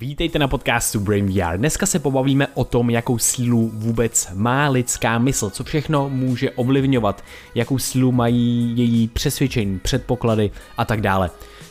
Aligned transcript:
Vítejte 0.00 0.38
na 0.38 0.48
podcastu 0.48 1.00
Brain 1.00 1.26
VR. 1.26 1.56
Dneska 1.56 1.86
se 1.86 1.98
pobavíme 1.98 2.46
o 2.54 2.64
tom, 2.64 2.90
jakou 2.90 3.18
sílu 3.18 3.70
vůbec 3.74 4.28
má 4.34 4.68
lidská 4.68 5.18
mysl, 5.18 5.50
co 5.50 5.64
všechno 5.64 6.08
může 6.08 6.50
ovlivňovat, 6.50 7.24
jakou 7.54 7.78
sílu 7.78 8.12
mají 8.12 8.72
její 8.76 9.08
přesvědčení, 9.08 9.78
předpoklady 9.78 10.50
a 10.76 10.84
tak 10.84 11.00
dále. 11.00 11.30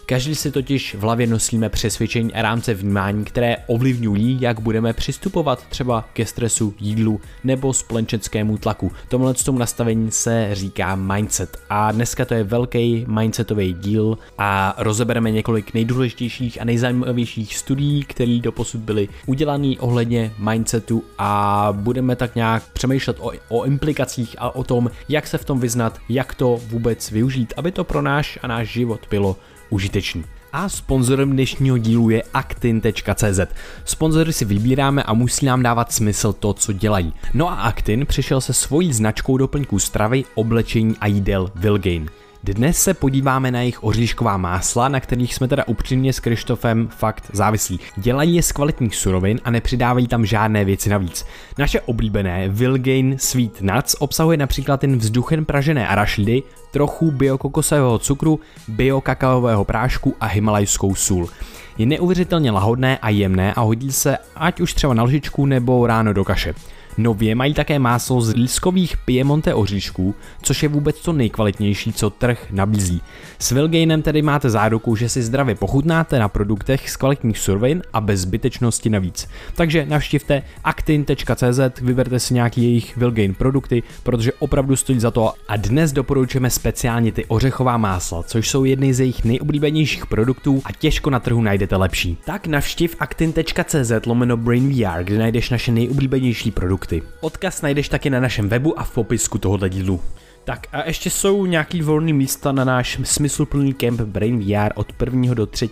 Každý 0.09 0.35
si 0.35 0.51
totiž 0.51 0.95
v 0.95 0.99
hlavě 0.99 1.27
nosíme 1.27 1.69
přesvědčení 1.69 2.33
a 2.33 2.41
rámce 2.41 2.73
vnímání, 2.73 3.25
které 3.25 3.57
ovlivňují, 3.67 4.37
jak 4.41 4.59
budeme 4.59 4.93
přistupovat 4.93 5.67
třeba 5.69 6.09
ke 6.13 6.25
stresu, 6.25 6.73
jídlu 6.79 7.21
nebo 7.43 7.73
společenskému 7.73 8.57
tlaku. 8.57 8.91
Tomhle 9.07 9.33
tomu 9.33 9.59
nastavení 9.59 10.11
se 10.11 10.49
říká 10.51 10.95
mindset 10.95 11.57
a 11.69 11.91
dneska 11.91 12.25
to 12.25 12.33
je 12.33 12.43
velký 12.43 13.05
mindsetový 13.07 13.73
díl 13.73 14.17
a 14.37 14.75
rozebereme 14.77 15.31
několik 15.31 15.73
nejdůležitějších 15.73 16.61
a 16.61 16.65
nejzajímavějších 16.65 17.57
studií, 17.57 18.03
které 18.03 18.39
doposud 18.41 18.81
byly 18.81 19.09
udělané 19.25 19.73
ohledně 19.79 20.33
mindsetu 20.39 21.03
a 21.17 21.69
budeme 21.71 22.15
tak 22.15 22.35
nějak 22.35 22.63
přemýšlet 22.73 23.17
o, 23.19 23.31
o 23.49 23.63
implikacích 23.65 24.35
a 24.39 24.55
o 24.55 24.63
tom, 24.63 24.91
jak 25.09 25.27
se 25.27 25.37
v 25.37 25.45
tom 25.45 25.59
vyznat, 25.59 25.99
jak 26.09 26.35
to 26.35 26.59
vůbec 26.67 27.11
využít, 27.11 27.53
aby 27.57 27.71
to 27.71 27.83
pro 27.83 28.01
náš 28.01 28.39
a 28.41 28.47
náš 28.47 28.67
život 28.71 28.99
bylo 29.09 29.35
užitečný. 29.69 30.23
A 30.53 30.69
sponzorem 30.69 31.31
dnešního 31.31 31.77
dílu 31.77 32.09
je 32.09 32.23
Actin.cz. 32.33 33.39
Sponzory 33.85 34.33
si 34.33 34.45
vybíráme 34.45 35.03
a 35.03 35.13
musí 35.13 35.45
nám 35.45 35.63
dávat 35.63 35.91
smysl 35.91 36.33
to, 36.33 36.53
co 36.53 36.73
dělají. 36.73 37.13
No 37.33 37.51
a 37.51 37.55
Actin 37.55 38.05
přišel 38.05 38.41
se 38.41 38.53
svojí 38.53 38.93
značkou 38.93 39.37
doplňků 39.37 39.79
stravy, 39.79 40.25
oblečení 40.35 40.95
a 41.01 41.07
jídel 41.07 41.51
Vilgain. 41.55 42.09
Dnes 42.43 42.77
se 42.77 42.93
podíváme 42.93 43.51
na 43.51 43.59
jejich 43.59 43.83
oříšková 43.83 44.37
másla, 44.37 44.89
na 44.89 44.99
kterých 44.99 45.35
jsme 45.35 45.47
teda 45.47 45.63
upřímně 45.67 46.13
s 46.13 46.19
Krištofem 46.19 46.87
fakt 46.87 47.29
závislí. 47.33 47.79
Dělají 47.97 48.35
je 48.35 48.43
z 48.43 48.51
kvalitních 48.51 48.95
surovin 48.95 49.39
a 49.43 49.51
nepřidávají 49.51 50.07
tam 50.07 50.25
žádné 50.25 50.65
věci 50.65 50.89
navíc. 50.89 51.25
Naše 51.57 51.81
oblíbené 51.81 52.49
Vilgain 52.49 53.15
Sweet 53.17 53.61
Nuts 53.61 53.95
obsahuje 53.99 54.37
například 54.37 54.83
jen 54.83 54.97
vzduchen 54.97 55.45
pražené 55.45 55.87
arašidy, 55.87 56.43
trochu 56.71 57.11
biokokosového 57.11 57.99
cukru, 57.99 58.39
biokakaového 58.67 59.65
prášku 59.65 60.15
a 60.19 60.25
himalajskou 60.25 60.95
sůl. 60.95 61.29
Je 61.77 61.85
neuvěřitelně 61.85 62.51
lahodné 62.51 62.97
a 62.97 63.09
jemné 63.09 63.53
a 63.53 63.61
hodí 63.61 63.91
se 63.91 64.17
ať 64.35 64.61
už 64.61 64.73
třeba 64.73 64.93
na 64.93 65.03
lžičku 65.03 65.45
nebo 65.45 65.87
ráno 65.87 66.13
do 66.13 66.23
kaše. 66.23 66.53
Nově 66.97 67.35
mají 67.35 67.53
také 67.53 67.79
máslo 67.79 68.21
z 68.21 68.33
lískových 68.33 68.97
Piemonte 68.97 69.53
oříšků, 69.53 70.15
což 70.41 70.63
je 70.63 70.69
vůbec 70.69 71.01
to 71.01 71.13
nejkvalitnější, 71.13 71.93
co 71.93 72.09
trh 72.09 72.47
nabízí. 72.51 73.01
S 73.39 73.51
Vilgainem 73.51 74.01
tedy 74.01 74.21
máte 74.21 74.49
záruku, 74.49 74.95
že 74.95 75.09
si 75.09 75.23
zdravě 75.23 75.55
pochutnáte 75.55 76.19
na 76.19 76.29
produktech 76.29 76.89
z 76.89 76.95
kvalitních 76.95 77.37
surovin 77.37 77.81
a 77.93 78.01
bez 78.01 78.19
zbytečnosti 78.19 78.89
navíc. 78.89 79.27
Takže 79.55 79.85
navštivte 79.85 80.43
actin.cz, 80.63 81.81
vyberte 81.81 82.19
si 82.19 82.33
nějaký 82.33 82.63
jejich 82.63 82.97
Vilgain 82.97 83.33
produkty, 83.33 83.83
protože 84.03 84.33
opravdu 84.33 84.75
stojí 84.75 84.99
za 84.99 85.11
to 85.11 85.33
a 85.47 85.57
dnes 85.57 85.91
doporučujeme 85.91 86.49
speciálně 86.49 87.11
ty 87.11 87.25
ořechová 87.25 87.77
másla, 87.77 88.23
což 88.23 88.49
jsou 88.49 88.63
jedny 88.63 88.93
z 88.93 88.99
jejich 88.99 89.23
nejoblíbenějších 89.23 90.05
produktů 90.05 90.61
a 90.65 90.71
těžko 90.71 91.09
na 91.09 91.19
trhu 91.19 91.41
najdete 91.41 91.75
lepší. 91.75 92.17
Tak 92.25 92.47
navštiv 92.47 92.95
actin.cz 92.99 93.91
lomeno 94.05 94.37
BrainVR, 94.37 95.03
kde 95.03 95.17
najdeš 95.17 95.49
naše 95.49 95.71
nejoblíbenější 95.71 96.51
produkty 96.51 96.86
produkty. 96.87 97.03
Odkaz 97.21 97.61
najdeš 97.61 97.89
taky 97.89 98.09
na 98.09 98.19
našem 98.19 98.49
webu 98.49 98.71
a 98.79 98.83
v 98.83 98.91
popisku 98.91 99.37
tohoto 99.37 99.67
dílu. 99.67 99.99
Tak 100.47 100.67
a 100.71 100.87
ještě 100.87 101.09
jsou 101.09 101.45
nějaký 101.45 101.81
volné 101.81 102.13
místa 102.13 102.51
na 102.51 102.63
náš 102.63 102.99
smysluplný 103.03 103.73
kemp 103.73 104.01
Brain 104.01 104.39
VR 104.39 104.71
od 104.75 104.93
1. 105.05 105.33
do 105.33 105.45
3. 105.45 105.69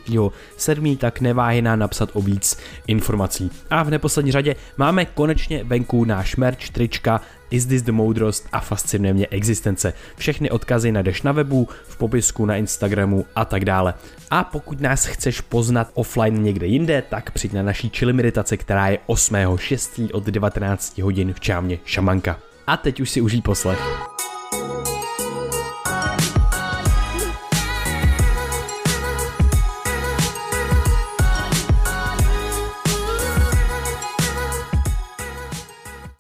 7. 0.57 0.97
tak 0.97 1.21
neváhej 1.21 1.61
nám 1.61 1.79
napsat 1.79 2.09
o 2.13 2.21
víc 2.21 2.57
informací. 2.87 3.51
A 3.69 3.83
v 3.83 3.89
neposlední 3.89 4.31
řadě 4.31 4.55
máme 4.77 5.05
konečně 5.05 5.63
venku 5.63 6.05
náš 6.05 6.35
merch, 6.35 6.69
trička, 6.69 7.21
Is 7.51 7.65
This 7.65 7.81
The 7.81 7.91
Moudrost 7.91 8.47
a 8.51 8.59
fascinuje 8.59 9.13
mě 9.13 9.27
existence. 9.27 9.93
Všechny 10.17 10.49
odkazy 10.49 10.91
najdeš 10.91 11.21
na 11.21 11.31
webu, 11.31 11.67
v 11.87 11.97
popisku, 11.97 12.45
na 12.45 12.55
Instagramu 12.55 13.25
a 13.35 13.45
tak 13.45 13.65
dále. 13.65 13.93
A 14.31 14.43
pokud 14.43 14.81
nás 14.81 15.05
chceš 15.05 15.41
poznat 15.41 15.91
offline 15.93 16.43
někde 16.43 16.67
jinde, 16.67 17.03
tak 17.09 17.31
přijď 17.31 17.53
na 17.53 17.63
naší 17.63 17.89
chili 17.89 18.13
meditace, 18.13 18.57
která 18.57 18.87
je 18.87 18.97
8.6. 19.07 20.09
od 20.13 20.23
19 20.23 20.97
hodin 20.97 21.33
v 21.33 21.39
čámě 21.39 21.79
Šamanka. 21.85 22.39
A 22.67 22.77
teď 22.77 22.99
už 22.99 23.09
si 23.09 23.21
užij 23.21 23.41
poslech. 23.41 23.79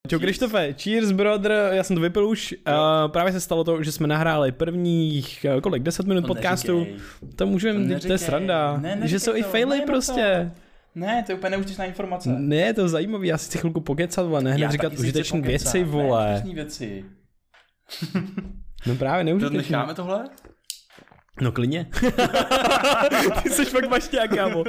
Čau 0.07 0.19
Krištofe, 0.19 0.73
cheers 0.73 1.11
brother, 1.11 1.69
já 1.71 1.83
jsem 1.83 1.95
to 1.95 2.01
vypil 2.01 2.27
už. 2.27 2.55
Uh, 2.67 3.11
právě 3.11 3.33
se 3.33 3.39
stalo 3.39 3.63
to, 3.63 3.83
že 3.83 3.91
jsme 3.91 4.07
nahráli 4.07 4.51
prvních, 4.51 5.45
uh, 5.55 5.61
kolik, 5.61 5.83
10 5.83 6.05
minut 6.05 6.21
to 6.21 6.27
podcastu. 6.27 6.79
Neříkej. 6.79 6.99
To 7.35 7.45
můžeme, 7.45 7.99
to, 7.99 8.07
to 8.07 8.13
je 8.13 8.17
sranda. 8.17 8.77
Ne, 8.77 8.99
že 9.03 9.19
jsou 9.19 9.31
to, 9.31 9.37
i 9.37 9.43
faily 9.43 9.81
prostě. 9.81 10.51
To. 10.53 10.65
Ne, 10.95 11.23
to 11.25 11.31
je 11.31 11.35
úplně 11.35 11.49
neužitečná 11.49 11.85
informace. 11.85 12.29
Ne, 12.29 12.73
to 12.73 12.81
je 12.81 12.89
zajímavý, 12.89 13.27
já 13.27 13.37
si 13.37 13.49
chci 13.49 13.57
chvilku 13.57 13.81
pokecat, 13.81 14.25
vole, 14.25 14.41
ne 14.41 14.71
říkat 14.71 14.93
užitečné 14.93 15.41
věci, 15.41 15.83
vole. 15.83 16.41
Ne, 16.45 16.53
věci. 16.53 17.05
no 18.87 18.95
právě 18.95 19.23
neužitečný. 19.23 19.57
To 19.57 19.63
necháme 19.63 19.93
tohle? 19.93 20.25
No 21.41 21.51
klidně. 21.51 21.87
Ty 23.43 23.49
jsi 23.49 23.65
fakt 23.65 23.89
mašťák, 23.89 24.35
kámo. 24.35 24.63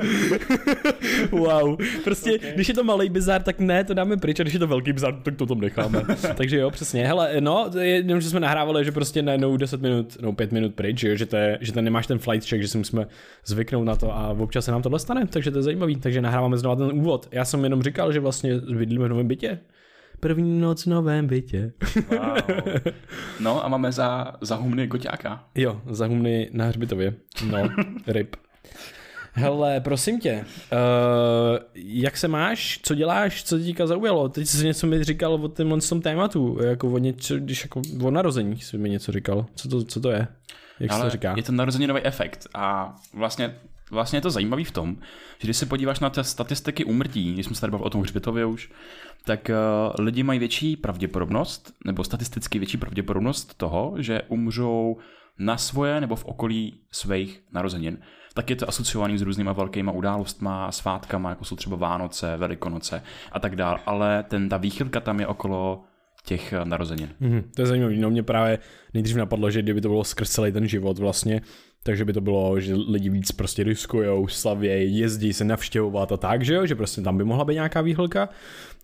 wow. 1.30 1.76
Prostě, 2.04 2.34
okay. 2.38 2.52
když 2.54 2.68
je 2.68 2.74
to 2.74 2.84
malý 2.84 3.08
bizar, 3.08 3.42
tak 3.42 3.60
ne, 3.60 3.84
to 3.84 3.94
dáme 3.94 4.16
pryč, 4.16 4.40
a 4.40 4.42
když 4.42 4.52
je 4.54 4.58
to 4.58 4.66
velký 4.66 4.92
bizar, 4.92 5.14
tak 5.22 5.36
to 5.36 5.46
tam 5.46 5.60
necháme. 5.60 6.02
Takže 6.34 6.58
jo, 6.58 6.70
přesně. 6.70 7.06
Hele, 7.06 7.40
no, 7.40 7.70
jenom, 7.80 8.20
že 8.20 8.30
jsme 8.30 8.40
nahrávali, 8.40 8.84
že 8.84 8.92
prostě 8.92 9.22
najednou 9.22 9.56
10 9.56 9.82
minut, 9.82 10.16
no 10.20 10.32
5 10.32 10.52
minut 10.52 10.74
pryč, 10.74 10.98
že, 10.98 11.16
že, 11.16 11.26
to 11.26 11.36
je, 11.36 11.58
že 11.60 11.72
to 11.72 11.80
nemáš 11.80 12.06
ten 12.06 12.18
flight 12.18 12.48
check, 12.48 12.62
že 12.62 12.68
si 12.68 12.78
musíme 12.78 13.06
zvyknout 13.44 13.84
na 13.84 13.96
to 13.96 14.16
a 14.16 14.28
občas 14.28 14.64
se 14.64 14.70
nám 14.70 14.82
to 14.82 14.88
dostane, 14.88 15.26
takže 15.26 15.50
to 15.50 15.58
je 15.58 15.62
zajímavý. 15.62 15.96
Takže 15.96 16.20
nahráváme 16.20 16.58
znovu 16.58 16.76
ten 16.76 16.98
úvod. 16.98 17.28
Já 17.32 17.44
jsem 17.44 17.64
jenom 17.64 17.82
říkal, 17.82 18.12
že 18.12 18.20
vlastně 18.20 18.54
bydlíme 18.58 19.04
v 19.04 19.08
novém 19.08 19.28
bytě, 19.28 19.58
První 20.20 20.60
noc 20.60 20.82
v 20.82 20.86
novém 20.86 21.26
bytě. 21.26 21.72
Wow. 22.08 22.38
No 23.40 23.64
a 23.64 23.68
máme 23.68 23.92
za, 23.92 24.32
za 24.40 24.56
humny 24.56 24.86
Goťáka. 24.86 25.44
Jo, 25.54 25.80
za 25.86 26.06
humny 26.06 26.50
na 26.52 26.64
hřbitově. 26.64 27.14
No, 27.50 27.68
ryb. 28.06 28.36
Hele, 29.38 29.80
prosím 29.80 30.20
tě, 30.20 30.44
uh, 30.72 31.58
jak 31.74 32.16
se 32.16 32.28
máš, 32.28 32.80
co 32.82 32.94
děláš, 32.94 33.44
co 33.44 33.58
tě 33.58 33.64
teďka 33.64 33.86
zaujalo? 33.86 34.28
Teď 34.28 34.46
jsi 34.46 34.66
něco 34.66 34.86
mi 34.86 35.04
říkal 35.04 35.34
o 35.34 35.48
tomhle 35.48 35.80
tom 35.80 36.00
tématu, 36.00 36.58
jako 36.62 36.88
o 36.88 36.98
něco, 36.98 37.36
když 37.36 37.62
jako 37.62 37.82
o 38.02 38.10
narození 38.10 38.60
jsi 38.60 38.78
mi 38.78 38.90
něco 38.90 39.12
říkal. 39.12 39.46
Co 39.54 39.68
to, 39.68 39.84
co 39.84 40.00
to 40.00 40.10
je? 40.10 40.28
Jak 40.80 40.92
Ale 40.92 41.00
se 41.00 41.06
to 41.06 41.10
říká? 41.10 41.34
Je 41.36 41.42
to 41.42 41.52
narozeninový 41.52 42.00
efekt 42.02 42.46
a 42.54 42.96
vlastně 43.14 43.54
vlastně 43.90 44.16
je 44.16 44.20
to 44.20 44.30
zajímavý 44.30 44.64
v 44.64 44.70
tom, 44.70 44.96
že 45.38 45.46
když 45.46 45.56
se 45.56 45.66
podíváš 45.66 46.00
na 46.00 46.10
ty 46.10 46.24
statistiky 46.24 46.84
umrtí, 46.84 47.32
když 47.32 47.46
jsme 47.46 47.54
se 47.54 47.60
tady 47.60 47.70
bavili 47.70 47.86
o 47.86 47.90
tom 47.90 48.02
hřbitově 48.02 48.44
už, 48.44 48.70
tak 49.24 49.50
uh, 49.50 50.04
lidi 50.04 50.22
mají 50.22 50.38
větší 50.38 50.76
pravděpodobnost, 50.76 51.72
nebo 51.84 52.04
statisticky 52.04 52.58
větší 52.58 52.76
pravděpodobnost 52.76 53.54
toho, 53.54 53.94
že 53.98 54.22
umřou 54.28 54.96
na 55.38 55.56
svoje 55.56 56.00
nebo 56.00 56.16
v 56.16 56.24
okolí 56.24 56.80
svých 56.90 57.42
narozenin. 57.52 57.98
Tak 58.34 58.50
je 58.50 58.56
to 58.56 58.68
asociovaný 58.68 59.18
s 59.18 59.22
různýma 59.22 59.52
velkýma 59.52 59.92
událostma, 59.92 60.72
svátkama, 60.72 61.30
jako 61.30 61.44
jsou 61.44 61.56
třeba 61.56 61.76
Vánoce, 61.76 62.36
Velikonoce 62.36 63.02
a 63.32 63.40
tak 63.40 63.56
dále, 63.56 63.78
ale 63.86 64.22
ten, 64.22 64.48
ta 64.48 64.56
výchylka 64.56 65.00
tam 65.00 65.20
je 65.20 65.26
okolo 65.26 65.84
těch 66.24 66.52
eh, 66.52 66.64
narozenin. 66.64 67.14
Mm-hmm, 67.20 67.42
to 67.54 67.62
je 67.62 67.66
zajímavé. 67.66 67.94
No 67.94 68.10
mě 68.10 68.22
právě 68.22 68.58
nejdřív 68.94 69.16
napadlo, 69.16 69.50
že 69.50 69.62
kdyby 69.62 69.80
to 69.80 69.88
bylo 69.88 70.04
skrz 70.04 70.30
celý 70.30 70.52
ten 70.52 70.68
život 70.68 70.98
vlastně, 70.98 71.40
takže 71.86 72.04
by 72.04 72.12
to 72.12 72.20
bylo, 72.20 72.60
že 72.60 72.74
lidi 72.74 73.10
víc 73.10 73.32
prostě 73.32 73.64
riskujou, 73.64 74.28
slavějí, 74.28 74.98
jezdí 74.98 75.32
se 75.32 75.44
navštěvovat 75.44 76.12
a 76.12 76.16
tak, 76.16 76.44
že 76.44 76.54
jo, 76.54 76.66
že 76.66 76.74
prostě 76.74 77.00
tam 77.00 77.18
by 77.18 77.24
mohla 77.24 77.44
být 77.44 77.54
nějaká 77.54 77.80
výhlka, 77.80 78.28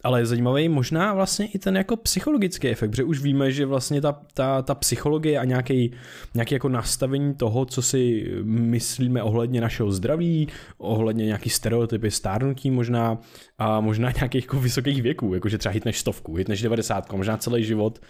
ale 0.02 0.20
je 0.20 0.26
zajímavý 0.26 0.69
možná 0.69 1.14
vlastně 1.14 1.46
i 1.46 1.58
ten 1.58 1.76
jako 1.76 1.96
psychologický 1.96 2.69
efekt, 2.69 2.90
protože 2.90 3.04
už 3.04 3.20
víme, 3.20 3.52
že 3.52 3.66
vlastně 3.66 4.00
ta, 4.00 4.20
ta, 4.34 4.62
ta 4.62 4.75
psychologie 4.75 5.38
a 5.38 5.44
nějaký, 5.44 5.93
nějaký 6.34 6.54
jako 6.54 6.69
nastavení 6.69 7.34
toho, 7.34 7.64
co 7.64 7.82
si 7.82 8.32
myslíme 8.44 9.22
ohledně 9.22 9.60
našeho 9.60 9.93
zdraví, 9.93 10.48
ohledně 10.78 11.26
nějaký 11.26 11.50
stereotypy 11.50 12.10
stárnutí 12.10 12.70
možná 12.70 13.19
a 13.58 13.81
možná 13.81 14.10
nějakých 14.16 14.44
jako 14.44 14.60
vysokých 14.60 15.02
věků, 15.02 15.34
jakože 15.34 15.58
třeba 15.58 15.72
hitneš 15.72 15.98
stovku, 15.98 16.34
hitneš 16.34 16.62
90, 16.62 17.12
možná 17.12 17.37
celý 17.37 17.64
život 17.64 18.00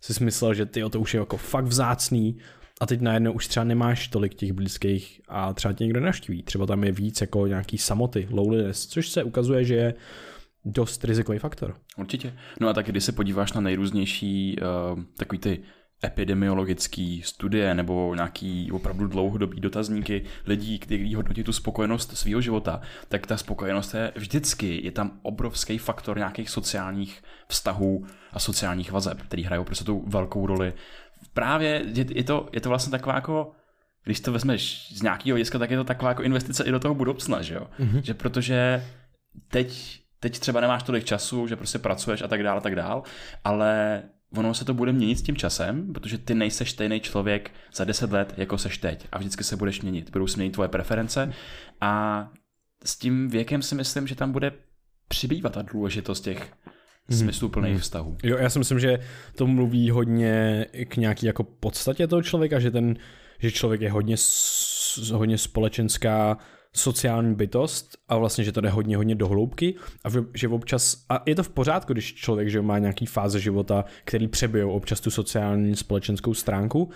si 0.00 0.24
myslel, 0.24 0.54
že 0.54 0.66
ty 0.66 0.82
to 0.90 1.00
už 1.00 1.14
je 1.14 1.20
jako 1.20 1.36
fakt 1.36 1.64
vzácný 1.64 2.36
a 2.80 2.86
teď 2.86 3.00
najednou 3.00 3.32
už 3.32 3.48
třeba 3.48 3.64
nemáš 3.64 4.08
tolik 4.08 4.34
těch 4.34 4.52
blízkých 4.52 5.20
a 5.28 5.52
třeba 5.52 5.72
tě 5.72 5.84
někdo 5.84 6.00
naštíví. 6.00 6.42
Třeba 6.42 6.66
tam 6.66 6.84
je 6.84 6.92
víc 6.92 7.20
jako 7.20 7.46
nějaký 7.46 7.78
samoty, 7.78 8.28
loneliness, 8.30 8.86
což 8.86 9.08
se 9.08 9.22
ukazuje, 9.22 9.64
že 9.64 9.74
je 9.74 9.94
dost 10.64 11.04
rizikový 11.04 11.38
faktor. 11.38 11.76
Určitě. 11.96 12.34
No 12.60 12.68
a 12.68 12.72
tak 12.72 12.86
když 12.86 13.04
se 13.04 13.12
podíváš 13.12 13.52
na 13.52 13.60
nejrůznější 13.60 14.56
uh, 14.94 15.02
takový 15.16 15.38
ty 15.38 15.60
epidemiologické 16.04 17.18
studie 17.22 17.74
nebo 17.74 18.14
nějaký 18.14 18.72
opravdu 18.72 19.06
dlouhodobý 19.06 19.60
dotazníky 19.60 20.24
lidí, 20.46 20.78
kteří 20.78 21.14
hodnotí 21.14 21.44
tu 21.44 21.52
spokojenost 21.52 22.16
svého 22.16 22.40
života, 22.40 22.80
tak 23.08 23.26
ta 23.26 23.36
spokojenost 23.36 23.94
je 23.94 24.12
vždycky, 24.16 24.80
je 24.84 24.90
tam 24.90 25.18
obrovský 25.22 25.78
faktor 25.78 26.18
nějakých 26.18 26.50
sociálních 26.50 27.22
vztahů 27.48 28.06
a 28.32 28.38
sociálních 28.38 28.92
vazeb, 28.92 29.22
který 29.22 29.42
hrajou 29.42 29.64
prostě 29.64 29.84
tu 29.84 30.04
velkou 30.06 30.46
roli. 30.46 30.72
Právě 31.34 31.82
je, 31.94 32.06
je, 32.10 32.24
to, 32.24 32.48
je 32.52 32.60
to 32.60 32.68
vlastně 32.68 32.90
taková 32.90 33.14
jako 33.14 33.52
když 34.04 34.20
to 34.20 34.32
vezmeš 34.32 34.92
z 34.92 35.02
nějakého 35.02 35.34
hlediska, 35.34 35.58
tak 35.58 35.70
je 35.70 35.76
to 35.76 35.84
taková 35.84 36.08
jako 36.08 36.22
investice 36.22 36.64
i 36.64 36.70
do 36.70 36.80
toho 36.80 36.94
budoucna, 36.94 37.42
že 37.42 37.54
jo? 37.54 37.66
Mm-hmm. 37.80 38.02
Že 38.02 38.14
protože 38.14 38.84
teď, 39.48 40.00
teď 40.20 40.38
třeba 40.38 40.60
nemáš 40.60 40.82
tolik 40.82 41.04
času, 41.04 41.46
že 41.46 41.56
prostě 41.56 41.78
pracuješ 41.78 42.22
a 42.22 42.28
tak 42.28 42.42
dále, 42.42 42.58
a 42.58 42.60
tak 42.60 42.76
dále, 42.76 43.02
ale 43.44 44.02
ono 44.36 44.54
se 44.54 44.64
to 44.64 44.74
bude 44.74 44.92
měnit 44.92 45.18
s 45.18 45.22
tím 45.22 45.36
časem, 45.36 45.92
protože 45.92 46.18
ty 46.18 46.34
nejseš 46.34 46.70
stejný 46.70 47.00
člověk 47.00 47.50
za 47.74 47.84
10 47.84 48.12
let, 48.12 48.34
jako 48.36 48.58
seš 48.58 48.78
teď 48.78 49.08
a 49.12 49.18
vždycky 49.18 49.44
se 49.44 49.56
budeš 49.56 49.82
měnit. 49.82 50.10
Budou 50.10 50.26
se 50.26 50.36
měnit 50.36 50.52
tvoje 50.52 50.68
preference 50.68 51.32
a 51.80 52.28
s 52.84 52.96
tím 52.96 53.28
věkem 53.28 53.62
si 53.62 53.74
myslím, 53.74 54.06
že 54.06 54.14
tam 54.14 54.32
bude 54.32 54.52
přibývat 55.08 55.52
ta 55.52 55.62
důležitost 55.62 56.20
těch 56.20 56.52
hmm. 57.08 57.18
smysluplných 57.18 57.72
hmm. 57.72 57.80
vztahů. 57.80 58.16
Jo, 58.22 58.36
já 58.38 58.50
si 58.50 58.58
myslím, 58.58 58.80
že 58.80 58.98
to 59.36 59.46
mluví 59.46 59.90
hodně 59.90 60.66
k 60.88 60.96
nějaký 60.96 61.26
jako 61.26 61.44
podstatě 61.44 62.06
toho 62.06 62.22
člověka, 62.22 62.60
že 62.60 62.70
ten, 62.70 62.96
že 63.38 63.50
člověk 63.50 63.80
je 63.80 63.90
hodně, 63.90 64.16
hodně 65.12 65.38
společenská 65.38 66.38
sociální 66.76 67.34
bytost 67.34 67.98
a 68.08 68.16
vlastně, 68.16 68.44
že 68.44 68.52
to 68.52 68.60
jde 68.60 68.68
hodně, 68.68 68.96
hodně 68.96 69.14
do 69.14 69.28
hloubky 69.28 69.74
a 70.04 70.08
že 70.34 70.48
občas, 70.48 71.04
a 71.08 71.22
je 71.26 71.34
to 71.34 71.42
v 71.42 71.48
pořádku, 71.48 71.92
když 71.92 72.14
člověk 72.14 72.48
že 72.48 72.62
má 72.62 72.78
nějaký 72.78 73.06
fáze 73.06 73.40
života, 73.40 73.84
který 74.04 74.28
přebijou 74.28 74.70
občas 74.70 75.00
tu 75.00 75.10
sociální 75.10 75.76
společenskou 75.76 76.34
stránku, 76.34 76.90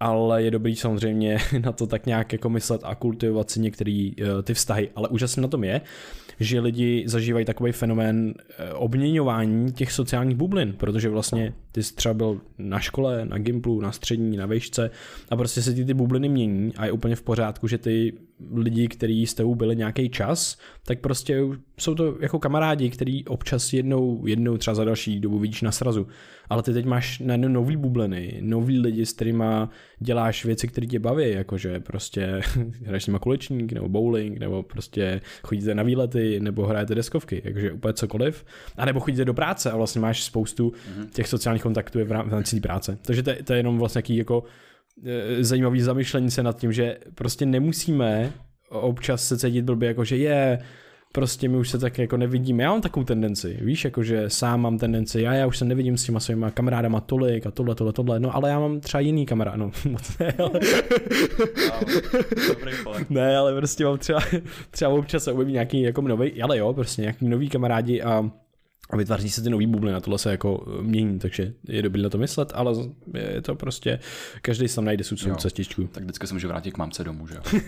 ale 0.00 0.42
je 0.42 0.50
dobrý 0.50 0.76
samozřejmě 0.76 1.38
na 1.64 1.72
to 1.72 1.86
tak 1.86 2.06
nějak 2.06 2.32
jako 2.32 2.48
myslet 2.48 2.80
a 2.84 2.94
kultivovat 2.94 3.50
si 3.50 3.60
některé 3.60 4.10
uh, 4.20 4.42
ty 4.42 4.54
vztahy, 4.54 4.90
ale 4.96 5.08
úžasně 5.08 5.42
na 5.42 5.48
tom 5.48 5.64
je, 5.64 5.80
že 6.40 6.60
lidi 6.60 7.04
zažívají 7.06 7.44
takový 7.44 7.72
fenomén 7.72 8.26
uh, 8.26 8.34
obměňování 8.74 9.72
těch 9.72 9.92
sociálních 9.92 10.36
bublin, 10.36 10.74
protože 10.78 11.08
vlastně 11.08 11.54
ty 11.72 11.82
jsi 11.82 11.94
třeba 11.94 12.14
byl 12.14 12.40
na 12.58 12.80
škole, 12.80 13.24
na 13.24 13.38
Gimplu, 13.38 13.80
na 13.80 13.92
střední, 13.92 14.36
na 14.36 14.46
vejšce 14.46 14.90
a 15.30 15.36
prostě 15.36 15.62
se 15.62 15.72
ty, 15.72 15.84
ty 15.84 15.94
bubliny 15.94 16.28
mění 16.28 16.72
a 16.76 16.86
je 16.86 16.92
úplně 16.92 17.16
v 17.16 17.22
pořádku, 17.22 17.68
že 17.68 17.78
ty 17.78 18.12
lidi, 18.54 18.88
kteří 18.88 19.26
s 19.26 19.34
tebou 19.34 19.54
byli 19.54 19.76
nějaký 19.76 20.08
čas, 20.10 20.58
tak 20.86 21.00
prostě 21.00 21.40
jsou 21.78 21.94
to 21.94 22.16
jako 22.20 22.38
kamarádi, 22.38 22.90
který 22.90 23.24
občas 23.24 23.72
jednou, 23.72 24.26
jednou 24.26 24.56
třeba 24.56 24.74
za 24.74 24.84
další 24.84 25.20
dobu 25.20 25.38
vidíš 25.38 25.62
na 25.62 25.72
srazu. 25.72 26.06
Ale 26.48 26.62
ty 26.62 26.72
teď 26.72 26.84
máš 26.84 27.18
na 27.18 27.36
nový 27.36 27.76
bubliny, 27.76 28.38
nový 28.40 28.78
lidi, 28.78 29.06
s 29.06 29.12
kterými 29.12 29.44
děláš 29.98 30.44
věci, 30.44 30.68
které 30.68 30.86
tě 30.86 30.98
baví, 30.98 31.30
jakože 31.30 31.80
prostě 31.80 32.40
hraješ 32.84 33.04
s 33.04 33.06
nima 33.06 33.18
kulečník, 33.18 33.72
nebo 33.72 33.88
bowling, 33.88 34.38
nebo 34.38 34.62
prostě 34.62 35.20
chodíte 35.42 35.74
na 35.74 35.82
výlety, 35.82 36.40
nebo 36.40 36.66
hrajete 36.66 36.94
deskovky, 36.94 37.42
jakože 37.44 37.72
úplně 37.72 37.94
cokoliv. 37.94 38.44
A 38.76 38.84
nebo 38.84 39.00
chodíte 39.00 39.24
do 39.24 39.34
práce 39.34 39.70
a 39.70 39.76
vlastně 39.76 40.00
máš 40.00 40.22
spoustu 40.22 40.72
mhm. 40.96 41.06
těch 41.08 41.28
sociálních 41.28 41.62
kontaktů 41.62 42.04
v 42.04 42.12
rámci 42.12 42.60
práce. 42.60 42.98
Takže 43.02 43.22
to, 43.22 43.30
to 43.44 43.52
je 43.52 43.58
jenom 43.58 43.78
vlastně 43.78 43.98
jaký 43.98 44.16
jako 44.16 44.44
e, 45.04 45.44
zajímavý 45.44 45.80
zamyšlení 45.80 46.30
se 46.30 46.42
nad 46.42 46.58
tím, 46.58 46.72
že 46.72 46.98
prostě 47.14 47.46
nemusíme 47.46 48.32
občas 48.70 49.28
se 49.28 49.38
cítit 49.38 49.62
blbě, 49.62 49.88
jako 49.88 50.04
že 50.04 50.16
je, 50.16 50.58
prostě 51.12 51.48
my 51.48 51.56
už 51.56 51.70
se 51.70 51.78
tak 51.78 51.98
jako 51.98 52.16
nevidíme. 52.16 52.62
Já 52.62 52.70
mám 52.70 52.80
takovou 52.80 53.04
tendenci, 53.04 53.58
víš, 53.60 53.84
jakože 53.84 54.30
sám 54.30 54.60
mám 54.60 54.78
tendenci, 54.78 55.22
já, 55.22 55.34
já 55.34 55.46
už 55.46 55.58
se 55.58 55.64
nevidím 55.64 55.96
s 55.96 56.04
těma 56.04 56.20
svýma 56.20 56.50
kamarádama 56.50 57.00
tolik 57.00 57.46
a 57.46 57.50
tohle, 57.50 57.74
tohle, 57.74 57.92
tohle, 57.92 58.20
no 58.20 58.36
ale 58.36 58.50
já 58.50 58.60
mám 58.60 58.80
třeba 58.80 59.00
jiný 59.00 59.26
kamarád, 59.26 59.56
no 59.56 59.70
moc 59.90 60.18
ne, 60.18 60.34
ale... 60.38 60.60
ne, 63.10 63.36
ale 63.36 63.54
prostě 63.54 63.84
mám 63.84 63.98
třeba, 63.98 64.20
třeba 64.70 64.90
občas 64.90 65.24
se 65.24 65.32
objeví 65.32 65.52
nějaký 65.52 65.82
jako 65.82 66.00
nový, 66.00 66.42
ale 66.42 66.58
jo, 66.58 66.72
prostě 66.72 67.02
nějaký 67.02 67.28
nový 67.28 67.48
kamarádi 67.48 68.02
a 68.02 68.30
a 68.90 68.96
vytváří 68.96 69.30
se 69.30 69.42
ty 69.42 69.50
nový 69.50 69.66
bubliny 69.66 69.92
na 69.92 70.00
tohle 70.00 70.18
se 70.18 70.30
jako 70.30 70.66
eh, 70.66 70.82
mění, 70.82 71.18
takže 71.18 71.52
je 71.68 71.82
dobrý 71.82 72.02
na 72.02 72.10
to 72.10 72.18
myslet, 72.18 72.52
ale 72.54 72.72
je 73.14 73.42
to 73.42 73.54
prostě, 73.54 73.98
každý 74.42 74.68
tam 74.68 74.84
najde 74.84 75.04
svou 75.04 75.34
cestičku. 75.34 75.88
Tak 75.92 76.02
vždycky 76.02 76.26
se 76.26 76.34
můžu 76.34 76.48
vrátit 76.48 76.70
k 76.70 76.78
mámce 76.78 77.04
domů, 77.04 77.26
že 77.26 77.34
jo? 77.34 77.40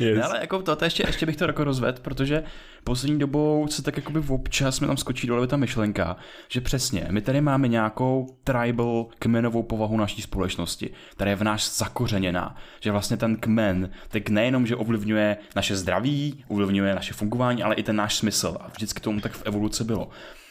yes. 0.00 0.16
ne, 0.16 0.22
ale 0.22 0.40
jako 0.40 0.62
to, 0.62 0.76
to 0.76 0.84
ještě, 0.84 1.04
ještě 1.06 1.26
bych 1.26 1.36
to 1.36 1.44
jako 1.44 1.64
rozvedl, 1.64 1.98
protože 2.02 2.42
poslední 2.84 3.18
dobou 3.18 3.66
se 3.70 3.82
tak 3.82 3.96
jakoby 3.96 4.22
občas 4.28 4.80
mi 4.80 4.86
tam 4.86 4.96
skočí 4.96 5.26
dole 5.26 5.46
ta 5.46 5.56
myšlenka, 5.56 6.16
že 6.48 6.60
přesně, 6.60 7.06
my 7.10 7.20
tady 7.20 7.40
máme 7.40 7.68
nějakou 7.68 8.26
tribal 8.44 9.06
kmenovou 9.18 9.62
povahu 9.62 9.96
naší 9.96 10.22
společnosti, 10.22 10.90
která 11.12 11.30
je 11.30 11.36
v 11.36 11.44
nás 11.44 11.78
zakořeněná, 11.78 12.56
že 12.80 12.92
vlastně 12.92 13.16
ten 13.16 13.36
kmen, 13.36 13.90
tak 14.08 14.28
nejenom, 14.28 14.66
že 14.66 14.76
ovlivňuje 14.76 15.36
naše 15.56 15.76
zdraví, 15.76 16.44
ovlivňuje 16.48 16.94
naše 16.94 17.14
fungování, 17.14 17.62
ale 17.62 17.74
i 17.74 17.82
ten 17.82 17.96
náš 17.96 18.16
smysl 18.16 18.56
a 18.60 18.68
vždycky 18.68 19.00
tomu 19.00 19.20
tak 19.20 19.32
v 19.32 19.42
evoluci 19.46 19.77
co 19.78 19.84
bylo. 19.84 20.08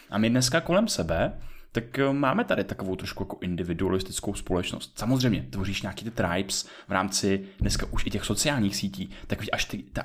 A 0.09 0.17
my 0.17 0.29
dneska 0.29 0.61
kolem 0.61 0.87
sebe 0.87 1.33
tak 1.71 1.99
eh, 1.99 2.13
máme 2.13 2.43
tady 2.43 2.63
takovou 2.63 2.95
trošku 2.95 3.23
jako 3.23 3.37
individualistickou 3.41 4.33
společnost. 4.33 4.91
Samozřejmě 4.95 5.45
tvoříš 5.49 5.81
nějaký 5.81 6.03
ty 6.03 6.11
tribes 6.11 6.67
v 6.87 6.91
rámci 6.91 7.43
dneska 7.59 7.85
už 7.91 8.05
i 8.05 8.09
těch 8.09 8.25
sociálních 8.25 8.75
sítí, 8.75 9.09
tak 9.27 9.39
až 9.51 9.65
ty, 9.65 9.77
ty 9.77 10.01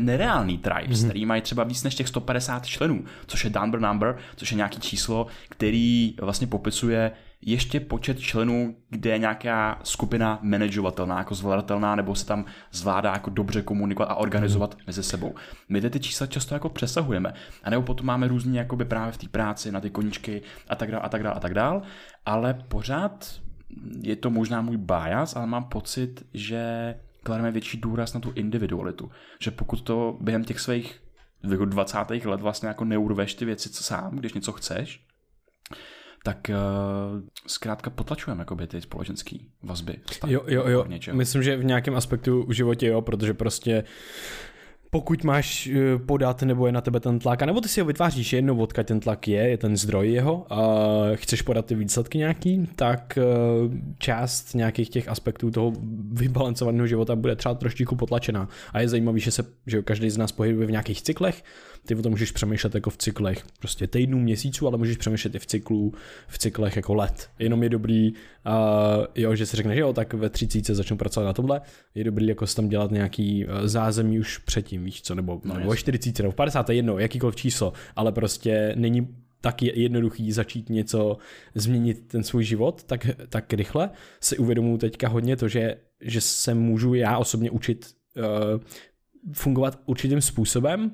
nereální 0.00 0.58
tribes, 0.58 0.98
mm-hmm. 0.98 1.04
který 1.04 1.26
mají 1.26 1.42
třeba 1.42 1.64
víc 1.64 1.82
než 1.82 1.94
těch 1.94 2.08
150 2.08 2.66
členů, 2.66 3.04
což 3.26 3.44
je 3.44 3.50
number 3.60 3.80
number, 3.80 4.18
což 4.36 4.50
je 4.50 4.56
nějaký 4.56 4.80
číslo, 4.80 5.26
který 5.48 6.14
vlastně 6.20 6.46
popisuje 6.46 7.12
ještě 7.46 7.80
počet 7.80 8.20
členů, 8.20 8.76
kde 8.90 9.10
je 9.10 9.18
nějaká 9.18 9.80
skupina 9.82 10.38
manažovatelná, 10.42 11.18
jako 11.18 11.34
zvladatelná, 11.34 11.96
nebo 11.96 12.14
se 12.14 12.26
tam 12.26 12.44
zvládá 12.72 13.12
jako 13.12 13.30
dobře 13.30 13.62
komunikovat 13.62 14.06
a 14.06 14.14
organizovat 14.14 14.74
mm. 14.74 14.80
mezi 14.86 15.02
sebou. 15.02 15.34
My 15.68 15.90
ty 15.90 16.00
čísla 16.00 16.26
často 16.26 16.54
jako 16.54 16.68
přesahujeme. 16.68 17.34
A 17.62 17.70
nebo 17.70 17.82
potom 17.82 18.06
máme 18.06 18.28
různě 18.28 18.58
jakoby 18.58 18.84
právě 18.84 19.12
v 19.12 19.16
té 19.16 19.28
práci 19.28 19.72
na 19.72 19.80
ty 19.80 19.90
koničky 19.90 20.42
a 20.68 20.76
tak 20.76 20.90
dále 20.90 21.02
a 21.02 21.08
tak 21.08 21.22
dále 21.22 21.36
a 21.36 21.40
tak 21.40 21.54
dále, 21.54 21.82
ale 22.26 22.54
pořád 22.54 23.40
je 24.00 24.16
to 24.16 24.30
možná 24.30 24.62
můj 24.62 24.76
bias, 24.76 25.36
ale 25.36 25.46
mám 25.46 25.64
pocit, 25.64 26.26
že 26.34 26.94
klademe 27.22 27.50
větší 27.50 27.80
důraz 27.80 28.14
na 28.14 28.20
tu 28.20 28.32
individualitu. 28.34 29.10
Že 29.40 29.50
pokud 29.50 29.82
to 29.82 30.18
během 30.20 30.44
těch 30.44 30.60
svých 30.60 31.02
20. 31.42 31.98
let 32.24 32.40
vlastně 32.40 32.68
jako 32.68 32.84
neurveš 32.84 33.34
ty 33.34 33.44
věci 33.44 33.70
co 33.70 33.82
sám, 33.82 34.16
když 34.16 34.34
něco 34.34 34.52
chceš, 34.52 35.05
tak 36.26 36.50
uh, 36.50 37.20
zkrátka 37.46 37.90
potlačujeme 37.90 38.40
jakoby, 38.40 38.66
ty 38.66 38.80
společenské 38.80 39.36
vazby. 39.62 39.96
Jo, 40.26 40.42
jo, 40.46 40.68
jo. 40.68 40.86
Myslím, 41.12 41.42
že 41.42 41.56
v 41.56 41.64
nějakém 41.64 41.94
aspektu 41.94 42.44
v 42.48 42.52
životě 42.52 42.86
jo, 42.86 43.02
protože 43.02 43.34
prostě 43.34 43.84
pokud 44.90 45.24
máš 45.24 45.66
eh, 45.66 45.98
podat 45.98 46.42
nebo 46.42 46.66
je 46.66 46.72
na 46.72 46.80
tebe 46.80 47.00
ten 47.00 47.18
tlak, 47.18 47.42
nebo 47.42 47.60
ty 47.60 47.68
si 47.68 47.80
ho 47.80 47.86
vytváříš 47.86 48.32
jednou, 48.32 48.58
odkud 48.58 48.86
ten 48.86 49.00
tlak 49.00 49.28
je, 49.28 49.48
je 49.48 49.58
ten 49.58 49.76
zdroj 49.76 50.12
jeho 50.12 50.52
a 50.52 50.58
chceš 51.14 51.42
podat 51.42 51.66
ty 51.66 51.74
výsledky 51.74 52.18
nějaký, 52.18 52.68
tak 52.76 53.18
eh, 53.18 53.22
část 53.98 54.54
nějakých 54.54 54.90
těch 54.90 55.08
aspektů 55.08 55.50
toho 55.50 55.72
vybalancovaného 56.12 56.86
života 56.86 57.16
bude 57.16 57.36
třeba 57.36 57.54
trošičku 57.54 57.96
potlačená. 57.96 58.48
A 58.72 58.80
je 58.80 58.88
zajímavý, 58.88 59.20
že 59.20 59.30
se 59.30 59.44
že 59.66 59.82
každý 59.82 60.10
z 60.10 60.18
nás 60.18 60.32
pohybuje 60.32 60.66
v 60.66 60.70
nějakých 60.70 61.02
cyklech, 61.02 61.44
ty 61.86 61.94
o 61.94 62.02
tom 62.02 62.10
můžeš 62.10 62.32
přemýšlet 62.32 62.74
jako 62.74 62.90
v 62.90 62.96
cyklech. 62.96 63.44
Prostě 63.58 63.86
týdnů, 63.86 64.18
měsíců, 64.18 64.66
ale 64.66 64.78
můžeš 64.78 64.96
přemýšlet 64.96 65.34
i 65.34 65.38
v 65.38 65.46
cyklu, 65.46 65.92
v 66.28 66.38
cyklech 66.38 66.76
jako 66.76 66.94
let. 66.94 67.28
Jenom 67.38 67.62
je 67.62 67.68
dobrý, 67.68 68.12
uh, 68.12 68.16
jo, 69.14 69.34
že 69.34 69.46
si 69.46 69.56
řekneš, 69.56 69.78
jo, 69.78 69.92
tak 69.92 70.14
ve 70.14 70.30
30 70.30 70.64
začnu 70.74 70.96
pracovat 70.96 71.26
na 71.26 71.32
tomhle, 71.32 71.60
je 71.94 72.04
dobrý 72.04 72.26
jako 72.26 72.46
tam 72.46 72.68
dělat 72.68 72.90
nějaký 72.90 73.46
uh, 73.46 73.52
zázemí 73.64 74.20
už 74.20 74.38
předtím, 74.38 74.84
víš 74.84 75.02
co, 75.02 75.14
nebo, 75.14 75.40
no, 75.44 75.54
nebo 75.54 75.76
40, 75.76 76.18
nebo 76.18 76.32
50, 76.32 76.70
jedno, 76.70 76.98
jakýkoliv 76.98 77.36
číslo, 77.36 77.72
ale 77.96 78.12
prostě 78.12 78.72
není 78.76 79.08
tak 79.40 79.62
je 79.62 79.80
jednoduchý 79.80 80.32
začít 80.32 80.70
něco 80.70 81.18
změnit 81.54 82.08
ten 82.08 82.22
svůj 82.22 82.44
život 82.44 82.82
tak, 82.84 83.06
tak 83.28 83.52
rychle, 83.52 83.90
si 84.20 84.38
uvědomuji 84.38 84.78
teďka 84.78 85.08
hodně 85.08 85.36
to, 85.36 85.48
že, 85.48 85.76
že 86.00 86.20
se 86.20 86.54
můžu 86.54 86.94
já 86.94 87.18
osobně 87.18 87.50
učit 87.50 87.86
uh, 88.16 88.60
fungovat 89.32 89.80
určitým 89.86 90.20
způsobem 90.20 90.90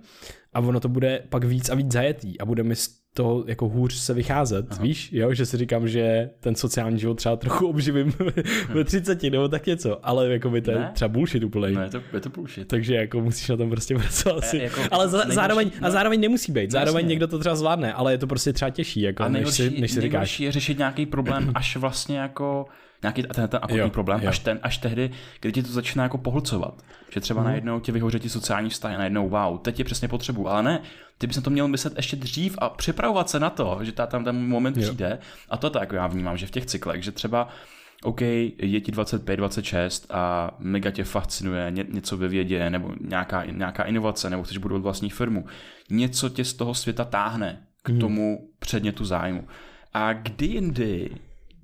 a 0.52 0.60
ono 0.60 0.80
to 0.80 0.88
bude 0.88 1.22
pak 1.28 1.44
víc 1.44 1.68
a 1.70 1.74
víc 1.74 1.92
zajetý 1.92 2.40
a 2.40 2.44
bude 2.44 2.62
mi 2.62 2.76
z 2.76 3.02
toho 3.14 3.44
jako 3.46 3.68
hůř 3.68 3.94
se 3.94 4.14
vycházet, 4.14 4.66
Aha. 4.70 4.82
víš, 4.82 5.12
jo, 5.12 5.34
že 5.34 5.46
si 5.46 5.56
říkám, 5.56 5.88
že 5.88 6.30
ten 6.40 6.54
sociální 6.54 6.98
život 6.98 7.14
třeba 7.14 7.36
trochu 7.36 7.66
obživím 7.66 8.12
ve 8.74 8.84
30 8.84 9.22
nebo 9.22 9.48
tak 9.48 9.66
něco, 9.66 10.06
ale 10.06 10.28
jako 10.28 10.50
by 10.50 10.60
to 10.60 10.70
je 10.70 10.90
třeba 10.92 11.08
bullshit 11.08 11.44
úplně. 11.44 11.78
Ne, 11.78 11.84
je 11.84 11.90
to, 11.90 12.02
je 12.12 12.20
to 12.20 12.28
bullshit. 12.30 12.68
Takže 12.68 12.94
jako 12.94 13.20
musíš 13.20 13.48
na 13.48 13.56
tom 13.56 13.70
prostě 13.70 13.94
pracovat 13.94 14.44
si. 14.44 14.58
Jako, 14.58 14.80
ale 14.90 15.08
za, 15.08 15.22
zároveň, 15.28 15.70
a 15.80 15.84
no. 15.84 15.90
zároveň 15.90 16.20
nemusí 16.20 16.52
být, 16.52 16.70
zároveň 16.70 16.92
vlastně. 16.92 17.08
někdo 17.08 17.26
to 17.26 17.38
třeba 17.38 17.54
zvládne, 17.54 17.92
ale 17.92 18.12
je 18.12 18.18
to 18.18 18.26
prostě 18.26 18.52
třeba 18.52 18.70
těžší, 18.70 19.00
jako, 19.00 19.22
a 19.22 19.28
než 19.28 19.50
si, 19.50 19.80
než 19.80 19.92
si 19.92 20.00
říkáš. 20.00 20.40
je 20.40 20.52
řešit 20.52 20.78
nějaký 20.78 21.06
problém 21.06 21.52
až 21.54 21.76
vlastně 21.76 22.18
jako 22.18 22.66
nějaký 23.02 23.22
ten, 23.22 23.48
ten 23.48 23.58
akutní 23.62 23.78
Jo, 23.78 23.90
problém, 23.90 24.20
jo. 24.22 24.28
až, 24.28 24.38
ten, 24.38 24.58
až 24.62 24.78
tehdy, 24.78 25.10
kdy 25.40 25.52
ti 25.52 25.62
to 25.62 25.72
začíná 25.72 26.02
jako 26.04 26.18
pohlcovat. 26.18 26.82
Že 27.12 27.20
třeba 27.20 27.40
Mhm. 27.40 27.48
najednou 27.50 27.80
tě 27.80 27.92
vyhoří 27.92 28.18
ti 28.20 28.28
sociální 28.28 28.70
vztahy, 28.70 28.96
najednou 28.96 29.28
wow, 29.28 29.58
teď 29.58 29.78
je 29.78 29.84
přesně 29.84 30.08
potřebu, 30.08 30.48
ale 30.48 30.62
ne, 30.62 30.82
ty 31.18 31.26
bys 31.26 31.36
na 31.36 31.42
to 31.42 31.50
měl 31.50 31.68
myslet 31.68 31.92
ještě 31.96 32.16
dřív 32.16 32.54
a 32.58 32.68
připravovat 32.68 33.30
se 33.30 33.40
na 33.40 33.50
to, 33.50 33.78
že 33.82 33.92
ta, 33.92 34.06
tam 34.06 34.24
ten 34.24 34.48
moment 34.48 34.76
Jo. 34.76 34.82
přijde. 34.82 35.18
A 35.50 35.56
to 35.56 35.70
tak 35.70 35.92
já 35.92 36.06
vnímám, 36.06 36.36
že 36.36 36.46
v 36.46 36.50
těch 36.50 36.66
cyklech, 36.66 37.02
že 37.04 37.12
třeba 37.12 37.48
OK, 38.04 38.20
je 38.20 38.80
ti 38.80 38.92
25, 38.92 39.36
26 39.36 40.06
a 40.10 40.50
mega 40.58 40.90
tě 40.90 41.04
fascinuje 41.04 41.70
ně, 41.70 41.84
něco 41.88 42.16
ve 42.16 42.28
vědě 42.28 42.70
nebo 42.70 42.92
nějaká, 43.00 43.44
nějaká 43.44 43.82
inovace 43.82 44.30
nebo 44.30 44.42
chceš 44.42 44.58
budovat 44.58 44.82
vlastní 44.82 45.10
firmu. 45.10 45.44
Něco 45.90 46.28
tě 46.28 46.44
z 46.44 46.54
toho 46.54 46.74
světa 46.74 47.04
táhne 47.04 47.62
k 47.82 48.00
tomu 48.00 48.48
předmětu 48.58 49.04
zájmu. 49.04 49.48
A 49.94 50.12
kdy 50.12 50.46
jindy 50.46 51.10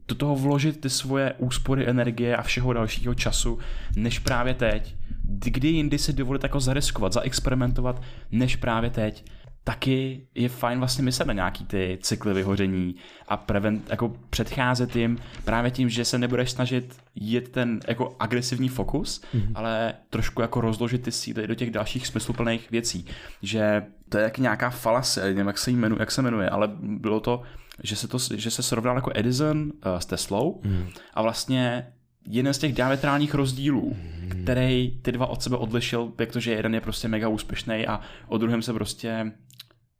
do 0.09 0.15
toho 0.15 0.37
vložit 0.37 0.81
ty 0.81 0.91
svoje 0.91 1.35
úspory 1.39 1.89
energie 1.89 2.37
a 2.37 2.43
všeho 2.43 2.73
dalšího 2.73 3.15
času, 3.15 3.59
než 3.97 4.19
právě 4.19 4.55
teď. 4.55 4.95
Kdy 5.23 5.69
jindy 5.69 5.99
si 5.99 6.13
dovolit 6.13 6.43
jako 6.43 6.61
zariskovat, 6.61 7.13
zaexperimentovat, 7.13 8.03
než 8.33 8.57
právě 8.57 8.91
teď. 8.91 9.25
Taky 9.65 10.27
je 10.35 10.49
fajn 10.49 10.79
vlastně 10.79 11.05
myslet 11.05 11.27
na 11.27 11.33
nějaký 11.33 11.65
ty 11.65 11.99
cykly 12.03 12.35
vyhoření 12.35 12.95
a 13.29 13.37
prevent, 13.37 13.91
jako 13.91 14.17
předcházet 14.31 14.97
jim 14.97 15.19
právě 15.45 15.71
tím, 15.71 15.89
že 15.89 16.05
se 16.05 16.19
nebudeš 16.19 16.51
snažit 16.51 16.97
jet 17.15 17.49
ten 17.49 17.81
jako 17.89 18.17
agresivní 18.21 18.69
fokus, 18.69 19.21
mm-hmm. 19.35 19.53
ale 19.55 19.95
trošku 20.11 20.43
jako 20.43 20.61
rozložit 20.61 21.03
ty 21.03 21.13
síly 21.13 21.47
do 21.47 21.55
těch 21.55 21.71
dalších 21.71 22.07
smysluplných 22.07 22.71
věcí. 22.71 23.07
Že 23.43 23.83
to 24.09 24.19
je 24.19 24.25
jak 24.25 24.39
nějaká 24.39 24.71
falase, 24.71 25.25
nevím, 25.25 25.47
jak 25.47 25.59
se, 25.59 25.71
jmenuje, 25.71 26.01
jak 26.01 26.11
se 26.11 26.23
jmenuje, 26.23 26.51
ale 26.51 26.69
bylo 26.81 27.21
to, 27.21 27.43
že 27.83 27.97
se, 27.97 28.09
to, 28.09 28.19
že 28.35 28.51
se 28.51 28.63
srovnal 28.63 28.97
jako 28.97 29.11
Edison 29.15 29.63
uh, 29.63 29.99
s 29.99 30.07
Teslou 30.07 30.61
mm. 30.65 30.89
a 31.15 31.23
vlastně 31.23 31.93
jeden 32.29 32.55
z 32.55 32.59
těch 32.59 32.75
diametrálních 32.75 33.35
rozdílů, 33.35 33.97
mm. 33.97 34.43
který 34.43 34.99
ty 35.03 35.13
dva 35.13 35.27
od 35.27 35.43
sebe 35.43 35.57
odlišil, 35.57 36.13
jak 36.19 36.33
to, 36.33 36.41
že 36.41 36.53
jeden 36.53 36.75
je 36.75 36.81
prostě 36.81 37.09
mega 37.09 37.29
úspěšný 37.29 37.87
a 37.87 38.01
o 38.27 38.39
druhém 38.39 38.63
se 38.63 38.73
prostě 38.73 39.33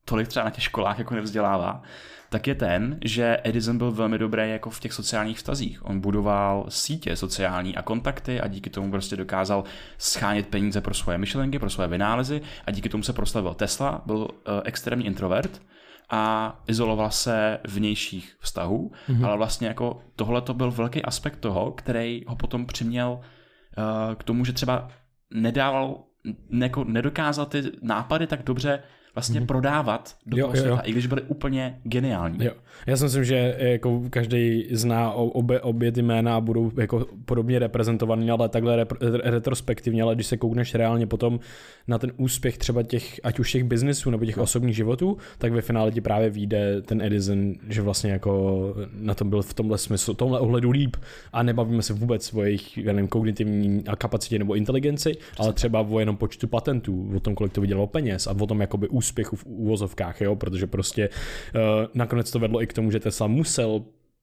tolik 0.05 0.29
třeba 0.29 0.45
na 0.45 0.51
těch 0.51 0.65
školách 0.65 0.99
jako 0.99 1.15
nevzdělává, 1.15 1.83
tak 2.31 2.47
je 2.47 2.55
ten, 2.55 2.99
že 3.05 3.39
Edison 3.45 3.79
byl 3.79 3.93
velmi 3.93 4.19
dobrý 4.19 4.51
jako 4.51 4.71
v 4.71 4.81
těch 4.81 4.93
sociálních 4.93 5.37
vztazích. 5.37 5.85
On 5.85 6.01
budoval 6.01 6.67
sítě 6.69 7.17
sociální 7.17 7.77
a 7.77 7.83
kontakty 7.83 8.41
a 8.41 8.49
díky 8.49 8.71
tomu 8.71 8.91
prostě 8.91 9.17
dokázal 9.17 9.65
schánět 9.99 10.47
peníze 10.47 10.81
pro 10.81 10.95
svoje 10.95 11.19
myšlenky, 11.19 11.59
pro 11.59 11.71
svoje 11.71 11.89
vynálezy 11.89 12.41
a 12.65 12.71
díky 12.71 12.89
tomu 12.89 13.03
se 13.03 13.13
proslavil. 13.13 13.55
Tesla 13.55 14.03
byl 14.07 14.17
uh, 14.17 14.29
extrémní 14.65 15.07
introvert, 15.07 15.63
a 16.11 16.55
izoloval 16.67 17.11
se 17.11 17.59
vnějších 17.69 18.37
vztahů, 18.41 18.93
mm-hmm. 19.09 19.27
ale 19.27 19.37
vlastně 19.37 19.69
jako 19.69 20.01
tohle 20.17 20.41
to 20.41 20.55
byl 20.55 20.71
velký 20.71 21.03
aspekt 21.03 21.37
toho, 21.37 21.73
který 21.73 22.25
ho 22.27 22.37
potom 22.37 22.67
přiměl 22.67 23.21
uh, 23.21 24.15
k 24.15 24.25
tomu, 24.25 24.45
že 24.45 24.53
třeba 24.53 24.89
nedával, 25.35 26.05
neko, 26.49 26.85
nedokázal 26.85 27.47
ty 27.47 27.63
nápady 27.83 28.27
tak 28.27 28.43
dobře 28.43 28.83
vlastně 29.15 29.41
mm-hmm. 29.41 29.47
prodávat 29.47 30.17
do 30.27 30.37
Jo, 30.37 30.47
toho 30.47 30.57
jo, 30.57 30.61
světa, 30.61 30.77
jo. 30.77 30.83
i 30.85 30.93
když 30.93 31.07
byly 31.07 31.23
úplně 31.23 31.79
geniální. 31.83 32.45
Jo. 32.45 32.53
Já 32.87 32.97
si 32.97 33.05
myslím, 33.05 33.25
že 33.25 33.57
jako 33.59 34.03
každý 34.11 34.67
zná 34.71 35.13
obě, 35.13 35.61
obě 35.61 35.93
ty 35.93 36.03
jména 36.03 36.37
a 36.37 36.41
budou 36.41 36.71
jako 36.79 37.07
podobně 37.25 37.59
reprezentovaný, 37.59 38.31
ale 38.31 38.49
takhle 38.49 38.85
repr- 38.85 39.21
retrospektivně, 39.25 40.03
ale 40.03 40.15
když 40.15 40.27
se 40.27 40.37
koukneš 40.37 40.75
reálně 40.75 41.07
potom 41.07 41.41
na 41.89 41.99
ten 41.99 42.13
úspěch 42.17 42.59
třeba 42.59 42.83
těch, 42.83 43.21
ať 43.23 43.39
už 43.39 43.53
těch 43.53 43.65
biznesů 43.65 44.11
nebo 44.11 44.25
těch 44.25 44.37
no. 44.37 44.43
osobních 44.43 44.77
životů, 44.77 45.17
tak 45.39 45.53
ve 45.53 45.61
finále 45.61 45.93
ti 45.93 46.01
právě 46.01 46.31
vyjde 46.31 46.83
ten 46.83 47.03
Edison, 47.03 47.55
že 47.69 47.83
vlastně 47.83 48.11
jako 48.11 48.59
na 48.93 49.15
tom 49.15 49.31
byl 49.31 49.43
v 49.43 49.55
tomhle 49.55 49.79
smyslu, 49.79 50.15
tomhle 50.15 50.41
ohledu 50.41 50.71
líp 50.71 50.97
a 51.33 51.43
nebavíme 51.43 51.83
se 51.83 51.93
vůbec 51.93 52.35
o 52.35 52.43
jejich 52.43 52.79
já 52.79 52.93
nevím, 52.93 53.09
kognitivní 53.09 53.85
kapacitě 53.99 54.39
nebo 54.39 54.55
inteligenci, 54.55 55.17
ale 55.39 55.53
třeba 55.53 55.81
o 55.81 55.99
jenom 56.01 56.17
počtu 56.17 56.47
patentů, 56.47 57.13
o 57.17 57.21
tom, 57.21 57.35
kolik 57.35 57.53
to 57.53 57.61
vydělalo 57.61 57.87
peněz 57.87 58.27
a 58.27 58.35
o 58.41 58.47
tom 58.47 58.61
jakoby 58.61 58.89
úspěchu 58.99 59.37
v 59.37 59.45
úvozovkách, 59.45 60.21
jo, 60.21 60.37
protože 60.37 60.67
prostě 60.67 61.09
uh, 61.09 61.61
nakonec 61.95 62.31
to 62.31 62.39
vedlo 62.39 62.63
i 62.63 62.67
k 62.67 62.73
tomu, 62.73 62.91
že 62.91 63.01
Tesla 63.01 63.27
musel 63.27 63.83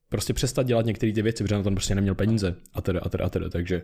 prostě 0.09 0.33
přestat 0.33 0.63
dělat 0.63 0.85
některé 0.85 1.13
ty 1.13 1.21
věci, 1.21 1.43
protože 1.43 1.55
na 1.55 1.63
to 1.63 1.71
prostě 1.71 1.95
neměl 1.95 2.15
peníze. 2.15 2.55
A 2.73 2.81
teda 2.81 2.99
a 3.03 3.09
teda 3.09 3.25
a 3.25 3.29
teda, 3.29 3.49
takže 3.49 3.81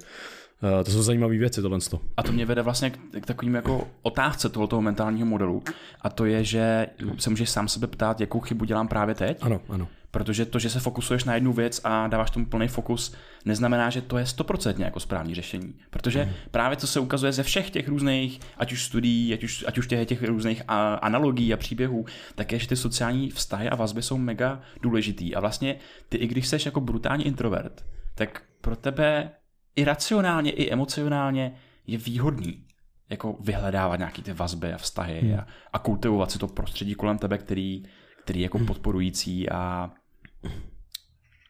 uh, 0.63 0.83
to 0.83 0.91
jsou 0.91 1.03
zajímavé 1.03 1.37
věci 1.37 1.61
tohle. 1.61 1.79
A 2.17 2.23
to 2.23 2.31
mě 2.31 2.45
vede 2.45 2.61
vlastně 2.61 2.89
k, 2.89 2.97
k 3.21 3.25
takovým 3.25 3.55
jako 3.55 3.87
otázce 4.01 4.49
tohoto 4.49 4.81
mentálního 4.81 5.27
modelu. 5.27 5.63
A 6.01 6.09
to 6.09 6.25
je, 6.25 6.43
že 6.43 6.87
se 7.17 7.29
můžeš 7.29 7.49
sám 7.49 7.67
sebe 7.67 7.87
ptát, 7.87 8.21
jakou 8.21 8.39
chybu 8.39 8.65
dělám 8.65 8.87
právě 8.87 9.15
teď, 9.15 9.37
Ano, 9.41 9.61
ano. 9.69 9.87
Protože 10.11 10.45
to, 10.45 10.59
že 10.59 10.69
se 10.69 10.79
fokusuješ 10.79 11.23
na 11.23 11.35
jednu 11.35 11.53
věc 11.53 11.81
a 11.83 12.07
dáváš 12.07 12.31
tomu 12.31 12.45
plný 12.45 12.67
fokus, 12.67 13.15
neznamená, 13.45 13.89
že 13.89 14.01
to 14.01 14.17
je 14.17 14.25
stoprocentně 14.25 14.85
jako 14.85 14.99
správný 14.99 15.35
řešení. 15.35 15.75
Protože 15.89 16.25
mm. 16.25 16.31
právě 16.51 16.77
co 16.77 16.87
se 16.87 16.99
ukazuje 16.99 17.31
ze 17.31 17.43
všech 17.43 17.69
těch 17.69 17.87
různých, 17.87 18.39
ať 18.57 18.71
už 18.71 18.83
studií, 18.83 19.33
ať 19.33 19.43
už, 19.43 19.65
ať 19.67 19.77
už 19.77 19.87
těch, 19.87 20.07
těch 20.07 20.23
různých 20.23 20.61
a, 20.67 20.93
analogií 20.93 21.53
a 21.53 21.57
příběhů, 21.57 22.05
tak 22.35 22.51
je, 22.51 22.59
že 22.59 22.67
ty 22.67 22.75
sociální 22.75 23.29
vztahy 23.29 23.69
a 23.69 23.75
vazby 23.75 24.01
jsou 24.01 24.17
mega 24.17 24.61
důležitý. 24.81 25.35
A 25.35 25.39
vlastně 25.39 25.75
ty, 26.09 26.17
i 26.17 26.27
když 26.27 26.47
jsi 26.47 26.57
jako 26.65 26.81
brutální 26.81 27.27
introvert, 27.27 27.85
tak 28.15 28.43
pro 28.61 28.75
tebe 28.75 29.31
i 29.75 29.83
racionálně, 29.83 30.51
i 30.51 30.71
emocionálně 30.71 31.53
je 31.87 31.97
výhodný 31.97 32.65
jako 33.09 33.37
vyhledávat 33.39 33.99
nějaký 33.99 34.21
ty 34.21 34.33
vazby 34.33 34.73
a 34.73 34.77
vztahy 34.77 35.19
hmm. 35.19 35.39
a, 35.39 35.47
a 35.73 35.79
kultivovat 35.79 36.31
si 36.31 36.39
to 36.39 36.47
prostředí 36.47 36.95
kolem 36.95 37.17
tebe, 37.17 37.37
který, 37.37 37.83
který 38.23 38.39
je 38.39 38.43
jako 38.43 38.59
podporující 38.59 39.49
a 39.49 39.91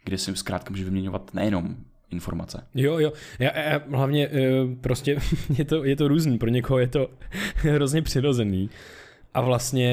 kde 0.03 0.17
si 0.17 0.35
zkrátka 0.35 0.69
můžeš 0.69 0.85
vyměňovat 0.85 1.33
nejenom 1.33 1.75
informace. 2.09 2.67
Jo, 2.75 2.99
jo. 2.99 3.13
Já, 3.39 3.59
já 3.59 3.81
hlavně 3.91 4.27
eh, 4.27 4.75
prostě 4.81 5.17
je 5.57 5.65
to, 5.65 5.83
je 5.83 5.95
to 5.95 6.07
různý. 6.07 6.37
Pro 6.37 6.49
někoho 6.49 6.79
je 6.79 6.87
to 6.87 7.09
hrozně 7.55 8.01
přirozený. 8.01 8.69
A 9.33 9.41
vlastně 9.41 9.89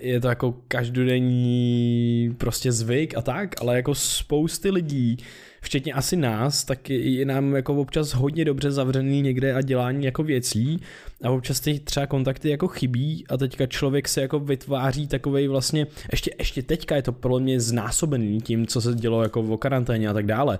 je 0.00 0.20
to 0.20 0.28
jako 0.28 0.54
každodenní 0.68 2.34
prostě 2.38 2.72
zvyk 2.72 3.16
a 3.16 3.22
tak, 3.22 3.60
ale 3.60 3.76
jako 3.76 3.94
spousty 3.94 4.70
lidí, 4.70 5.16
včetně 5.62 5.92
asi 5.92 6.16
nás, 6.16 6.64
tak 6.64 6.90
je 6.90 7.24
nám 7.24 7.54
jako 7.54 7.74
občas 7.74 8.14
hodně 8.14 8.44
dobře 8.44 8.70
zavřený 8.70 9.22
někde 9.22 9.54
a 9.54 9.60
dělání 9.60 10.04
jako 10.04 10.22
věcí 10.22 10.80
a 11.24 11.30
občas 11.30 11.60
ty 11.60 11.80
třeba 11.80 12.06
kontakty 12.06 12.50
jako 12.50 12.68
chybí 12.68 13.24
a 13.28 13.36
teďka 13.36 13.66
člověk 13.66 14.08
se 14.08 14.20
jako 14.20 14.40
vytváří 14.40 15.06
takovej 15.06 15.48
vlastně, 15.48 15.86
ještě, 16.12 16.30
ještě 16.38 16.62
teďka 16.62 16.96
je 16.96 17.02
to 17.02 17.12
pro 17.12 17.38
mě 17.38 17.60
znásobený 17.60 18.40
tím, 18.40 18.66
co 18.66 18.80
se 18.80 18.94
dělo 18.94 19.22
jako 19.22 19.42
v 19.42 19.56
karanténě 19.56 20.08
a 20.08 20.12
tak 20.12 20.26
dále, 20.26 20.58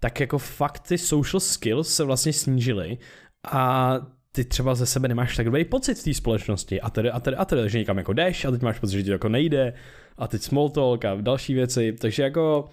tak 0.00 0.20
jako 0.20 0.38
fakt 0.38 0.88
ty 0.88 0.98
social 0.98 1.40
skills 1.40 1.94
se 1.94 2.04
vlastně 2.04 2.32
snížily 2.32 2.98
a 3.52 3.94
ty 4.32 4.44
třeba 4.44 4.74
ze 4.74 4.86
sebe 4.86 5.08
nemáš 5.08 5.36
tak 5.36 5.46
dobrý 5.46 5.64
pocit 5.64 5.94
v 5.94 6.04
té 6.04 6.14
společnosti 6.14 6.80
a 6.80 6.90
tedy, 6.90 7.10
a 7.10 7.20
tedy, 7.20 7.36
a 7.36 7.44
tedy, 7.44 7.70
že 7.70 7.78
někam 7.78 7.98
jako 7.98 8.12
jdeš 8.12 8.44
a 8.44 8.50
teď 8.50 8.62
máš 8.62 8.78
pocit, 8.78 8.96
že 8.96 9.02
ti 9.02 9.10
jako 9.10 9.28
nejde 9.28 9.72
a 10.18 10.28
teď 10.28 10.42
small 10.42 10.70
talk 10.70 11.04
a 11.04 11.14
další 11.14 11.54
věci, 11.54 11.92
takže 12.00 12.22
jako 12.22 12.68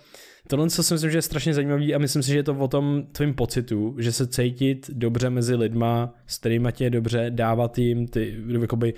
tohle 0.49 0.69
co 0.69 0.83
si 0.83 0.93
myslím, 0.93 1.11
že 1.11 1.17
je 1.17 1.21
strašně 1.21 1.53
zajímavý 1.53 1.95
a 1.95 1.97
myslím 1.97 2.23
si, 2.23 2.31
že 2.31 2.37
je 2.37 2.43
to 2.43 2.55
o 2.55 2.67
tom 2.67 3.03
tvým 3.11 3.33
pocitu, 3.33 3.95
že 3.99 4.11
se 4.11 4.27
cítit 4.27 4.89
dobře 4.93 5.29
mezi 5.29 5.55
lidma, 5.55 6.13
s 6.27 6.37
kterými 6.37 6.69
tě 6.71 6.83
je 6.83 6.89
dobře, 6.89 7.25
dávat 7.29 7.77
jim 7.77 8.07
ty, 8.07 8.37
jakoby, 8.61 8.93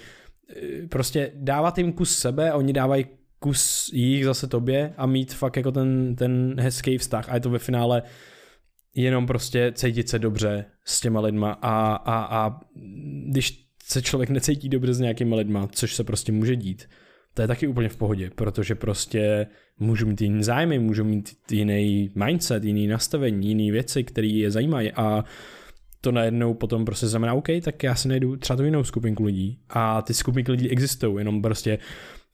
eh, 0.56 0.88
prostě 0.88 1.32
dávat 1.36 1.78
jim 1.78 1.94
kus 1.94 2.18
sebe, 2.18 2.54
oni 2.54 2.74
dávají 2.74 3.06
kus 3.40 3.90
jich 3.94 4.26
zase 4.26 4.48
tobě 4.48 4.94
a 4.98 5.06
mít 5.06 5.34
fakt 5.34 5.58
jako 5.58 5.72
ten, 5.72 6.16
ten 6.16 6.56
hezký 6.60 6.98
vztah. 6.98 7.30
A 7.30 7.34
je 7.34 7.40
to 7.40 7.50
ve 7.50 7.60
finále 7.60 8.04
jenom 8.96 9.28
prostě 9.28 9.72
cítit 9.76 10.10
se 10.10 10.20
dobře 10.20 10.66
s 10.86 11.02
těma 11.02 11.20
lidma. 11.20 11.52
A, 11.52 11.96
a, 11.96 12.46
a 12.46 12.60
když 13.30 13.68
se 13.84 14.02
člověk 14.02 14.30
necítí 14.30 14.70
dobře 14.70 14.94
s 14.94 15.00
nějakýma 15.00 15.36
lidma, 15.36 15.68
což 15.68 15.96
se 15.96 16.04
prostě 16.04 16.32
může 16.32 16.56
dít, 16.56 16.90
to 17.34 17.42
je 17.42 17.48
taky 17.48 17.68
úplně 17.68 17.90
v 17.90 17.98
pohodě, 17.98 18.30
protože 18.36 18.76
prostě 18.76 19.48
můžu 19.80 20.08
mít 20.08 20.22
jiný 20.22 20.44
zájmy, 20.44 20.80
můžu 20.80 21.04
mít 21.04 21.30
jiný 21.52 22.12
mindset, 22.16 22.64
jiný 22.64 22.88
nastavení, 22.88 23.48
jiný 23.48 23.72
věci, 23.72 24.04
které 24.04 24.28
je 24.28 24.52
zajímají 24.52 24.92
a 24.92 25.24
to 26.02 26.12
najednou 26.12 26.54
potom 26.54 26.86
prostě 26.86 27.08
znamená, 27.08 27.34
OK, 27.34 27.48
tak 27.62 27.84
já 27.84 27.96
si 27.96 28.08
najdu 28.08 28.38
třeba 28.38 28.58
tu 28.58 28.64
jinou 28.64 28.84
skupinku 28.84 29.24
lidí 29.24 29.60
a 29.70 30.02
ty 30.02 30.14
skupinky 30.14 30.52
lidí 30.52 30.70
existují, 30.70 31.18
jenom 31.18 31.42
prostě 31.42 31.80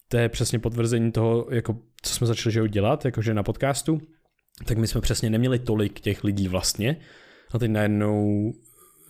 to 0.08 0.18
je 0.18 0.30
přesně 0.30 0.60
potvrzení 0.60 1.12
toho, 1.12 1.48
jako 1.52 1.80
co 2.02 2.14
jsme 2.14 2.28
začali 2.28 2.54
že 2.54 2.70
dělat, 2.70 3.06
jakože 3.06 3.34
na 3.34 3.44
podcastu, 3.44 4.02
tak 4.66 4.78
my 4.78 4.88
jsme 4.88 5.02
přesně 5.02 5.30
neměli 5.30 5.60
tolik 5.60 6.00
těch 6.00 6.24
lidí 6.24 6.48
vlastně 6.48 6.98
a 7.52 7.60
teď 7.60 7.72
najednou 7.72 8.52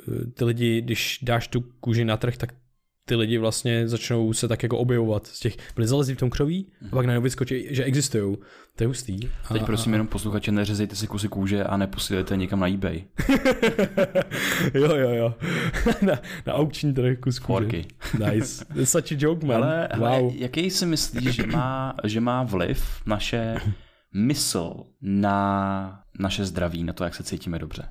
eh, 0.07 0.25
ty 0.25 0.45
lidi, 0.45 0.81
když 0.81 1.19
dáš 1.21 1.47
tu 1.47 1.61
kůži 1.79 2.05
na 2.05 2.17
trh, 2.17 2.37
tak 2.37 2.53
ty 3.07 3.15
lidi 3.15 3.37
vlastně 3.37 3.87
začnou 3.87 4.33
se 4.33 4.47
tak 4.47 4.63
jako 4.63 4.77
objevovat 4.77 5.27
z 5.27 5.39
těch, 5.39 5.57
byli 5.75 5.87
zalezli 5.87 6.15
v 6.15 6.17
tom 6.17 6.29
křoví 6.29 6.67
a 6.87 6.95
pak 6.95 7.05
najednou 7.05 7.23
vyskočí, 7.23 7.67
že 7.69 7.83
existují. 7.83 8.37
To 8.75 8.83
je 8.83 8.87
hustý. 8.87 9.19
A, 9.49 9.53
Teď 9.53 9.63
prosím 9.63 9.93
jenom 9.93 10.07
posluchače, 10.07 10.51
neřezejte 10.51 10.95
si 10.95 11.07
kusy 11.07 11.27
kůže 11.27 11.63
a 11.63 11.77
neposílejte 11.77 12.37
někam 12.37 12.59
na 12.59 12.67
eBay. 12.67 13.03
jo, 14.73 14.95
jo, 14.95 15.09
jo. 15.09 15.35
na, 16.01 16.19
na 16.45 16.53
aukční 16.53 16.93
trh 16.93 17.19
kus 17.19 17.39
kůže. 17.39 17.53
Horky. 17.53 17.85
Nice. 18.31 18.65
Such 18.83 19.11
a 19.11 19.15
joke, 19.17 19.45
man. 19.45 19.63
Ale, 19.63 19.89
wow. 19.95 20.07
ale 20.07 20.21
jaký 20.35 20.69
si 20.69 20.85
myslíš, 20.85 21.35
že 21.35 21.47
má, 21.47 21.95
že 22.03 22.21
má 22.21 22.43
vliv 22.43 23.01
naše 23.05 23.55
mysl 24.13 24.73
na 25.01 26.03
naše 26.19 26.45
zdraví, 26.45 26.83
na 26.83 26.93
to, 26.93 27.03
jak 27.03 27.15
se 27.15 27.23
cítíme 27.23 27.59
dobře? 27.59 27.83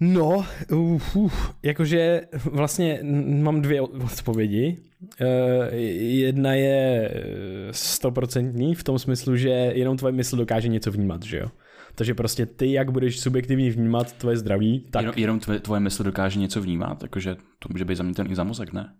No, 0.00 0.46
uf, 0.72 1.16
uf, 1.16 1.54
jakože 1.62 2.20
vlastně 2.44 3.00
mám 3.42 3.62
dvě 3.62 3.80
odpovědi. 3.80 4.76
Uh, 5.20 5.26
jedna 5.74 6.54
je 6.54 7.10
stoprocentní 7.70 8.74
v 8.74 8.84
tom 8.84 8.98
smyslu, 8.98 9.36
že 9.36 9.48
jenom 9.48 9.96
tvoje 9.96 10.12
mysl 10.12 10.36
dokáže 10.36 10.68
něco 10.68 10.90
vnímat, 10.90 11.22
že 11.22 11.38
jo? 11.38 11.46
Takže 11.94 12.14
prostě 12.14 12.46
ty, 12.46 12.72
jak 12.72 12.90
budeš 12.90 13.20
subjektivně 13.20 13.70
vnímat 13.70 14.12
tvoje 14.12 14.36
zdraví, 14.36 14.86
tak... 14.90 15.02
Jenom, 15.02 15.14
jenom 15.16 15.40
tvoje, 15.40 15.60
tvoje 15.60 15.80
mysl 15.80 16.04
dokáže 16.04 16.38
něco 16.38 16.62
vnímat, 16.62 17.02
jakože 17.02 17.34
to 17.34 17.68
může 17.70 17.84
být 17.84 17.98
i 18.30 18.34
za 18.34 18.44
mozek, 18.44 18.72
ne? 18.72 18.92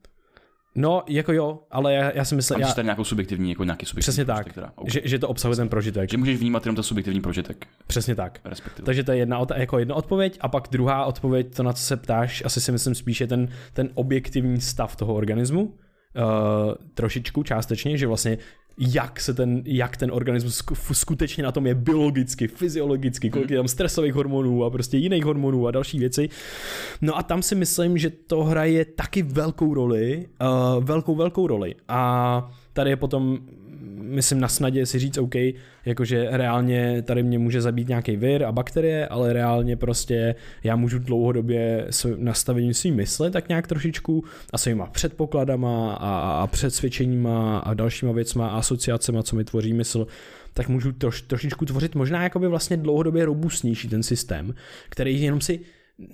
No, 0.74 1.02
jako 1.08 1.32
jo, 1.32 1.60
ale 1.70 1.94
já, 1.94 2.12
já 2.14 2.24
si 2.24 2.34
myslím... 2.34 2.60
Já... 2.60 2.66
Já... 2.66 2.74
tady 2.74 2.86
nějakou 2.86 3.04
subjektivní, 3.04 3.50
jako 3.50 3.64
nějaký 3.64 3.86
subjektivní 3.86 4.02
Přesně 4.02 4.24
tak, 4.24 4.36
prožitek, 4.36 4.54
teda. 4.54 4.72
že, 4.86 5.00
že 5.04 5.18
to 5.18 5.28
obsahuje 5.28 5.56
ten 5.56 5.68
prožitek. 5.68 6.10
Že 6.10 6.16
můžeš 6.16 6.38
vnímat 6.38 6.66
jenom 6.66 6.76
ten 6.76 6.82
subjektivní 6.82 7.20
prožitek. 7.20 7.66
Přesně 7.86 8.14
tak. 8.14 8.40
Respektive. 8.44 8.86
Takže 8.86 9.04
to 9.04 9.12
je 9.12 9.18
jedna, 9.18 9.46
jako 9.56 9.78
jedna 9.78 9.94
odpověď 9.94 10.38
a 10.40 10.48
pak 10.48 10.68
druhá 10.70 11.04
odpověď, 11.04 11.56
to 11.56 11.62
na 11.62 11.72
co 11.72 11.82
se 11.82 11.96
ptáš, 11.96 12.42
asi 12.46 12.60
si 12.60 12.72
myslím 12.72 12.94
spíše 12.94 13.26
ten, 13.26 13.48
ten 13.72 13.90
objektivní 13.94 14.60
stav 14.60 14.96
toho 14.96 15.14
organismu. 15.14 15.62
Uh, 15.64 16.74
trošičku 16.94 17.42
částečně, 17.42 17.98
že 17.98 18.06
vlastně 18.06 18.38
jak 18.78 19.20
se 19.20 19.34
ten, 19.34 19.62
jak 19.64 19.96
ten 19.96 20.10
organismus 20.12 20.62
skutečně 20.92 21.42
na 21.42 21.52
tom 21.52 21.66
je 21.66 21.74
biologicky, 21.74 22.48
fyziologicky, 22.48 23.30
kolik 23.30 23.50
je 23.50 23.56
tam 23.56 23.68
stresových 23.68 24.14
hormonů 24.14 24.64
a 24.64 24.70
prostě 24.70 24.96
jiných 24.96 25.24
hormonů 25.24 25.66
a 25.66 25.70
další 25.70 25.98
věci. 25.98 26.28
No 27.00 27.18
a 27.18 27.22
tam 27.22 27.42
si 27.42 27.54
myslím, 27.54 27.98
že 27.98 28.10
to 28.10 28.44
hraje 28.44 28.84
taky 28.84 29.22
velkou 29.22 29.74
roli, 29.74 30.26
uh, 30.76 30.84
velkou, 30.84 31.14
velkou 31.14 31.46
roli. 31.46 31.74
A 31.88 32.52
tady 32.72 32.90
je 32.90 32.96
potom 32.96 33.38
myslím 34.02 34.40
na 34.40 34.48
snadě 34.48 34.86
si 34.86 34.98
říct, 34.98 35.18
OK, 35.18 35.34
jakože 35.84 36.28
reálně 36.30 37.02
tady 37.02 37.22
mě 37.22 37.38
může 37.38 37.60
zabít 37.60 37.88
nějaký 37.88 38.16
vir 38.16 38.44
a 38.44 38.52
bakterie, 38.52 39.08
ale 39.08 39.32
reálně 39.32 39.76
prostě 39.76 40.34
já 40.64 40.76
můžu 40.76 40.98
dlouhodobě 40.98 41.86
nastavením 42.16 42.74
svým 42.74 42.94
mysli 42.94 43.30
tak 43.30 43.48
nějak 43.48 43.66
trošičku 43.66 44.24
a 44.52 44.58
svýma 44.58 44.86
předpokladama 44.86 45.94
a, 45.94 46.42
a 46.42 46.46
předsvědčeníma 46.46 47.58
a 47.58 47.74
dalšíma 47.74 48.12
věcma 48.12 48.48
a 48.48 48.58
asociacema, 48.58 49.22
co 49.22 49.36
mi 49.36 49.44
tvoří 49.44 49.72
mysl, 49.72 50.06
tak 50.54 50.68
můžu 50.68 50.92
troš, 50.92 51.22
trošičku 51.22 51.64
tvořit 51.64 51.94
možná 51.94 52.22
jakoby 52.22 52.48
vlastně 52.48 52.76
dlouhodobě 52.76 53.24
robustnější 53.24 53.88
ten 53.88 54.02
systém, 54.02 54.54
který 54.88 55.22
jenom 55.22 55.40
si 55.40 55.60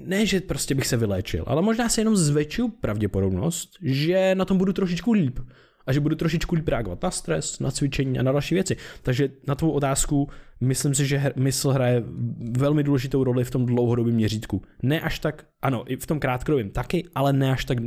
ne, 0.00 0.26
že 0.26 0.40
prostě 0.40 0.74
bych 0.74 0.86
se 0.86 0.96
vyléčil, 0.96 1.44
ale 1.46 1.62
možná 1.62 1.88
se 1.88 2.00
jenom 2.00 2.16
zvětšil 2.16 2.68
pravděpodobnost, 2.68 3.70
že 3.82 4.34
na 4.34 4.44
tom 4.44 4.58
budu 4.58 4.72
trošičku 4.72 5.12
líp 5.12 5.38
a 5.86 5.92
že 5.92 6.00
budu 6.00 6.16
trošičku 6.16 6.54
líp 6.54 6.68
reagovat 6.68 7.02
na 7.02 7.10
stres, 7.10 7.60
na 7.60 7.70
cvičení 7.70 8.18
a 8.18 8.22
na 8.22 8.32
další 8.32 8.54
věci. 8.54 8.76
Takže 9.02 9.28
na 9.46 9.54
tvou 9.54 9.70
otázku 9.70 10.28
myslím 10.60 10.94
si, 10.94 11.06
že 11.06 11.32
mysl 11.36 11.70
hraje 11.70 12.02
velmi 12.50 12.82
důležitou 12.82 13.24
roli 13.24 13.44
v 13.44 13.50
tom 13.50 13.66
dlouhodobém 13.66 14.14
měřítku. 14.14 14.62
Ne 14.82 15.00
až 15.00 15.18
tak, 15.18 15.44
ano, 15.62 15.84
i 15.86 15.96
v 15.96 16.06
tom 16.06 16.20
krátkodobém 16.20 16.70
taky, 16.70 17.04
ale 17.14 17.32
ne 17.32 17.52
až 17.52 17.64
tak 17.64 17.78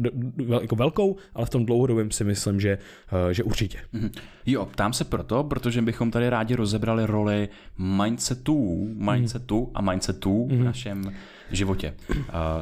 jako 0.62 0.76
velkou, 0.76 1.16
ale 1.34 1.46
v 1.46 1.50
tom 1.50 1.66
dlouhodobém 1.66 2.12
si 2.12 2.24
myslím, 2.24 2.60
že, 2.60 2.78
uh, 3.12 3.30
že 3.30 3.44
určitě. 3.44 3.80
Mm-hmm. 3.94 4.12
Jo, 4.46 4.66
ptám 4.66 4.94
se 4.94 5.04
proto, 5.04 5.44
protože 5.44 5.82
bychom 5.82 6.12
tady 6.12 6.30
rádi 6.30 6.56
rozebrali 6.56 7.06
roli 7.06 7.50
mindsetů, 7.78 8.90
mindsetu 8.94 9.60
mm. 9.60 9.72
a 9.74 9.82
mindsetů 9.82 10.46
mm. 10.46 10.50
v 10.50 10.56
mhm. 10.56 10.66
našem 10.66 11.12
životě. 11.52 11.94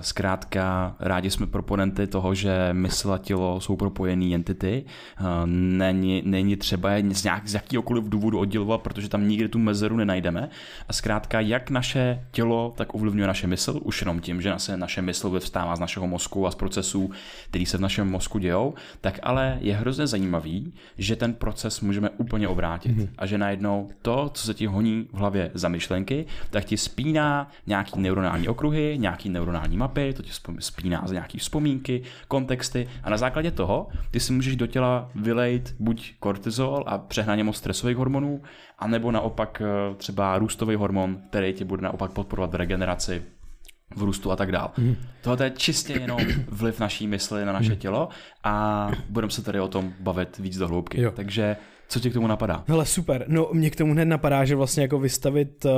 Zkrátka, 0.02 0.96
rádi 1.00 1.32
jsme 1.32 1.48
proponenty 1.48 2.08
toho, 2.08 2.36
že 2.36 2.70
mysl 2.72 3.14
a 3.14 3.18
tělo 3.18 3.62
jsou 3.62 3.76
propojené 3.76 4.36
entity. 4.36 4.86
Není, 5.46 6.22
není 6.26 6.56
třeba 6.56 6.92
je 6.92 7.16
z, 7.16 7.24
nějak, 7.24 7.48
z 7.48 7.54
jakýkoliv 7.54 8.04
důvodu 8.10 8.40
oddělovat, 8.40 8.82
protože 8.82 9.10
tam 9.10 9.28
nikdy 9.28 9.50
tu 9.50 9.60
mezeru 9.60 9.98
nenajdeme. 9.98 10.50
A 10.90 10.94
zkrátka, 10.94 11.40
jak 11.40 11.70
naše 11.70 12.22
tělo 12.32 12.74
tak 12.78 12.96
ovlivňuje 12.96 13.28
naše 13.28 13.48
mysl, 13.48 13.80
už 13.84 14.02
jenom 14.02 14.20
tím, 14.20 14.42
že 14.42 14.54
se 14.58 14.78
naše 14.78 15.02
mysl 15.02 15.30
vyvstává 15.30 15.76
z 15.76 15.80
našeho 15.80 16.08
mozku 16.08 16.48
a 16.48 16.52
z 16.52 16.56
procesů, 16.56 17.12
který 17.50 17.66
se 17.66 17.78
v 17.78 17.82
našem 17.82 18.12
mozku 18.12 18.40
dějou, 18.40 18.74
tak 19.02 19.20
ale 19.24 19.58
je 19.62 19.76
hrozně 19.76 20.08
zajímavý, 20.08 20.74
že 20.98 21.16
ten 21.16 21.34
proces 21.34 21.82
můžeme 21.82 22.10
úplně 22.10 22.48
obrátit. 22.48 22.92
Mm-hmm. 22.92 23.10
A 23.18 23.26
že 23.26 23.38
najednou 23.38 23.90
to, 24.02 24.32
co 24.34 24.46
se 24.46 24.54
ti 24.54 24.66
honí 24.66 25.08
v 25.14 25.18
hlavě 25.18 25.52
za 25.54 25.70
myšlenky, 25.70 26.26
tak 26.50 26.66
ti 26.66 26.78
spíná 26.78 27.52
nějaký 27.68 28.00
neuronální 28.00 28.48
okruhy, 28.48 28.77
okruhy, 28.78 28.98
nějaký 28.98 29.30
neuronální 29.30 29.78
mapy, 29.78 30.14
to 30.14 30.24
ti 30.24 30.32
spíná 30.60 31.04
za 31.06 31.14
nějaký 31.14 31.38
vzpomínky, 31.38 32.02
kontexty 32.28 32.88
a 33.04 33.10
na 33.10 33.18
základě 33.18 33.52
toho 33.52 33.88
ty 34.12 34.20
si 34.20 34.34
můžeš 34.34 34.56
do 34.56 34.68
těla 34.68 35.10
vylejt 35.16 35.76
buď 35.80 36.14
kortizol 36.20 36.84
a 36.88 36.98
přehnaně 36.98 37.44
moc 37.44 37.58
stresových 37.58 37.98
hormonů, 37.98 38.42
anebo 38.80 39.12
naopak 39.12 39.62
eh, 39.62 39.96
třeba 39.96 40.38
růstový 40.38 40.76
hormon, 40.76 41.18
který 41.30 41.54
ti 41.54 41.66
bude 41.66 41.82
naopak 41.82 42.12
podporovat 42.12 42.54
regeneraci 42.54 43.24
v 43.96 44.04
růstu 44.04 44.32
a 44.32 44.36
tak 44.36 44.52
dál. 44.52 44.72
Mm. 44.78 44.96
Tohle 45.22 45.46
je 45.46 45.52
čistě 45.52 45.94
jenom 45.94 46.20
vliv 46.50 46.80
naší 46.80 47.08
mysli 47.08 47.46
na 47.46 47.54
naše 47.54 47.72
mm. 47.72 47.78
tělo 47.78 48.10
a 48.44 48.88
budeme 49.10 49.32
se 49.32 49.42
tady 49.42 49.60
o 49.60 49.68
tom 49.68 49.94
bavit 50.00 50.38
víc 50.38 50.58
do 50.58 50.68
hloubky. 50.68 51.02
Jo. 51.02 51.12
Takže 51.12 51.58
co 51.88 52.00
ti 52.00 52.10
k 52.10 52.14
tomu 52.14 52.28
napadá? 52.28 52.64
Hele, 52.68 52.86
super. 52.86 53.26
No, 53.28 53.50
mě 53.54 53.70
k 53.70 53.76
tomu 53.76 53.94
hned 53.94 54.06
napadá, 54.06 54.46
že 54.46 54.56
vlastně 54.56 54.82
jako 54.82 55.00
vystavit, 55.00 55.66
uh, 55.66 55.72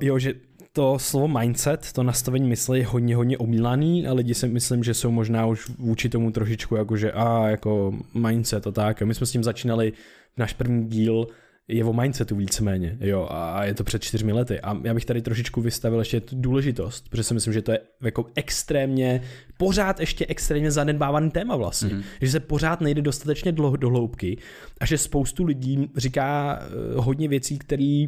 jo, 0.00 0.18
že 0.18 0.34
to 0.76 0.98
slovo 0.98 1.28
mindset, 1.28 1.92
to 1.92 2.02
nastavení 2.02 2.48
mysli 2.48 2.78
je 2.78 2.86
hodně, 2.86 3.16
hodně 3.16 3.38
omílaný 3.38 4.06
a 4.06 4.12
lidi 4.12 4.34
si 4.34 4.48
myslím, 4.48 4.84
že 4.84 4.94
jsou 4.94 5.10
možná 5.10 5.46
už 5.46 5.68
vůči 5.78 6.08
tomu 6.08 6.30
trošičku 6.30 6.76
jako, 6.76 6.96
že 6.96 7.12
a 7.12 7.48
jako 7.48 7.94
mindset 8.14 8.66
a 8.66 8.70
tak. 8.70 9.02
My 9.02 9.14
jsme 9.14 9.26
s 9.26 9.30
tím 9.30 9.44
začínali, 9.44 9.92
náš 10.36 10.52
první 10.52 10.88
díl 10.88 11.26
je 11.68 11.84
o 11.84 11.92
mindsetu 11.92 12.36
víceméně, 12.36 12.96
jo, 13.00 13.28
a 13.30 13.64
je 13.64 13.74
to 13.74 13.84
před 13.84 14.02
čtyřmi 14.02 14.32
lety. 14.32 14.60
A 14.60 14.76
já 14.84 14.94
bych 14.94 15.04
tady 15.04 15.22
trošičku 15.22 15.60
vystavil 15.60 15.98
ještě 15.98 16.20
tu 16.20 16.36
důležitost, 16.40 17.08
protože 17.08 17.22
si 17.22 17.34
myslím, 17.34 17.52
že 17.52 17.62
to 17.62 17.72
je 17.72 17.80
jako 18.02 18.26
extrémně, 18.34 19.22
pořád 19.56 20.00
ještě 20.00 20.26
extrémně 20.26 20.70
zanedbávaný 20.70 21.30
téma 21.30 21.56
vlastně. 21.56 21.90
Mm-hmm. 21.90 22.02
Že 22.20 22.30
se 22.30 22.40
pořád 22.40 22.80
nejde 22.80 23.02
dostatečně 23.02 23.52
dlouho 23.52 23.76
do 23.76 23.88
hloubky 23.88 24.38
a 24.80 24.86
že 24.86 24.98
spoustu 24.98 25.44
lidí 25.44 25.90
říká 25.96 26.58
uh, 26.60 27.04
hodně 27.04 27.28
věcí, 27.28 27.58
které 27.58 28.06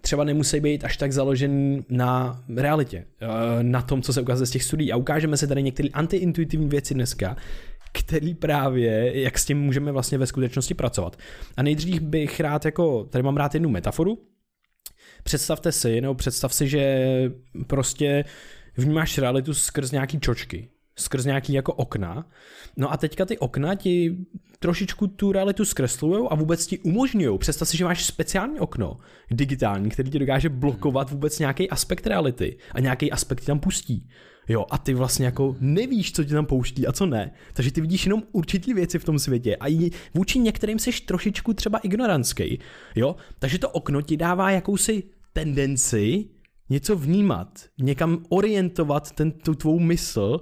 třeba 0.00 0.24
nemusí 0.24 0.60
být 0.60 0.84
až 0.84 0.96
tak 0.96 1.12
založený 1.12 1.84
na 1.88 2.42
realitě, 2.56 3.04
eh, 3.20 3.26
na 3.62 3.82
tom, 3.82 4.02
co 4.02 4.12
se 4.12 4.20
ukazuje 4.20 4.46
z 4.46 4.50
těch 4.50 4.62
studií. 4.62 4.92
A 4.92 4.96
ukážeme 4.96 5.36
se 5.36 5.46
tady 5.46 5.62
některé 5.62 5.88
antiintuitivní 5.92 6.68
věci 6.68 6.94
dneska, 6.94 7.36
který 7.92 8.34
právě, 8.34 9.20
jak 9.20 9.38
s 9.38 9.44
tím 9.44 9.60
můžeme 9.60 9.92
vlastně 9.92 10.18
ve 10.18 10.26
skutečnosti 10.26 10.74
pracovat. 10.74 11.16
A 11.56 11.62
nejdřív 11.62 12.00
bych 12.00 12.40
rád 12.40 12.64
jako, 12.64 13.04
tady 13.04 13.22
mám 13.22 13.36
rád 13.36 13.54
jednu 13.54 13.68
metaforu. 13.68 14.18
Představte 15.22 15.72
si, 15.72 16.00
nebo 16.00 16.14
představ 16.14 16.54
si, 16.54 16.68
že 16.68 17.06
prostě 17.66 18.24
vnímáš 18.76 19.18
realitu 19.18 19.54
skrz 19.54 19.92
nějaký 19.92 20.20
čočky 20.20 20.68
skrz 20.96 21.24
nějaký 21.24 21.52
jako 21.52 21.72
okna. 21.72 22.26
No 22.76 22.92
a 22.92 22.96
teďka 22.96 23.24
ty 23.24 23.38
okna 23.38 23.74
ti 23.74 24.16
trošičku 24.64 25.06
tu 25.06 25.32
realitu 25.32 25.64
zkreslují 25.64 26.26
a 26.30 26.34
vůbec 26.34 26.66
ti 26.66 26.78
umožňují. 26.78 27.38
Představ 27.38 27.68
si, 27.68 27.76
že 27.76 27.84
máš 27.84 28.04
speciální 28.04 28.60
okno 28.60 28.96
digitální, 29.30 29.90
který 29.90 30.10
ti 30.10 30.18
dokáže 30.18 30.48
blokovat 30.48 31.10
vůbec 31.10 31.38
nějaký 31.38 31.70
aspekt 31.70 32.06
reality 32.06 32.56
a 32.72 32.80
nějaký 32.80 33.12
aspekt 33.12 33.40
ti 33.40 33.46
tam 33.46 33.60
pustí. 33.60 34.08
Jo, 34.48 34.66
a 34.70 34.78
ty 34.78 34.94
vlastně 34.94 35.26
jako 35.26 35.56
nevíš, 35.60 36.12
co 36.12 36.24
ti 36.24 36.30
tam 36.30 36.46
pouští 36.46 36.86
a 36.86 36.92
co 36.92 37.06
ne. 37.06 37.30
Takže 37.52 37.72
ty 37.72 37.80
vidíš 37.80 38.06
jenom 38.06 38.22
určitý 38.32 38.74
věci 38.74 38.98
v 38.98 39.04
tom 39.04 39.18
světě 39.18 39.56
a 39.56 39.68
i 39.68 39.90
vůči 40.14 40.38
některým 40.38 40.78
jsi 40.78 40.90
trošičku 40.92 41.54
třeba 41.54 41.78
ignorantský. 41.78 42.58
Jo, 42.94 43.16
takže 43.38 43.58
to 43.58 43.70
okno 43.70 44.02
ti 44.02 44.16
dává 44.16 44.50
jakousi 44.50 45.02
tendenci 45.32 46.24
něco 46.70 46.96
vnímat, 46.96 47.48
někam 47.78 48.24
orientovat 48.28 49.12
ten, 49.12 49.32
tu 49.32 49.54
tvou 49.54 49.78
mysl 49.78 50.40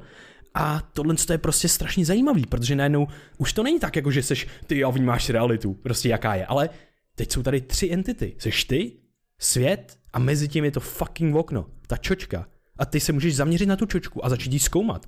a 0.55 0.81
tohle 0.93 1.15
je 1.31 1.39
prostě 1.39 1.69
strašně 1.69 2.05
zajímavý, 2.05 2.47
protože 2.47 2.77
najednou 2.77 3.07
už 3.39 3.53
to 3.53 3.63
není 3.63 3.81
tak, 3.81 3.97
jako 3.97 4.11
že 4.11 4.23
seš 4.23 4.47
ty 4.67 4.85
a 4.85 4.91
vnímáš 4.91 5.31
realitu, 5.31 5.75
prostě 5.75 6.09
jaká 6.09 6.35
je, 6.35 6.47
ale 6.47 6.71
teď 7.15 7.33
jsou 7.33 7.43
tady 7.43 7.61
tři 7.61 7.91
entity. 7.93 8.35
Seš 8.39 8.65
ty, 8.65 8.93
svět 9.39 9.99
a 10.13 10.19
mezi 10.19 10.49
tím 10.49 10.65
je 10.65 10.71
to 10.71 10.81
fucking 10.81 11.37
okno, 11.37 11.67
ta 11.87 11.97
čočka. 11.97 12.47
A 12.79 12.85
ty 12.85 13.01
se 13.01 13.13
můžeš 13.13 13.37
zaměřit 13.37 13.67
na 13.67 13.77
tu 13.77 13.87
čočku 13.87 14.25
a 14.25 14.29
začít 14.29 14.53
ji 14.53 14.59
zkoumat. 14.59 15.07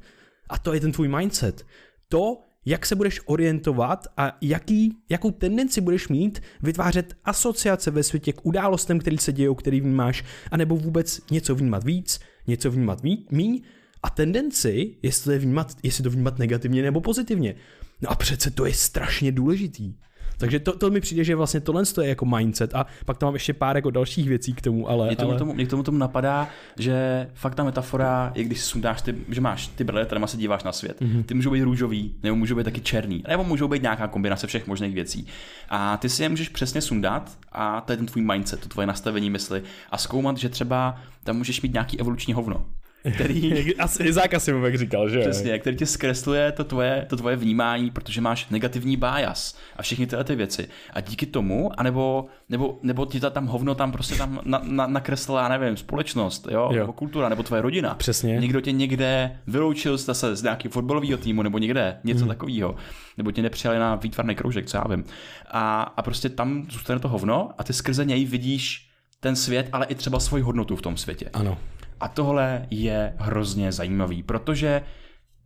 A 0.51 0.59
to 0.59 0.75
je 0.75 0.81
ten 0.81 0.93
tvůj 0.93 1.09
mindset. 1.09 1.67
To, 2.09 2.41
jak 2.65 2.87
se 2.87 2.97
budeš 2.97 3.21
orientovat 3.27 4.07
a 4.17 4.39
jaký, 4.41 4.97
jakou 5.09 5.31
tendenci 5.31 5.81
budeš 5.81 6.09
mít 6.09 6.43
vytvářet 6.63 7.17
asociace 7.25 7.91
ve 7.91 8.03
světě 8.03 8.33
k 8.33 8.47
událostem, 8.47 8.99
které 8.99 9.19
se 9.19 9.33
dějou, 9.33 9.55
který 9.55 9.81
vnímáš, 9.81 10.25
anebo 10.51 10.77
vůbec 10.77 11.21
něco 11.31 11.55
vnímat 11.55 11.85
víc, 11.85 12.21
něco 12.47 12.71
vnímat 12.71 13.03
míň 13.31 13.63
a 14.05 14.11
tendenci, 14.11 14.97
jestli 15.03 15.39
to, 15.39 15.43
vnímat, 15.43 15.73
jestli 15.83 16.05
to 16.05 16.11
vnímat 16.11 16.39
negativně 16.39 16.83
nebo 16.83 17.01
pozitivně. 17.01 17.55
No 18.03 18.11
a 18.11 18.15
přece 18.15 18.51
to 18.51 18.67
je 18.67 18.75
strašně 18.75 19.33
důležitý. 19.33 19.95
Takže 20.39 20.59
to, 20.61 20.79
to 20.79 20.91
mi 20.91 21.01
přijde, 21.01 21.25
že 21.25 21.37
vlastně 21.37 21.61
tohle 21.61 21.83
je 22.03 22.09
jako 22.09 22.27
mindset 22.27 22.75
a 22.75 22.87
pak 23.07 23.19
tam 23.19 23.27
mám 23.27 23.35
ještě 23.35 23.53
pár 23.53 23.77
jako 23.77 23.91
dalších 23.91 24.29
věcí 24.29 24.53
k 24.53 24.61
tomu, 24.61 24.91
ale... 24.91 25.07
Mě 25.07 25.17
tomu, 25.17 25.31
ale... 25.31 25.39
tomu, 25.39 25.55
mě 25.55 25.67
tomu, 25.67 25.83
tomu 25.83 25.99
napadá, 25.99 26.49
že 26.79 27.27
fakt 27.35 27.55
ta 27.55 27.65
metafora, 27.65 28.33
i 28.35 28.45
když 28.45 28.61
sundáš 28.61 29.03
ty, 29.03 29.15
že 29.29 29.41
máš 29.41 29.67
ty 29.67 29.85
brýle, 29.85 30.05
kterýma 30.05 30.27
se 30.27 30.37
díváš 30.37 30.63
na 30.65 30.73
svět, 30.73 31.01
Mhm. 31.01 31.11
mm-hmm. 31.11 31.25
ty 31.25 31.35
můžou 31.35 31.51
být 31.51 31.63
růžový, 31.63 32.15
nebo 32.23 32.37
můžou 32.37 32.55
být 32.57 32.65
taky 32.65 32.81
černý, 32.81 33.25
nebo 33.29 33.45
můžou 33.45 33.69
být 33.69 33.83
nějaká 33.83 34.09
kombinace 34.09 34.47
všech 34.47 34.67
možných 34.67 34.95
věcí. 34.95 35.27
A 35.69 35.97
ty 35.97 36.09
si 36.09 36.23
je 36.23 36.29
můžeš 36.29 36.49
přesně 36.49 36.81
sundat 36.81 37.39
a 37.53 37.81
to 37.81 37.93
je 37.93 37.97
ten 37.97 38.07
tvůj 38.07 38.23
mindset, 38.25 38.61
to 38.61 38.69
tvoje 38.69 38.87
nastavení 38.87 39.31
mysli 39.31 39.63
a 39.91 39.99
zkoumat, 39.99 40.37
že 40.39 40.49
třeba 40.49 41.01
tam 41.25 41.37
můžeš 41.37 41.63
mít 41.63 41.73
nějaký 41.73 42.01
evoluční 42.01 42.35
hovno, 42.35 42.67
který, 43.13 43.75
Asi 43.79 44.03
Izák 44.03 44.35
Asimovek 44.35 44.79
říkal, 44.79 45.09
že 45.09 45.19
jo? 45.19 45.23
Přesně, 45.23 45.59
který 45.59 45.77
ti 45.77 45.87
zkresluje 45.87 46.53
to 46.53 46.65
tvoje, 46.65 47.07
to 47.09 47.17
tvoje 47.17 47.37
vnímání, 47.37 47.91
protože 47.91 48.21
máš 48.21 48.49
negativní 48.51 48.97
bias 48.97 49.57
a 49.77 49.83
všechny 49.83 50.07
tyhle 50.07 50.25
ty 50.25 50.37
věci. 50.37 50.69
A 50.93 51.01
díky 51.01 51.27
tomu, 51.27 51.81
anebo, 51.81 52.27
nebo, 52.49 52.79
nebo 52.83 53.07
ti 53.07 53.21
ta 53.21 53.31
tam 53.31 53.47
hovno 53.47 53.75
tam 53.75 53.93
prostě 53.93 54.15
tam 54.15 54.41
na, 54.45 54.61
na, 54.65 54.87
nakreslila, 54.87 55.43
já 55.43 55.49
nevím, 55.49 55.77
společnost, 55.77 56.49
jo? 56.51 56.69
Jo. 56.73 56.81
nebo 56.81 56.93
kultura, 56.93 57.29
nebo 57.29 57.43
tvoje 57.43 57.63
rodina. 57.63 57.95
Přesně. 57.95 58.37
Někdo 58.37 58.61
tě 58.61 58.73
někde 58.73 59.39
vyloučil 59.47 59.97
zase 59.97 60.37
z 60.37 60.43
nějakého 60.43 60.73
fotbalového 60.73 61.19
týmu, 61.19 61.43
nebo 61.43 61.59
někde, 61.59 61.97
něco 62.05 62.21
hmm. 62.21 62.29
takového. 62.29 62.77
Nebo 63.17 63.31
tě 63.31 63.43
nepřijali 63.43 63.79
na 63.79 63.95
výtvarný 63.95 64.35
kroužek, 64.35 64.67
co 64.67 64.77
já 64.77 64.85
vím. 64.89 65.05
A, 65.51 65.83
a 65.83 66.03
prostě 66.03 66.29
tam 66.29 66.67
zůstane 66.71 67.01
to 67.01 67.09
hovno 67.09 67.51
a 67.59 67.65
ty 67.65 67.73
skrze 67.73 68.05
něj 68.05 68.25
vidíš 68.25 68.91
ten 69.21 69.37
svět, 69.37 69.69
ale 69.73 69.87
i 69.87 69.95
třeba 69.95 70.21
svoji 70.21 70.43
hodnotu 70.43 70.77
v 70.77 70.83
tom 70.83 70.97
světě. 70.97 71.31
Ano. 71.33 71.59
A 72.05 72.09
tohle 72.09 72.67
je 72.71 73.15
hrozně 73.19 73.73
zajímavý, 73.73 74.23
protože 74.23 74.83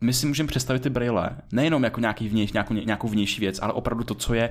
my 0.01 0.13
si 0.13 0.27
můžeme 0.27 0.47
představit 0.47 0.83
ty 0.83 0.91
brýle 0.91 1.31
nejenom 1.53 1.85
jako 1.85 2.01
nějaký 2.01 2.29
vnější, 2.29 2.53
nějakou, 2.55 2.75
nějakou 2.75 3.09
vnější 3.09 3.41
věc, 3.41 3.59
ale 3.63 3.73
opravdu 3.73 4.05
to, 4.05 4.15
co 4.15 4.35
je 4.35 4.51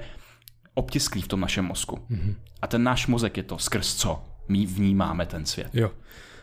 obtisklý 0.74 1.22
v 1.22 1.28
tom 1.28 1.40
našem 1.40 1.66
mozku. 1.66 1.96
Mm-hmm. 1.96 2.36
A 2.62 2.68
ten 2.68 2.84
náš 2.84 3.08
mozek 3.08 3.38
je 3.38 3.44
to, 3.44 3.58
skrz 3.58 3.96
co 3.96 4.24
my 4.48 4.66
vnímáme 4.66 5.26
ten 5.26 5.46
svět. 5.46 5.70
Jo. 5.74 5.92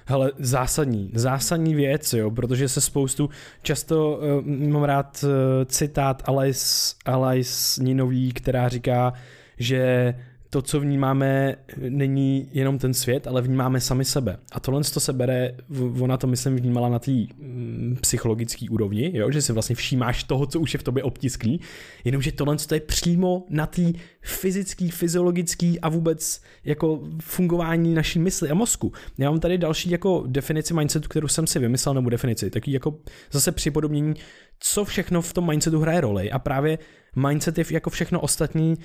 Hele, 0.06 0.32
zásadní, 0.38 1.10
zásadní 1.14 1.74
věc, 1.74 2.12
jo, 2.12 2.30
protože 2.30 2.68
se 2.68 2.80
spoustu, 2.80 3.30
často 3.62 4.16
uh, 4.16 4.46
mám 4.46 4.84
rád 4.84 5.24
uh, 5.24 5.30
citát 5.64 6.22
Alais, 6.26 6.96
Alais 7.04 7.78
Ninový, 7.78 8.32
která 8.32 8.68
říká, 8.68 9.12
že 9.58 10.14
to, 10.54 10.62
co 10.62 10.80
vnímáme, 10.80 11.56
není 11.76 12.48
jenom 12.52 12.78
ten 12.78 12.94
svět, 12.94 13.26
ale 13.26 13.42
vnímáme 13.42 13.80
sami 13.80 14.04
sebe. 14.04 14.36
A 14.52 14.60
tohle 14.60 14.84
to 14.84 15.00
se 15.00 15.12
bere, 15.12 15.54
ona 16.00 16.16
to 16.16 16.26
myslím 16.26 16.56
vnímala 16.56 16.88
na 16.88 16.98
té 16.98 17.10
mm, 17.10 17.98
psychologické 18.00 18.66
úrovni, 18.70 19.10
jo? 19.14 19.30
že 19.30 19.42
si 19.42 19.52
vlastně 19.52 19.76
všímáš 19.76 20.24
toho, 20.24 20.46
co 20.46 20.60
už 20.60 20.74
je 20.74 20.78
v 20.78 20.82
tobě 20.82 21.02
obtisklý, 21.02 21.60
jenomže 22.04 22.32
tohle 22.32 22.56
to 22.56 22.74
je 22.74 22.80
přímo 22.80 23.46
na 23.50 23.66
té 23.66 23.92
fyzický, 24.22 24.90
fyziologický 24.90 25.80
a 25.80 25.88
vůbec 25.88 26.42
jako 26.64 27.00
fungování 27.20 27.94
naší 27.94 28.18
mysli 28.18 28.50
a 28.50 28.54
mozku. 28.54 28.92
Já 29.18 29.30
mám 29.30 29.40
tady 29.40 29.58
další 29.58 29.90
jako 29.90 30.24
definici 30.26 30.74
mindsetu, 30.74 31.08
kterou 31.08 31.28
jsem 31.28 31.46
si 31.46 31.58
vymyslel, 31.58 31.94
nebo 31.94 32.10
definici, 32.10 32.50
taky 32.50 32.72
jako 32.72 32.98
zase 33.32 33.52
připodobnění, 33.52 34.14
co 34.58 34.84
všechno 34.84 35.22
v 35.22 35.32
tom 35.32 35.46
mindsetu 35.46 35.80
hraje 35.80 36.00
roli 36.00 36.30
a 36.30 36.38
právě 36.38 36.78
mindset 37.16 37.58
je 37.58 37.64
jako 37.70 37.90
všechno 37.90 38.20
ostatní 38.20 38.76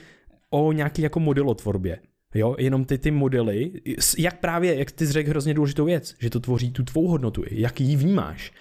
o 0.49 0.71
nějaký 0.71 1.01
jako 1.01 1.19
modelotvorbě. 1.19 1.99
Jo, 2.35 2.55
jenom 2.59 2.85
ty 2.85 2.97
ty 2.97 3.11
modely, 3.11 3.71
jak 4.17 4.39
právě, 4.39 4.75
jak 4.75 4.91
ty 4.91 5.05
řekl 5.05 5.29
hrozně 5.29 5.53
důležitou 5.53 5.85
věc, 5.85 6.15
že 6.19 6.29
to 6.29 6.39
tvoří 6.39 6.71
tu 6.71 6.83
tvou 6.83 7.07
hodnotu, 7.07 7.43
jak 7.51 7.81
ji 7.81 7.95
vnímáš. 7.95 8.51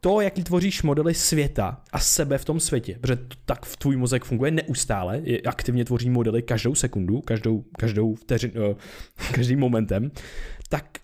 To, 0.00 0.20
jaký 0.20 0.44
tvoříš 0.44 0.82
modely 0.82 1.14
světa 1.14 1.82
a 1.92 1.98
sebe 1.98 2.38
v 2.38 2.44
tom 2.44 2.60
světě, 2.60 2.98
protože 3.00 3.16
to 3.16 3.36
tak 3.44 3.66
v 3.66 3.76
tvůj 3.76 3.96
mozek 3.96 4.24
funguje 4.24 4.50
neustále, 4.50 5.20
je, 5.24 5.40
aktivně 5.40 5.84
tvoří 5.84 6.10
modely 6.10 6.42
každou 6.42 6.74
sekundu, 6.74 7.20
každou, 7.20 7.64
každou 7.78 8.14
vteřin, 8.14 8.52
uh, 8.56 8.76
každým 9.32 9.58
momentem, 9.58 10.10
tak 10.68 10.98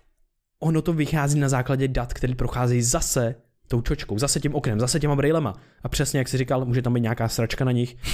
ono 0.59 0.81
to 0.81 0.93
vychází 0.93 1.39
na 1.39 1.49
základě 1.49 1.87
dat, 1.87 2.13
které 2.13 2.35
procházejí 2.35 2.81
zase 2.81 3.35
tou 3.67 3.81
čočkou, 3.81 4.19
zase 4.19 4.39
tím 4.39 4.55
oknem, 4.55 4.79
zase 4.79 4.99
těma 4.99 5.15
brýlema. 5.15 5.53
A 5.83 5.89
přesně 5.89 6.19
jak 6.19 6.27
jsi 6.27 6.37
říkal, 6.37 6.65
může 6.65 6.81
tam 6.81 6.93
být 6.93 7.01
nějaká 7.01 7.27
sračka 7.27 7.65
na 7.65 7.71
nich. 7.71 7.97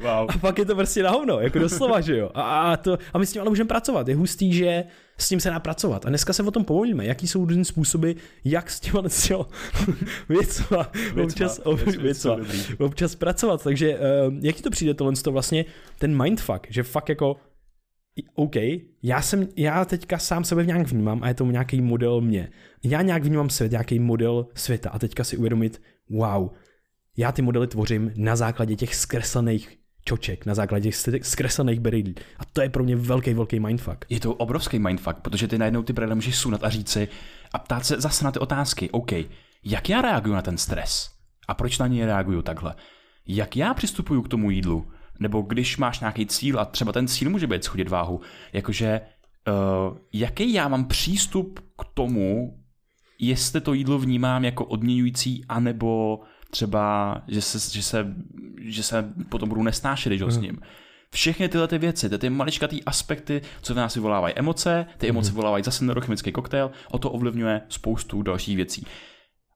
Wow. 0.00 0.26
A 0.28 0.38
pak 0.40 0.58
je 0.58 0.64
to 0.64 0.74
prostě 0.74 1.02
na 1.02 1.10
hovno, 1.10 1.40
jako 1.40 1.58
doslova, 1.58 2.00
že 2.00 2.18
jo. 2.18 2.30
A, 2.34 2.42
a, 2.42 2.76
to, 2.76 2.98
a 3.12 3.18
my 3.18 3.26
s 3.26 3.32
tím 3.32 3.40
ale 3.40 3.50
můžeme 3.50 3.68
pracovat. 3.68 4.08
Je 4.08 4.16
hustý, 4.16 4.52
že 4.52 4.84
s 5.18 5.28
tím 5.28 5.40
se 5.40 5.50
dá 5.50 5.60
pracovat. 5.60 6.06
A 6.06 6.08
dneska 6.08 6.32
se 6.32 6.42
o 6.42 6.50
tom 6.50 6.64
pomluvíme, 6.64 7.06
jaký 7.06 7.28
jsou 7.28 7.44
různé 7.44 7.64
způsoby, 7.64 8.12
jak 8.44 8.70
s 8.70 8.80
těma 8.80 9.00
věcma, 10.28 10.90
věcma, 11.14 11.22
občas, 11.22 11.60
věc 11.84 11.96
věcma, 11.96 12.36
občas 12.78 13.14
pracovat. 13.14 13.62
Takže 13.64 13.98
uh, 13.98 14.34
jak 14.40 14.56
ti 14.56 14.62
to 14.62 14.70
přijde 14.70 14.94
tohle 14.94 15.12
to 15.12 15.32
vlastně, 15.32 15.64
ten 15.98 16.22
mindfuck, 16.22 16.66
že 16.70 16.82
fakt 16.82 17.08
jako 17.08 17.36
OK, 18.34 18.56
já 19.02 19.22
jsem, 19.22 19.48
já 19.56 19.84
teďka 19.84 20.18
sám 20.18 20.44
sebe 20.44 20.66
nějak 20.66 20.88
vnímám 20.88 21.22
a 21.22 21.28
je 21.28 21.34
to 21.34 21.44
nějaký 21.44 21.80
model 21.80 22.20
mě. 22.20 22.50
Já 22.82 23.02
nějak 23.02 23.24
vnímám 23.24 23.50
svět, 23.50 23.70
nějaký 23.70 23.98
model 23.98 24.46
světa 24.54 24.90
a 24.90 24.98
teďka 24.98 25.24
si 25.24 25.36
uvědomit, 25.36 25.82
wow, 26.10 26.50
já 27.16 27.32
ty 27.32 27.42
modely 27.42 27.66
tvořím 27.66 28.12
na 28.16 28.36
základě 28.36 28.76
těch 28.76 28.94
zkreslených 28.94 29.78
čoček, 30.04 30.46
na 30.46 30.54
základě 30.54 30.90
těch 30.90 31.26
zkreslených 31.26 31.80
brýlí. 31.80 32.14
A 32.38 32.44
to 32.44 32.62
je 32.62 32.68
pro 32.68 32.84
mě 32.84 32.96
velký, 32.96 33.34
velký 33.34 33.60
mindfuck. 33.60 34.04
Je 34.08 34.20
to 34.20 34.34
obrovský 34.34 34.78
mindfuck, 34.78 35.16
protože 35.16 35.48
ty 35.48 35.58
najednou 35.58 35.82
ty 35.82 35.92
brýle 35.92 36.14
můžeš 36.14 36.36
sunat 36.36 36.64
a 36.64 36.68
říct 36.68 36.88
si 36.88 37.08
a 37.52 37.58
ptát 37.58 37.86
se 37.86 38.00
zase 38.00 38.24
na 38.24 38.32
ty 38.32 38.38
otázky. 38.38 38.90
OK, 38.90 39.12
jak 39.64 39.88
já 39.88 40.02
reaguju 40.02 40.34
na 40.34 40.42
ten 40.42 40.58
stres? 40.58 41.10
A 41.48 41.54
proč 41.54 41.78
na 41.78 41.86
něj 41.86 42.04
reaguju 42.04 42.42
takhle? 42.42 42.74
Jak 43.26 43.56
já 43.56 43.74
přistupuju 43.74 44.22
k 44.22 44.28
tomu 44.28 44.50
jídlu? 44.50 44.86
Nebo 45.20 45.42
když 45.42 45.76
máš 45.76 46.00
nějaký 46.00 46.26
cíl 46.26 46.60
a 46.60 46.64
třeba 46.64 46.92
ten 46.92 47.08
cíl 47.08 47.30
může 47.30 47.46
být 47.46 47.64
schodit 47.64 47.88
váhu, 47.88 48.20
jakože 48.52 49.00
uh, 49.48 49.96
jaký 50.12 50.52
já 50.52 50.68
mám 50.68 50.84
přístup 50.84 51.60
k 51.60 51.84
tomu, 51.94 52.58
jestli 53.18 53.60
to 53.60 53.72
jídlo 53.72 53.98
vnímám 53.98 54.44
jako 54.44 54.64
odměňující, 54.64 55.44
anebo 55.48 56.20
třeba, 56.50 57.16
že 57.28 57.40
se, 57.40 57.72
že 57.72 57.82
se, 57.82 58.14
že 58.60 58.82
se 58.82 59.12
potom 59.28 59.48
budu 59.48 59.62
nesnášet, 59.62 60.08
když 60.08 60.22
ho 60.22 60.30
s 60.30 60.38
ním. 60.38 60.60
Všechny 61.10 61.48
tyhle 61.48 61.68
ty 61.68 61.78
věci, 61.78 62.10
ty, 62.10 62.18
ty 62.18 62.30
maličkatý 62.30 62.84
aspekty, 62.84 63.42
co 63.62 63.74
v 63.74 63.76
nás 63.76 63.94
vyvolávají 63.94 64.34
emoce, 64.34 64.86
ty 64.98 65.08
emoce 65.08 65.30
vyvolávají 65.30 65.64
zase 65.64 65.84
neurochemický 65.84 66.32
koktejl, 66.32 66.70
o 66.90 66.98
to 66.98 67.10
ovlivňuje 67.10 67.60
spoustu 67.68 68.22
dalších 68.22 68.56
věcí. 68.56 68.86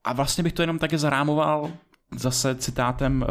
A 0.04 0.12
vlastně 0.12 0.44
bych 0.44 0.52
to 0.52 0.62
jenom 0.62 0.78
také 0.78 0.98
zarámoval 0.98 1.70
zase 2.16 2.54
citátem 2.54 3.24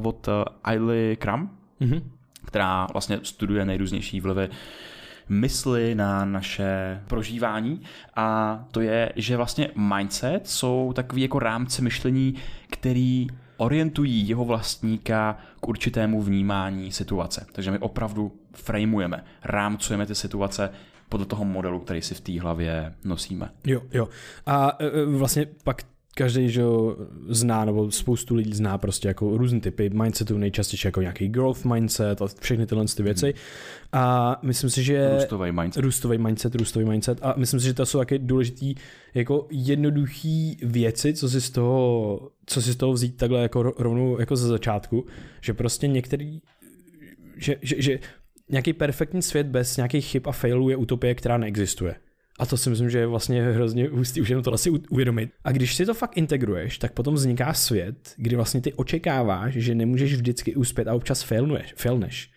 uh, 0.00 0.06
od 0.06 0.28
uh, 0.28 0.34
Ailey 0.64 1.16
Kram, 1.16 1.59
Mhm. 1.80 2.10
která 2.46 2.86
vlastně 2.92 3.20
studuje 3.22 3.64
nejrůznější 3.64 4.20
vlivy 4.20 4.48
mysli 5.28 5.94
na 5.94 6.24
naše 6.24 7.00
prožívání 7.06 7.82
a 8.16 8.58
to 8.70 8.80
je, 8.80 9.12
že 9.16 9.36
vlastně 9.36 9.70
mindset 9.76 10.48
jsou 10.48 10.92
takový 10.96 11.22
jako 11.22 11.38
rámce 11.38 11.82
myšlení, 11.82 12.34
který 12.70 13.26
orientují 13.56 14.28
jeho 14.28 14.44
vlastníka 14.44 15.38
k 15.60 15.68
určitému 15.68 16.22
vnímání 16.22 16.92
situace. 16.92 17.46
Takže 17.52 17.70
my 17.70 17.78
opravdu 17.78 18.32
frameujeme, 18.54 19.24
rámcujeme 19.44 20.06
ty 20.06 20.14
situace 20.14 20.70
podle 21.08 21.26
toho 21.26 21.44
modelu, 21.44 21.80
který 21.80 22.02
si 22.02 22.14
v 22.14 22.20
té 22.20 22.40
hlavě 22.40 22.94
nosíme. 23.04 23.50
Jo, 23.64 23.82
jo. 23.92 24.08
A 24.46 24.76
e, 24.78 24.86
e, 24.86 25.04
vlastně 25.04 25.46
pak 25.64 25.82
každý, 26.14 26.50
že 26.50 26.62
zná, 27.28 27.64
nebo 27.64 27.90
spoustu 27.90 28.34
lidí 28.34 28.54
zná 28.54 28.78
prostě 28.78 29.08
jako 29.08 29.36
různé 29.36 29.60
typy 29.60 29.90
mindsetů, 29.90 30.38
nejčastěji 30.38 30.78
jako 30.84 31.00
nějaký 31.00 31.28
growth 31.28 31.64
mindset 31.64 32.22
a 32.22 32.26
všechny 32.40 32.66
tyhle 32.66 32.84
ty 32.96 33.02
věci. 33.02 33.34
A 33.92 34.36
myslím 34.42 34.70
si, 34.70 34.82
že... 34.82 35.10
Růstový 35.14 35.52
mindset. 35.52 35.82
Růstový 35.82 36.18
mindset, 36.18 36.54
růstový 36.54 36.84
mindset. 36.84 37.18
A 37.22 37.34
myslím 37.36 37.60
si, 37.60 37.66
že 37.66 37.74
to 37.74 37.86
jsou 37.86 37.98
taky 37.98 38.18
důležitý 38.18 38.74
jako 39.14 39.46
jednoduchý 39.50 40.58
věci, 40.62 41.14
co 41.14 41.28
si 41.28 41.40
z 41.40 41.50
toho, 41.50 42.30
co 42.46 42.62
si 42.62 42.72
z 42.72 42.76
toho 42.76 42.92
vzít 42.92 43.16
takhle 43.16 43.42
jako 43.42 43.60
ro- 43.60 43.74
rovnou 43.78 44.20
jako 44.20 44.36
ze 44.36 44.48
začátku, 44.48 45.06
že 45.40 45.54
prostě 45.54 45.88
některý, 45.88 46.40
že, 47.36 47.56
že, 47.62 47.82
že 47.82 47.98
nějaký 48.48 48.72
perfektní 48.72 49.22
svět 49.22 49.46
bez 49.46 49.76
nějakých 49.76 50.06
chyb 50.06 50.22
a 50.26 50.32
failů 50.32 50.68
je 50.68 50.76
utopie, 50.76 51.14
která 51.14 51.38
neexistuje. 51.38 51.94
A 52.40 52.46
to 52.46 52.56
si 52.56 52.70
myslím, 52.70 52.90
že 52.90 52.98
je 52.98 53.06
vlastně 53.06 53.42
hrozně 53.42 53.88
hustý 53.88 54.20
už 54.20 54.28
jenom 54.28 54.42
to 54.42 54.54
asi 54.54 54.70
uvědomit. 54.70 55.30
A 55.44 55.52
když 55.52 55.74
si 55.74 55.86
to 55.86 55.94
fakt 55.94 56.16
integruješ, 56.16 56.78
tak 56.78 56.92
potom 56.92 57.14
vzniká 57.14 57.54
svět, 57.54 58.14
kdy 58.16 58.36
vlastně 58.36 58.60
ty 58.60 58.72
očekáváš, 58.72 59.54
že 59.54 59.74
nemůžeš 59.74 60.14
vždycky 60.14 60.56
uspět 60.56 60.88
a 60.88 60.94
občas 60.94 61.22
failnuješ, 61.22 61.74
failneš. 61.76 62.30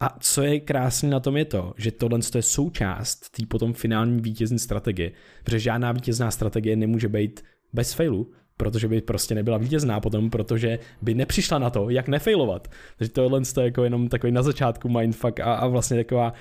A 0.00 0.16
co 0.20 0.42
je 0.42 0.60
krásné 0.60 1.08
na 1.08 1.20
tom 1.20 1.36
je 1.36 1.44
to, 1.44 1.74
že 1.76 1.90
tohle 1.90 2.18
je 2.34 2.42
součást 2.42 3.30
té 3.30 3.46
potom 3.46 3.72
finální 3.72 4.20
vítězní 4.20 4.58
strategie, 4.58 5.12
protože 5.44 5.58
žádná 5.58 5.92
vítězná 5.92 6.30
strategie 6.30 6.76
nemůže 6.76 7.08
být 7.08 7.44
bez 7.72 7.92
failu, 7.92 8.30
protože 8.56 8.88
by 8.88 9.00
prostě 9.00 9.34
nebyla 9.34 9.58
vítězná 9.58 10.00
potom, 10.00 10.30
protože 10.30 10.78
by 11.02 11.14
nepřišla 11.14 11.58
na 11.58 11.70
to, 11.70 11.90
jak 11.90 12.08
nefailovat. 12.08 12.68
Takže 12.98 13.12
tohle 13.12 13.40
je 13.56 13.64
jako 13.64 13.84
jenom 13.84 14.08
takový 14.08 14.32
na 14.32 14.42
začátku 14.42 14.88
mindfuck 14.88 15.40
a, 15.40 15.54
a 15.54 15.66
vlastně 15.66 15.96
taková 15.96 16.32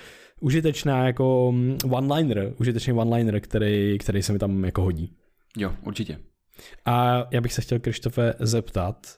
užitečná 0.44 1.08
jako 1.08 1.52
mm, 1.52 1.78
one-liner, 1.90 2.54
užitečný 2.60 2.94
one-liner, 2.94 3.40
který, 3.40 3.98
který 3.98 4.24
se 4.24 4.34
mi 4.34 4.40
tam 4.40 4.66
jako 4.66 4.82
hodí. 4.82 5.12
Jo, 5.58 5.74
určitě. 5.86 6.20
A 6.86 7.28
já 7.32 7.42
bych 7.42 7.54
se 7.54 7.62
chtěl, 7.62 7.80
Krištofe, 7.80 8.34
zeptat, 8.40 9.18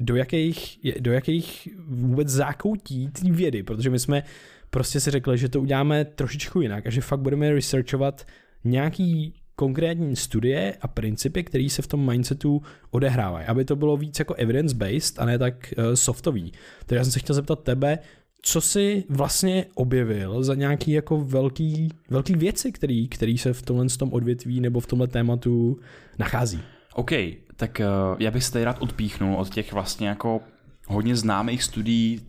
do 0.00 0.16
jakých, 0.16 0.78
do 1.00 1.12
jakých 1.12 1.68
vůbec 1.86 2.28
zákoutí 2.28 3.08
té 3.08 3.32
vědy, 3.32 3.62
protože 3.62 3.90
my 3.90 3.98
jsme 3.98 4.22
prostě 4.70 5.00
si 5.00 5.10
řekli, 5.10 5.38
že 5.38 5.48
to 5.48 5.60
uděláme 5.60 6.04
trošičku 6.04 6.60
jinak 6.60 6.86
a 6.86 6.90
že 6.90 7.00
fakt 7.00 7.20
budeme 7.20 7.52
researchovat 7.52 8.26
nějaký 8.64 9.34
konkrétní 9.56 10.16
studie 10.16 10.76
a 10.80 10.88
principy, 10.88 11.44
které 11.44 11.68
se 11.70 11.82
v 11.82 11.86
tom 11.86 12.10
mindsetu 12.10 12.62
odehrávají, 12.90 13.46
aby 13.46 13.64
to 13.64 13.76
bylo 13.76 13.96
víc 13.96 14.18
jako 14.18 14.34
evidence-based 14.34 15.18
a 15.18 15.24
ne 15.24 15.38
tak 15.38 15.74
uh, 15.78 15.94
softový. 15.94 16.52
Takže 16.86 16.96
já 16.96 17.04
jsem 17.04 17.12
se 17.12 17.18
chtěl 17.18 17.34
zeptat 17.34 17.62
tebe, 17.62 17.98
co 18.46 18.60
jsi 18.60 19.04
vlastně 19.08 19.66
objevil 19.74 20.42
za 20.42 20.54
nějaký 20.54 20.90
jako 20.90 21.20
velký, 21.20 21.88
velký 22.10 22.34
věci, 22.34 22.72
který, 22.72 23.08
který 23.08 23.38
se 23.38 23.52
v 23.52 23.62
tomhle 23.62 23.86
tom 23.86 24.12
odvětví 24.12 24.60
nebo 24.60 24.80
v 24.80 24.86
tomhle 24.86 25.08
tématu 25.08 25.78
nachází? 26.18 26.60
OK, 26.94 27.10
tak 27.56 27.80
uh, 27.80 28.16
já 28.18 28.30
bych 28.30 28.44
se 28.44 28.52
tady 28.52 28.64
rád 28.64 28.76
odpíchnul 28.80 29.36
od 29.36 29.50
těch 29.50 29.72
vlastně 29.72 30.08
jako 30.08 30.40
hodně 30.86 31.16
známých 31.16 31.62
studií 31.62 32.20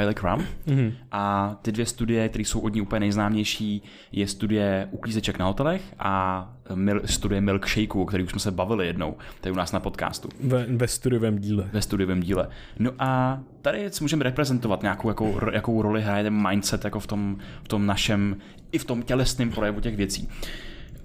Isle 0.00 0.14
Crum. 0.14 0.46
Mm-hmm. 0.66 0.92
A 1.12 1.54
ty 1.62 1.72
dvě 1.72 1.86
studie, 1.86 2.28
které 2.28 2.44
jsou 2.44 2.60
od 2.60 2.74
ní 2.74 2.80
úplně 2.80 3.00
nejznámější, 3.00 3.82
je 4.12 4.26
studie 4.26 4.88
uklízeček 4.90 5.38
na 5.38 5.46
hotelech 5.46 5.82
a 5.98 6.54
mil, 6.74 7.00
studie 7.04 7.40
milkshake, 7.40 7.94
o 7.94 8.04
které 8.04 8.24
už 8.24 8.30
jsme 8.30 8.40
se 8.40 8.50
bavili 8.50 8.86
jednou, 8.86 9.16
tady 9.40 9.52
u 9.52 9.56
nás 9.56 9.72
na 9.72 9.80
podcastu. 9.80 10.28
Ve, 10.40 10.66
ve 10.66 10.88
studiovém 10.88 11.38
díle. 11.38 11.68
Ve 11.72 11.82
studiovém 11.82 12.20
díle. 12.20 12.48
No 12.78 12.90
a 12.98 13.40
tady 13.62 13.90
si 13.90 14.04
můžeme 14.04 14.24
reprezentovat 14.24 14.82
nějakou 14.82 15.08
jakou, 15.08 15.38
jakou 15.52 15.82
roli 15.82 16.02
hraje 16.02 16.24
ten 16.24 16.48
mindset 16.48 16.84
jako 16.84 17.00
v 17.00 17.06
tom, 17.06 17.36
v 17.62 17.68
tom 17.68 17.86
našem, 17.86 18.36
i 18.72 18.78
v 18.78 18.84
tom 18.84 19.02
tělesném 19.02 19.50
projevu 19.50 19.80
těch 19.80 19.96
věcí. 19.96 20.28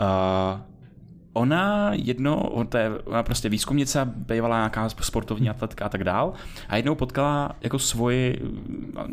Uh, 0.02 0.62
ona 1.36 1.92
jedno, 1.94 2.66
to 2.70 2.78
je 2.78 2.92
ona 3.06 3.24
prostě 3.24 3.50
výzkumnice, 3.50 4.12
bývala 4.16 4.58
nějaká 4.58 4.90
sportovní 4.90 5.50
atletka 5.50 5.86
a 5.86 5.90
tak 5.90 6.04
dál, 6.04 6.34
a 6.70 6.76
jednou 6.76 6.96
potkala 6.96 7.56
jako 7.62 7.80
svoji 7.80 8.42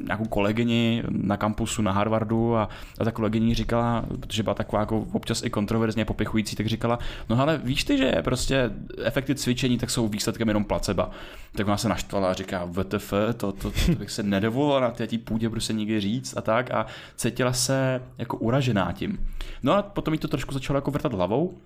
nějakou 0.05 0.25
kolegyni 0.25 1.03
na 1.11 1.37
kampusu 1.37 1.83
na 1.83 1.93
Harvardu 1.93 2.57
a, 2.57 2.69
a 2.99 3.05
ta 3.05 3.11
kolegyni 3.11 3.55
říkala, 3.55 4.05
protože 4.21 4.43
byla 4.43 4.55
taková 4.55 4.81
jako 4.81 5.07
občas 5.13 5.43
i 5.43 5.51
kontroverzně 5.51 6.05
popichující, 6.05 6.57
tak 6.57 6.67
říkala, 6.67 6.99
no 7.29 7.41
ale 7.41 7.59
víš 7.59 7.85
ty, 7.85 7.99
že 7.99 8.13
prostě 8.25 8.71
efekty 9.05 9.35
cvičení 9.35 9.79
tak 9.79 9.91
jsou 9.91 10.09
výsledkem 10.09 10.49
jenom 10.49 10.65
placebo. 10.65 11.07
Tak 11.57 11.67
ona 11.67 11.77
se 11.77 11.89
naštvala 11.89 12.31
a 12.31 12.33
říká, 12.33 12.69
VTF, 12.71 13.11
to, 13.11 13.53
to, 13.53 13.53
to, 13.53 13.71
to 13.87 13.93
bych 13.93 14.11
se 14.11 14.23
nedovolila 14.23 14.81
na 14.81 14.91
té 14.91 15.19
půdě 15.25 15.51
prostě 15.51 15.73
nikdy 15.73 16.01
říct 16.01 16.37
a 16.37 16.41
tak 16.41 16.71
a 16.71 16.87
cítila 17.17 17.53
se 17.53 18.03
jako 18.19 18.37
uražená 18.37 18.93
tím. 18.93 19.27
No 19.63 19.73
a 19.73 19.83
potom 19.83 20.15
jí 20.15 20.21
to 20.21 20.29
trošku 20.29 20.55
začalo 20.55 20.77
jako 20.77 20.91
vrtat 20.91 21.13
hlavou 21.13 21.59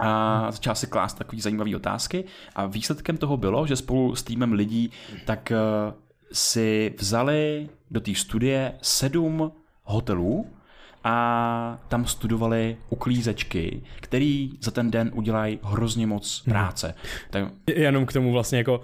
a 0.00 0.46
začal 0.50 0.74
si 0.74 0.86
klást 0.86 1.14
takové 1.18 1.42
zajímavé 1.42 1.76
otázky 1.76 2.24
a 2.54 2.66
výsledkem 2.66 3.16
toho 3.16 3.36
bylo, 3.36 3.66
že 3.66 3.76
spolu 3.76 4.16
s 4.16 4.22
týmem 4.22 4.52
lidí 4.52 4.90
tak 5.24 5.52
eh, 5.52 5.56
si 6.32 6.94
vzali 6.98 7.68
do 7.90 8.00
té 8.00 8.14
studie 8.14 8.72
sedm 8.82 9.52
hotelů 9.84 10.46
a 11.04 11.78
tam 11.88 12.06
studovali 12.06 12.76
uklízečky, 12.88 13.82
který 14.00 14.50
za 14.60 14.70
ten 14.70 14.90
den 14.90 15.10
udělají 15.14 15.58
hrozně 15.62 16.06
moc 16.06 16.40
práce. 16.40 16.86
Hmm. 16.86 16.96
Tak... 17.30 17.44
Jenom 17.76 18.06
k 18.06 18.12
tomu 18.12 18.32
vlastně 18.32 18.58
jako 18.58 18.80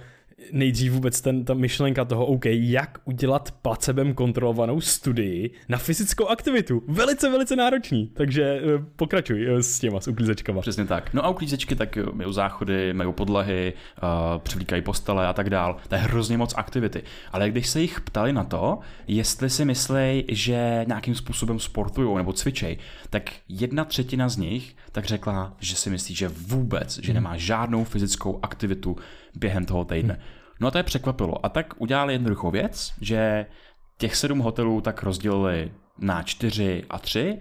nejdřív 0.53 0.93
vůbec 0.93 1.21
ten, 1.21 1.45
ta 1.45 1.55
myšlenka 1.55 2.05
toho, 2.05 2.27
OK, 2.27 2.45
jak 2.47 2.99
udělat 3.05 3.55
placebem 3.63 4.15
kontrolovanou 4.15 4.81
studii 4.81 5.51
na 5.69 5.79
fyzickou 5.79 6.27
aktivitu. 6.27 6.83
Velice, 6.89 7.31
velice 7.31 7.57
náročný. 7.57 8.11
Takže 8.15 8.43
eh, 8.43 8.85
pokračuj 8.97 9.47
eh, 9.49 9.63
s 9.63 9.79
těma, 9.79 10.01
s 10.01 10.09
uklízečkama. 10.09 10.61
Přesně 10.61 10.85
tak. 10.85 11.15
No 11.15 11.25
a 11.25 11.29
uklízečky 11.29 11.77
tak 11.77 11.99
mají 12.13 12.33
záchody, 12.33 12.93
mají 12.93 13.13
podlahy, 13.13 13.73
uh, 14.03 14.09
převlíkají 14.43 14.83
postele 14.83 15.27
a 15.27 15.33
tak 15.33 15.51
dál. 15.51 15.77
To 15.89 15.95
je 15.95 16.01
hrozně 16.01 16.39
moc 16.39 16.55
aktivity. 16.57 17.03
Ale 17.33 17.51
když 17.51 17.67
se 17.67 17.81
jich 17.81 18.01
ptali 18.01 18.33
na 18.33 18.45
to, 18.45 18.79
jestli 19.09 19.51
si 19.51 19.65
myslí, 19.65 20.25
že 20.29 20.85
nějakým 20.89 21.15
způsobem 21.15 21.61
sportují 21.61 22.17
nebo 22.17 22.33
cvičej, 22.33 22.79
tak 23.11 23.31
jedna 23.49 23.85
třetina 23.85 24.29
z 24.29 24.37
nich 24.37 24.77
tak 24.93 25.05
řekla, 25.05 25.57
že 25.61 25.77
si 25.77 25.91
myslí, 25.91 26.15
že 26.15 26.29
vůbec, 26.29 26.99
že 26.99 27.15
nemá 27.15 27.37
žádnou 27.37 27.85
fyzickou 27.85 28.39
aktivitu 28.43 28.97
během 29.35 29.65
toho 29.65 29.85
týdne. 29.85 30.21
No 30.61 30.69
a 30.69 30.71
to 30.71 30.79
je 30.79 30.85
překvapilo. 30.85 31.47
A 31.47 31.49
tak 31.49 31.75
udělali 31.79 32.13
jednoduchou 32.13 32.51
věc, 32.51 32.93
že 33.01 33.47
těch 33.99 34.17
sedm 34.17 34.39
hotelů 34.39 34.81
tak 34.81 35.03
rozdělili 35.03 35.73
na 35.99 36.23
čtyři 36.23 36.85
a 36.91 36.99
tři. 36.99 37.39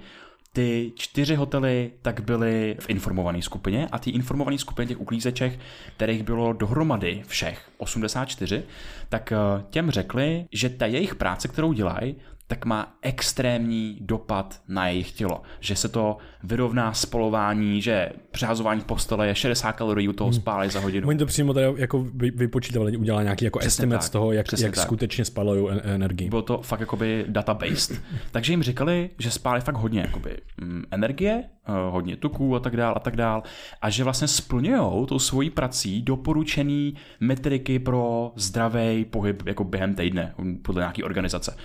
Ty 0.53 0.91
čtyři 0.95 1.35
hotely 1.35 1.91
tak 2.01 2.19
byly 2.19 2.75
v 2.79 2.89
informované 2.89 3.41
skupině 3.41 3.87
a 3.91 3.99
ty 3.99 4.09
informované 4.09 4.57
skupině 4.57 4.87
těch 4.87 4.99
uklízeček, 4.99 5.59
kterých 5.95 6.23
bylo 6.23 6.53
dohromady 6.53 7.23
všech 7.27 7.69
84, 7.77 8.63
tak 9.09 9.31
eh, 9.31 9.37
těm 9.69 9.91
řekli, 9.91 10.45
že 10.51 10.69
ta 10.69 10.85
jejich 10.85 11.15
práce, 11.15 11.47
kterou 11.47 11.73
dělají, 11.73 12.15
tak 12.47 12.65
má 12.65 12.97
extrémní 13.01 13.97
dopad 14.01 14.61
na 14.67 14.87
jejich 14.87 15.11
tělo. 15.11 15.41
Že 15.59 15.75
se 15.75 15.89
to 15.89 16.17
vyrovná 16.43 16.93
spolování, 16.93 17.81
že 17.81 18.09
přehazování 18.31 18.81
postele 18.81 19.27
je 19.27 19.35
60 19.35 19.71
kalorií 19.71 20.07
u 20.07 20.13
toho 20.13 20.29
hmm. 20.29 20.39
spálí 20.39 20.69
za 20.69 20.79
hodinu. 20.79 21.07
Oni 21.07 21.19
to 21.19 21.25
přímo 21.25 21.53
tady 21.53 21.67
jako 21.77 22.05
vypočítali, 22.13 22.97
udělali 22.97 23.23
nějaký 23.23 23.45
jako 23.45 23.59
estimate 23.59 24.05
z 24.05 24.09
toho, 24.09 24.31
jak, 24.31 24.45
jak 24.59 24.75
skutečně 24.75 25.25
spalují 25.25 25.67
energii. 25.83 26.29
Bylo 26.29 26.41
to 26.41 26.57
fakt 26.61 26.79
jakoby 26.79 27.25
database. 27.27 27.93
Takže 28.31 28.53
jim 28.53 28.63
říkali, 28.63 29.09
že 29.19 29.31
spálí 29.31 29.61
fakt 29.61 29.75
hodně 29.75 30.01
jakoby, 30.01 30.37
mm, 30.61 30.83
energie, 30.91 31.43
eh, 31.67 31.71
hodně 31.89 32.15
tuků 32.15 32.55
a 32.55 32.59
tak 32.59 32.77
dál 32.77 32.93
a 32.97 32.99
tak 32.99 33.15
dál 33.15 33.43
a 33.81 33.89
že 33.89 34.03
vlastně 34.03 34.27
splňují 34.27 35.05
tou 35.07 35.19
svojí 35.19 35.49
prací 35.49 36.01
doporučený 36.01 36.95
metriky 37.19 37.79
pro 37.79 38.31
zdravý 38.35 39.05
pohyb 39.05 39.43
jako 39.45 39.63
během 39.63 39.95
týdne 39.95 40.35
podle 40.61 40.81
nějaké 40.81 41.03
organizace. 41.03 41.57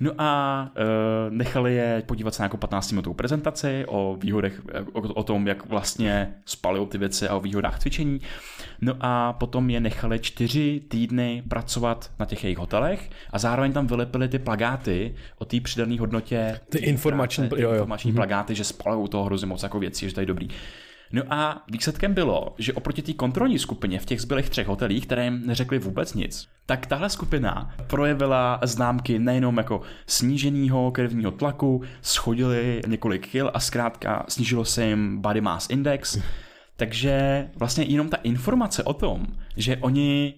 No 0.00 0.12
a 0.18 0.62
uh, 0.76 1.34
nechali 1.34 1.74
je 1.74 2.02
podívat 2.06 2.34
se 2.34 2.42
na 2.42 2.44
jako 2.44 2.56
15 2.56 2.92
minutovou 2.92 3.14
prezentaci 3.14 3.84
o 3.88 4.16
výhodech, 4.20 4.62
o, 4.92 5.00
o 5.00 5.22
tom, 5.22 5.46
jak 5.46 5.66
vlastně 5.66 6.34
spalují 6.44 6.86
ty 6.86 6.98
věci 6.98 7.28
a 7.28 7.36
o 7.36 7.40
výhodách 7.40 7.78
cvičení. 7.78 8.20
No 8.80 8.94
a 9.00 9.32
potom 9.32 9.70
je 9.70 9.80
nechali 9.80 10.18
čtyři 10.18 10.80
týdny 10.88 11.42
pracovat 11.48 12.10
na 12.18 12.26
těch 12.26 12.44
jejich 12.44 12.58
hotelech 12.58 13.10
a 13.30 13.38
zároveň 13.38 13.72
tam 13.72 13.86
vylepili 13.86 14.28
ty 14.28 14.38
plagáty 14.38 15.14
o 15.38 15.44
té 15.44 15.60
přidané 15.60 16.00
hodnotě. 16.00 16.60
Ty 16.68 16.78
informační, 16.78 17.48
práce, 17.48 17.62
jo, 17.62 17.68
jo. 17.68 17.74
informační 17.74 18.12
mm-hmm. 18.12 18.16
plagáty, 18.16 18.54
že 18.54 18.64
spalují 18.64 19.08
toho 19.08 19.24
hrozně 19.24 19.46
moc 19.46 19.62
jako 19.62 19.78
věcí, 19.78 20.08
že 20.08 20.14
to 20.14 20.20
je 20.20 20.26
dobrý. 20.26 20.48
No 21.12 21.22
a 21.30 21.64
výsledkem 21.70 22.14
bylo, 22.14 22.54
že 22.58 22.72
oproti 22.72 23.02
té 23.02 23.12
kontrolní 23.12 23.58
skupině 23.58 23.98
v 24.00 24.04
těch 24.04 24.20
zbylých 24.20 24.50
třech 24.50 24.66
hotelích, 24.66 25.06
které 25.06 25.24
jim 25.24 25.46
neřekli 25.46 25.78
vůbec 25.78 26.14
nic, 26.14 26.48
tak 26.66 26.86
tahle 26.86 27.10
skupina 27.10 27.74
projevila 27.86 28.60
známky 28.62 29.18
nejenom 29.18 29.56
jako 29.56 29.80
sníženého 30.06 30.90
krevního 30.90 31.30
tlaku, 31.30 31.82
schodili 32.02 32.80
několik 32.86 33.28
kil 33.28 33.50
a 33.54 33.60
zkrátka 33.60 34.24
snížilo 34.28 34.64
se 34.64 34.86
jim 34.86 35.20
body 35.20 35.40
mass 35.40 35.70
index, 35.70 36.18
takže 36.76 37.48
vlastně 37.56 37.84
jenom 37.84 38.08
ta 38.08 38.16
informace 38.16 38.84
o 38.84 38.92
tom, 38.92 39.26
že 39.56 39.76
oni 39.76 40.34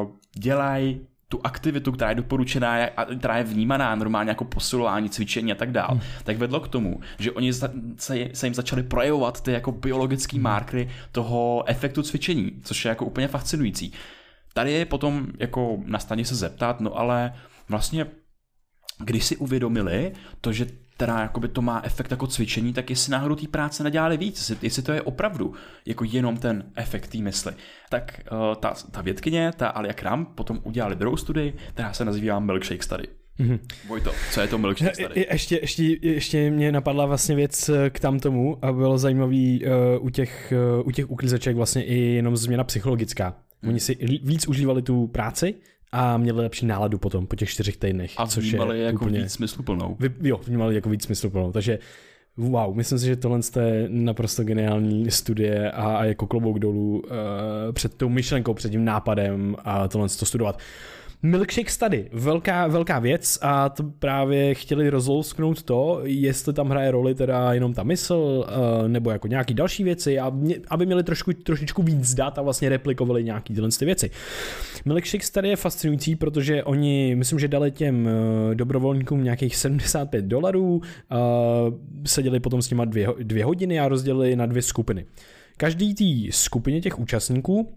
uh, 0.00 0.10
dělají 0.38 1.00
tu 1.34 1.40
aktivitu, 1.44 1.92
která 1.92 2.10
je 2.10 2.14
doporučená 2.14 2.84
a 2.96 3.04
která 3.04 3.38
je 3.38 3.44
vnímaná 3.44 3.94
normálně 3.94 4.30
jako 4.30 4.44
posilování, 4.44 5.10
cvičení 5.10 5.52
a 5.52 5.54
tak 5.54 5.72
dál, 5.72 5.88
hmm. 5.90 6.00
tak 6.24 6.36
vedlo 6.38 6.60
k 6.60 6.68
tomu, 6.68 7.00
že 7.18 7.32
oni 7.32 7.52
se, 7.52 7.72
se 8.32 8.46
jim 8.46 8.54
začali 8.54 8.82
projevovat 8.82 9.40
ty 9.40 9.52
jako 9.52 9.72
biologické 9.72 10.36
hmm. 10.36 10.42
markery 10.42 10.90
toho 11.12 11.64
efektu 11.66 12.02
cvičení, 12.02 12.52
což 12.62 12.84
je 12.84 12.88
jako 12.88 13.04
úplně 13.04 13.28
fascinující. 13.28 13.92
Tady 14.52 14.72
je 14.72 14.84
potom 14.84 15.26
jako 15.38 15.78
na 15.84 15.98
staně 15.98 16.24
se 16.24 16.34
zeptat, 16.34 16.80
no 16.80 16.98
ale 16.98 17.34
vlastně 17.68 18.06
když 18.98 19.24
si 19.24 19.36
uvědomili 19.36 20.12
to, 20.40 20.52
že 20.52 20.66
teda 20.96 21.20
jakoby 21.20 21.48
to 21.48 21.62
má 21.62 21.80
efekt 21.84 22.10
jako 22.10 22.26
cvičení, 22.26 22.72
tak 22.72 22.90
jestli 22.90 23.12
náhodou 23.12 23.34
té 23.34 23.48
práce 23.48 23.84
nedělali 23.84 24.16
víc, 24.16 24.36
jestli, 24.38 24.56
jestli 24.66 24.82
to 24.82 24.92
je 24.92 25.02
opravdu 25.02 25.54
jako 25.86 26.04
jenom 26.04 26.36
ten 26.36 26.64
efekt 26.74 27.06
té 27.06 27.18
mysli. 27.18 27.52
Tak 27.88 28.20
uh, 28.32 28.54
ta, 28.54 28.74
ta 28.90 29.00
vědkyně, 29.00 29.52
ta 29.56 29.68
Alia 29.68 29.92
Kram, 29.92 30.26
potom 30.26 30.60
udělali 30.62 30.96
druhou 30.96 31.16
studii, 31.16 31.54
která 31.72 31.92
se 31.92 32.04
nazývá 32.04 32.40
Milkshake 32.40 32.82
Study. 32.82 33.08
Mm-hmm. 33.40 33.58
Vojto, 33.88 34.12
co 34.32 34.40
je 34.40 34.48
to 34.48 34.58
milkshake 34.58 34.94
study? 34.94 35.20
Je, 35.20 35.26
ještě, 35.32 35.58
ještě, 35.62 35.82
ještě 36.00 36.50
mě 36.50 36.72
napadla 36.72 37.06
vlastně 37.06 37.36
věc 37.36 37.68
eh, 37.68 37.90
k 37.90 38.00
tam 38.00 38.20
tomu 38.20 38.58
a 38.64 38.72
bylo 38.72 38.98
zajímavý 38.98 39.64
uh, 39.64 40.06
u 40.06 40.10
těch, 40.10 40.52
uh, 40.80 40.88
u 40.88 40.90
těch 40.90 41.10
uklízeček 41.10 41.56
vlastně 41.56 41.84
i 41.84 41.98
jenom 41.98 42.36
změna 42.36 42.64
psychologická. 42.64 43.36
Hmm. 43.62 43.70
Oni 43.70 43.80
si 43.80 43.94
víc 44.22 44.48
užívali 44.48 44.82
tu 44.82 45.06
práci, 45.06 45.54
a 45.96 46.16
měli 46.16 46.38
lepší 46.38 46.66
náladu 46.66 46.98
potom 46.98 47.26
po 47.26 47.36
těch 47.36 47.50
čtyřech 47.50 47.76
týdnech. 47.76 48.12
A 48.16 48.26
což 48.26 48.44
je 48.44 48.58
jako 48.76 49.04
úplně, 49.04 49.20
víc 49.20 49.32
smysluplnou. 49.32 49.96
Vy, 50.00 50.28
jo, 50.28 50.40
vnímali 50.46 50.74
jako 50.74 50.90
víc 50.90 51.04
smysluplnou. 51.04 51.52
Takže 51.52 51.78
wow, 52.36 52.76
myslím 52.76 52.98
si, 52.98 53.06
že 53.06 53.16
tohle 53.16 53.40
je 53.60 53.86
naprosto 53.88 54.44
geniální 54.44 55.10
studie 55.10 55.70
a, 55.70 55.96
a 55.96 56.04
jako 56.04 56.26
klobouk 56.26 56.58
dolů 56.58 56.98
uh, 56.98 57.10
před 57.72 57.94
tou 57.94 58.08
myšlenkou, 58.08 58.54
před 58.54 58.70
tím 58.70 58.84
nápadem 58.84 59.56
a 59.64 59.88
tohle 59.88 60.08
to 60.08 60.26
studovat. 60.26 60.58
Milkshake 61.24 61.70
Study, 61.70 62.08
velká, 62.12 62.66
velká 62.66 62.98
věc 62.98 63.38
a 63.42 63.68
to 63.68 63.82
právě 63.82 64.54
chtěli 64.54 64.90
rozlousknout 64.90 65.62
to, 65.62 66.00
jestli 66.02 66.52
tam 66.52 66.68
hraje 66.68 66.90
roli 66.90 67.14
teda 67.14 67.52
jenom 67.52 67.74
ta 67.74 67.82
mysl, 67.82 68.14
uh, 68.14 68.88
nebo 68.88 69.10
jako 69.10 69.28
nějaký 69.28 69.54
další 69.54 69.84
věci, 69.84 70.18
aby 70.68 70.86
měli 70.86 71.02
trošku, 71.02 71.32
trošičku 71.32 71.82
víc 71.82 72.14
dat 72.14 72.38
a 72.38 72.42
vlastně 72.42 72.68
replikovali 72.68 73.24
nějaký 73.24 73.54
tyhle 73.54 73.68
ty 73.78 73.84
věci. 73.84 74.10
Milkshake 74.84 75.24
Study 75.24 75.48
je 75.48 75.56
fascinující, 75.56 76.16
protože 76.16 76.64
oni, 76.64 77.14
myslím, 77.14 77.38
že 77.38 77.48
dali 77.48 77.70
těm 77.70 78.06
uh, 78.06 78.54
dobrovolníkům 78.54 79.24
nějakých 79.24 79.56
75 79.56 80.24
dolarů, 80.24 80.76
uh, 80.76 80.82
seděli 82.06 82.40
potom 82.40 82.62
s 82.62 82.70
nima 82.70 82.84
dvě, 82.84 83.08
dvě 83.22 83.44
hodiny 83.44 83.80
a 83.80 83.88
rozdělili 83.88 84.36
na 84.36 84.46
dvě 84.46 84.62
skupiny. 84.62 85.06
Každý 85.56 85.94
té 85.94 86.32
skupině 86.32 86.80
těch 86.80 86.98
účastníků 86.98 87.74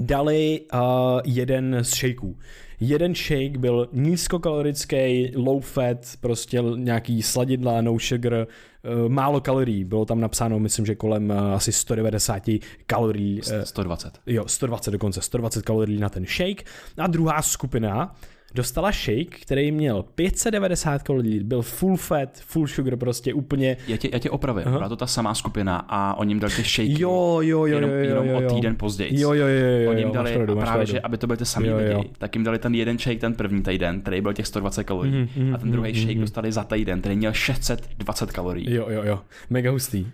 dali 0.00 0.60
uh, 0.74 0.80
jeden 1.24 1.78
z 1.82 1.90
shakeů. 1.90 2.36
Jeden 2.84 3.14
shake 3.14 3.58
byl 3.58 3.88
nízkokalorický, 3.92 5.32
low 5.36 5.60
fat, 5.60 5.98
prostě 6.20 6.62
nějaký 6.74 7.22
sladidla, 7.22 7.80
no 7.80 7.98
sugar, 7.98 8.32
uh, 8.34 9.08
málo 9.08 9.40
kalorií. 9.40 9.84
Bylo 9.84 10.04
tam 10.04 10.20
napsáno, 10.20 10.58
myslím, 10.58 10.86
že 10.86 10.94
kolem 10.94 11.30
uh, 11.30 11.36
asi 11.36 11.72
190 11.72 12.42
kalorií. 12.86 13.40
Uh, 13.40 13.62
120. 13.62 14.18
Jo, 14.26 14.44
120 14.48 14.90
dokonce, 14.90 15.22
120 15.22 15.62
kalorií 15.62 16.00
na 16.00 16.08
ten 16.08 16.26
shake. 16.26 16.64
A 16.98 17.06
druhá 17.06 17.42
skupina 17.42 18.14
dostala 18.54 18.92
shake, 18.92 19.40
který 19.42 19.72
měl 19.72 20.02
590 20.02 21.02
kalorií, 21.02 21.44
byl 21.44 21.62
full 21.62 21.96
fat, 21.96 22.28
full 22.40 22.66
sugar, 22.66 22.96
prostě 22.96 23.34
úplně... 23.34 23.76
Já 23.88 23.96
tě, 23.96 24.08
já 24.12 24.18
tě 24.18 24.30
opravím, 24.30 24.64
byla 24.64 24.88
to 24.88 24.96
ta 24.96 25.06
samá 25.06 25.34
skupina 25.34 25.84
a 25.88 26.14
oni 26.14 26.30
jim 26.30 26.40
dali 26.40 26.54
ty 26.54 26.62
shake 26.62 27.00
Jo, 27.00 27.38
jo, 27.40 27.66
jo, 27.66 27.66
jenom, 27.66 27.90
jo, 27.90 27.96
jo, 27.96 28.02
jenom 28.02 28.26
jo, 28.26 28.40
jo. 28.40 28.48
o 28.48 28.54
týden 28.54 28.76
později. 28.76 29.20
Jo, 29.20 29.32
jo, 29.32 29.46
jo, 29.46 29.66
jo, 29.66 29.90
Oni 29.90 30.02
jo, 30.02 30.06
jim 30.06 30.14
dali, 30.14 30.32
pravdu, 30.32 30.52
a 30.52 30.56
právě, 30.56 30.72
pravdu. 30.72 30.92
že 30.92 31.00
aby 31.00 31.18
to 31.18 31.26
byly 31.26 31.36
ty 31.36 31.44
samý 31.44 31.66
Jo, 31.66 31.78
jo. 31.78 31.98
lidi, 31.98 32.10
tak 32.18 32.34
jim 32.34 32.44
dali 32.44 32.58
ten 32.58 32.74
jeden 32.74 32.98
shake 32.98 33.20
ten 33.20 33.34
první 33.34 33.62
týden, 33.62 34.00
který 34.00 34.20
byl 34.20 34.32
těch 34.32 34.46
120 34.46 34.84
kalorií. 34.84 35.12
Mhm, 35.12 35.28
mhm, 35.36 35.54
a 35.54 35.58
ten 35.58 35.70
druhý 35.70 35.92
mhm, 35.92 36.00
shake 36.00 36.14
mhm. 36.14 36.20
dostali 36.20 36.52
za 36.52 36.64
týden, 36.64 37.00
který 37.00 37.16
měl 37.16 37.32
620 37.32 38.32
kalorií. 38.32 38.74
Jo, 38.74 38.86
jo, 38.90 39.02
jo, 39.04 39.20
mega 39.50 39.70
hustý. 39.70 40.00
Uh, 40.00 40.08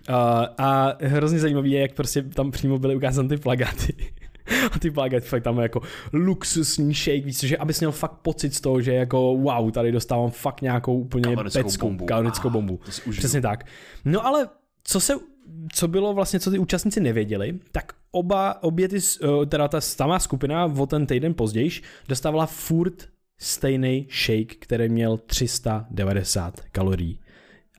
a 0.57 0.93
hrozně 1.01 1.39
zajímavý 1.39 1.71
je, 1.71 1.81
jak 1.81 1.93
prostě 1.93 2.21
tam 2.21 2.51
přímo 2.51 2.79
byly 2.79 2.95
ukázány 2.95 3.29
ty 3.29 3.37
plagáty. 3.37 3.93
A 4.71 4.79
ty 4.79 4.91
plagáty 4.91 5.25
fakt 5.27 5.43
tam 5.43 5.59
jako 5.59 5.81
luxusní 6.13 6.93
shake, 6.93 7.25
víš, 7.25 7.39
že 7.39 7.57
abys 7.57 7.79
měl 7.79 7.91
fakt 7.91 8.13
pocit 8.21 8.55
z 8.55 8.61
toho, 8.61 8.81
že 8.81 8.93
jako 8.93 9.37
wow, 9.37 9.71
tady 9.71 9.91
dostávám 9.91 10.31
fakt 10.31 10.61
nějakou 10.61 10.99
úplně 10.99 11.21
Kalorickou 11.35 11.63
pecku, 11.63 11.85
bombu. 11.85 12.05
kalorickou 12.05 12.49
Ah, 12.49 12.51
bombu. 12.51 12.79
Přesně 13.17 13.41
tak. 13.41 13.65
No 14.05 14.25
ale 14.25 14.47
co 14.83 14.99
se 14.99 15.13
co 15.73 15.87
bylo 15.87 16.13
vlastně, 16.13 16.39
co 16.39 16.51
ty 16.51 16.59
účastníci 16.59 16.99
nevěděli, 16.99 17.59
tak 17.71 17.93
oba, 18.11 18.63
obě 18.63 18.87
ty, 18.87 18.97
eh, 18.97 19.45
teda 19.45 19.67
ta 19.67 19.81
samá 19.81 20.19
skupina 20.19 20.65
o 20.65 20.85
ten 20.85 21.05
týden 21.05 21.33
později 21.33 21.69
dostávala 22.07 22.45
furt 22.45 23.07
stejný 23.37 24.07
shake, 24.25 24.55
který 24.59 24.89
měl 24.89 25.17
390 25.17 26.61
kalorií. 26.71 27.18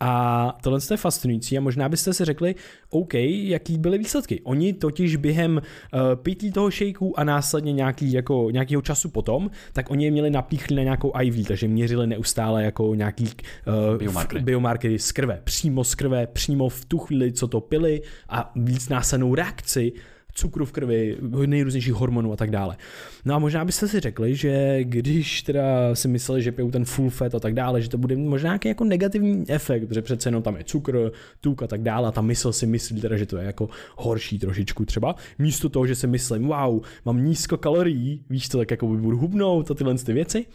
A 0.00 0.58
tohle 0.62 0.78
je 0.90 0.96
fascinující 0.96 1.58
a 1.58 1.60
možná 1.60 1.88
byste 1.88 2.14
si 2.14 2.24
řekli, 2.24 2.54
OK, 2.90 3.14
jaký 3.14 3.78
byly 3.78 3.98
výsledky. 3.98 4.40
Oni 4.44 4.72
totiž 4.72 5.16
během 5.16 5.56
uh, 5.56 6.00
pití 6.14 6.52
toho 6.52 6.70
shakeu 6.70 7.14
a 7.16 7.24
následně 7.24 7.72
nějaký, 7.72 8.12
jako, 8.12 8.48
nějakého 8.50 8.82
času 8.82 9.08
potom, 9.08 9.50
tak 9.72 9.90
oni 9.90 10.04
je 10.04 10.10
měli 10.10 10.30
napíchlí 10.30 10.76
na 10.76 10.82
nějakou 10.82 11.12
IV, 11.22 11.48
takže 11.48 11.68
měřili 11.68 12.06
neustále 12.06 12.64
jako 12.64 12.94
nějaký 12.94 13.24
uh, 13.24 13.98
Biomarkery. 13.98 14.44
biomarkery 14.44 14.98
z 14.98 15.12
krve, 15.12 15.40
přímo 15.44 15.84
z 15.84 15.94
krve, 15.94 16.26
přímo 16.26 16.68
v 16.68 16.84
tu 16.84 16.98
chvíli, 16.98 17.32
co 17.32 17.48
to 17.48 17.60
pili 17.60 18.02
a 18.28 18.52
víc 18.56 18.88
následnou 18.88 19.34
reakci 19.34 19.92
cukru 20.40 20.64
v 20.64 20.72
krvi, 20.72 21.16
nejrůznějších 21.46 21.92
hormonů 21.92 22.32
a 22.32 22.36
tak 22.36 22.50
dále. 22.50 22.76
No 23.24 23.34
a 23.34 23.38
možná 23.38 23.64
byste 23.64 23.88
si 23.88 24.00
řekli, 24.00 24.34
že 24.34 24.84
když 24.84 25.42
teda 25.42 25.94
si 25.94 26.08
mysleli, 26.08 26.42
že 26.42 26.52
pijou 26.52 26.70
ten 26.70 26.84
full 26.84 27.10
fat 27.10 27.34
a 27.34 27.40
tak 27.40 27.54
dále, 27.54 27.82
že 27.82 27.88
to 27.88 27.98
bude 27.98 28.16
mít 28.16 28.28
možná 28.28 28.48
nějaký 28.48 28.68
jako 28.68 28.84
negativní 28.84 29.44
efekt, 29.48 29.88
protože 29.88 30.02
přece 30.02 30.28
jenom 30.28 30.42
tam 30.42 30.56
je 30.56 30.64
cukr, 30.64 31.12
tuk 31.40 31.62
a 31.62 31.66
tak 31.66 31.82
dále 31.82 32.08
a 32.08 32.12
ta 32.12 32.20
mysl 32.20 32.52
si 32.52 32.66
myslí 32.66 33.00
teda, 33.00 33.16
že 33.16 33.26
to 33.26 33.36
je 33.36 33.44
jako 33.44 33.68
horší 33.96 34.38
trošičku 34.38 34.84
třeba. 34.84 35.14
Místo 35.38 35.68
toho, 35.68 35.86
že 35.86 35.94
si 35.94 36.06
myslím, 36.06 36.46
wow, 36.46 36.82
mám 37.04 37.24
nízko 37.24 37.56
kalorií, 37.56 38.24
víš 38.30 38.48
to, 38.48 38.58
tak 38.58 38.70
jako 38.70 38.86
budu 38.86 39.18
hubnout 39.18 39.70
a 39.70 39.74
tyhle 39.74 39.94
ty 39.94 40.12
věci. 40.12 40.46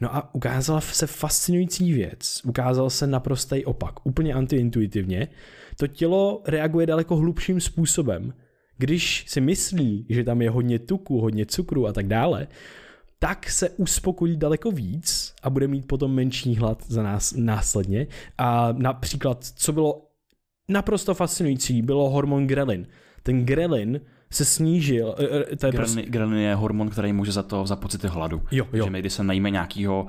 No 0.00 0.16
a 0.16 0.34
ukázala 0.34 0.80
se 0.80 1.06
fascinující 1.06 1.92
věc. 1.92 2.40
Ukázal 2.44 2.90
se 2.90 3.06
naprostý 3.06 3.64
opak, 3.64 4.06
úplně 4.06 4.34
antiintuitivně. 4.34 5.28
To 5.76 5.86
tělo 5.86 6.42
reaguje 6.46 6.86
daleko 6.86 7.16
hlubším 7.16 7.60
způsobem. 7.60 8.32
Když 8.78 9.24
si 9.28 9.40
myslí, 9.40 10.06
že 10.08 10.24
tam 10.24 10.42
je 10.42 10.50
hodně 10.50 10.78
tuku, 10.78 11.20
hodně 11.20 11.46
cukru 11.46 11.86
a 11.86 11.92
tak 11.92 12.06
dále, 12.06 12.46
tak 13.18 13.50
se 13.50 13.70
uspokojí 13.70 14.36
daleko 14.36 14.70
víc 14.70 15.34
a 15.42 15.50
bude 15.50 15.68
mít 15.68 15.86
potom 15.86 16.14
menší 16.14 16.56
hlad 16.56 16.82
za 16.86 17.02
nás 17.02 17.34
následně. 17.36 18.06
A 18.38 18.72
například, 18.72 19.44
co 19.44 19.72
bylo 19.72 20.02
naprosto 20.68 21.14
fascinující, 21.14 21.82
bylo 21.82 22.10
hormon 22.10 22.46
grelin. 22.46 22.86
Ten 23.22 23.44
grelin 23.44 24.00
se 24.30 24.44
snížil, 24.44 25.14
eh, 25.18 25.44
eh, 25.52 25.56
to 25.56 25.66
je 25.66 25.72
prostě, 25.72 25.94
Grelin, 25.94 26.12
grelin 26.12 26.38
je 26.38 26.54
hormon, 26.54 26.88
který 26.88 27.12
může 27.12 27.32
za 27.32 27.42
to 27.42 27.66
za 27.66 27.76
pocity 27.76 28.08
hladu. 28.08 28.42
Jo, 28.50 28.64
jo. 28.64 28.70
Takže 28.70 28.90
my, 28.90 29.00
když 29.00 29.12
se 29.12 29.24
najíme 29.24 29.50
nějakého, 29.50 30.06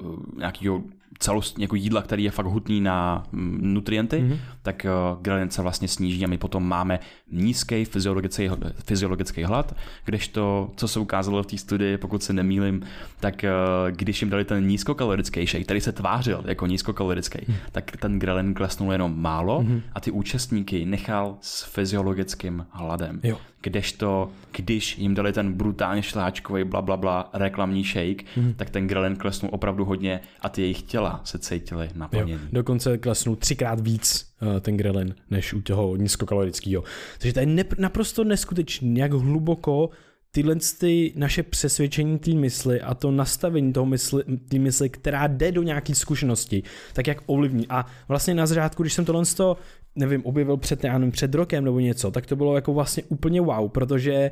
uh, 0.00 0.06
uh, 0.06 0.18
nějakého 0.38 0.82
celost, 1.18 1.58
jako 1.58 1.76
jídla, 1.76 2.02
který 2.02 2.24
je 2.24 2.30
fakt 2.30 2.46
hutný 2.46 2.80
na 2.80 3.24
mm, 3.32 3.58
nutrienty, 3.74 4.20
Mhm. 4.20 4.30
mm-hmm. 4.32 4.38
tak 4.62 4.86
uh, 5.16 5.22
grelin 5.22 5.50
se 5.50 5.62
vlastně 5.62 5.88
sníží 5.88 6.24
a 6.24 6.28
my 6.28 6.38
potom 6.38 6.68
máme 6.68 6.98
nízký 7.30 7.84
fyziologický, 7.84 8.50
fyziologický 8.84 9.42
hlad, 9.44 9.74
kdežto, 10.04 10.70
co 10.76 10.88
se 10.88 11.00
ukázalo 11.00 11.42
v 11.42 11.46
té 11.46 11.58
studii, 11.58 11.98
pokud 11.98 12.22
se 12.22 12.32
nemýlim, 12.32 12.82
tak 13.20 13.44
uh, 13.44 13.90
když 13.96 14.22
jim 14.22 14.30
dali 14.30 14.44
ten 14.44 14.66
nízkokalorický 14.66 15.46
shake, 15.46 15.64
který 15.64 15.80
se 15.80 15.92
tvářil 15.92 16.42
jako 16.46 16.66
nízkokalorický, 16.66 17.38
Mhm. 17.48 17.56
tak 17.72 17.96
ten 17.96 18.18
grelin 18.18 18.54
klesnul 18.54 18.92
jenom 18.92 19.22
málo 19.22 19.62
mm-hmm. 19.62 19.80
a 19.92 20.00
ty 20.00 20.10
účastníky 20.10 20.84
nechal 20.84 21.36
s 21.40 21.64
fyziologickým 21.64 22.66
hladem. 22.70 23.20
Jo. 23.22 23.38
Kdežto, 23.60 24.30
když 24.56 24.98
jim 24.98 25.14
dali 25.14 25.32
ten 25.32 25.52
brutálně 25.52 26.02
šláčkový 26.02 26.64
bla 26.64 26.82
bla 26.82 26.96
bla 26.96 27.30
reklamní 27.32 27.84
shake, 27.84 28.24
Mhm. 28.36 28.46
mm. 28.46 28.54
tak 28.54 28.70
ten 28.70 28.86
grelin 28.86 29.16
klesnul 29.16 29.50
opravdu 29.54 29.84
hodně 29.84 30.20
a 30.40 30.48
ty 30.48 30.62
jejich 30.62 30.82
těla 30.82 31.11
se 31.24 31.38
cítily 31.38 31.86
Jo, 31.86 31.92
naplněný. 31.94 32.40
dokonce 32.52 32.98
klesnul 32.98 33.36
třikrát 33.36 33.80
víc 33.80 34.34
uh, 34.42 34.60
ten 34.60 34.76
grelin, 34.76 35.14
než 35.30 35.54
u 35.54 35.60
toho 35.60 35.96
nízkokalorického. 35.96 36.84
Takže 37.18 37.32
to 37.32 37.40
je 37.40 37.46
nep- 37.46 37.78
naprosto 37.78 38.24
neskutečný, 38.24 38.96
jak 38.96 39.12
hluboko 39.12 39.90
tyhle 40.30 40.56
ty 40.80 41.12
naše 41.16 41.42
přesvědčení 41.42 42.18
té 42.18 42.30
mysli 42.30 42.80
a 42.80 42.94
to 42.94 43.10
nastavení 43.10 43.72
toho 43.72 43.86
mysli, 43.86 44.24
té 44.48 44.58
mysli, 44.58 44.90
která 44.90 45.26
jde 45.26 45.52
do 45.52 45.62
nějaké 45.62 45.94
zkušenosti, 45.94 46.62
tak 46.92 47.06
jak 47.06 47.18
ovlivní. 47.26 47.66
A 47.68 47.86
vlastně 48.08 48.34
na 48.34 48.46
začátku, 48.46 48.82
když 48.82 48.92
jsem 48.92 49.04
tohle 49.04 49.24
to, 49.36 49.56
nevím, 49.96 50.26
objevil 50.26 50.56
před, 50.56 50.84
já 50.84 50.98
nevím, 50.98 51.12
před 51.12 51.34
rokem 51.34 51.64
nebo 51.64 51.80
něco, 51.80 52.10
tak 52.10 52.26
to 52.26 52.36
bylo 52.36 52.54
jako 52.54 52.72
vlastně 52.74 53.02
úplně 53.08 53.40
wow, 53.40 53.68
protože 53.70 54.30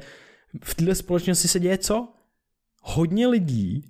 v 0.64 0.74
této 0.74 0.94
společnosti 0.94 1.48
se 1.48 1.60
děje 1.60 1.78
co? 1.78 2.08
Hodně 2.82 3.26
lidí 3.26 3.84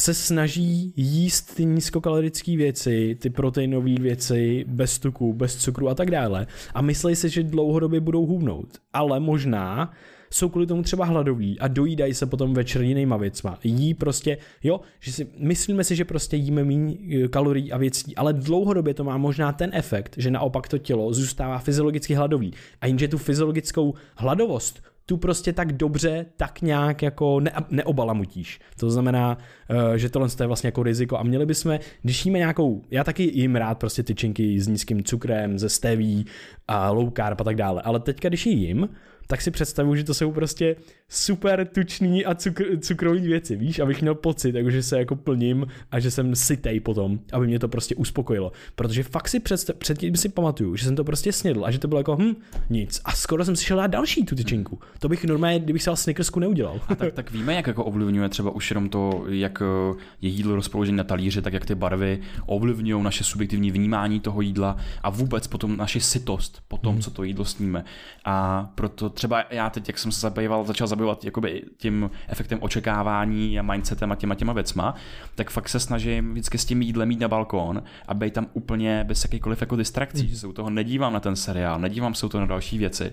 se 0.00 0.14
snaží 0.14 0.92
jíst 0.96 1.54
ty 1.54 1.64
nízkokalorické 1.64 2.56
věci, 2.56 3.16
ty 3.20 3.30
proteinové 3.30 3.94
věci, 4.00 4.64
bez 4.68 4.98
tuku, 4.98 5.32
bez 5.32 5.56
cukru 5.56 5.88
a 5.88 5.94
tak 5.94 6.10
dále. 6.10 6.46
A 6.74 6.82
myslí 6.82 7.16
si, 7.16 7.28
že 7.28 7.42
dlouhodobě 7.42 8.00
budou 8.00 8.26
hubnout. 8.26 8.68
Ale 8.92 9.20
možná 9.20 9.92
jsou 10.30 10.48
kvůli 10.48 10.66
tomu 10.66 10.82
třeba 10.82 11.04
hladoví 11.04 11.60
a 11.60 11.68
dojídají 11.68 12.14
se 12.14 12.26
potom 12.26 12.54
večer 12.54 12.82
jinýma 12.82 13.16
věcma. 13.16 13.58
Jí 13.64 13.94
prostě, 13.94 14.38
jo, 14.62 14.80
že 15.00 15.12
si, 15.12 15.26
myslíme 15.38 15.84
si, 15.84 15.96
že 15.96 16.04
prostě 16.04 16.36
jíme 16.36 16.64
méně 16.64 16.96
kalorií 17.30 17.72
a 17.72 17.78
věcí, 17.78 18.16
ale 18.16 18.32
dlouhodobě 18.32 18.94
to 18.94 19.04
má 19.04 19.16
možná 19.16 19.52
ten 19.52 19.70
efekt, 19.72 20.14
že 20.18 20.30
naopak 20.30 20.68
to 20.68 20.78
tělo 20.78 21.12
zůstává 21.12 21.58
fyziologicky 21.58 22.14
hladový. 22.14 22.52
A 22.80 22.86
jenže 22.86 23.08
tu 23.08 23.18
fyziologickou 23.18 23.94
hladovost 24.16 24.82
tu 25.10 25.16
prostě 25.16 25.52
tak 25.52 25.72
dobře, 25.72 26.26
tak 26.36 26.62
nějak 26.62 27.02
jako 27.02 27.40
ne, 27.40 27.52
neobalamutíš. 27.70 28.60
To 28.78 28.90
znamená, 28.90 29.38
eh, 29.70 29.98
že 29.98 30.08
tohle 30.08 30.28
je 30.40 30.46
vlastně 30.46 30.68
jako 30.68 30.82
riziko 30.82 31.18
a 31.18 31.22
měli 31.22 31.46
bychom, 31.46 31.78
když 32.02 32.26
jíme 32.26 32.38
nějakou, 32.38 32.82
já 32.90 33.04
taky 33.04 33.30
jim 33.34 33.56
rád 33.56 33.78
prostě 33.78 34.02
tyčinky 34.02 34.60
s 34.60 34.68
nízkým 34.68 35.02
cukrem, 35.02 35.58
ze 35.58 35.68
steví 35.68 36.26
a 36.68 36.90
low 36.90 37.10
carb 37.16 37.40
a 37.40 37.44
tak 37.44 37.56
dále, 37.56 37.82
ale 37.82 38.00
teďka, 38.00 38.28
když 38.28 38.46
ji 38.46 38.52
jim, 38.52 38.88
tak 39.26 39.42
si 39.42 39.50
představuju, 39.50 39.96
že 39.96 40.04
to 40.04 40.14
jsou 40.14 40.32
prostě 40.32 40.76
super 41.10 41.66
tučný 41.66 42.24
a 42.24 42.34
cukr, 42.34 42.64
cukrový 42.80 43.20
věci, 43.20 43.56
víš, 43.56 43.78
abych 43.78 44.00
měl 44.00 44.14
pocit, 44.14 44.54
jako, 44.54 44.70
že 44.70 44.82
se 44.82 44.98
jako 44.98 45.16
plním 45.16 45.66
a 45.90 46.00
že 46.00 46.10
jsem 46.10 46.36
sytej 46.36 46.80
potom, 46.80 47.18
aby 47.32 47.46
mě 47.46 47.58
to 47.58 47.68
prostě 47.68 47.94
uspokojilo. 47.94 48.52
Protože 48.74 49.02
fakt 49.02 49.28
si 49.28 49.40
představ, 49.40 49.76
předtím 49.76 50.16
si 50.16 50.28
pamatuju, 50.28 50.76
že 50.76 50.84
jsem 50.84 50.96
to 50.96 51.04
prostě 51.04 51.32
snědl 51.32 51.64
a 51.64 51.70
že 51.70 51.78
to 51.78 51.88
bylo 51.88 52.00
jako 52.00 52.16
hm, 52.16 52.34
nic. 52.70 53.00
A 53.04 53.12
skoro 53.12 53.44
jsem 53.44 53.56
si 53.56 53.64
šel 53.64 53.76
dát 53.76 53.86
další 53.86 54.24
tu 54.24 54.34
tyčinku. 54.34 54.78
To 54.98 55.08
bych 55.08 55.24
normálně, 55.24 55.58
kdybych 55.58 55.82
se 55.82 55.90
Snickersku 55.94 56.40
neudělal. 56.40 56.80
A 56.88 56.94
tak, 56.94 57.12
tak 57.12 57.30
víme, 57.30 57.54
jak 57.54 57.66
jako 57.66 57.84
ovlivňuje 57.84 58.28
třeba 58.28 58.50
už 58.50 58.70
jenom 58.70 58.88
to, 58.88 59.24
jak 59.28 59.62
eh, 59.62 59.98
je 60.20 60.28
jídlo 60.28 60.54
rozpoložené 60.54 60.96
na 60.96 61.04
talíři, 61.04 61.42
tak 61.42 61.52
jak 61.52 61.66
ty 61.66 61.74
barvy 61.74 62.20
ovlivňují 62.46 63.02
naše 63.02 63.24
subjektivní 63.24 63.70
vnímání 63.70 64.20
toho 64.20 64.40
jídla 64.40 64.76
a 65.02 65.10
vůbec 65.10 65.46
potom 65.46 65.76
naši 65.76 66.00
sytost 66.00 66.62
po 66.68 66.76
tom, 66.76 67.00
co 67.00 67.10
to 67.10 67.22
jídlo 67.22 67.44
sníme. 67.44 67.84
A 68.24 68.68
proto 68.74 69.10
třeba 69.10 69.44
já 69.50 69.70
teď, 69.70 69.88
jak 69.88 69.98
jsem 69.98 70.12
se 70.12 70.20
zabýval, 70.20 70.64
začal 70.64 70.86
zabývat 70.86 70.99
jakoby 71.24 71.62
tím 71.76 72.10
efektem 72.28 72.58
očekávání 72.62 73.58
a 73.58 73.62
mindsetem 73.62 74.12
a 74.12 74.14
těma 74.14 74.34
těma 74.34 74.52
věcma, 74.52 74.94
tak 75.34 75.50
fakt 75.50 75.68
se 75.68 75.80
snažím 75.80 76.32
vždycky 76.32 76.58
s 76.58 76.64
tím 76.64 76.82
jídlem 76.82 77.08
mít 77.08 77.20
na 77.20 77.28
balkón 77.28 77.82
a 78.08 78.14
být 78.14 78.34
tam 78.34 78.46
úplně 78.52 79.04
bez 79.08 79.24
jakýkoliv 79.24 79.60
jako 79.60 79.76
distrakcí, 79.76 80.22
mm. 80.22 80.28
že 80.28 80.36
se 80.36 80.46
u 80.46 80.52
toho 80.52 80.70
nedívám 80.70 81.12
na 81.12 81.20
ten 81.20 81.36
seriál, 81.36 81.78
nedívám 81.78 82.14
se 82.14 82.26
u 82.26 82.28
toho 82.28 82.40
na 82.40 82.46
další 82.46 82.78
věci 82.78 83.12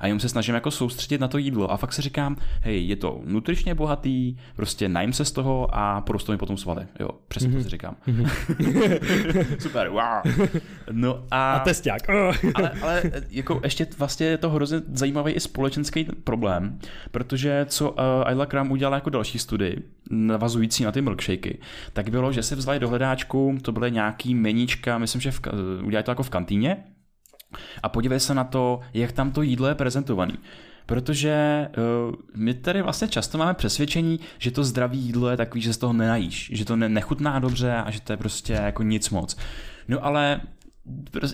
a 0.00 0.06
jenom 0.06 0.20
se 0.20 0.28
snažím 0.28 0.54
jako 0.54 0.70
soustředit 0.70 1.20
na 1.20 1.28
to 1.28 1.38
jídlo 1.38 1.70
a 1.70 1.76
fakt 1.76 1.92
si 1.92 2.02
říkám, 2.02 2.36
hej, 2.62 2.86
je 2.86 2.96
to 2.96 3.20
nutričně 3.24 3.74
bohatý, 3.74 4.36
prostě 4.56 4.88
najím 4.88 5.12
se 5.12 5.24
z 5.24 5.32
toho 5.32 5.68
a 5.72 6.00
porostou 6.00 6.32
mi 6.32 6.38
potom 6.38 6.56
svaly. 6.56 6.86
Jo, 7.00 7.08
přesně 7.28 7.48
mm-hmm. 7.48 7.52
to 7.52 7.58
Mhm. 7.58 7.64
si 7.64 7.70
říkám. 7.70 7.96
Super, 9.58 9.88
wow. 9.88 10.46
No 10.92 11.24
a... 11.30 11.52
A 11.52 11.58
testák. 11.58 12.10
ale, 12.54 12.70
ale 12.82 13.02
jako 13.30 13.60
ještě 13.64 13.86
vlastně 13.98 14.26
je 14.26 14.38
to 14.38 14.50
hrozně 14.50 14.80
zajímavý 14.92 15.32
i 15.32 15.40
společenský 15.40 16.04
problém, 16.24 16.78
protože 17.10 17.27
co 17.66 17.90
uh, 17.90 17.96
Ayla 18.24 18.46
Kram 18.46 18.70
udělala 18.70 18.96
jako 18.96 19.10
další 19.10 19.38
studii, 19.38 19.82
navazující 20.10 20.84
na 20.84 20.92
ty 20.92 21.00
milkshakey, 21.00 21.58
tak 21.92 22.08
bylo, 22.08 22.32
že 22.32 22.42
se 22.42 22.56
vzali 22.56 22.78
do 22.78 22.88
hledáčku, 22.88 23.58
to 23.62 23.72
byly 23.72 23.90
nějaký 23.90 24.34
meníčka, 24.34 24.98
myslím, 24.98 25.20
že 25.20 25.30
v, 25.30 25.40
ka- 25.40 25.52
udělali 25.84 26.04
to 26.04 26.10
jako 26.10 26.22
v 26.22 26.30
kantýně, 26.30 26.76
a 27.82 27.88
podívej 27.88 28.20
se 28.20 28.34
na 28.34 28.44
to, 28.44 28.80
jak 28.94 29.12
tam 29.12 29.30
to 29.32 29.42
jídlo 29.42 29.68
je 29.68 29.74
prezentovaný. 29.74 30.34
Protože 30.86 31.68
uh, 32.08 32.14
my 32.36 32.54
tady 32.54 32.82
vlastně 32.82 33.08
často 33.08 33.38
máme 33.38 33.54
přesvědčení, 33.54 34.20
že 34.38 34.50
to 34.50 34.64
zdravé 34.64 34.96
jídlo 34.96 35.28
je 35.28 35.36
takový, 35.36 35.60
že 35.60 35.72
z 35.72 35.78
toho 35.78 35.92
nenajíš, 35.92 36.50
že 36.54 36.64
to 36.64 36.76
ne- 36.76 36.88
nechutná 36.88 37.38
dobře 37.38 37.74
a 37.74 37.90
že 37.90 38.00
to 38.00 38.12
je 38.12 38.16
prostě 38.16 38.52
jako 38.52 38.82
nic 38.82 39.10
moc. 39.10 39.36
No 39.88 40.04
ale 40.04 40.40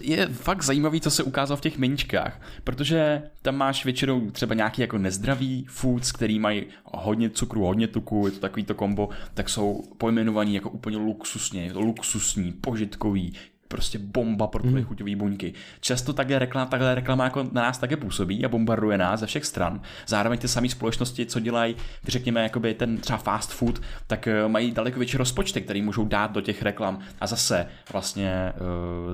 je 0.01 0.27
fakt 0.27 0.63
zajímavý, 0.63 1.01
co 1.01 1.11
se 1.11 1.23
ukázalo 1.23 1.57
v 1.57 1.61
těch 1.61 1.79
meničkách, 1.79 2.41
protože 2.65 3.23
tam 3.43 3.57
máš 3.57 3.85
většinou 3.85 4.31
třeba 4.31 4.55
nějaký 4.55 4.83
jako 4.83 4.99
nezdravý 4.99 5.67
foods, 5.69 6.13
který 6.13 6.39
mají 6.39 6.67
hodně 6.85 7.31
cukru, 7.31 7.65
hodně 7.65 7.89
tuku, 7.89 8.27
je 8.27 8.33
to 8.33 8.41
takový 8.41 8.65
to 8.65 8.75
kombo, 8.75 9.09
tak 9.35 9.49
jsou 9.49 9.83
pojmenovaný 9.99 10.55
jako 10.55 10.71
úplně 10.71 10.97
luxusně, 10.97 11.65
je 11.65 11.73
to 11.73 11.81
luxusní, 11.81 12.53
požitkový, 12.53 13.33
prostě 13.69 13.99
bomba 13.99 14.47
pro 14.47 14.63
tvoje 14.63 14.85
chuťové 14.85 15.17
buňky. 15.17 15.53
Často 15.81 16.13
takhle 16.13 16.39
reklama, 16.39 16.67
takhle 16.71 16.95
reklama 16.95 17.25
jako 17.25 17.43
na 17.53 17.63
nás 17.63 17.79
také 17.79 17.97
působí 17.97 18.45
a 18.45 18.49
bombarduje 18.49 18.99
nás 18.99 19.21
ze 19.21 19.27
všech 19.27 19.45
stran. 19.45 19.81
Zároveň 20.07 20.39
ty 20.39 20.49
samé 20.49 20.69
společnosti, 20.69 21.27
co 21.27 21.41
dělají, 21.41 21.77
řekněme, 22.09 22.43
jakoby 22.43 22.75
ten 22.75 22.99
třeba 22.99 23.19
fast 23.19 23.53
food, 23.53 23.81
tak 24.07 24.27
eh, 24.27 24.49
mají 24.49 24.71
daleko 24.71 24.99
větší 24.99 25.17
rozpočty, 25.17 25.61
které 25.61 25.83
můžou 25.83 26.05
dát 26.05 26.33
do 26.33 26.41
těch 26.41 26.63
reklam 26.63 26.99
a 27.21 27.27
zase 27.27 27.67
vlastně 27.93 28.31
eh, 28.31 28.55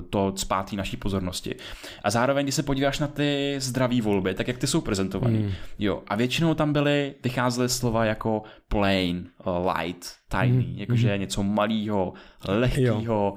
to 0.09 0.33
spátí 0.35 0.75
naší 0.75 0.97
pozornosti. 0.97 1.55
A 2.03 2.09
zároveň, 2.09 2.45
když 2.45 2.55
se 2.55 2.63
podíváš 2.63 2.99
na 2.99 3.07
ty 3.07 3.55
zdraví 3.59 4.01
volby, 4.01 4.33
tak 4.33 4.47
jak 4.47 4.57
ty 4.57 4.67
jsou 4.67 4.81
prezentované. 4.81 5.37
Hmm. 5.39 5.51
Jo, 5.79 6.01
a 6.07 6.15
většinou 6.15 6.53
tam 6.53 6.73
byly, 6.73 7.15
vycházely 7.23 7.69
slova 7.69 8.05
jako 8.05 8.43
plain, 8.67 9.27
eh, 9.39 9.73
light, 9.73 10.21
tiny, 10.27 10.63
Hmm. 10.63 10.77
jakože 10.77 11.17
něco 11.17 11.43
malého, 11.43 12.13
lehkého, 12.47 13.33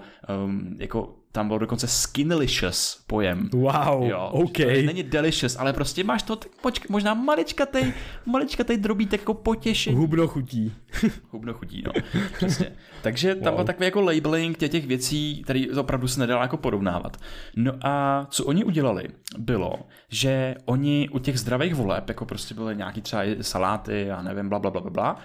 um, 0.47 0.77
jako 0.79 1.15
tam 1.33 1.49
byl 1.49 1.59
dokonce 1.59 1.87
skinlicious 1.87 3.05
pojem. 3.07 3.49
Wow, 3.53 4.03
Jo, 4.09 4.29
OK. 4.33 4.53
to 4.57 4.83
není 4.87 5.03
delicious, 5.03 5.57
ale 5.57 5.73
prostě 5.73 6.05
máš 6.05 6.23
to 6.23 6.37
tak 6.37 6.51
počkej, 6.63 6.87
možná 6.91 7.15
maličkatej, 7.15 7.95
maličkatej 8.27 8.77
drobítek 8.77 9.21
jako 9.21 9.35
potěšení. 9.35 9.97
Hubno 9.97 10.27
chutí. 10.29 10.73
Hubno 11.31 11.53
chutí, 11.53 11.83
no. 11.87 11.93
Přesně. 12.37 12.73
Takže 13.03 13.35
tam 13.35 13.53
Wow. 13.53 13.57
byl 13.59 13.65
takový 13.65 13.85
jako 13.85 14.01
labeling 14.01 14.59
těch, 14.59 14.71
těch 14.71 14.87
věcí, 14.87 15.43
které 15.45 15.65
opravdu 15.81 16.09
se 16.09 16.21
nedalo 16.21 16.43
jako 16.43 16.57
porovnávat. 16.57 17.17
No 17.57 17.73
a 17.83 18.27
co 18.31 18.45
oni 18.45 18.65
udělali, 18.65 19.09
bylo, 19.39 19.75
že 20.09 20.55
oni 20.65 21.09
u 21.13 21.19
těch 21.19 21.41
zdravých 21.41 21.75
voleb, 21.75 22.09
jako 22.09 22.25
prostě 22.27 22.55
byly 22.55 22.77
nějaký 22.77 23.01
třeba 23.01 23.23
saláty 23.41 24.11
a 24.11 24.23
nevím, 24.23 24.49
bla, 24.49 24.59
bla, 24.59 24.71
bla, 24.71 24.81
bla, 24.81 24.91
bla, 24.91 25.17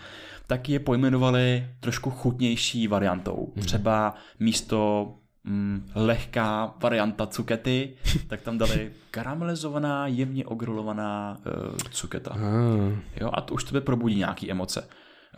tak 0.50 0.70
je 0.70 0.80
pojmenovali 0.80 1.68
trošku 1.80 2.10
chutnější 2.10 2.88
variantou. 2.88 3.54
Třeba 3.62 4.16
místo 4.40 5.08
mm, 5.44 5.92
lehká 5.96 6.74
varianta 6.82 7.28
cukety, 7.28 7.94
tak 8.28 8.42
tam 8.42 8.58
dali 8.58 8.92
karamelizovaná, 9.12 10.08
jemně 10.08 10.46
ogrilovaná 10.46 11.38
uh, 11.38 11.78
cuketa. 11.92 12.32
Ah. 12.34 13.00
Jo, 13.22 13.30
a 13.34 13.42
to 13.42 13.54
už 13.54 13.64
tebe 13.64 13.82
probudí 13.82 14.16
nějaký 14.16 14.52
emoce. 14.52 14.82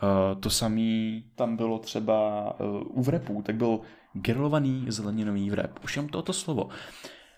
Uh, 0.02 0.40
to 0.40 0.50
samý 0.50 1.24
tam 1.34 1.56
bylo 1.56 1.78
třeba 1.78 2.50
uh, 2.60 2.98
u 2.98 3.02
vrepů, 3.02 3.42
tak 3.42 3.56
byl 3.56 3.80
grilovaný 4.12 4.84
zeleninový 4.88 5.50
vrep. 5.50 5.78
Už 5.84 5.96
jenom 5.96 6.08
toto 6.08 6.32
slovo. 6.32 6.68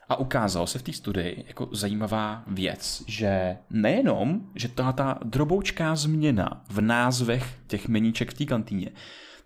A 0.09 0.17
ukázalo 0.17 0.67
se 0.67 0.79
v 0.79 0.83
té 0.83 0.93
studii 0.93 1.45
jako 1.49 1.69
zajímavá 1.73 2.43
věc, 2.47 3.05
že 3.07 3.57
nejenom, 3.71 4.41
že 4.55 4.69
tahle 4.69 4.93
ta 4.93 5.19
droboučká 5.25 5.97
změna 5.97 6.63
v 6.69 6.81
názvech 6.81 7.59
těch 7.67 7.89
meníček 7.89 8.31
v 8.31 8.35
té 8.35 8.45
kantýně, 8.45 8.91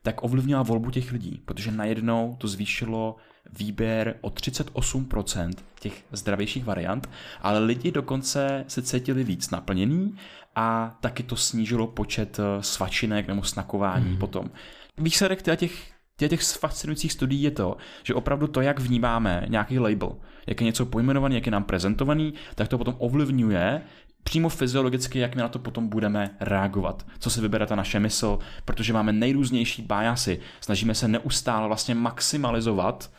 tak 0.02 0.24
ovlivnila 0.24 0.62
volbu 0.62 0.90
těch 0.90 1.12
lidí, 1.12 1.42
protože 1.44 1.72
najednou 1.72 2.36
to 2.38 2.48
zvýšilo 2.48 3.16
výběr 3.58 4.14
o 4.20 4.28
38% 4.28 5.52
těch 5.80 6.04
zdravějších 6.12 6.64
variant, 6.64 7.10
ale 7.40 7.58
lidi 7.58 7.90
dokonce 7.90 8.64
se 8.68 8.82
cítili 8.82 9.24
víc 9.24 9.50
naplněný 9.50 10.14
a 10.54 10.98
taky 11.00 11.22
to 11.22 11.36
snížilo 11.36 11.86
počet 11.86 12.40
svačinek 12.60 13.28
nebo 13.28 13.42
snakování 13.42 14.10
mm. 14.10 14.18
potom. 14.18 14.50
Výsledek 14.98 15.56
těch, 15.56 15.92
těch 16.18 16.30
těch 16.30 16.42
fascinujících 16.42 17.12
studií 17.12 17.42
je 17.42 17.50
to, 17.50 17.76
že 18.02 18.14
opravdu 18.14 18.46
to, 18.46 18.60
jak 18.60 18.80
vnímáme 18.80 19.44
nějaký 19.48 19.78
label, 19.78 20.16
jak 20.46 20.60
je 20.60 20.64
něco 20.64 20.86
pojmenovaný, 20.86 21.34
jak 21.34 21.46
je 21.46 21.52
nám 21.52 21.64
prezentovaný, 21.64 22.34
tak 22.54 22.68
to 22.68 22.78
potom 22.78 22.94
ovlivňuje 22.98 23.82
přímo 24.28 24.48
fyziologicky, 24.48 25.18
jak 25.18 25.34
my 25.34 25.42
na 25.42 25.48
to 25.48 25.58
potom 25.58 25.88
budeme 25.88 26.30
reagovat, 26.40 27.06
co 27.18 27.30
se 27.30 27.40
vybere 27.40 27.66
ta 27.66 27.76
naše 27.76 28.00
mysl, 28.00 28.38
protože 28.64 28.92
máme 28.92 29.12
nejrůznější 29.12 29.82
biasy, 29.82 30.40
snažíme 30.60 30.94
se 30.94 31.08
neustále 31.08 31.66
vlastně 31.66 31.94
maximalizovat 31.94 33.10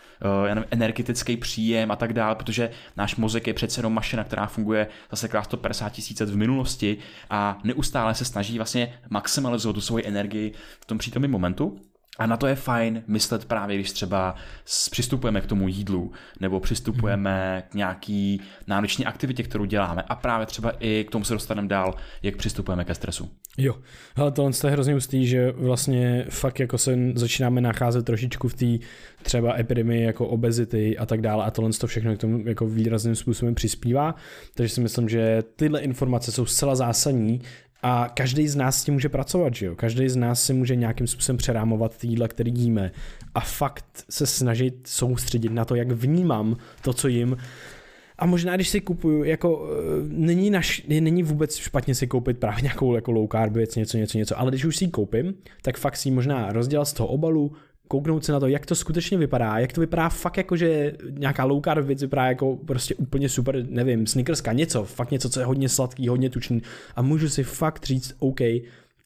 uh, 0.42 0.48
já 0.48 0.56
nevím, 0.56 0.68
energetický 0.72 1.38
příjem 1.38 1.92
a 1.92 1.96
tak 1.96 2.14
dále, 2.14 2.36
protože 2.36 2.70
náš 2.98 3.16
mozek 3.16 3.48
je 3.48 3.54
přece 3.54 3.80
jenom 3.80 3.94
mašina, 3.94 4.24
která 4.24 4.48
funguje 4.48 4.88
zase 5.12 5.28
krát 5.28 5.44
150 5.44 5.90
tisíc 5.90 6.22
v 6.22 6.38
minulosti 6.38 6.98
a 7.30 7.60
neustále 7.64 8.16
se 8.16 8.26
snaží 8.26 8.58
vlastně 8.58 9.00
maximalizovat 9.10 9.76
tu 9.76 9.82
svoji 9.82 10.08
energii 10.08 10.54
v 10.80 10.86
tom 10.86 10.98
přítomném 10.98 11.32
momentu. 11.32 11.80
A 12.20 12.26
na 12.26 12.38
to 12.38 12.48
je 12.48 12.56
fajn 12.56 13.04
myslet 13.08 13.46
právě, 13.46 13.78
když 13.78 13.92
třeba 13.92 14.36
přistupujeme 14.92 15.42
k 15.42 15.46
tomu 15.46 15.68
jídlu, 15.68 16.12
nebo 16.40 16.60
přistupujeme 16.60 17.64
k 17.70 17.74
nějaký 17.74 18.42
náročné 18.68 19.06
aktivitě, 19.06 19.44
kterou 19.44 19.66
děláme. 19.66 20.02
A 20.02 20.16
právě 20.16 20.46
třeba 20.46 20.72
i 20.80 21.06
k 21.08 21.12
tomu 21.12 21.26
se 21.26 21.34
dostaneme 21.34 21.68
dál, 21.68 21.96
jak 22.24 22.36
přistupujeme 22.36 22.86
ke 22.86 22.96
stresu. 22.96 23.30
Jo, 23.58 23.76
ale 24.16 24.32
tohle 24.32 24.52
je 24.64 24.72
hrozně 24.72 24.94
hustý, 24.94 25.28
že 25.28 25.52
vlastně 25.52 26.26
fakt 26.30 26.60
jako 26.60 26.78
se 26.78 26.98
začínáme 27.16 27.62
nacházet 27.62 28.06
trošičku 28.06 28.48
v 28.48 28.54
té 28.54 28.86
třeba 29.24 29.60
epidemii 29.60 30.04
jako 30.04 30.28
obezity 30.28 30.98
a 30.98 31.06
tak 31.06 31.22
dále 31.22 31.46
a 31.46 31.52
tohle 31.52 31.72
to 31.72 31.88
všechno 31.88 32.16
k 32.16 32.20
tomu 32.20 32.48
jako 32.48 32.68
výrazným 32.68 33.16
způsobem 33.16 33.56
přispívá, 33.56 34.16
takže 34.56 34.74
si 34.74 34.82
myslím, 34.82 35.10
že 35.10 35.44
tyhle 35.56 35.80
informace 35.80 36.32
jsou 36.32 36.46
zcela 36.46 36.76
zásadní 36.76 37.42
a 37.84 38.10
každý 38.14 38.48
z 38.48 38.56
nás 38.56 38.80
s 38.80 38.84
tím 38.84 38.94
může 38.94 39.10
pracovat, 39.10 39.56
že 39.56 39.66
jo? 39.66 39.76
Každý 39.76 40.10
z 40.10 40.16
nás 40.16 40.44
si 40.44 40.54
může 40.54 40.76
nějakým 40.76 41.08
způsobem 41.08 41.38
přerámovat 41.38 41.98
ty 41.98 42.08
jídla, 42.08 42.28
který 42.28 42.52
jíme. 42.56 42.92
A 43.36 43.40
fakt 43.40 43.86
se 44.10 44.28
snažit 44.28 44.76
soustředit 44.88 45.52
na 45.52 45.66
to, 45.66 45.76
jak 45.76 45.92
vnímám 45.92 46.58
to, 46.82 46.94
co 46.94 47.08
jim. 47.08 47.38
A 48.18 48.26
možná, 48.26 48.56
když 48.56 48.70
si 48.70 48.82
kupuju, 48.82 49.24
jako 49.24 49.70
eh, 49.70 50.04
není, 50.08 50.50
naš, 50.50 50.84
není 50.88 51.24
vůbec 51.24 51.56
špatně 51.56 51.96
si 51.96 52.08
koupit 52.08 52.38
právě 52.38 52.62
nějakou 52.62 52.96
jako 52.96 53.12
low 53.12 53.28
carb 53.32 53.54
věc, 53.54 53.76
něco, 53.76 53.98
něco, 53.98 54.18
něco, 54.18 54.40
ale 54.40 54.52
když 54.52 54.66
už 54.66 54.76
si 54.76 54.84
ji 54.84 54.92
koupím, 54.92 55.34
tak 55.62 55.78
fakt 55.78 55.98
si 55.98 56.10
ji 56.10 56.16
možná 56.16 56.52
rozdělat 56.52 56.86
z 56.86 56.94
toho 56.94 57.08
obalu, 57.08 57.52
kouknout 57.92 58.26
se 58.26 58.32
na 58.32 58.40
to, 58.40 58.48
jak 58.48 58.66
to 58.66 58.76
skutečně 58.76 59.18
vypadá, 59.18 59.60
jak 59.60 59.74
to 59.74 59.82
vypadá 59.82 60.10
fakt 60.10 60.38
jako, 60.38 60.56
že 60.56 60.94
nějaká 61.10 61.44
low 61.44 61.62
carb 61.62 61.86
věc 61.86 62.02
vypadá 62.02 62.26
jako 62.26 62.56
prostě 62.56 62.96
úplně 62.96 63.30
super, 63.30 63.66
nevím, 63.70 64.08
snickerska, 64.08 64.54
něco, 64.54 64.84
fakt 64.84 65.12
něco, 65.12 65.30
co 65.30 65.40
je 65.40 65.46
hodně 65.46 65.70
sladký, 65.70 66.08
hodně 66.08 66.30
tučný. 66.30 66.62
A 66.96 67.02
můžu 67.02 67.30
si 67.30 67.44
fakt 67.44 67.86
říct, 67.86 68.16
OK, 68.20 68.40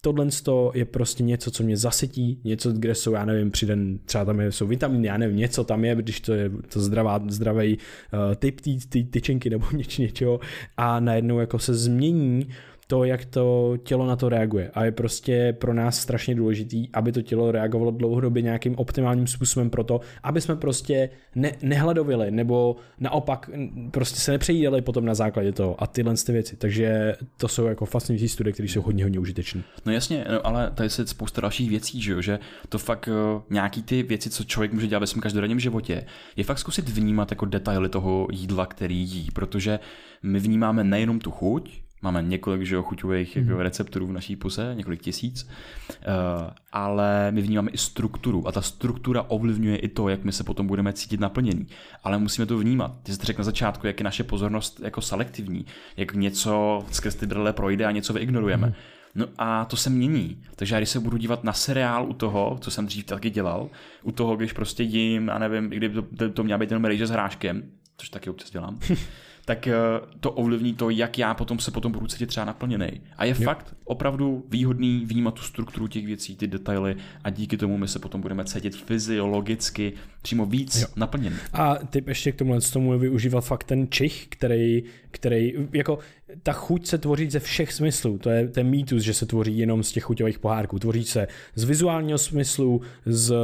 tohle 0.01 0.27
je 0.73 0.85
prostě 0.85 1.23
něco, 1.23 1.51
co 1.51 1.63
mě 1.63 1.77
zasytí, 1.77 2.39
něco, 2.43 2.71
kde 2.71 2.95
jsou, 2.95 3.13
já 3.13 3.25
nevím, 3.25 3.51
přiden, 3.51 3.99
třeba 4.05 4.25
tam 4.25 4.41
jsou 4.41 4.67
vitamíny, 4.67 5.07
já 5.07 5.17
nevím, 5.17 5.37
něco 5.37 5.63
tam 5.63 5.85
je, 5.85 5.95
když 5.95 6.19
to 6.19 6.33
je 6.33 6.51
to 6.73 6.81
zdravá, 6.81 7.21
zdravý 7.27 7.77
uh, 7.77 8.35
typ 8.35 8.61
té 8.61 8.71
ty, 8.89 9.03
tyčinky 9.03 9.49
nebo 9.49 9.65
něč, 9.73 9.97
něčeho. 9.97 10.39
A 10.77 10.99
najednou 10.99 11.39
jako 11.39 11.59
se 11.59 11.73
změní 11.73 12.47
to, 12.87 13.03
jak 13.03 13.25
to 13.25 13.77
tělo 13.83 14.05
na 14.05 14.15
to 14.15 14.29
reaguje. 14.29 14.71
A 14.73 14.85
je 14.85 14.91
prostě 14.91 15.55
pro 15.59 15.73
nás 15.73 15.99
strašně 15.99 16.35
důležitý, 16.35 16.89
aby 16.93 17.11
to 17.11 17.21
tělo 17.21 17.51
reagovalo 17.51 17.91
dlouhodobě 17.91 18.41
nějakým 18.41 18.75
optimálním 18.75 19.27
způsobem 19.27 19.69
pro 19.69 19.83
to, 19.83 20.01
aby 20.23 20.41
jsme 20.41 20.55
prostě 20.55 21.09
ne, 21.35 21.51
nehledovili, 21.61 22.31
nebo 22.31 22.75
naopak 22.99 23.49
prostě 23.91 24.19
se 24.19 24.31
nepřejídali 24.31 24.81
potom 24.81 25.05
na 25.05 25.15
základě 25.15 25.51
toho 25.51 25.83
a 25.83 25.87
tyhle 25.87 26.13
ty 26.25 26.31
věci. 26.31 26.55
Takže 26.55 27.15
to 27.37 27.47
jsou 27.47 27.65
jako 27.65 27.85
fascinující 27.85 28.29
studie, 28.29 28.53
které 28.53 28.69
jsou 28.69 28.81
hodně, 28.81 29.03
hodně 29.03 29.19
užitečné. 29.19 29.63
No 29.85 29.91
jasně, 29.91 30.25
no, 30.31 30.47
ale 30.47 30.71
tady 30.71 30.89
se 30.89 31.07
spousta 31.07 31.41
dalších 31.41 31.69
věcí, 31.69 32.01
že 32.01 32.11
jo, 32.11 32.21
že 32.21 32.39
to 32.69 32.77
fakt 32.77 33.07
uh, 33.07 33.41
nějaký 33.49 33.83
ty 33.83 34.03
věci, 34.03 34.29
co 34.29 34.43
člověk 34.43 34.73
může 34.73 34.87
dělat 34.87 34.99
ve 34.99 35.07
svém 35.07 35.21
každodenním 35.21 35.59
životě, 35.59 36.05
je 36.35 36.43
fakt 36.43 36.59
zkusit 36.59 36.89
vnímat 36.89 37.31
jako 37.31 37.45
detaily 37.45 37.89
toho 37.89 38.27
jídla, 38.31 38.65
který 38.65 38.97
jí, 38.97 39.31
protože 39.31 39.79
my 40.23 40.39
vnímáme 40.39 40.83
nejenom 40.83 41.19
tu 41.19 41.31
chuť, 41.31 41.83
Máme 42.03 42.21
několik 42.21 42.61
že 42.61 42.75
jo, 42.75 42.83
chuťových 42.83 43.37
mm. 43.37 43.47
jako 43.47 43.63
receptorů 43.63 44.07
v 44.07 44.11
naší 44.11 44.35
puse, 44.35 44.73
několik 44.75 45.01
tisíc, 45.01 45.49
uh, 45.89 46.49
ale 46.71 47.31
my 47.31 47.41
vnímáme 47.41 47.71
i 47.71 47.77
strukturu 47.77 48.47
a 48.47 48.51
ta 48.51 48.61
struktura 48.61 49.21
ovlivňuje 49.21 49.77
i 49.77 49.87
to, 49.87 50.09
jak 50.09 50.23
my 50.23 50.31
se 50.31 50.43
potom 50.43 50.67
budeme 50.67 50.93
cítit 50.93 51.19
naplněný. 51.19 51.67
Ale 52.03 52.17
musíme 52.17 52.45
to 52.45 52.57
vnímat. 52.57 52.95
Ty 53.03 53.13
jsi 53.13 53.19
řekl 53.23 53.39
na 53.39 53.43
začátku, 53.43 53.87
jak 53.87 53.99
je 53.99 54.03
naše 54.03 54.23
pozornost 54.23 54.81
jako 54.83 55.01
selektivní, 55.01 55.65
jak 55.97 56.13
něco 56.13 56.85
skrz 56.91 57.15
ty 57.15 57.25
brle 57.25 57.53
projde 57.53 57.85
a 57.85 57.91
něco 57.91 58.13
vyignorujeme. 58.13 58.67
Mm. 58.67 58.73
No 59.15 59.25
a 59.37 59.65
to 59.65 59.77
se 59.77 59.89
mění. 59.89 60.43
Takže 60.55 60.75
já 60.75 60.79
když 60.79 60.89
se 60.89 60.99
budu 60.99 61.17
dívat 61.17 61.43
na 61.43 61.53
seriál 61.53 62.09
u 62.09 62.13
toho, 62.13 62.57
co 62.61 62.71
jsem 62.71 62.85
dřív 62.85 63.05
taky 63.05 63.29
dělal, 63.29 63.69
u 64.03 64.11
toho, 64.11 64.35
když 64.35 64.53
prostě 64.53 64.83
jím, 64.83 65.29
a 65.29 65.39
nevím, 65.39 65.69
kdyby 65.69 66.01
to, 66.17 66.29
to 66.29 66.43
měla 66.43 66.57
být 66.57 66.71
jenom 66.71 66.85
rejže 66.85 67.07
s 67.07 67.09
hráškem, 67.09 67.63
což 67.97 68.09
taky 68.09 68.29
občas 68.29 68.51
dělám, 68.51 68.79
tak 69.45 69.67
eh, 69.67 69.73
to 70.19 70.31
ovlivní 70.31 70.73
to, 70.73 70.89
jak 70.89 71.17
já 71.17 71.33
potom 71.33 71.59
se 71.59 71.71
potom 71.71 71.91
budu 71.91 72.07
cítit 72.07 72.25
třeba 72.25 72.45
naplněný. 72.45 73.01
A 73.17 73.25
je 73.25 73.35
jo. 73.39 73.43
fakt 73.43 73.75
opravdu 73.83 74.45
výhodný 74.49 75.05
vnímat 75.05 75.33
tu 75.33 75.41
strukturu 75.41 75.87
těch 75.87 76.05
věcí, 76.05 76.35
ty 76.35 76.47
detaily 76.47 76.95
a 77.23 77.29
díky 77.29 77.57
tomu 77.57 77.77
my 77.77 77.87
se 77.87 77.99
potom 77.99 78.21
budeme 78.21 78.45
cítit 78.45 78.75
fyziologicky 78.75 79.93
přímo 80.21 80.45
víc 80.45 80.81
jo. 80.81 80.87
naplněný. 80.95 81.35
A 81.53 81.75
ty 81.75 82.03
ještě 82.07 82.31
k 82.31 82.35
tomu, 82.35 82.59
tomu 82.73 82.99
využívat 82.99 83.41
fakt 83.41 83.63
ten 83.63 83.87
čich, 83.89 84.27
který, 84.29 84.83
který 85.11 85.53
jako 85.73 85.99
ta 86.43 86.53
chuť 86.53 86.87
se 86.87 86.97
tvoří 86.97 87.29
ze 87.29 87.39
všech 87.39 87.73
smyslů. 87.73 88.17
To 88.17 88.29
je 88.29 88.47
ten 88.47 88.67
mýtus, 88.67 89.03
že 89.03 89.13
se 89.13 89.25
tvoří 89.25 89.57
jenom 89.57 89.83
z 89.83 89.91
těch 89.91 90.03
chuťových 90.03 90.39
pohárků. 90.39 90.79
Tvoří 90.79 91.03
se 91.03 91.27
z 91.55 91.63
vizuálního 91.63 92.17
smyslu, 92.17 92.81
z... 93.05 93.35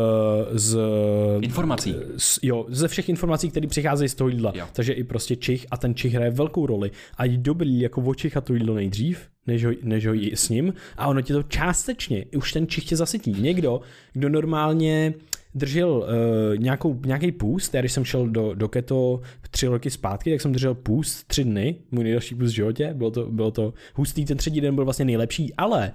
z 0.51 0.77
informací. 1.41 1.95
Z, 2.17 2.39
jo, 2.43 2.65
ze 2.69 2.87
všech 2.87 3.09
informací, 3.09 3.49
které 3.49 3.67
přicházejí 3.67 4.09
z 4.09 4.15
toho 4.15 4.29
jídla. 4.29 4.51
Jo. 4.55 4.65
Takže 4.73 4.93
i 4.93 5.03
prostě 5.03 5.35
čich 5.35 5.65
a 5.71 5.77
ten 5.77 5.95
čich 5.95 6.13
hraje 6.13 6.31
velkou 6.31 6.65
roli. 6.65 6.91
A 7.17 7.25
je 7.25 7.37
dobrý 7.37 7.79
jako 7.79 8.01
očichat 8.01 8.43
to 8.43 8.53
jídlo 8.53 8.75
nejdřív, 8.75 9.19
než 9.47 9.65
ho, 9.65 9.71
než 9.83 10.07
ho 10.07 10.13
jí 10.13 10.35
s 10.35 10.49
ním. 10.49 10.73
A 10.97 11.07
ono 11.07 11.21
ti 11.21 11.33
to 11.33 11.43
částečně, 11.43 12.25
už 12.37 12.53
ten 12.53 12.67
čich 12.67 12.85
tě 12.85 12.95
zasytí. 12.95 13.35
Někdo, 13.39 13.81
kdo 14.13 14.29
normálně 14.29 15.13
držel 15.55 15.89
uh, 15.89 16.57
nějakou, 16.57 17.01
nějaký 17.05 17.31
půst, 17.31 17.73
já 17.73 17.81
když 17.81 17.91
jsem 17.91 18.05
šel 18.05 18.27
do, 18.27 18.53
do 18.53 18.67
keto 18.67 19.21
tři 19.51 19.67
roky 19.67 19.89
zpátky, 19.89 20.31
tak 20.31 20.41
jsem 20.41 20.51
držel 20.51 20.75
půst 20.75 21.27
tři 21.27 21.43
dny, 21.43 21.75
můj 21.91 22.03
nejdelší 22.03 22.35
půst 22.35 22.51
v 22.51 22.55
životě, 22.55 22.93
bylo 22.93 23.11
to, 23.11 23.31
bylo 23.31 23.51
to 23.51 23.73
hustý, 23.95 24.25
ten 24.25 24.37
třetí 24.37 24.61
den 24.61 24.75
byl 24.75 24.83
vlastně 24.83 25.05
nejlepší, 25.05 25.53
ale 25.53 25.91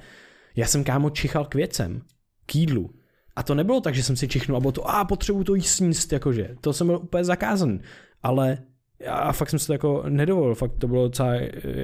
já 0.57 0.67
jsem 0.67 0.85
kámo 0.85 1.11
čichal 1.11 1.45
k 1.45 1.55
věcem, 1.55 2.03
k 2.47 2.55
jídlu. 2.55 2.91
A 3.37 3.43
to 3.43 3.55
nebylo 3.55 3.81
tak, 3.81 3.95
že 3.95 4.03
jsem 4.03 4.17
si 4.17 4.29
čichnul 4.29 4.57
a 4.57 4.61
bylo 4.61 4.73
to, 4.73 4.91
a 4.91 5.05
potřebuju 5.05 5.45
to 5.45 5.55
jíst 5.55 5.75
sníst, 5.75 6.13
jakože. 6.13 6.57
To 6.61 6.73
jsem 6.73 6.87
byl 6.87 6.97
úplně 6.97 7.25
zakázan. 7.25 7.79
Ale 8.23 8.59
a 9.09 9.33
fakt 9.33 9.51
jsem 9.51 9.59
se 9.59 9.67
to 9.67 9.73
jako 9.73 10.05
nedovolil, 10.09 10.55
fakt 10.55 10.73
to 10.79 10.89
bylo 10.89 11.09
docela, 11.09 11.33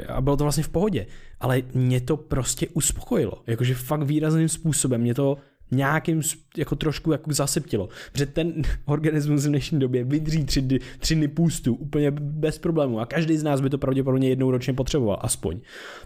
a 0.08 0.20
bylo 0.20 0.36
to 0.36 0.44
vlastně 0.44 0.64
v 0.64 0.68
pohodě, 0.68 1.06
ale 1.40 1.62
mě 1.74 2.00
to 2.00 2.16
prostě 2.16 2.68
uspokojilo, 2.68 3.32
jakože 3.46 3.74
fakt 3.74 4.02
výrazným 4.02 4.48
způsobem, 4.48 5.00
mě 5.00 5.14
to 5.14 5.36
nějakým 5.70 6.22
jako 6.56 6.76
trošku 6.76 7.12
jako 7.12 7.32
zasyptilo. 7.32 7.88
Protože 8.12 8.26
ten 8.26 8.62
organismus 8.84 9.44
v 9.44 9.48
dnešní 9.48 9.78
době 9.80 10.04
vydří 10.04 10.44
tři, 10.44 10.68
tři 10.98 11.14
dny 11.14 11.28
půstu 11.28 11.74
úplně 11.74 12.10
bez 12.10 12.58
problémů 12.58 13.00
a 13.00 13.06
každý 13.06 13.36
z 13.36 13.42
nás 13.42 13.60
by 13.60 13.70
to 13.70 13.78
pravděpodobně 13.78 14.28
jednou 14.28 14.50
ročně 14.50 14.72
potřeboval, 14.72 15.18
aspoň. 15.20 15.60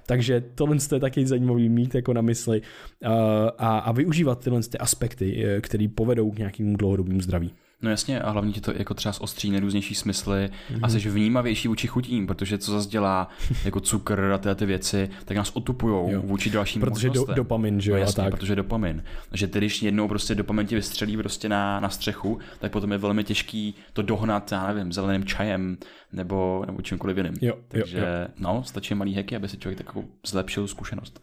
Takže 0.07 0.45
tohle 0.55 0.77
je 0.93 1.01
taky 1.01 1.27
zajímavý 1.27 1.69
mít 1.69 1.95
jako 1.95 2.13
na 2.13 2.21
mysli 2.21 2.61
uh, 2.61 3.11
a, 3.59 3.79
a 3.79 3.93
využívat 3.93 4.45
tyhle 4.45 4.63
ty 4.63 4.79
aspekty, 4.79 5.45
eh, 5.47 5.61
které 5.61 5.87
povedou 5.95 6.31
k 6.31 6.39
nějakému 6.39 6.77
dlouhodobému 6.77 7.21
zdraví. 7.21 7.53
No 7.85 7.91
jasně, 7.91 8.21
a 8.21 8.31
hlavně 8.31 8.53
ti 8.53 8.61
to 8.61 8.73
jako 8.77 8.95
třeba 8.95 9.15
ostří 9.21 9.51
nejrůznější 9.51 9.95
smysly 9.95 10.51
mm-hmm. 10.71 10.81
a 10.83 10.89
jsi 10.89 11.11
vnímavější 11.11 11.69
vůči 11.69 11.87
chutím, 11.87 12.27
protože 12.27 12.59
co 12.59 12.73
zase 12.73 12.89
dělá 12.89 13.29
jako 13.65 13.81
cukr 13.81 14.33
a 14.35 14.39
tyhle 14.39 14.55
ty 14.55 14.67
věci, 14.67 15.11
tak 15.25 15.37
nás 15.37 15.51
otupujou 15.51 16.11
jo. 16.11 16.23
vůči 16.25 16.51
dalším 16.51 16.81
Protože 16.81 17.11
do, 17.11 17.27
dopamin, 17.35 17.81
že 17.81 17.91
jo? 17.91 17.97
No 17.97 18.01
jasně, 18.01 18.25
tak. 18.25 18.31
protože 18.31 18.57
dopamin. 18.57 19.05
Že 19.33 19.47
ty, 19.47 19.59
když 19.59 19.83
jednou 19.83 20.09
prostě 20.09 20.35
dopamin 20.35 20.67
ti 20.67 20.75
vystřelí 20.75 21.17
prostě 21.17 21.49
na, 21.49 21.81
na 21.81 21.89
střechu, 21.89 22.39
tak 22.59 22.73
potom 22.73 22.93
je 22.93 22.99
velmi 22.99 23.25
těžký 23.25 23.75
to 23.93 24.03
dohnat, 24.03 24.53
já 24.53 24.73
nevím, 24.73 24.93
zeleným 24.93 25.25
čajem 25.25 25.77
nebo, 26.13 26.65
nebo 26.67 26.83
čímkoliv 26.83 27.17
jiným. 27.17 27.35
Jo, 27.41 27.55
Takže 27.69 27.99
jo, 27.99 28.05
jo. 28.05 28.29
no, 28.39 28.63
stačí 28.65 28.95
malý 28.95 29.15
heky, 29.15 29.37
aby 29.37 29.49
si 29.49 29.59
člověk 29.59 29.79
takovou 29.79 30.05
zlepšil 30.27 30.69
zkušenost. 30.69 31.23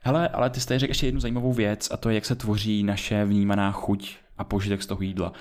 Hele, 0.00 0.28
ale 0.28 0.50
ty 0.50 0.60
jste 0.60 0.78
řekl 0.78 0.90
ještě 0.90 1.06
jednu 1.06 1.20
zajímavou 1.20 1.52
věc 1.52 1.88
a 1.90 1.96
to 1.96 2.08
je, 2.08 2.14
jak 2.14 2.24
se 2.24 2.34
tvoří 2.34 2.82
naše 2.82 3.24
vnímaná 3.24 3.72
chuť 3.72 4.16
a 4.38 4.44
požitek 4.44 4.82
z 4.82 4.86
toho 4.86 5.02
jídla 5.02 5.32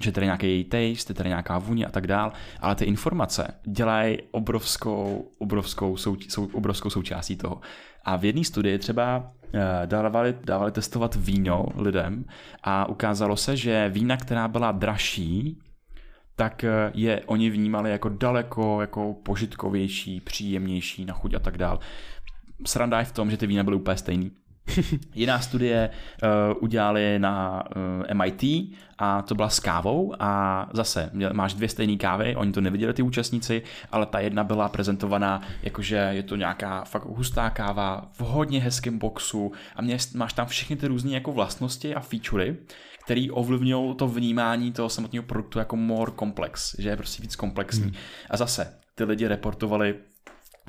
že 0.00 0.12
tady 0.12 0.26
nějaký 0.26 0.46
její 0.46 0.64
taste, 0.64 1.14
tady 1.14 1.28
nějaká 1.28 1.58
vůně 1.58 1.86
a 1.86 1.90
tak 1.90 2.06
dál, 2.06 2.32
ale 2.60 2.74
ty 2.74 2.84
informace 2.84 3.54
dělají 3.64 4.18
obrovskou, 4.30 5.30
obrovskou, 5.38 5.96
sou, 5.96 6.16
sou, 6.28 6.48
obrovskou 6.52 6.90
součástí 6.90 7.36
toho. 7.36 7.60
A 8.04 8.16
v 8.16 8.24
jedné 8.24 8.44
studii 8.44 8.78
třeba 8.78 9.32
eh, 9.54 9.86
dávali, 9.86 10.34
dávali 10.44 10.72
testovat 10.72 11.14
víno 11.14 11.66
lidem 11.76 12.24
a 12.62 12.88
ukázalo 12.88 13.36
se, 13.36 13.56
že 13.56 13.88
vína, 13.88 14.16
která 14.16 14.48
byla 14.48 14.72
dražší, 14.72 15.58
tak 16.36 16.64
eh, 16.64 16.90
je 16.94 17.22
oni 17.26 17.50
vnímali 17.50 17.90
jako 17.90 18.08
daleko 18.08 18.80
jako 18.80 19.14
požitkovější, 19.24 20.20
příjemnější 20.20 21.04
na 21.04 21.14
chuť 21.14 21.34
a 21.34 21.38
tak 21.38 21.58
dál. 21.58 21.78
Sranda 22.66 22.98
je 22.98 23.04
v 23.04 23.12
tom, 23.12 23.30
že 23.30 23.36
ty 23.36 23.46
vína 23.46 23.64
byly 23.64 23.76
úplně 23.76 23.96
stejný. 23.96 24.30
Jiná 25.14 25.40
studie 25.40 25.90
uh, 26.22 26.62
udělali 26.62 27.18
na 27.18 27.64
uh, 27.76 27.82
eh, 28.08 28.14
MIT 28.14 28.42
a 28.98 29.22
to 29.22 29.34
byla 29.34 29.48
s 29.48 29.60
kávou 29.60 30.14
a 30.18 30.68
zase 30.72 31.10
máš 31.32 31.54
dvě 31.54 31.68
stejné 31.68 31.96
kávy, 31.96 32.36
oni 32.36 32.52
to 32.52 32.60
neviděli 32.60 32.94
ty 32.94 33.02
účastníci, 33.02 33.62
ale 33.92 34.06
ta 34.06 34.20
jedna 34.20 34.44
byla 34.44 34.68
prezentovaná 34.68 35.42
jakože 35.62 35.96
je 36.10 36.22
to 36.22 36.36
nějaká 36.36 36.84
fakt 36.84 37.04
hustá 37.04 37.50
káva 37.50 38.08
v 38.12 38.20
hodně 38.20 38.60
hezkém 38.60 38.98
boxu 38.98 39.52
a 39.76 39.82
mě, 39.82 39.98
máš 40.14 40.32
tam 40.32 40.46
všechny 40.46 40.76
ty 40.76 40.86
různé 40.86 41.10
jako 41.10 41.32
vlastnosti 41.32 41.94
a 41.94 42.00
featurey, 42.00 42.56
které 43.04 43.26
ovlivňují 43.30 43.94
to 43.94 44.08
vnímání 44.08 44.72
toho 44.72 44.88
samotného 44.88 45.22
produktu 45.22 45.58
jako 45.58 45.76
more 45.76 46.12
complex, 46.18 46.76
že 46.78 46.88
je 46.88 46.96
prostě 46.96 47.22
víc 47.22 47.36
komplexní. 47.36 47.84
Hmm. 47.84 47.94
A 48.30 48.36
zase 48.36 48.74
ty 48.94 49.04
lidi 49.04 49.28
reportovali 49.28 49.94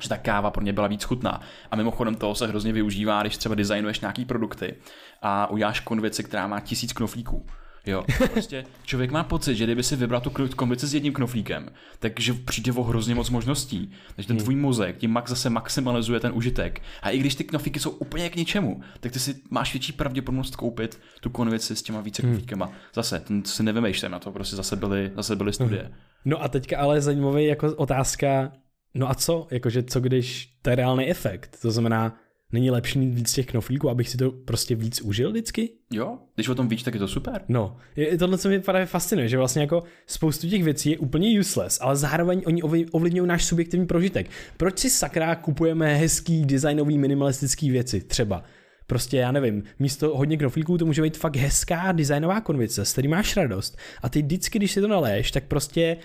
že 0.00 0.08
ta 0.08 0.16
káva 0.16 0.50
pro 0.50 0.64
ně 0.64 0.72
byla 0.72 0.86
víc 0.86 1.04
chutná. 1.04 1.40
A 1.70 1.76
mimochodem 1.76 2.14
toho 2.14 2.34
se 2.34 2.46
hrozně 2.46 2.72
využívá, 2.72 3.22
když 3.22 3.36
třeba 3.36 3.54
designuješ 3.54 4.00
nějaký 4.00 4.24
produkty 4.24 4.74
a 5.22 5.50
uděláš 5.50 5.80
konvici, 5.80 6.24
která 6.24 6.46
má 6.46 6.60
tisíc 6.60 6.92
knoflíků. 6.92 7.46
Jo, 7.86 8.04
prostě 8.32 8.64
člověk 8.84 9.10
má 9.10 9.24
pocit, 9.24 9.54
že 9.54 9.64
kdyby 9.64 9.82
si 9.82 9.96
vybral 9.96 10.20
tu 10.20 10.30
konvici 10.56 10.86
s 10.86 10.94
jedním 10.94 11.12
knoflíkem, 11.12 11.68
takže 11.98 12.34
přijde 12.34 12.72
o 12.72 12.82
hrozně 12.82 13.14
moc 13.14 13.30
možností. 13.30 13.92
Takže 14.16 14.28
ten 14.28 14.36
hmm. 14.36 14.44
tvůj 14.44 14.56
mozek 14.56 14.96
tím 14.96 15.10
max 15.10 15.30
zase 15.30 15.50
maximalizuje 15.50 16.20
ten 16.20 16.32
užitek. 16.34 16.82
A 17.02 17.10
i 17.10 17.18
když 17.18 17.34
ty 17.34 17.44
knoflíky 17.44 17.80
jsou 17.80 17.90
úplně 17.90 18.30
k 18.30 18.36
ničemu, 18.36 18.80
tak 19.00 19.12
ty 19.12 19.18
si 19.18 19.34
máš 19.50 19.72
větší 19.72 19.92
pravděpodobnost 19.92 20.56
koupit 20.56 21.00
tu 21.20 21.30
konvici 21.30 21.76
s 21.76 21.82
těma 21.82 22.00
více 22.00 22.22
hmm. 22.22 22.32
knoflíkama. 22.32 22.72
Zase, 22.94 23.20
ten 23.20 23.44
si 23.44 23.62
nevymýšlím 23.62 24.10
na 24.10 24.18
to, 24.18 24.30
prostě 24.30 24.56
zase 24.56 24.76
byly, 24.76 25.12
zase 25.16 25.36
byly 25.36 25.52
studie. 25.52 25.90
No 26.24 26.42
a 26.42 26.48
teďka 26.48 26.78
ale 26.78 27.00
zajímavý 27.00 27.46
jako 27.46 27.74
otázka, 27.76 28.52
No 28.94 29.10
a 29.10 29.14
co? 29.14 29.46
Jakože 29.50 29.82
co 29.82 30.00
když 30.00 30.54
to 30.62 30.70
je 30.70 30.76
reálný 30.76 31.10
efekt? 31.10 31.58
To 31.62 31.70
znamená, 31.70 32.16
není 32.52 32.70
lepší 32.70 32.98
mít 32.98 33.14
víc 33.14 33.32
těch 33.32 33.46
knoflíků, 33.46 33.90
abych 33.90 34.08
si 34.08 34.16
to 34.16 34.30
prostě 34.30 34.74
víc 34.74 35.00
užil 35.00 35.30
vždycky? 35.30 35.70
Jo, 35.92 36.18
když 36.34 36.48
o 36.48 36.54
tom 36.54 36.68
víš, 36.68 36.82
tak 36.82 36.94
je 36.94 37.00
to 37.00 37.08
super. 37.08 37.42
No, 37.48 37.76
je, 37.96 38.18
tohle 38.18 38.38
co 38.38 38.48
mě 38.48 38.60
právě 38.60 38.86
fascinuje, 38.86 39.28
že 39.28 39.38
vlastně 39.38 39.62
jako 39.62 39.82
spoustu 40.06 40.48
těch 40.48 40.64
věcí 40.64 40.90
je 40.90 40.98
úplně 40.98 41.40
useless, 41.40 41.78
ale 41.80 41.96
zároveň 41.96 42.42
oni 42.46 42.62
ovlivňují 42.92 43.28
náš 43.28 43.44
subjektivní 43.44 43.86
prožitek. 43.86 44.30
Proč 44.56 44.78
si 44.78 44.90
sakra 44.90 45.34
kupujeme 45.34 45.94
hezký, 45.94 46.44
designový, 46.44 46.98
minimalistický 46.98 47.70
věci 47.70 48.00
třeba? 48.00 48.44
Prostě 48.86 49.16
já 49.16 49.32
nevím, 49.32 49.62
místo 49.78 50.16
hodně 50.16 50.36
knoflíků 50.36 50.78
to 50.78 50.86
může 50.86 51.02
být 51.02 51.16
fakt 51.16 51.36
hezká 51.36 51.92
designová 51.92 52.40
konvice, 52.40 52.84
s 52.84 52.92
který 52.92 53.08
máš 53.08 53.36
radost. 53.36 53.78
A 54.02 54.08
ty 54.08 54.22
vždycky, 54.22 54.58
když 54.58 54.72
si 54.72 54.80
to 54.80 54.88
naléš, 54.88 55.30
tak 55.30 55.44
prostě 55.44 55.96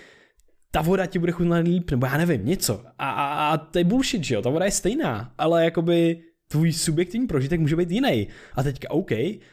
ta 0.76 0.82
voda 0.82 1.06
ti 1.06 1.18
bude 1.18 1.32
chutnat 1.32 1.64
líp, 1.64 1.90
nebo 1.90 2.06
já 2.06 2.16
nevím, 2.16 2.46
něco. 2.46 2.84
A, 2.98 3.10
a, 3.10 3.52
a 3.52 3.56
to 3.56 3.78
je 3.78 3.84
bullshit, 3.84 4.24
že 4.24 4.34
jo, 4.34 4.42
ta 4.42 4.50
voda 4.50 4.64
je 4.64 4.70
stejná, 4.70 5.32
ale 5.38 5.64
jakoby 5.64 6.20
tvůj 6.48 6.72
subjektivní 6.72 7.26
prožitek 7.26 7.60
může 7.60 7.76
být 7.76 7.90
jiný. 7.90 8.28
A 8.54 8.62
teďka 8.62 8.90
OK, 8.90 9.10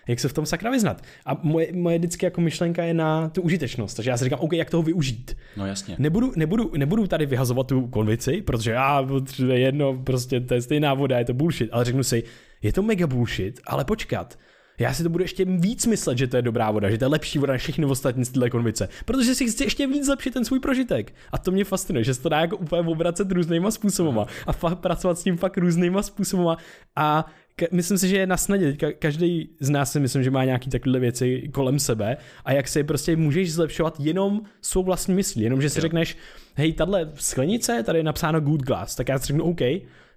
jak 0.07 0.19
se 0.19 0.29
v 0.29 0.33
tom 0.33 0.45
sakra 0.45 0.71
vyznat? 0.71 1.01
A 1.25 1.39
moje, 1.43 1.73
moje 1.73 1.97
vždycky 1.97 2.25
jako 2.25 2.41
myšlenka 2.41 2.83
je 2.83 2.93
na 2.93 3.29
tu 3.29 3.41
užitečnost, 3.41 3.95
takže 3.95 4.09
já 4.09 4.17
si 4.17 4.23
říkám, 4.23 4.39
OK, 4.39 4.53
jak 4.53 4.69
toho 4.69 4.83
využít. 4.83 5.37
No 5.57 5.65
jasně. 5.65 5.95
Nebudu, 5.99 6.33
nebudu, 6.35 6.71
nebudu 6.77 7.07
tady 7.07 7.25
vyhazovat 7.25 7.67
tu 7.67 7.87
konvici, 7.87 8.41
protože 8.41 8.71
já, 8.71 9.07
je 9.47 9.59
jedno, 9.59 9.97
prostě 10.03 10.39
to 10.39 10.53
je 10.53 10.61
stejná 10.61 10.93
voda, 10.93 11.19
je 11.19 11.25
to 11.25 11.33
bullshit, 11.33 11.69
ale 11.71 11.85
řeknu 11.85 12.03
si, 12.03 12.23
je 12.61 12.73
to 12.73 12.81
mega 12.81 13.07
bullshit, 13.07 13.59
ale 13.67 13.85
počkat, 13.85 14.39
já 14.83 14.93
si 14.93 15.03
to 15.03 15.09
budu 15.09 15.23
ještě 15.23 15.45
víc 15.45 15.85
myslet, 15.85 16.17
že 16.17 16.27
to 16.27 16.35
je 16.35 16.41
dobrá 16.41 16.71
voda, 16.71 16.89
že 16.89 16.97
to 16.97 17.05
je 17.05 17.09
lepší 17.09 17.39
voda 17.39 17.53
než 17.53 17.61
všechny 17.61 17.85
ostatní 17.85 18.25
z 18.25 18.29
téhle 18.29 18.49
konvice, 18.49 18.89
protože 19.05 19.35
si 19.35 19.47
chci 19.47 19.63
ještě 19.63 19.87
víc 19.87 20.05
zlepšit 20.05 20.33
ten 20.33 20.45
svůj 20.45 20.59
prožitek. 20.59 21.13
A 21.31 21.37
to 21.37 21.51
mě 21.51 21.63
fascinuje, 21.63 22.03
že 22.03 22.13
se 22.13 22.21
to 22.21 22.29
dá 22.29 22.39
jako 22.39 22.57
úplně 22.57 22.81
obracet 22.81 23.31
různýma 23.31 23.71
způsobama 23.71 24.25
a 24.47 24.53
fakt 24.53 24.79
pracovat 24.79 25.19
s 25.19 25.23
tím 25.23 25.37
fakt 25.37 25.57
různýma 25.57 26.01
způsobama 26.01 26.57
a 26.95 27.25
myslím 27.71 27.97
si, 27.97 28.07
že 28.07 28.17
je 28.17 28.27
na 28.27 28.37
snadě. 28.37 28.77
každý 28.99 29.49
z 29.59 29.69
nás 29.69 29.91
si 29.91 29.99
myslím, 29.99 30.23
že 30.23 30.31
má 30.31 30.45
nějaký 30.45 30.69
takové 30.69 30.99
věci 30.99 31.49
kolem 31.53 31.79
sebe 31.79 32.17
a 32.45 32.51
jak 32.51 32.67
se 32.67 32.83
prostě 32.83 33.15
můžeš 33.15 33.53
zlepšovat 33.53 33.99
jenom 33.99 34.41
svou 34.61 34.83
vlastní 34.83 35.15
myslí. 35.15 35.43
Jenom, 35.43 35.61
že 35.61 35.69
si 35.69 35.79
jo. 35.79 35.81
řekneš, 35.81 36.17
hej, 36.55 36.73
tahle 36.73 37.11
sklenice, 37.15 37.83
tady 37.83 37.99
je 37.99 38.03
napsáno 38.03 38.41
good 38.41 38.61
glass, 38.61 38.95
tak 38.95 39.09
já 39.09 39.19
si 39.19 39.25
řeknu 39.27 39.43
OK, 39.43 39.61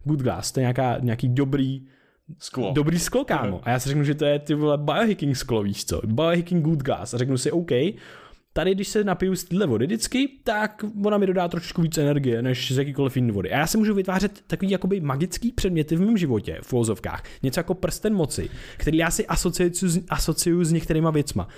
good 0.05 0.21
glass, 0.21 0.53
to 0.53 0.61
je 0.61 0.63
nějaká, 0.63 0.99
nějaký 1.01 1.29
dobrý, 1.29 1.83
Sklo. 2.39 2.73
dobrý 2.73 2.99
sklo, 2.99 3.25
kámo. 3.25 3.61
A 3.65 3.71
já 3.71 3.79
si 3.81 3.89
řeknu, 3.89 4.05
že 4.05 4.15
to 4.15 4.25
je 4.25 4.39
ty 4.39 4.55
vole 4.55 4.79
biohacking 4.79 5.37
sklo, 5.37 5.63
víš 5.63 5.85
co? 5.85 6.01
Biohacking 6.05 6.65
good 6.65 6.83
gas. 6.83 7.15
A 7.15 7.19
řeknu 7.19 7.39
si, 7.39 7.51
OK, 7.51 7.71
tady 8.53 8.75
když 8.75 8.89
se 8.89 9.05
napiju 9.05 9.37
z 9.37 9.45
téhle 9.45 9.67
vody 9.67 9.87
vždycky, 9.87 10.29
tak 10.45 10.85
ona 11.05 11.19
mi 11.19 11.27
dodá 11.27 11.49
trošičku 11.49 11.83
víc 11.83 11.99
energie, 11.99 12.43
než 12.43 12.73
z 12.73 12.79
jakýkoliv 12.79 13.17
jiný 13.17 13.31
vody. 13.31 13.53
A 13.53 13.59
já 13.59 13.67
si 13.67 13.79
můžu 13.79 13.95
vytvářet 13.95 14.43
takový 14.47 14.71
jakoby 14.71 15.01
magický 15.01 15.53
předměty 15.53 15.97
v 15.97 16.01
mém 16.01 16.17
životě, 16.17 16.59
v 16.63 16.73
vozovkách. 16.73 17.25
Něco 17.43 17.61
jako 17.61 17.75
prsten 17.75 18.15
moci, 18.15 18.51
který 18.77 18.99
já 18.99 19.11
si 19.11 19.27
asociuju, 19.27 19.71
asociuju 20.09 20.65
s 20.65 20.73
některýma 20.73 21.11
věcma. 21.11 21.49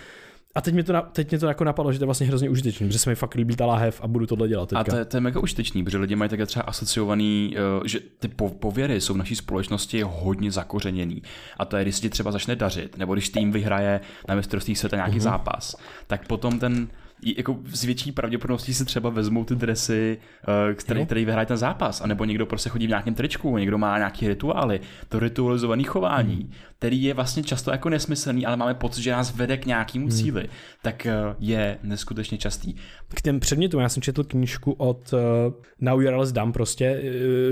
A 0.55 0.61
teď 0.61 0.74
mě 0.74 0.82
to, 0.84 0.92
na, 0.92 1.03
teď 1.03 1.30
mě 1.30 1.38
to 1.38 1.46
jako 1.46 1.64
napadlo, 1.64 1.92
že 1.92 1.99
to 1.99 2.03
je 2.03 2.07
vlastně 2.07 2.26
hrozně 2.26 2.51
užitečný, 2.51 2.86
protože 2.86 2.99
se 2.99 3.11
mi 3.11 3.16
fakt 3.16 3.34
líbí 3.34 3.57
ta 3.57 3.66
láhev 3.66 4.01
a 4.03 4.09
budu 4.09 4.26
tohle 4.26 4.49
dělat 4.49 4.68
teďka. 4.68 4.80
A 4.80 4.84
to, 4.84 4.96
je- 4.96 5.05
to 5.05 5.16
je 5.16 5.20
mega 5.20 5.40
užitečný, 5.40 5.84
protože 5.84 5.99
lidi 5.99 6.16
mají 6.16 6.28
také 6.30 6.46
třeba 6.46 6.62
asociovaný, 6.62 7.57
eh, 7.57 7.88
že 7.88 8.01
ty 8.18 8.28
po- 8.28 8.51
pověry 8.51 9.01
jsou 9.01 9.14
v 9.14 9.16
naší 9.16 9.36
společnosti 9.36 10.03
hodně 10.07 10.51
zakořeněný. 10.53 11.22
A 11.59 11.64
to 11.64 11.76
je, 11.76 11.82
když 11.84 11.94
se 11.94 12.01
ti 12.03 12.11
třeba 12.11 12.32
začne 12.32 12.57
dařit, 12.57 12.99
nebo 12.99 13.12
když 13.14 13.28
tým 13.28 13.53
vyhraje 13.53 14.01
na 14.28 14.34
mistrovství 14.34 14.74
světa 14.76 14.96
nějaký 14.96 15.20
zápas, 15.20 15.76
tak 16.07 16.26
potom 16.26 16.59
ten 16.59 16.88
jako 17.22 17.58
s 17.72 17.84
větší 17.84 18.12
pravděpodobností 18.12 18.74
si 18.74 18.84
třeba 18.84 19.10
vezmou 19.10 19.44
ty 19.44 19.54
dresy, 19.54 20.18
eh, 20.70 20.74
který, 20.74 21.00
Jo. 21.00 21.06
který 21.06 21.24
vyhraje 21.24 21.46
ten 21.46 21.56
zápas, 21.56 22.00
anebo 22.00 22.24
někdo 22.24 22.46
prostě 22.46 22.70
chodí 22.70 22.86
v 22.86 22.88
nějakém 22.88 23.14
tričku, 23.14 23.58
někdo 23.58 23.78
má 23.78 23.98
nějaký 23.98 24.28
rituály, 24.28 24.80
to 25.08 25.18
ritualizované 25.18 25.82
chování, 25.82 26.50
který 26.78 27.02
je 27.02 27.14
vlastně 27.14 27.42
často 27.42 27.70
jako 27.70 27.88
nesmyslný, 27.88 28.46
ale 28.46 28.56
máme 28.56 28.74
pocit, 28.74 29.02
že 29.02 29.12
nás 29.12 29.34
vede 29.34 29.56
k 29.56 29.66
nějakému 29.66 30.08
cíli, 30.08 30.48
tak 30.82 31.06
eh, 31.06 31.12
je 31.38 31.78
neskutečně 31.82 32.38
častý. 32.38 32.74
K 33.14 33.22
těm 33.22 33.40
předmětům, 33.40 33.80
já 33.80 33.88
jsem 33.88 34.02
četl 34.02 34.24
knížku 34.24 34.72
od 34.72 35.12
uh, 35.12 35.18
Now 35.80 36.02
You 36.02 36.08
Are 36.08 36.16
Less 36.16 36.32
Dumb 36.32 36.54
prostě, 36.54 37.02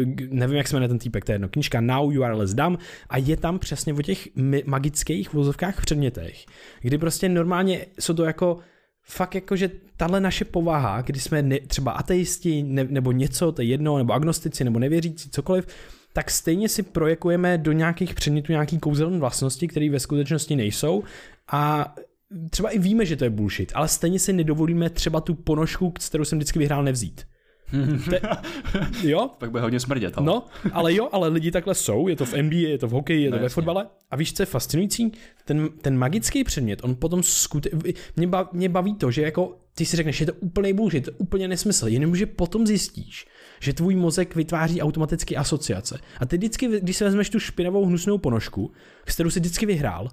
uh, 0.05 0.13
nevím, 0.31 0.57
jak 0.57 0.69
se 0.69 0.77
jmenuje 0.77 0.89
ten 0.89 0.99
týpek, 0.99 1.25
to 1.25 1.33
je 1.33 1.35
jedno, 1.35 1.49
knížka 1.49 1.81
Now 1.81 2.13
You 2.13 2.25
Are 2.25 2.35
Less 2.35 2.55
Dumb 2.55 2.81
a 3.11 3.19
je 3.19 3.37
tam 3.37 3.59
přesně 3.59 3.95
o 3.95 4.03
těch 4.03 4.29
magických 4.67 5.33
vozovkách 5.33 5.81
předmětech, 5.81 6.47
kdy 6.81 6.99
prostě 6.99 7.29
normálně 7.29 7.87
jsou 7.99 8.15
to 8.15 8.25
jako 8.25 8.59
fakt 9.09 9.35
jako, 9.35 9.57
že 9.57 9.71
tahle 9.97 10.21
naše 10.21 10.45
povaha, 10.45 11.01
kdy 11.03 11.21
jsme 11.21 11.43
ne, 11.43 11.61
třeba 11.61 11.93
ateisti 11.93 12.63
ne, 12.63 12.85
nebo 12.85 13.13
něco, 13.13 13.53
to 13.53 13.63
je 13.63 13.69
jedno, 13.69 13.99
nebo 13.99 14.13
agnostici, 14.13 14.65
nebo 14.65 14.79
nevěřící, 14.79 15.31
cokoliv, 15.31 15.67
tak 16.13 16.31
stejně 16.31 16.69
si 16.69 16.83
projekujeme 16.83 17.59
do 17.59 17.73
nějakých 17.73 18.15
předmětů 18.15 18.53
nějaký 18.53 18.79
kouzelné 18.79 19.19
vlastnosti, 19.19 19.69
které 19.69 19.91
ve 19.91 20.01
skutečnosti 20.01 20.57
nejsou 20.57 21.03
a 21.53 21.95
třeba 22.51 22.71
i 22.71 22.79
víme, 22.79 23.07
že 23.07 23.17
to 23.17 23.25
je 23.25 23.31
bullshit, 23.31 23.73
ale 23.75 23.89
stejně 23.89 24.19
si 24.19 24.33
nedovolíme 24.33 24.91
třeba 24.91 25.21
tu 25.21 25.35
ponožku, 25.35 25.91
kterou 25.91 26.25
jsem 26.25 26.39
vždycky 26.39 26.59
vyhrál, 26.59 26.85
nevzít. 26.85 27.27
Te, 28.11 28.21
jo? 29.09 29.31
Pak 29.39 29.51
bude 29.51 29.63
hodně 29.63 29.81
smrdět. 29.81 30.19
Ale... 30.19 30.27
No, 30.27 30.45
ale 30.73 30.95
jo, 30.95 31.09
ale 31.13 31.29
lidi 31.29 31.51
takhle 31.51 31.75
jsou, 31.75 32.09
je 32.09 32.17
to 32.17 32.25
v 32.25 32.35
NBA, 32.43 32.57
je 32.57 32.79
to 32.79 32.89
v 32.89 32.91
hokeji, 32.91 33.23
je 33.25 33.31
to 33.31 33.37
No, 33.37 33.43
ve 33.43 33.49
fotbale. 33.49 33.87
A 34.11 34.17
víš, 34.17 34.33
co 34.33 34.43
je 34.43 34.47
fascinující? 34.47 35.13
Ten, 35.45 35.69
ten 35.83 35.99
magický 35.99 36.45
předmět, 36.45 36.85
on 36.85 36.95
potom 36.95 37.23
skute... 37.23 37.71
mě, 38.17 38.27
baví, 38.27 38.49
mě 38.53 38.69
baví 38.69 38.95
to, 38.95 39.11
že 39.11 39.23
jako 39.23 39.59
ty 39.75 39.87
si 39.87 39.97
řekneš, 39.97 40.21
je 40.21 40.27
to 40.27 40.33
úplný 40.33 40.73
bullshit, 40.73 41.05
to 41.05 41.11
je 41.11 41.17
úplně 41.19 41.49
nesmysl, 41.49 41.89
jenomže 41.89 42.27
potom 42.27 42.67
zjistíš, 42.67 43.27
že 43.61 43.73
tvůj 43.73 43.97
mozek 43.97 44.35
vytváří 44.35 44.83
automaticky 44.83 45.37
asociace. 45.37 45.99
A 46.21 46.27
ty 46.27 46.37
vždycky, 46.37 46.81
když 46.81 46.97
si 46.97 47.05
vezmeš 47.05 47.31
tu 47.31 47.41
špinavou 47.41 47.87
hnusnou 47.87 48.19
ponožku, 48.19 48.73
s 49.09 49.15
kterou 49.15 49.31
si 49.31 49.41
vždycky 49.41 49.67
vyhrál, 49.67 50.09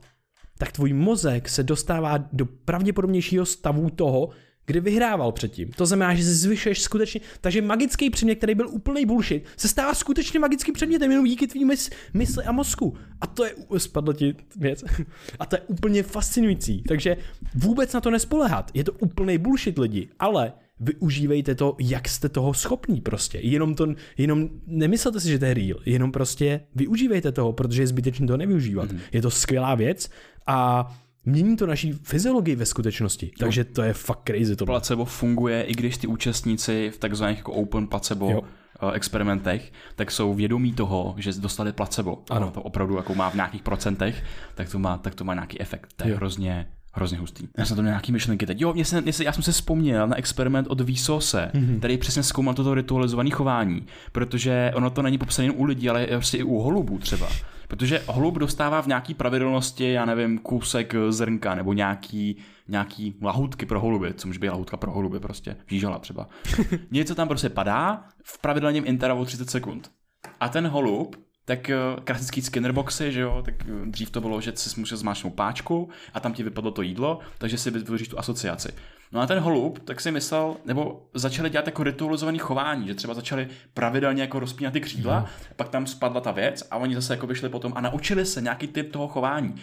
tak 0.58 0.72
tvůj 0.72 0.94
mozek 0.94 1.50
se 1.50 1.64
dostává 1.64 2.18
do 2.18 2.46
pravděpodobnějšího 2.46 3.46
stavu 3.46 3.90
toho, 3.90 4.30
kdy 4.66 4.80
vyhrával 4.80 5.32
předtím. 5.32 5.72
To 5.72 5.86
znamená, 5.86 6.16
že 6.16 6.24
se 6.24 6.36
zvyšuješ 6.36 6.82
skutečně. 6.82 7.22
Takže 7.42 7.62
magický 7.62 8.10
předmět, 8.10 8.36
který 8.36 8.56
byl 8.56 8.70
úplný 8.70 9.06
bullshit, 9.06 9.46
se 9.58 9.68
stává 9.68 9.94
skutečně 9.94 10.40
magickým 10.40 10.74
předmětem 10.74 11.12
jenom 11.12 11.26
díky 11.26 11.48
tvým 11.48 11.68
mys- 11.68 11.94
mysli 12.14 12.44
a 12.44 12.52
mozku. 12.52 12.98
A 13.22 13.28
to 13.28 13.46
je, 13.46 13.56
spadlo 13.78 14.14
ti 14.14 14.36
věc. 14.56 14.84
A 15.40 15.46
to 15.46 15.56
je 15.56 15.62
úplně 15.62 16.04
fascinující. 16.04 16.84
Takže 16.88 17.18
vůbec 17.56 17.94
na 17.94 18.02
to 18.02 18.12
nespolehat. 18.12 18.72
Je 18.74 18.84
to 18.84 18.92
úplný 18.92 19.38
bullshit 19.38 19.78
lidi, 19.78 20.10
ale 20.20 20.54
využívejte 20.80 21.56
to, 21.56 21.76
jak 21.80 22.10
jste 22.10 22.30
toho 22.30 22.54
schopní 22.54 23.02
prostě. 23.02 23.40
Jenom 23.40 23.76
to, 23.76 23.88
jenom 24.18 24.50
nemyslete 24.68 25.20
si, 25.20 25.30
že 25.30 25.40
to 25.40 25.46
je 25.46 25.54
real, 25.54 25.80
jenom 25.86 26.12
prostě 26.12 26.62
využívejte 26.76 27.32
toho, 27.32 27.54
protože 27.54 27.82
je 27.82 27.88
zbytečné 27.88 28.28
to 28.28 28.38
nevyužívat. 28.38 28.92
Mm. 28.92 29.00
Je 29.12 29.22
to 29.22 29.32
skvělá 29.32 29.76
věc 29.76 30.10
a 30.48 30.88
mění 31.26 31.58
to 31.58 31.68
naší 31.68 31.92
fyziologii 31.92 32.56
ve 32.56 32.66
skutečnosti. 32.66 33.32
Takže 33.40 33.64
to 33.64 33.82
je 33.82 33.94
fakt 33.94 34.22
crazy 34.28 34.56
to. 34.56 34.66
Placebo 34.66 35.06
funguje, 35.06 35.64
i 35.64 35.74
když 35.74 35.98
ty 35.98 36.08
účastníci 36.08 36.92
v 36.94 36.98
takzvaných 36.98 37.38
jako 37.38 37.54
open 37.54 37.88
placebo 37.88 38.30
Jo. 38.32 38.42
jo. 38.82 38.90
experimentech, 38.92 39.72
tak 39.96 40.12
jsou 40.12 40.34
vědomí 40.34 40.74
toho, 40.74 41.16
že 41.18 41.32
dostali 41.34 41.72
placebo. 41.72 42.24
Ano. 42.30 42.52
To 42.52 42.62
opravdu 42.62 42.96
jako 42.98 43.16
má 43.16 43.30
v 43.30 43.36
nějakých 43.36 43.62
procentech, 43.62 44.24
tak 44.56 44.70
to 44.70 44.80
má, 44.80 44.98
tak 44.98 45.16
to 45.16 45.24
má 45.24 45.34
nějaký 45.34 45.62
efekt. 45.62 45.94
To 45.96 46.04
je 46.08 46.12
Jo. 46.12 46.18
hrozně, 46.18 46.68
hrozně 46.94 47.18
hustý. 47.18 47.48
Já 47.58 47.66
jsem 47.66 47.76
to 47.76 47.82
nějaký 47.84 48.12
myšlenky 48.12 48.46
teď. 48.46 48.62
Jo, 48.62 48.74
mě 48.74 48.86
se, 48.86 49.02
mě 49.02 49.14
se, 49.14 49.24
já 49.24 49.32
jsem 49.34 49.44
se 49.44 49.52
vzpomněl 49.52 50.08
na 50.08 50.18
experiment 50.18 50.68
od 50.68 50.82
Vsose, 50.90 51.52
Mhm. 51.54 51.64
mm-hmm. 51.66 51.78
který 51.80 51.98
přesně 51.98 52.24
zkoumal 52.24 52.54
toto 52.54 52.74
ritualizované 52.74 53.30
chování, 53.30 53.86
protože 54.12 54.72
ono 54.76 54.90
to 54.90 55.02
není 55.02 55.18
popsané 55.18 55.46
jen 55.46 55.54
u 55.58 55.64
lidí, 55.64 55.90
ale 55.90 56.08
prostě 56.08 56.38
i 56.38 56.44
u 56.44 56.60
holubů 56.60 56.98
třeba. 56.98 57.30
Protože 57.74 58.04
holub 58.08 58.38
dostává 58.38 58.82
v 58.82 58.88
nějaký 58.88 59.14
pravidelnosti, 59.14 59.92
já 59.92 60.06
nevím, 60.06 60.40
kousek 60.40 60.96
zrnka 61.10 61.56
nebo 61.56 61.74
nějaký, 61.74 62.38
nějaký 62.68 63.16
lahutky 63.22 63.66
pro 63.66 63.80
holuby, 63.80 64.14
co 64.14 64.28
může 64.28 64.40
být 64.40 64.50
lahutka 64.50 64.78
pro 64.78 64.92
holuby 64.92 65.20
prostě, 65.20 65.56
žížala 65.68 66.00
třeba. 66.00 66.28
Něco 66.92 67.16
tam 67.16 67.28
prostě 67.28 67.50
padá 67.50 68.06
v 68.24 68.42
pravidelném 68.42 68.84
intervalu 68.88 69.26
30 69.26 69.50
sekund. 69.50 69.92
A 70.40 70.50
ten 70.50 70.68
holub, 70.68 71.16
tak 71.46 71.70
eh, 71.70 71.78
klasický 72.04 72.42
skinnerboxy, 72.42 73.12
že 73.12 73.22
jo, 73.22 73.42
tak 73.46 73.56
eh, 73.62 73.86
dřív 73.86 74.10
to 74.10 74.22
bylo, 74.22 74.42
že 74.42 74.52
si 74.56 74.80
musel 74.80 74.98
zmáčknout 74.98 75.34
páčku 75.34 75.90
a 76.14 76.20
tam 76.20 76.34
ti 76.34 76.44
vypadlo 76.44 76.72
to 76.72 76.82
jídlo, 76.82 77.20
takže 77.38 77.58
si 77.58 77.72
vytvoříš 77.72 78.08
tu 78.08 78.20
asociaci. 78.20 78.70
No 79.12 79.22
a 79.22 79.28
ten 79.28 79.40
holub, 79.40 79.80
tak 79.80 80.02
si 80.02 80.12
myslel, 80.12 80.56
nebo 80.66 81.10
začali 81.14 81.50
dělat 81.50 81.66
jako 81.66 81.84
ritualizované 81.84 82.38
chování, 82.38 82.88
že 82.88 82.96
třeba 82.96 83.14
začali 83.14 83.48
pravidelně 83.74 84.22
jako 84.22 84.40
rozpínat 84.40 84.74
ty 84.74 84.82
křídla, 84.82 85.26
pak 85.56 85.70
tam 85.70 85.88
spadla 85.88 86.22
ta 86.22 86.32
věc 86.32 86.68
a 86.72 86.78
oni 86.78 86.96
zase 86.96 87.14
jako 87.14 87.28
vyšli 87.28 87.50
potom 87.50 87.74
a 87.76 87.82
naučili 87.82 88.26
se 88.26 88.42
nějaký 88.42 88.68
typ 88.68 88.92
toho 88.92 89.08
chování. 89.08 89.56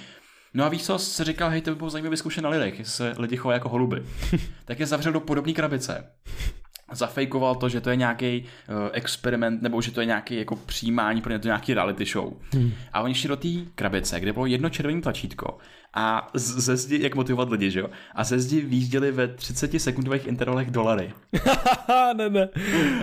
No 0.55 0.64
a 0.64 0.68
víš 0.68 0.85
co, 0.85 0.99
se 0.99 1.24
říkal, 1.24 1.51
hej, 1.51 1.61
to 1.61 1.70
by 1.70 1.76
bylo 1.76 1.91
zajímavé 1.91 2.11
vyzkoušet 2.11 2.45
na 2.45 2.51
lidech, 2.51 2.78
jestli 2.78 2.93
se 2.93 3.14
lidi 3.18 3.37
chovají 3.37 3.57
jako 3.57 3.68
holuby. 3.68 4.03
tak 4.64 4.81
je 4.81 4.87
zavřel 4.87 5.12
do 5.12 5.20
podobné 5.20 5.53
krabice 5.53 6.05
zafejkoval 6.93 7.55
to, 7.55 7.68
že 7.68 7.80
to 7.80 7.91
je 7.91 7.97
nějaký 7.97 8.45
uh, 8.68 8.74
experiment, 8.93 9.62
nebo 9.62 9.82
že 9.82 9.91
to 9.93 10.01
je 10.01 10.07
nějaký 10.07 10.36
jako 10.36 10.57
přijímání 10.57 11.20
pro 11.20 11.32
ně 11.32 11.38
to 11.38 11.49
nějaký 11.49 11.74
reality 11.74 12.05
show. 12.05 12.32
Hmm. 12.55 12.72
A 12.93 13.01
oni 13.01 13.14
šli 13.14 13.28
do 13.28 13.36
té 13.36 13.49
krabice, 13.74 14.20
kde 14.20 14.32
bylo 14.32 14.47
jedno 14.47 14.68
červené 14.70 15.01
tlačítko 15.01 15.59
a 15.95 16.28
z- 16.34 16.59
ze 16.59 16.76
zdi, 16.76 16.99
jak 17.03 17.14
motivovat 17.14 17.51
lidi, 17.51 17.70
že 17.70 17.80
jo? 17.80 17.86
A 18.14 18.24
ze 18.24 18.41
zdi 18.41 18.61
výjížděli 18.61 19.12
ve 19.12 19.28
30 19.28 19.80
sekundových 19.80 20.26
intervalech 20.26 20.70
dolary. 20.70 21.12
Ne, 22.16 22.30
ne. 22.30 22.49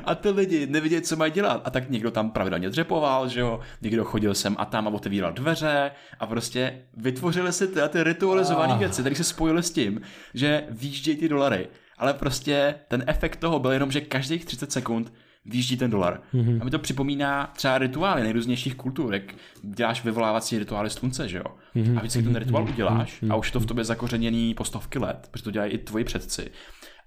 A 0.05 0.15
ty 0.15 0.29
lidi 0.29 0.67
nevěděli, 0.67 1.01
co 1.01 1.15
mají 1.15 1.31
dělat. 1.31 1.61
A 1.65 1.69
tak 1.69 1.89
někdo 1.89 2.11
tam 2.11 2.31
pravidelně 2.31 2.69
dřepoval, 2.69 3.29
že 3.29 3.39
jo? 3.39 3.59
Někdo 3.81 4.03
chodil 4.05 4.35
sem 4.35 4.55
a 4.59 4.65
tam 4.65 4.87
a 4.87 4.91
otevíral 4.91 5.33
dveře 5.33 5.91
a 6.19 6.27
prostě 6.27 6.81
vytvořili 6.97 7.53
si 7.53 7.67
ty, 7.67 7.79
ty 7.89 8.03
ritualizované 8.03 8.73
Ah. 8.73 8.77
věci, 8.79 9.01
které 9.01 9.15
se 9.15 9.23
spojily 9.23 9.63
s 9.63 9.71
tím, 9.71 10.01
že 10.33 10.63
výjíždějí 10.69 11.17
ty 11.17 11.29
dolary. 11.29 11.67
Ale 11.97 12.13
prostě 12.13 12.75
ten 12.87 13.03
efekt 13.07 13.35
toho 13.35 13.59
byl 13.59 13.71
jenom, 13.71 13.91
že 13.91 14.01
každých 14.01 14.45
30 14.45 14.71
sekund 14.71 15.13
výjíždí 15.45 15.77
ten 15.77 15.91
dolar. 15.91 16.21
Mm-hmm. 16.33 16.61
A 16.61 16.63
mi 16.63 16.71
to 16.71 16.79
připomíná 16.79 17.51
třeba 17.55 17.77
rituály 17.77 18.23
nejrůznějších 18.23 18.75
kultur, 18.75 19.13
jak 19.13 19.23
děláš 19.63 20.03
vyvolávací 20.03 20.59
rituály 20.59 20.89
slunce, 20.89 21.29
že 21.29 21.37
jo? 21.37 21.43
Mm-hmm. 21.75 21.97
A 21.97 21.99
vždycky 21.99 22.23
ten 22.23 22.35
rituál 22.35 22.63
uděláš 22.63 23.23
a 23.29 23.35
už 23.35 23.47
je 23.47 23.53
to 23.53 23.59
v 23.59 23.65
tobě 23.65 23.83
zakořeněný 23.83 24.53
po 24.53 24.63
stovky 24.63 24.99
let, 24.99 25.27
protože 25.31 25.43
to 25.43 25.51
dělají 25.51 25.71
i 25.71 25.77
tvoji 25.77 26.03
předci. 26.03 26.51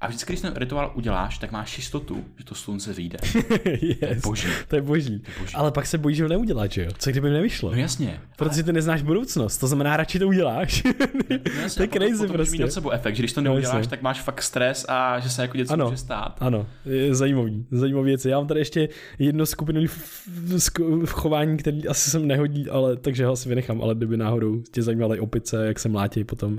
A 0.01 0.07
vždycky, 0.07 0.33
když 0.33 0.41
ten 0.41 0.53
rituál 0.57 0.93
uděláš, 0.95 1.39
tak 1.39 1.53
máš 1.53 1.77
jistotu, 1.79 2.25
že 2.39 2.45
to 2.45 2.55
slunce 2.55 2.93
vyjde. 2.93 3.19
yes. 3.83 4.23
boží. 4.23 4.49
To 4.69 4.77
je 4.77 4.83
boží. 4.83 5.23
boží. 5.41 5.55
Ale 5.55 5.73
pak 5.73 5.87
se 5.87 5.99
bojíš, 5.99 6.17
že 6.19 6.23
ho 6.25 6.29
neudělat, 6.29 6.73
že 6.73 6.83
jo? 6.85 6.91
Co 6.99 7.11
kdyby 7.11 7.31
nevyšlo? 7.31 7.71
No 7.71 7.77
jasně. 7.77 8.21
Protože 8.37 8.63
ty 8.63 8.73
neznáš 8.73 9.03
budoucnost, 9.03 9.59
to 9.59 9.67
znamená, 9.67 9.97
radši 9.97 10.19
to 10.19 10.29
uděláš. 10.29 10.83
No 11.31 11.69
to 11.77 11.83
je 11.83 11.89
crazy 11.89 12.13
potom 12.19 12.33
prostě. 12.33 12.53
mít 12.53 12.61
nocebo 12.63 12.91
efekt, 12.91 13.17
že 13.17 13.21
když 13.23 13.33
to 13.33 13.41
No 13.41 13.45
neuděláš, 13.53 13.77
jasně. 13.77 13.91
tak 13.91 14.03
máš 14.03 14.21
fakt 14.21 14.43
stres 14.43 14.87
a 14.89 15.21
že 15.21 15.31
se 15.31 15.43
jako 15.43 15.57
něco 15.57 15.73
Ano. 15.73 15.85
může 15.85 15.97
stát. 15.97 16.37
Ano, 16.41 16.67
je 16.85 17.15
zajímavý, 17.15 17.67
zajímavý 17.71 18.05
věci. 18.05 18.29
Já 18.29 18.37
mám 18.39 18.47
tady 18.47 18.61
ještě 18.61 18.89
jedno 19.19 19.47
skupinové 19.47 19.85
f- 19.87 20.27
sk- 20.49 21.07
chování, 21.07 21.57
který 21.57 21.89
asi 21.89 22.11
sem 22.11 22.27
nehodí, 22.27 22.71
ale 22.71 22.97
takže 22.97 23.27
ho 23.27 23.33
asi 23.33 23.49
vynechám, 23.49 23.83
ale 23.83 23.95
kdyby 23.95 24.17
náhodou 24.17 24.63
tě 24.73 24.83
zajímaly 24.83 25.21
opice, 25.21 25.67
jak 25.67 25.79
se 25.79 25.89
mlátí 25.89 26.25
potom, 26.25 26.59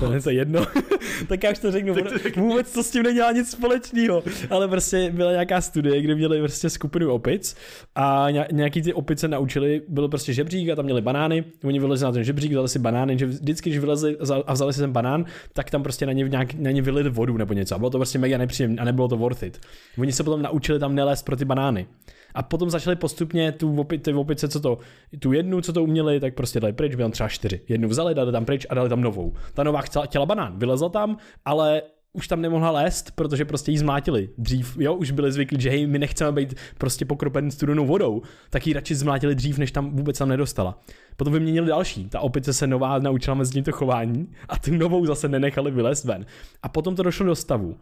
to 0.00 0.12
je 0.12 0.20
to 0.20 0.30
jedno, 0.30 0.66
tak 1.28 1.42
já 1.42 1.50
už 1.50 1.58
to 1.58 1.72
řeknu, 1.72 1.92
ono, 1.92 2.10
vůbec 2.36 2.63
vůbec 2.64 2.72
to 2.72 2.82
s 2.82 2.90
tím 2.90 3.02
nedělá 3.02 3.32
nic 3.32 3.50
společného. 3.50 4.22
Ale 4.50 4.68
prostě 4.68 5.10
byla 5.10 5.30
nějaká 5.30 5.60
studie, 5.60 6.02
kde 6.02 6.14
měli 6.14 6.40
prostě 6.40 6.70
skupinu 6.70 7.12
opic 7.12 7.56
a 7.94 8.26
nějaký 8.52 8.82
ty 8.82 8.92
opice 8.92 9.28
naučili, 9.28 9.82
byl 9.88 10.08
prostě 10.08 10.32
žebřík 10.32 10.70
a 10.70 10.76
tam 10.76 10.84
měli 10.84 11.00
banány, 11.00 11.44
oni 11.64 11.80
vylezli 11.80 12.04
na 12.04 12.12
ten 12.12 12.24
žebřík, 12.24 12.52
vzali 12.52 12.68
si 12.68 12.78
banány, 12.78 13.18
že 13.18 13.26
vždycky, 13.26 13.70
když 13.70 13.80
vylezli 13.80 14.16
a 14.46 14.52
vzali 14.52 14.72
si 14.72 14.80
ten 14.80 14.92
banán, 14.92 15.24
tak 15.52 15.70
tam 15.70 15.82
prostě 15.82 16.06
na 16.06 16.12
ně, 16.12 16.24
nějak, 16.24 16.54
na 16.54 16.70
ně 16.70 16.82
vylili 16.82 17.10
vodu 17.10 17.36
nebo 17.36 17.52
něco. 17.54 17.74
A 17.74 17.78
bylo 17.78 17.90
to 17.90 17.98
prostě 17.98 18.18
mega 18.18 18.38
nepříjemné 18.38 18.82
a 18.82 18.84
nebylo 18.84 19.08
to 19.08 19.16
worth 19.16 19.42
it. 19.42 19.60
Oni 19.98 20.12
se 20.12 20.24
potom 20.24 20.42
naučili 20.42 20.78
tam 20.78 20.94
nelézt 20.94 21.24
pro 21.24 21.36
ty 21.36 21.44
banány. 21.44 21.86
A 22.34 22.42
potom 22.42 22.70
začali 22.70 22.96
postupně 22.96 23.52
tu 23.52 23.80
opi, 23.80 23.98
ty 23.98 24.12
opice, 24.12 24.48
co 24.48 24.60
to, 24.60 24.78
tu 25.18 25.32
jednu, 25.32 25.60
co 25.60 25.72
to 25.72 25.82
uměli, 25.82 26.20
tak 26.20 26.34
prostě 26.34 26.60
dali 26.60 26.72
pryč, 26.72 26.94
byly 26.94 27.04
tam 27.04 27.10
třeba 27.10 27.28
čtyři. 27.28 27.60
Jednu 27.68 27.88
vzali, 27.88 28.14
dali 28.14 28.32
tam 28.32 28.44
pryč 28.44 28.66
a 28.70 28.74
dali 28.74 28.88
tam 28.88 29.00
novou. 29.00 29.32
Ta 29.54 29.62
nová 29.62 29.80
chtěla, 29.80 30.04
chtěla 30.04 30.26
banán, 30.26 30.58
vylezla 30.58 30.88
tam, 30.88 31.16
ale 31.44 31.82
už 32.14 32.28
tam 32.28 32.40
nemohla 32.40 32.70
lézt, 32.70 33.10
protože 33.10 33.44
prostě 33.44 33.70
jí 33.70 33.78
zmlátili. 33.78 34.28
Dřív, 34.38 34.76
jo, 34.80 34.94
už 34.94 35.10
byli 35.10 35.32
zvyklí, 35.32 35.60
že 35.60 35.70
hej, 35.70 35.86
my 35.86 35.98
nechceme 35.98 36.32
být 36.32 36.54
prostě 36.78 37.04
pokropen 37.04 37.50
studenou 37.50 37.86
vodou, 37.86 38.22
tak 38.50 38.66
ji 38.66 38.72
radši 38.72 38.94
zmlátili 38.94 39.34
dřív, 39.34 39.58
než 39.58 39.72
tam 39.72 39.96
vůbec 39.96 40.18
tam 40.18 40.28
nedostala. 40.28 40.80
Potom 41.16 41.32
vyměnili 41.32 41.66
další. 41.66 42.08
Ta 42.08 42.20
opice 42.20 42.52
se 42.52 42.66
nová 42.66 42.98
naučila 42.98 43.34
mezi 43.34 43.62
to 43.62 43.72
chování 43.72 44.32
a 44.48 44.58
tu 44.58 44.74
novou 44.74 45.06
zase 45.06 45.28
nenechali 45.28 45.70
vylézt 45.70 46.04
ven. 46.04 46.26
A 46.62 46.68
potom 46.68 46.96
to 46.96 47.02
došlo 47.02 47.26
do 47.26 47.34
stavu, 47.34 47.76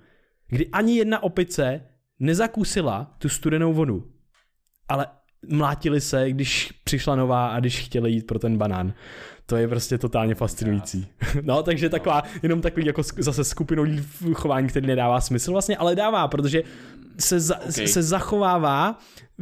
kdy 0.48 0.66
ani 0.66 0.96
jedna 0.96 1.22
opice 1.22 1.80
nezakusila 2.20 3.14
tu 3.18 3.28
studenou 3.28 3.72
vodu 3.72 4.12
ale 4.92 5.06
mlátili 5.48 6.00
se, 6.00 6.30
když 6.30 6.72
přišla 6.84 7.16
nová 7.16 7.48
a 7.48 7.60
když 7.60 7.80
chtěli 7.80 8.10
jít 8.10 8.26
pro 8.26 8.38
ten 8.38 8.58
banán. 8.58 8.94
To 9.52 9.56
je 9.56 9.68
prostě 9.68 9.98
totálně 9.98 10.34
fascinující. 10.34 11.06
No, 11.42 11.62
takže 11.62 11.88
taková, 11.88 12.22
jenom 12.42 12.60
takový 12.60 12.86
jako 12.86 13.02
zase 13.18 13.44
skupinou 13.44 13.84
chování, 14.34 14.68
který 14.68 14.86
nedává 14.86 15.20
smysl 15.20 15.52
vlastně, 15.52 15.76
ale 15.76 15.94
dává, 15.94 16.28
protože 16.28 16.62
se, 17.18 17.40
za, 17.40 17.58
okay. 17.58 17.86
se 17.86 18.02
zachovává 18.02 18.98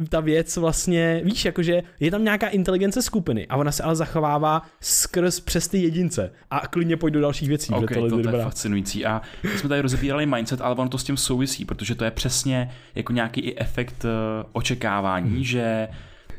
ta 0.09 0.19
věc 0.19 0.57
vlastně, 0.57 1.21
víš, 1.23 1.45
jakože 1.45 1.83
je 1.99 2.11
tam 2.11 2.23
nějaká 2.23 2.47
inteligence 2.47 3.01
skupiny 3.01 3.47
a 3.47 3.57
ona 3.57 3.71
se 3.71 3.83
ale 3.83 3.95
zachovává 3.95 4.61
skrz 4.81 5.39
přes 5.39 5.67
ty 5.67 5.77
jedince 5.77 6.31
a 6.49 6.67
klidně 6.67 6.97
pojď 6.97 7.13
do 7.13 7.21
dalších 7.21 7.47
věcí. 7.47 7.73
Okay, 7.73 8.01
to, 8.01 8.09
to, 8.09 8.29
to 8.29 8.35
je 8.35 8.43
fascinující 8.43 9.05
a 9.05 9.21
my 9.43 9.57
jsme 9.57 9.69
tady 9.69 9.81
rozebírali 9.81 10.25
mindset, 10.25 10.61
ale 10.61 10.75
ono 10.75 10.89
to 10.89 10.97
s 10.97 11.03
tím 11.03 11.17
souvisí, 11.17 11.65
protože 11.65 11.95
to 11.95 12.05
je 12.05 12.11
přesně 12.11 12.71
jako 12.95 13.13
nějaký 13.13 13.41
i 13.41 13.59
efekt 13.59 14.05
uh, 14.05 14.09
očekávání, 14.53 15.29
hmm. 15.29 15.43
že 15.43 15.87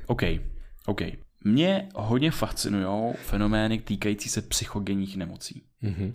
OK, 0.07 0.23
OK, 0.87 1.03
mě 1.45 1.89
hodně 1.95 2.31
fascinují 2.31 3.15
fenomény 3.15 3.79
týkající 3.79 4.29
se 4.29 4.43
psychogenních 4.43 5.17
nemocí. 5.17 5.63
Mm-hmm. 5.83 6.13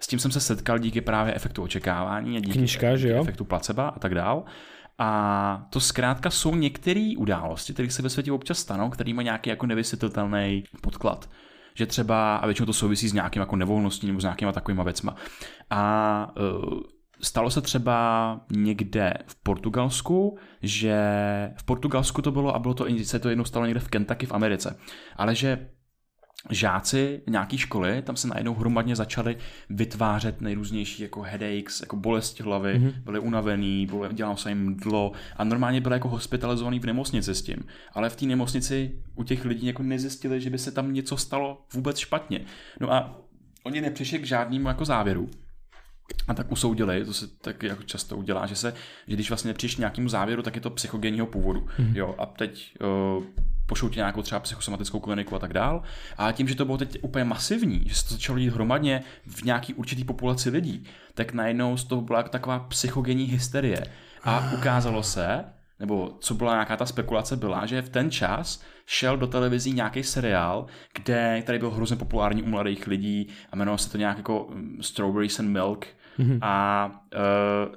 S 0.00 0.06
tím 0.06 0.18
jsem 0.18 0.30
se 0.30 0.40
setkal 0.40 0.78
díky 0.78 1.00
právě 1.00 1.34
efektu 1.34 1.62
očekávání 1.62 2.36
a 2.36 2.40
díky, 2.40 2.58
Knižka, 2.58 2.90
díky 2.90 3.00
že 3.00 3.08
jo? 3.08 3.20
efektu 3.20 3.44
placebo 3.44 3.82
a 3.82 3.98
tak 3.98 4.14
dál. 4.14 4.44
A 4.98 5.66
to 5.70 5.80
zkrátka 5.80 6.30
jsou 6.30 6.54
některé 6.54 7.12
události, 7.18 7.72
které 7.72 7.90
se 7.90 8.02
ve 8.02 8.10
světě 8.10 8.32
občas 8.32 8.58
stanou, 8.58 8.90
který 8.90 9.14
má 9.14 9.22
nějaký 9.22 9.50
jako 9.50 9.66
nevysvětlitelný 9.66 10.64
podklad. 10.80 11.30
Že 11.74 11.86
třeba, 11.86 12.36
a 12.36 12.46
většinou 12.46 12.66
to 12.66 12.72
souvisí 12.72 13.08
s 13.08 13.12
nějakým 13.12 13.40
jako 13.40 13.56
nevolností 13.56 14.06
nebo 14.06 14.20
s 14.20 14.22
nějakýma 14.22 14.52
takovýma 14.52 14.82
věcma. 14.82 15.16
A 15.70 16.32
uh, 16.36 16.80
Stalo 17.20 17.50
se 17.50 17.60
třeba 17.60 18.40
někde 18.50 19.14
v 19.26 19.42
Portugalsku, 19.42 20.38
že 20.62 21.00
v 21.56 21.64
Portugalsku 21.64 22.22
to 22.22 22.30
bylo 22.30 22.54
a 22.54 22.58
bylo 22.58 22.74
to, 22.74 22.86
se 23.02 23.18
to 23.18 23.28
jednou 23.28 23.44
stalo 23.44 23.66
někde 23.66 23.80
v 23.80 23.88
Kentucky 23.88 24.26
v 24.26 24.32
Americe, 24.32 24.78
ale 25.16 25.34
že 25.34 25.68
žáci 26.50 27.22
nějaký 27.28 27.58
školy 27.58 28.02
tam 28.02 28.16
se 28.16 28.28
najednou 28.28 28.54
hromadně 28.54 28.96
začali 28.96 29.36
vytvářet 29.70 30.40
nejrůznější 30.40 31.02
jako 31.02 31.22
headaches, 31.22 31.80
jako 31.80 31.96
bolesti 31.96 32.42
hlavy, 32.42 32.74
mm-hmm. 32.74 32.92
byli 33.04 33.18
unavený, 33.18 33.86
byli, 33.86 34.14
dělalo 34.14 34.36
se 34.36 34.48
jim 34.48 34.76
dlo 34.76 35.12
a 35.36 35.44
normálně 35.44 35.80
byli 35.80 35.94
jako 35.94 36.08
hospitalizovaný 36.08 36.80
v 36.80 36.84
nemocnici 36.84 37.34
s 37.34 37.42
tím. 37.42 37.64
Ale 37.92 38.10
v 38.10 38.16
té 38.16 38.26
nemocnici 38.26 39.02
u 39.14 39.24
těch 39.24 39.44
lidí 39.44 39.66
jako 39.66 39.82
nezjistili, 39.82 40.40
že 40.40 40.50
by 40.50 40.58
se 40.58 40.72
tam 40.72 40.92
něco 40.92 41.16
stalo 41.16 41.64
vůbec 41.74 41.98
špatně. 41.98 42.40
No 42.80 42.92
a 42.92 43.20
oni 43.62 43.80
nepřišli 43.80 44.18
k 44.18 44.26
žádnému 44.26 44.68
jako 44.68 44.84
závěru. 44.84 45.30
A 46.28 46.34
tak 46.34 46.52
usoudili, 46.52 47.04
to 47.04 47.14
se 47.14 47.26
tak 47.26 47.62
jako 47.62 47.82
často 47.82 48.16
udělá, 48.16 48.46
že 48.46 48.56
se, 48.56 48.74
že 49.08 49.14
když 49.14 49.30
vlastně 49.30 49.48
nepřiš 49.48 49.76
nějakému 49.76 50.08
závěru, 50.08 50.42
tak 50.42 50.54
je 50.54 50.60
to 50.60 50.70
psychogenního 50.70 51.26
původu. 51.26 51.60
Mm-hmm. 51.60 51.96
Jo, 51.96 52.14
a 52.18 52.26
teď 52.26 52.74
uh, 53.16 53.24
pošlou 53.66 53.88
ti 53.88 53.96
nějakou 53.96 54.22
třeba 54.22 54.40
psychosomatickou 54.40 55.00
kliniku 55.00 55.36
a 55.36 55.38
tak 55.38 55.52
dál. 55.52 55.82
A 56.18 56.32
tím, 56.32 56.48
že 56.48 56.54
to 56.54 56.64
bylo 56.64 56.78
teď 56.78 56.98
úplně 57.02 57.24
masivní, 57.24 57.82
že 57.86 57.94
se 57.94 58.08
to 58.08 58.14
začalo 58.14 58.38
dít 58.38 58.48
hromadně 58.48 59.02
v 59.26 59.42
nějaký 59.42 59.74
určitý 59.74 60.04
populaci 60.04 60.50
lidí, 60.50 60.84
tak 61.14 61.32
najednou 61.32 61.76
z 61.76 61.84
toho 61.84 62.02
byla 62.02 62.22
taková 62.22 62.58
psychogenní 62.58 63.24
hysterie. 63.24 63.84
A 64.24 64.38
ah. 64.38 64.54
ukázalo 64.54 65.02
se, 65.02 65.44
nebo 65.80 66.16
co 66.20 66.34
byla 66.34 66.52
nějaká 66.52 66.76
ta 66.76 66.86
spekulace, 66.86 67.36
byla, 67.36 67.66
že 67.66 67.82
v 67.82 67.88
ten 67.88 68.10
čas 68.10 68.62
šel 68.86 69.16
do 69.16 69.26
televizí 69.26 69.72
nějaký 69.72 70.02
seriál, 70.02 70.66
kde, 70.94 71.42
který 71.42 71.58
byl 71.58 71.70
hrozně 71.70 71.96
populární 71.96 72.42
u 72.42 72.46
mladých 72.46 72.86
lidí 72.86 73.28
a 73.52 73.56
jmenovalo 73.56 73.78
se 73.78 73.90
to 73.90 73.98
nějak 73.98 74.16
jako 74.16 74.46
mm, 74.50 74.82
Strawberries 74.82 75.40
and 75.40 75.48
Milk 75.48 75.86
mm-hmm. 76.18 76.38
a 76.42 76.86
uh, 77.14 77.74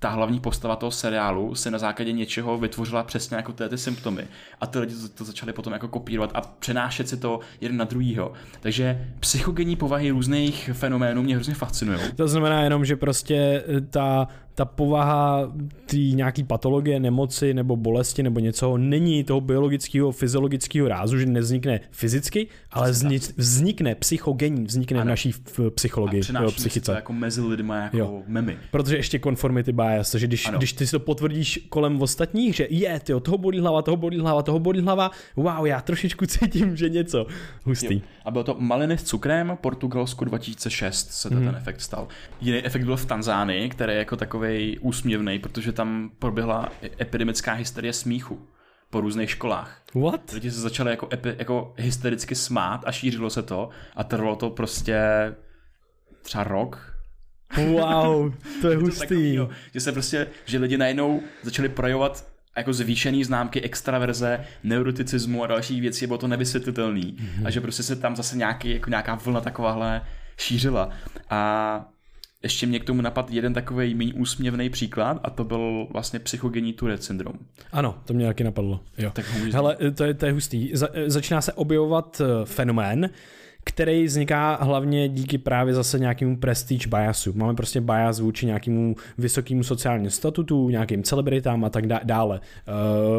ta 0.00 0.08
hlavní 0.08 0.40
postava 0.40 0.76
toho 0.76 0.90
seriálu 0.90 1.54
se 1.54 1.70
na 1.70 1.78
základě 1.78 2.12
něčeho 2.12 2.58
vytvořila 2.58 3.02
přesně 3.02 3.36
jako 3.36 3.52
ty, 3.52 3.68
ty 3.68 3.78
symptomy. 3.78 4.24
A 4.60 4.66
ty 4.66 4.78
lidi 4.78 4.94
to, 4.94 5.08
to 5.08 5.24
začali 5.24 5.52
potom 5.52 5.72
jako 5.72 5.88
kopírovat 5.88 6.30
a 6.34 6.40
přenášet 6.40 7.08
si 7.08 7.16
to 7.16 7.40
jeden 7.60 7.76
na 7.76 7.84
druhýho. 7.84 8.32
Takže 8.60 9.08
psychogenní 9.20 9.76
povahy 9.76 10.10
různých 10.10 10.70
fenoménů 10.72 11.22
mě 11.22 11.34
hrozně 11.34 11.54
fascinují. 11.54 11.98
To 12.16 12.28
znamená 12.28 12.62
jenom, 12.62 12.84
že 12.84 12.96
prostě 12.96 13.64
ta 13.90 14.28
ta 14.58 14.64
povaha 14.64 15.52
té 15.86 15.96
nějaký 15.96 16.44
patologie, 16.44 17.00
nemoci 17.00 17.54
nebo 17.54 17.76
bolesti 17.76 18.22
nebo 18.22 18.40
něco 18.40 18.76
není 18.76 19.24
toho 19.24 19.40
biologického, 19.40 20.12
fyziologického 20.12 20.88
rázu, 20.88 21.18
že 21.18 21.26
nevznikne 21.26 21.80
fyzicky, 21.90 22.46
ale 22.70 22.90
vznikne 23.36 23.94
psychogenní, 23.94 24.64
vznikne 24.64 25.00
ano. 25.00 25.04
v 25.04 25.08
naší 25.08 25.34
psychologii, 25.74 26.22
a 26.34 26.42
jo, 26.42 26.50
psychice. 26.50 26.92
to 26.92 26.96
jako 26.96 27.12
mezi 27.12 27.40
lidmi 27.40 27.72
jako 27.82 27.96
jo. 27.96 28.22
memy. 28.26 28.56
Protože 28.70 28.96
ještě 28.96 29.20
conformity 29.20 29.72
bias, 29.72 30.14
že 30.14 30.26
když, 30.26 30.50
když 30.56 30.72
ty 30.72 30.86
si 30.86 30.92
to 30.92 31.00
potvrdíš 31.00 31.66
kolem 31.68 32.02
ostatních, 32.02 32.56
že 32.56 32.66
je, 32.70 33.00
tyjo, 33.00 33.20
toho 33.20 33.38
bolí 33.38 33.60
hlava, 33.60 33.82
toho 33.82 33.96
bolí 33.96 34.18
hlava, 34.18 34.42
toho 34.42 34.58
bolí 34.58 34.80
hlava, 34.80 35.10
wow, 35.36 35.66
já 35.66 35.80
trošičku 35.80 36.26
cítím, 36.26 36.76
že 36.76 36.88
něco 36.88 37.26
hustý. 37.64 37.94
Jo. 37.94 38.00
A 38.24 38.30
bylo 38.30 38.44
to 38.44 38.56
maliny 38.58 38.98
s 38.98 39.02
cukrem, 39.02 39.58
Portugalsku 39.60 40.24
2006 40.24 41.10
se 41.10 41.28
hmm. 41.28 41.44
ten 41.44 41.56
efekt 41.56 41.80
stal. 41.80 42.08
Jiný 42.40 42.58
efekt 42.58 42.84
byl 42.84 42.96
v 42.96 43.06
Tanzánii, 43.06 43.68
který 43.68 43.94
jako 43.96 44.16
takový 44.16 44.47
takový 44.48 44.78
úsměvný, 44.78 45.38
protože 45.38 45.72
tam 45.72 46.10
proběhla 46.18 46.72
epidemická 47.00 47.52
hysterie 47.52 47.92
smíchu 47.92 48.48
po 48.90 49.00
různých 49.00 49.30
školách. 49.30 49.82
What? 49.94 50.32
Lidi 50.32 50.50
se 50.50 50.60
začali 50.60 50.90
jako, 50.90 51.08
epi, 51.12 51.34
jako 51.38 51.74
hystericky 51.76 52.34
smát 52.34 52.82
a 52.86 52.92
šířilo 52.92 53.30
se 53.30 53.42
to 53.42 53.68
a 53.96 54.04
trvalo 54.04 54.36
to 54.36 54.50
prostě 54.50 55.00
třeba 56.22 56.44
rok. 56.44 56.94
Wow, 57.56 58.32
to 58.62 58.70
je 58.70 58.76
hustý. 58.76 59.36
to 59.36 59.50
že 59.74 59.80
se 59.80 59.92
prostě, 59.92 60.26
že 60.44 60.58
lidi 60.58 60.78
najednou 60.78 61.22
začali 61.42 61.68
projevovat 61.68 62.28
jako 62.56 62.72
zvýšený 62.72 63.24
známky 63.24 63.60
extraverze, 63.60 64.44
neuroticismu 64.62 65.44
a 65.44 65.46
dalších 65.46 65.80
věcí, 65.80 66.06
bylo 66.06 66.18
to 66.18 66.28
nevysvětlitelný. 66.28 67.16
Mm-hmm. 67.16 67.46
A 67.46 67.50
že 67.50 67.60
prostě 67.60 67.82
se 67.82 67.96
tam 67.96 68.16
zase 68.16 68.36
nějaký, 68.36 68.70
jako 68.70 68.90
nějaká 68.90 69.14
vlna 69.14 69.40
takováhle 69.40 70.02
šířila. 70.36 70.90
A 71.30 71.88
ještě 72.42 72.66
mě 72.66 72.80
k 72.80 72.84
tomu 72.84 73.02
napad 73.02 73.30
jeden 73.30 73.54
takový 73.54 73.94
méně 73.94 74.14
úsměvný 74.14 74.70
příklad 74.70 75.20
a 75.22 75.30
to 75.30 75.44
byl 75.44 75.86
vlastně 75.90 76.18
psychogenní 76.18 76.72
Tourette 76.72 77.02
syndrom. 77.02 77.34
Ano, 77.72 77.98
to 78.04 78.14
mě 78.14 78.26
taky 78.26 78.44
napadlo. 78.44 78.80
Jo. 78.98 79.10
Tak 79.10 79.24
Hele, 79.52 79.76
to 79.94 80.04
je, 80.04 80.14
to 80.14 80.26
je 80.26 80.32
hustý. 80.32 80.70
Za, 80.72 80.88
začíná 81.06 81.40
se 81.40 81.52
objevovat 81.52 82.20
eh, 82.20 82.44
fenomén, 82.44 83.10
který 83.64 84.04
vzniká 84.04 84.58
hlavně 84.60 85.08
díky 85.08 85.38
právě 85.38 85.74
zase 85.74 85.98
nějakému 85.98 86.36
prestige 86.36 86.88
biasu. 86.88 87.32
Máme 87.36 87.54
prostě 87.54 87.80
bias 87.80 88.20
vůči 88.20 88.46
nějakému 88.46 88.96
vysokému 89.18 89.62
sociálnímu 89.62 90.10
statutu, 90.10 90.70
nějakým 90.70 91.02
celebritám 91.02 91.64
a 91.64 91.70
tak 91.70 91.86
dále. 91.86 92.40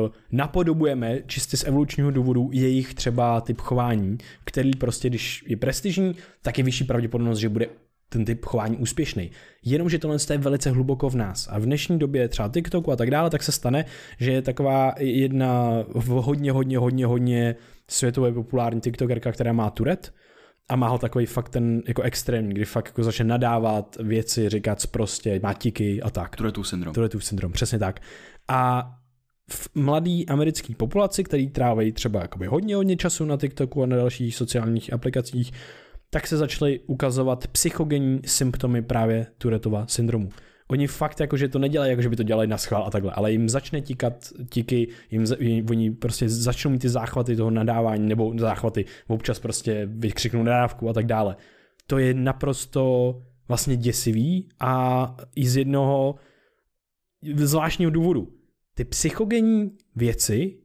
Uh, 0.02 0.10
napodobujeme 0.32 1.20
čistě 1.28 1.58
z 1.58 1.64
evolučního 1.64 2.12
důvodu 2.12 2.50
jejich 2.54 2.94
třeba 2.94 3.42
typ 3.42 3.62
chování, 3.62 4.18
který 4.44 4.72
prostě, 4.72 5.10
když 5.10 5.44
je 5.48 5.58
prestižní, 5.58 6.16
tak 6.42 6.58
je 6.58 6.64
vyšší 6.64 6.84
pravděpodobnost, 6.84 7.40
že 7.40 7.50
bude 7.50 7.68
ten 8.10 8.26
typ 8.26 8.46
chování 8.46 8.78
úspěšný. 8.78 9.32
Jenomže 9.66 10.00
tohle 10.00 10.18
je 10.32 10.38
velice 10.38 10.72
hluboko 10.72 11.10
v 11.10 11.16
nás. 11.16 11.48
A 11.52 11.60
v 11.60 11.66
dnešní 11.66 12.00
době 12.00 12.28
třeba 12.28 12.50
TikToku 12.50 12.92
a 12.92 12.96
tak 12.96 13.12
dále, 13.12 13.30
tak 13.30 13.44
se 13.44 13.52
stane, 13.52 13.86
že 14.20 14.32
je 14.32 14.42
taková 14.42 14.94
jedna 15.00 15.84
hodně, 16.08 16.52
hodně, 16.52 16.78
hodně, 16.78 17.06
hodně 17.06 17.56
světově 17.88 18.34
populární 18.34 18.82
TikTokerka, 18.82 19.32
která 19.32 19.54
má 19.54 19.70
Turet 19.70 20.14
a 20.70 20.76
má 20.76 20.88
ho 20.88 20.98
takový 20.98 21.26
fakt 21.26 21.50
ten 21.50 21.82
jako 21.88 22.02
extrémní, 22.02 22.54
kdy 22.54 22.66
fakt 22.66 22.86
jako 22.86 23.04
začne 23.04 23.26
nadávat 23.26 23.98
věci, 24.00 24.50
říkat 24.50 24.88
prostě, 24.88 25.40
má 25.44 25.54
tiky 25.54 26.02
a 26.02 26.10
tak. 26.10 26.36
Turetův 26.36 26.68
syndrom. 26.68 26.94
Turetův 26.94 27.26
syndrom, 27.26 27.52
přesně 27.52 27.80
tak. 27.80 28.00
A 28.48 28.92
v 29.52 29.70
mladý 29.76 30.30
americký 30.30 30.76
populaci, 30.76 31.24
který 31.24 31.50
trávají 31.50 31.92
třeba 31.92 32.24
hodně, 32.48 32.76
hodně 32.76 32.98
času 32.98 33.26
na 33.26 33.38
TikToku 33.38 33.84
a 33.84 33.86
na 33.86 33.96
dalších 33.96 34.36
sociálních 34.36 34.94
aplikacích, 34.94 35.52
tak 36.10 36.28
se 36.28 36.38
začaly 36.38 36.80
ukazovat 36.80 37.48
psychogenní 37.48 38.22
symptomy 38.26 38.82
právě 38.82 39.28
Turetova 39.38 39.88
syndromu. 39.88 40.30
Oni 40.68 40.88
fakt 40.88 41.20
jako, 41.20 41.38
že 41.38 41.48
to 41.48 41.60
nedělají, 41.60 41.90
jako 41.90 42.02
že 42.02 42.10
by 42.10 42.16
to 42.16 42.24
dělali 42.24 42.48
na 42.48 42.58
schvál 42.58 42.84
a 42.84 42.90
takhle, 42.90 43.12
ale 43.12 43.32
jim 43.32 43.50
začne 43.50 43.82
tikat 43.82 44.30
tiky, 44.50 44.88
jim, 45.12 45.26
jim 45.40 45.70
oni 45.70 45.92
prostě 45.92 46.30
začnou 46.30 46.72
mít 46.72 46.80
ty 46.80 46.90
záchvaty 46.90 47.36
toho 47.36 47.50
nadávání 47.52 48.08
nebo 48.08 48.34
záchvaty, 48.38 48.86
občas 49.08 49.40
prostě 49.40 49.90
vykřiknou 49.92 50.44
nadávku 50.44 50.90
a 50.90 50.94
tak 50.94 51.06
dále. 51.06 51.36
To 51.88 51.98
je 51.98 52.14
naprosto 52.14 53.16
vlastně 53.48 53.78
děsivý 53.78 54.50
a 54.60 55.16
i 55.36 55.48
z 55.48 55.58
jednoho 55.58 56.16
zvláštního 57.36 57.92
důvodu. 57.92 58.34
Ty 58.76 58.86
psychogenní 58.86 59.72
věci 59.96 60.60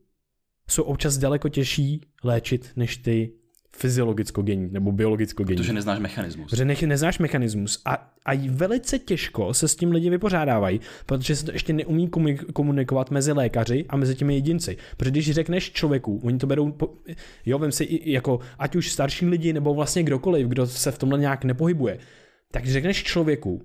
jsou 0.68 0.82
občas 0.82 1.18
daleko 1.18 1.48
těžší 1.48 2.00
léčit 2.24 2.72
než 2.76 2.96
ty 2.96 3.32
fyziologicko-genní 3.76 4.68
nebo 4.72 4.92
biologicko-genní. 4.92 5.56
Protože 5.56 5.72
neznáš 5.72 5.98
mechanismus. 5.98 6.50
Protože 6.50 6.64
ne, 6.64 6.74
neznáš 6.86 7.18
mechanismus 7.18 7.82
a, 7.84 8.12
a 8.26 8.48
velice 8.48 8.98
těžko 8.98 9.54
se 9.54 9.68
s 9.68 9.76
tím 9.76 9.92
lidi 9.92 10.10
vypořádávají, 10.10 10.80
protože 11.06 11.36
se 11.36 11.44
to 11.44 11.52
ještě 11.52 11.72
neumí 11.72 12.10
komunikovat 12.52 13.10
mezi 13.10 13.32
lékaři 13.32 13.84
a 13.88 13.96
mezi 13.96 14.14
těmi 14.14 14.34
jedinci. 14.34 14.76
Protože 14.96 15.10
když 15.10 15.30
řekneš 15.30 15.72
člověku, 15.72 16.20
oni 16.24 16.38
to 16.38 16.46
berou, 16.46 16.72
po, 16.72 16.94
jo, 17.46 17.58
vem 17.58 17.72
si 17.72 18.00
jako 18.04 18.40
ať 18.58 18.76
už 18.76 18.92
starší 18.92 19.26
lidi 19.26 19.52
nebo 19.52 19.74
vlastně 19.74 20.02
kdokoliv, 20.02 20.46
kdo 20.46 20.66
se 20.66 20.92
v 20.92 20.98
tomhle 20.98 21.18
nějak 21.18 21.44
nepohybuje, 21.44 21.98
tak 22.50 22.62
když 22.62 22.72
řekneš 22.72 23.02
člověku, 23.02 23.62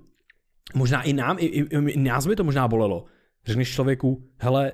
možná 0.74 1.02
i 1.02 1.12
nám, 1.12 1.36
i, 1.40 1.44
i, 1.44 1.90
i 1.90 1.98
nás 1.98 2.26
by 2.26 2.36
to 2.36 2.44
možná 2.44 2.68
bolelo, 2.68 3.04
řekneš 3.46 3.72
člověku, 3.72 4.24
hele, 4.38 4.72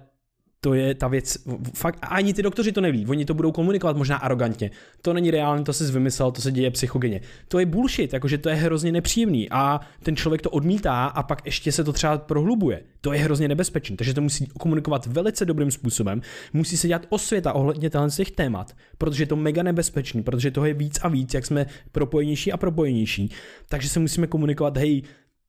to 0.66 0.74
je 0.74 0.94
ta 0.94 1.08
věc, 1.08 1.38
fakt, 1.74 1.98
a 2.02 2.06
ani 2.06 2.34
ty 2.34 2.42
doktoři 2.42 2.72
to 2.72 2.80
neví, 2.80 3.06
oni 3.06 3.24
to 3.24 3.34
budou 3.34 3.52
komunikovat 3.52 3.96
možná 3.96 4.16
arrogantně. 4.16 4.70
To 5.02 5.12
není 5.12 5.30
reálné, 5.30 5.62
to 5.62 5.72
si 5.72 5.84
vymyslel, 5.84 6.32
to 6.32 6.40
se 6.40 6.52
děje 6.52 6.70
psychogeně. 6.70 7.20
To 7.48 7.58
je 7.58 7.66
bullshit, 7.66 8.12
jakože 8.12 8.38
to 8.38 8.48
je 8.48 8.54
hrozně 8.54 8.92
nepříjemný 8.92 9.50
a 9.50 9.80
ten 10.02 10.16
člověk 10.16 10.42
to 10.42 10.50
odmítá 10.50 11.04
a 11.06 11.22
pak 11.22 11.46
ještě 11.46 11.72
se 11.72 11.84
to 11.84 11.92
třeba 11.92 12.18
prohlubuje. 12.18 12.82
To 13.00 13.12
je 13.12 13.18
hrozně 13.18 13.48
nebezpečné, 13.48 13.96
takže 13.96 14.14
to 14.14 14.20
musí 14.20 14.46
komunikovat 14.46 15.06
velice 15.06 15.44
dobrým 15.44 15.70
způsobem, 15.70 16.22
musí 16.52 16.76
se 16.76 16.88
dělat 16.88 17.06
osvěta 17.08 17.52
ohledně 17.52 17.90
těch 18.16 18.30
témat, 18.30 18.76
protože 18.98 19.22
je 19.22 19.26
to 19.26 19.36
mega 19.36 19.62
nebezpečný, 19.62 20.22
protože 20.22 20.50
toho 20.50 20.66
je 20.66 20.74
víc 20.74 20.98
a 21.02 21.08
víc, 21.08 21.34
jak 21.34 21.46
jsme 21.46 21.66
propojenější 21.92 22.52
a 22.52 22.56
propojenější. 22.56 23.30
Takže 23.68 23.88
se 23.88 24.00
musíme 24.00 24.26
komunikovat, 24.26 24.76
hej, 24.76 25.02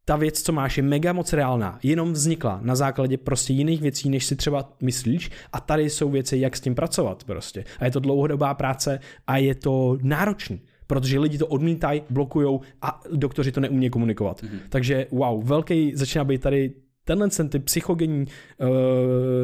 ta 0.08 0.16
věc, 0.16 0.42
co 0.42 0.52
máš, 0.52 0.78
je 0.78 0.84
mega 0.84 1.14
moc 1.14 1.34
reálná, 1.34 1.80
jenom 1.84 2.14
vznikla 2.14 2.60
na 2.64 2.76
základě 2.76 3.18
prostě 3.18 3.54
jiných 3.54 3.82
věcí, 3.82 4.10
než 4.10 4.26
si 4.26 4.36
třeba 4.36 4.74
myslíš 4.82 5.32
a 5.54 5.60
tady 5.60 5.90
jsou 5.90 6.10
věci, 6.10 6.38
jak 6.38 6.58
s 6.58 6.62
tím 6.62 6.76
pracovat 6.76 7.24
prostě. 7.24 7.64
A 7.80 7.86
je 7.86 7.92
to 7.92 8.00
dlouhodobá 8.00 8.54
práce 8.54 9.00
a 9.28 9.38
je 9.38 9.56
to 9.56 9.98
náročný 10.02 10.62
protože 10.88 11.20
lidi 11.20 11.38
to 11.38 11.48
odmítají, 11.48 12.02
blokujou 12.10 12.62
a 12.82 13.02
doktoři 13.12 13.52
to 13.52 13.60
neumí 13.60 13.90
komunikovat. 13.90 14.44
Mm-hmm. 14.44 14.60
Takže 14.70 15.08
wow, 15.12 15.44
velký 15.44 15.92
začíná 15.96 16.24
být 16.24 16.42
tady 16.42 16.72
tenhle 17.08 17.30
ten 17.30 17.50
ty 17.50 17.60
psychogenní 17.60 18.26
uh, 18.58 18.68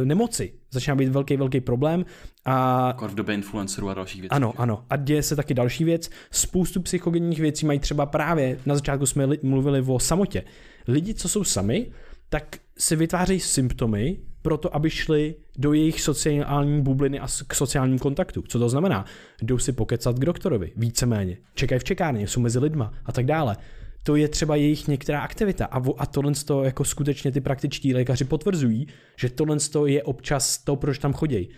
nemoci 0.04 0.54
začíná 0.72 0.96
být 0.96 1.10
velký, 1.10 1.38
velký 1.38 1.62
problém. 1.62 2.06
A... 2.46 2.88
Jako 2.88 3.08
v 3.08 3.16
době 3.16 3.36
influencerů 3.36 3.90
a 3.90 3.94
dalších 3.94 4.22
věcí. 4.22 4.32
Ano, 4.32 4.54
ano. 4.58 4.86
A 4.90 4.96
děje 4.96 5.24
se 5.24 5.36
taky 5.36 5.54
další 5.54 5.84
věc. 5.84 6.10
Spoustu 6.32 6.82
psychogenních 6.82 7.40
věcí 7.40 7.66
mají 7.66 7.80
třeba 7.80 8.06
právě, 8.06 8.60
na 8.66 8.76
začátku 8.76 9.06
jsme 9.06 9.26
li, 9.26 9.40
mluvili 9.44 9.82
o 9.82 10.00
samotě. 10.00 10.44
Lidi, 10.88 11.14
co 11.14 11.30
jsou 11.30 11.44
sami, 11.44 11.92
tak 12.30 12.58
si 12.78 12.96
vytvářejí 12.96 13.40
symptomy 13.40 14.18
pro 14.42 14.58
to, 14.58 14.76
aby 14.76 14.90
šli 14.90 15.36
do 15.58 15.74
jejich 15.74 16.02
sociální 16.02 16.82
bubliny 16.82 17.20
a 17.20 17.28
k 17.48 17.56
sociálním 17.56 18.00
kontaktu. 18.00 18.44
Co 18.48 18.60
to 18.60 18.70
znamená? 18.70 19.06
Jdou 19.42 19.58
si 19.58 19.72
pokecat 19.72 20.20
k 20.20 20.26
doktorovi, 20.26 20.72
víceméně. 20.76 21.38
Čekají 21.54 21.80
v 21.80 21.84
čekárně, 21.84 22.28
jsou 22.28 22.42
mezi 22.42 22.60
lidma 22.60 22.94
a 23.06 23.12
tak 23.12 23.26
dále 23.26 23.58
to 24.04 24.16
je 24.16 24.28
třeba 24.28 24.56
jejich 24.56 24.88
některá 24.88 25.22
aktivita 25.22 25.66
a, 25.66 25.82
a 25.98 26.06
tohle 26.06 26.32
to 26.46 26.64
jako 26.64 26.84
skutečně 26.84 27.32
ty 27.32 27.42
praktičtí 27.42 27.94
lékaři 27.94 28.26
potvrzují, 28.26 28.88
že 29.18 29.30
tohle 29.30 29.58
to 29.72 29.86
je 29.86 30.04
občas 30.04 30.58
to, 30.58 30.76
proč 30.76 30.98
tam 31.00 31.14
chodí. 31.14 31.50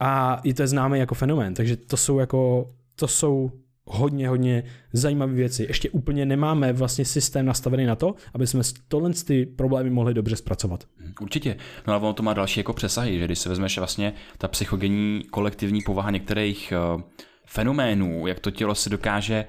A 0.00 0.40
je 0.44 0.54
to 0.54 0.66
známé 0.66 0.98
jako 0.98 1.14
fenomén, 1.14 1.54
takže 1.54 1.76
to 1.76 1.96
jsou 1.96 2.18
jako, 2.18 2.70
to 2.96 3.08
jsou 3.08 3.50
hodně, 3.84 4.28
hodně 4.28 4.64
zajímavé 4.92 5.32
věci. 5.32 5.64
Ještě 5.68 5.90
úplně 5.90 6.26
nemáme 6.26 6.72
vlastně 6.72 7.04
systém 7.04 7.46
nastavený 7.46 7.86
na 7.86 7.96
to, 7.96 8.14
aby 8.34 8.46
jsme 8.46 8.62
tohle 8.88 9.12
ty 9.12 9.46
problémy 9.46 9.90
mohli 9.90 10.14
dobře 10.14 10.36
zpracovat. 10.36 10.84
Určitě. 11.20 11.56
No 11.86 11.92
ale 11.92 12.02
ono 12.02 12.12
to 12.12 12.22
má 12.22 12.34
další 12.34 12.60
jako 12.60 12.72
přesahy, 12.72 13.18
že 13.18 13.24
když 13.24 13.38
se 13.38 13.48
vezmeš 13.48 13.78
vlastně 13.78 14.12
ta 14.38 14.48
psychogenní 14.48 15.22
kolektivní 15.30 15.80
povaha 15.82 16.10
některých 16.10 16.72
uh, 16.94 17.02
fenoménů, 17.46 18.26
jak 18.26 18.40
to 18.40 18.50
tělo 18.50 18.74
si 18.74 18.90
dokáže 18.90 19.44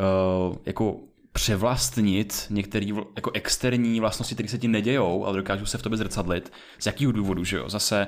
uh, 0.00 0.56
jako 0.66 0.96
převlastnit 1.36 2.46
některé 2.50 2.86
jako 3.16 3.30
externí 3.34 4.00
vlastnosti, 4.00 4.34
které 4.34 4.48
se 4.48 4.58
ti 4.58 4.68
nedějou, 4.68 5.24
ale 5.24 5.36
dokážou 5.36 5.66
se 5.66 5.78
v 5.78 5.82
tobě 5.82 5.98
zrcadlit. 5.98 6.52
Z 6.78 6.86
jakého 6.86 7.12
důvodu, 7.12 7.44
že 7.44 7.56
jo? 7.56 7.68
Zase 7.68 8.06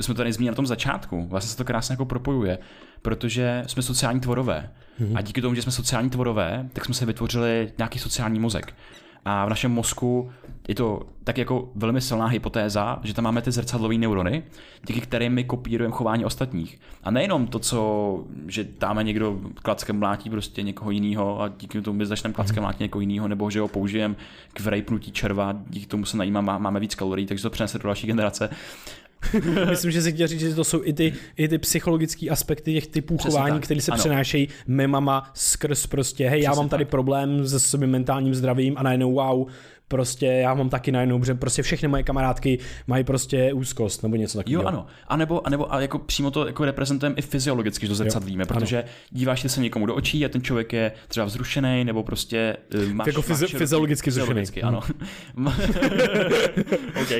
jsme 0.00 0.14
to 0.14 0.18
tady 0.18 0.32
zmínili 0.32 0.52
na 0.52 0.56
tom 0.56 0.66
začátku, 0.66 1.26
vlastně 1.28 1.50
se 1.50 1.56
to 1.56 1.64
krásně 1.64 1.92
jako 1.92 2.04
propojuje, 2.04 2.58
protože 3.02 3.64
jsme 3.66 3.82
sociální 3.82 4.20
tvorové. 4.20 4.70
Mm-hmm. 5.00 5.18
A 5.18 5.20
díky 5.20 5.42
tomu, 5.42 5.54
že 5.54 5.62
jsme 5.62 5.72
sociální 5.72 6.10
tvorové, 6.10 6.68
tak 6.72 6.84
jsme 6.84 6.94
se 6.94 7.06
vytvořili 7.06 7.72
nějaký 7.78 7.98
sociální 7.98 8.40
mozek. 8.40 8.74
A 9.24 9.46
v 9.46 9.48
našem 9.48 9.72
mozku 9.72 10.30
je 10.68 10.74
to 10.74 11.02
tak 11.24 11.38
jako 11.38 11.68
velmi 11.74 12.00
silná 12.00 12.26
hypotéza, 12.26 13.00
že 13.02 13.14
tam 13.14 13.24
máme 13.24 13.42
ty 13.42 13.50
zrcadlové 13.52 13.94
neurony, 13.94 14.42
díky 14.86 15.00
kterým 15.00 15.32
my 15.32 15.44
kopírujeme 15.44 15.94
chování 15.94 16.24
ostatních. 16.24 16.80
A 17.02 17.10
nejenom 17.10 17.46
to, 17.46 17.58
co, 17.58 18.24
že 18.46 18.68
dáme 18.80 19.04
někdo 19.04 19.40
klackem 19.54 19.98
mlátí 19.98 20.30
prostě 20.30 20.62
někoho 20.62 20.90
jiného 20.90 21.42
a 21.42 21.48
díky 21.48 21.80
tomu 21.80 21.98
my 21.98 22.06
začneme 22.06 22.34
klackem 22.34 22.62
mlátit 22.62 22.80
někoho 22.80 23.00
jiného, 23.00 23.28
nebo 23.28 23.50
že 23.50 23.60
ho 23.60 23.68
použijeme 23.68 24.14
k 24.52 24.60
vrejpnutí 24.60 25.12
červa, 25.12 25.56
díky 25.68 25.86
tomu 25.86 26.04
se 26.04 26.16
najímá, 26.16 26.40
máme 26.40 26.80
víc 26.80 26.94
kalorií, 26.94 27.26
takže 27.26 27.42
to 27.42 27.50
přenese 27.50 27.78
do 27.78 27.88
další 27.88 28.06
generace. 28.06 28.50
Myslím, 29.70 29.90
že 29.90 30.02
si 30.02 30.12
chtěl 30.12 30.26
říct, 30.26 30.40
že 30.40 30.54
to 30.54 30.64
jsou 30.64 30.80
i 30.84 30.92
ty, 30.92 31.12
i 31.36 31.48
ty 31.48 31.58
psychologické 31.58 32.28
aspekty 32.28 32.74
těch 32.74 32.86
typů 32.86 33.16
Přesně 33.16 33.30
chování, 33.30 33.60
které 33.60 33.80
se 33.80 33.92
ano. 33.92 33.98
přenášejí 33.98 34.48
memama 34.66 35.30
skrz 35.34 35.86
prostě, 35.86 36.28
hej, 36.28 36.40
Přesně 36.40 36.44
já 36.44 36.54
mám 36.54 36.68
tady 36.68 36.84
tak. 36.84 36.90
problém 36.90 37.48
se 37.48 37.60
svým 37.60 37.90
mentálním 37.90 38.34
zdravím 38.34 38.74
a 38.78 38.82
najednou 38.82 39.12
wow, 39.12 39.48
prostě 39.92 40.26
já 40.26 40.54
mám 40.54 40.68
taky 40.68 40.92
najednou, 40.92 41.24
že 41.24 41.34
prostě 41.34 41.62
všechny 41.62 41.88
moje 41.88 42.02
kamarádky 42.02 42.58
mají 42.86 43.04
prostě 43.04 43.52
úzkost 43.52 44.02
nebo 44.02 44.16
něco 44.16 44.38
takového. 44.38 44.62
Jo, 44.62 44.68
ano. 44.68 44.86
A 45.08 45.16
nebo, 45.16 45.46
a 45.46 45.50
nebo 45.50 45.74
a 45.74 45.80
jako 45.80 45.98
přímo 45.98 46.30
to 46.30 46.46
jako 46.46 46.64
reprezentujeme 46.64 47.16
i 47.16 47.22
fyziologicky, 47.22 47.86
že 47.86 47.90
to 47.90 47.94
zrcadlíme, 47.94 48.44
protože 48.44 48.82
ano. 48.82 48.88
díváš 49.10 49.50
se 49.50 49.60
někomu 49.60 49.86
do 49.86 49.94
očí 49.94 50.24
a 50.24 50.28
ten 50.28 50.42
člověk 50.42 50.72
je 50.72 50.92
třeba 51.08 51.26
vzrušený 51.26 51.84
nebo 51.84 52.02
prostě 52.02 52.56
uh, 52.74 52.92
máš, 52.92 53.06
jako 53.06 53.20
fyzi- 53.20 53.28
máš 53.30 53.38
široký, 53.38 53.56
fyziologicky 53.56 54.10
vzrušený. 54.10 54.40
Fyziologicky, 54.40 54.62
ano. 54.62 54.80
OK. 57.02 57.10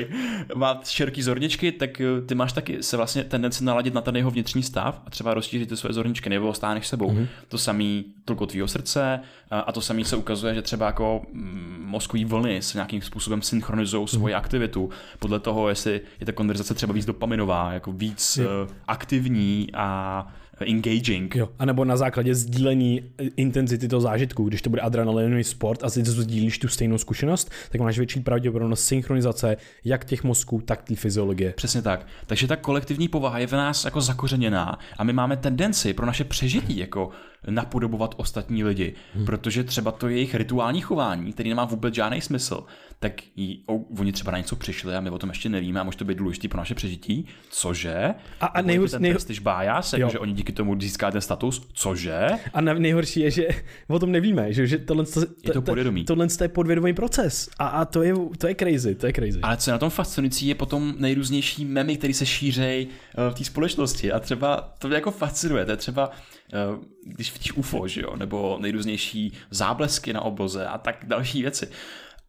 Má 0.55 0.81
široký 0.83 1.21
zorničky, 1.21 1.71
tak 1.71 2.01
eh, 2.01 2.21
ty 2.25 2.35
máš 2.35 2.53
taky 2.53 2.83
se 2.83 2.97
vlastně 2.97 3.23
tendenci 3.23 3.63
naladit 3.63 3.93
na 3.93 4.01
ten 4.01 4.15
jeho 4.15 4.31
vnitřní 4.31 4.63
stav 4.63 5.01
a 5.05 5.09
třeba 5.09 5.33
rozšířit 5.33 5.69
ty 5.69 5.77
své 5.77 5.93
zorničky 5.93 6.29
nebo 6.29 6.53
stáneš 6.53 6.87
sebou. 6.87 7.11
Mm-hmm. 7.11 7.27
To 7.47 7.57
samý 7.57 8.05
tolko 8.25 8.45
tvýho 8.45 8.67
srdce 8.67 9.19
a 9.51 9.71
to 9.71 9.81
samý 9.81 10.05
se 10.05 10.15
ukazuje, 10.15 10.55
že 10.55 10.61
třeba 10.61 10.85
jako 10.85 11.21
mm, 11.31 11.83
mozkový 11.85 12.25
vlny 12.25 12.61
se 12.63 12.77
nějakým 12.77 13.01
způsobem 13.01 13.41
synchronizují 13.41 14.07
svoji 14.07 14.33
mm. 14.33 14.37
aktivitu 14.37 14.89
podle 15.19 15.39
toho, 15.39 15.69
jestli 15.69 16.01
je 16.19 16.25
ta 16.25 16.31
konverzace 16.31 16.73
třeba 16.73 16.93
víc 16.93 17.05
dopaminová, 17.05 17.73
jako 17.73 17.91
víc 17.91 18.37
uh, 18.37 18.45
aktivní 18.87 19.67
a 19.73 20.27
engaging. 20.59 21.35
Jo, 21.35 21.49
a 21.59 21.65
nebo 21.65 21.85
na 21.85 21.97
základě 21.97 22.35
sdílení 22.35 23.01
intenzity 23.35 23.87
toho 23.87 24.01
zážitku, 24.01 24.43
když 24.43 24.61
to 24.61 24.69
bude 24.69 24.81
adrenalinový 24.81 25.43
sport 25.43 25.83
a 25.83 25.89
ty 25.89 26.05
sdílíš 26.05 26.59
tu 26.59 26.67
stejnou 26.67 26.97
zkušenost, 26.97 27.51
tak 27.71 27.81
máš 27.81 27.97
větší 27.97 28.19
pravděpodobnost 28.19 28.85
synchronizace 28.85 29.57
jak 29.85 30.05
těch 30.05 30.23
mozků, 30.23 30.61
tak 30.65 30.83
té 30.83 30.95
fyziologie. 30.95 31.53
Přesně 31.57 31.81
tak. 31.81 32.07
Takže 32.27 32.47
ta 32.47 32.55
kolektivní 32.55 33.07
povaha 33.07 33.39
je 33.39 33.47
v 33.47 33.51
nás 33.51 33.85
jako 33.85 34.01
zakořeněná 34.01 34.79
a 34.97 35.03
my 35.03 35.13
máme 35.13 35.37
tendenci 35.37 35.93
pro 35.93 36.05
naše 36.05 36.23
přežití 36.23 36.77
jako 36.77 37.09
napodobovat 37.49 38.15
ostatní 38.17 38.63
lidi, 38.63 38.93
hmm. 39.15 39.25
protože 39.25 39.63
třeba 39.63 39.91
to 39.91 40.07
jejich 40.07 40.35
rituální 40.35 40.81
chování, 40.81 41.33
který 41.33 41.49
nemá 41.49 41.65
vůbec 41.65 41.95
žádný 41.95 42.21
smysl, 42.21 42.63
tak 43.03 43.21
jí, 43.35 43.63
o, 43.67 43.75
oni 43.99 44.11
třeba 44.11 44.31
na 44.31 44.37
něco 44.37 44.55
přišli 44.55 44.95
a 44.95 45.01
my 45.01 45.09
o 45.09 45.17
tom 45.17 45.29
ještě 45.29 45.49
nevíme 45.49 45.79
a 45.79 45.83
může 45.83 45.97
to 45.97 46.05
být 46.05 46.17
důležitý 46.17 46.47
pro 46.47 46.57
naše 46.57 46.75
přežití, 46.75 47.25
cože? 47.49 48.13
A, 48.41 48.45
a 48.45 48.61
nejhorší, 48.61 48.91
ten 48.91 49.11
prestiž 49.11 49.39
bias, 49.39 49.93
jako, 49.93 50.11
že 50.11 50.19
oni 50.19 50.33
díky 50.33 50.51
tomu 50.51 50.81
získá 50.81 51.11
ten 51.11 51.21
status, 51.21 51.67
cože? 51.73 52.27
A 52.53 52.61
nejhorší 52.61 53.19
je, 53.19 53.31
že 53.31 53.47
o 53.87 53.99
tom 53.99 54.11
nevíme, 54.11 54.53
že, 54.53 54.67
že 54.67 54.77
tohle, 54.77 55.05
to, 55.05 55.19
je 55.19 55.53
to 55.53 55.61
podvědomí. 55.61 56.05
tohle 56.05 56.27
je 56.41 56.47
podvědomý 56.47 56.93
proces 56.93 57.49
a, 57.59 57.67
a 57.67 57.85
to, 57.85 58.03
je, 58.03 58.13
to 58.37 58.47
je 58.47 58.55
crazy, 58.55 58.95
to 58.95 59.07
je 59.07 59.13
crazy. 59.13 59.39
Ale 59.41 59.57
co 59.57 59.69
je 59.69 59.71
na 59.71 59.77
tom 59.77 59.89
fascinující, 59.89 60.47
je 60.47 60.55
potom 60.55 60.95
nejrůznější 60.97 61.65
memy, 61.65 61.97
které 61.97 62.13
se 62.13 62.25
šířejí 62.25 62.87
uh, 62.87 63.33
v 63.33 63.37
té 63.37 63.43
společnosti 63.43 64.11
a 64.11 64.19
třeba 64.19 64.73
to 64.79 64.87
mě 64.87 64.95
jako 64.95 65.11
fascinuje, 65.11 65.65
to 65.65 65.71
je 65.71 65.77
třeba 65.77 66.07
uh, 66.09 66.83
když 67.05 67.33
vidíš 67.33 67.51
UFO, 67.51 67.87
že 67.87 68.01
jo, 68.01 68.15
nebo 68.15 68.57
nejrůznější 68.61 69.33
záblesky 69.51 70.13
na 70.13 70.21
obloze 70.21 70.67
a 70.67 70.77
tak 70.77 71.05
další 71.07 71.41
věci 71.41 71.67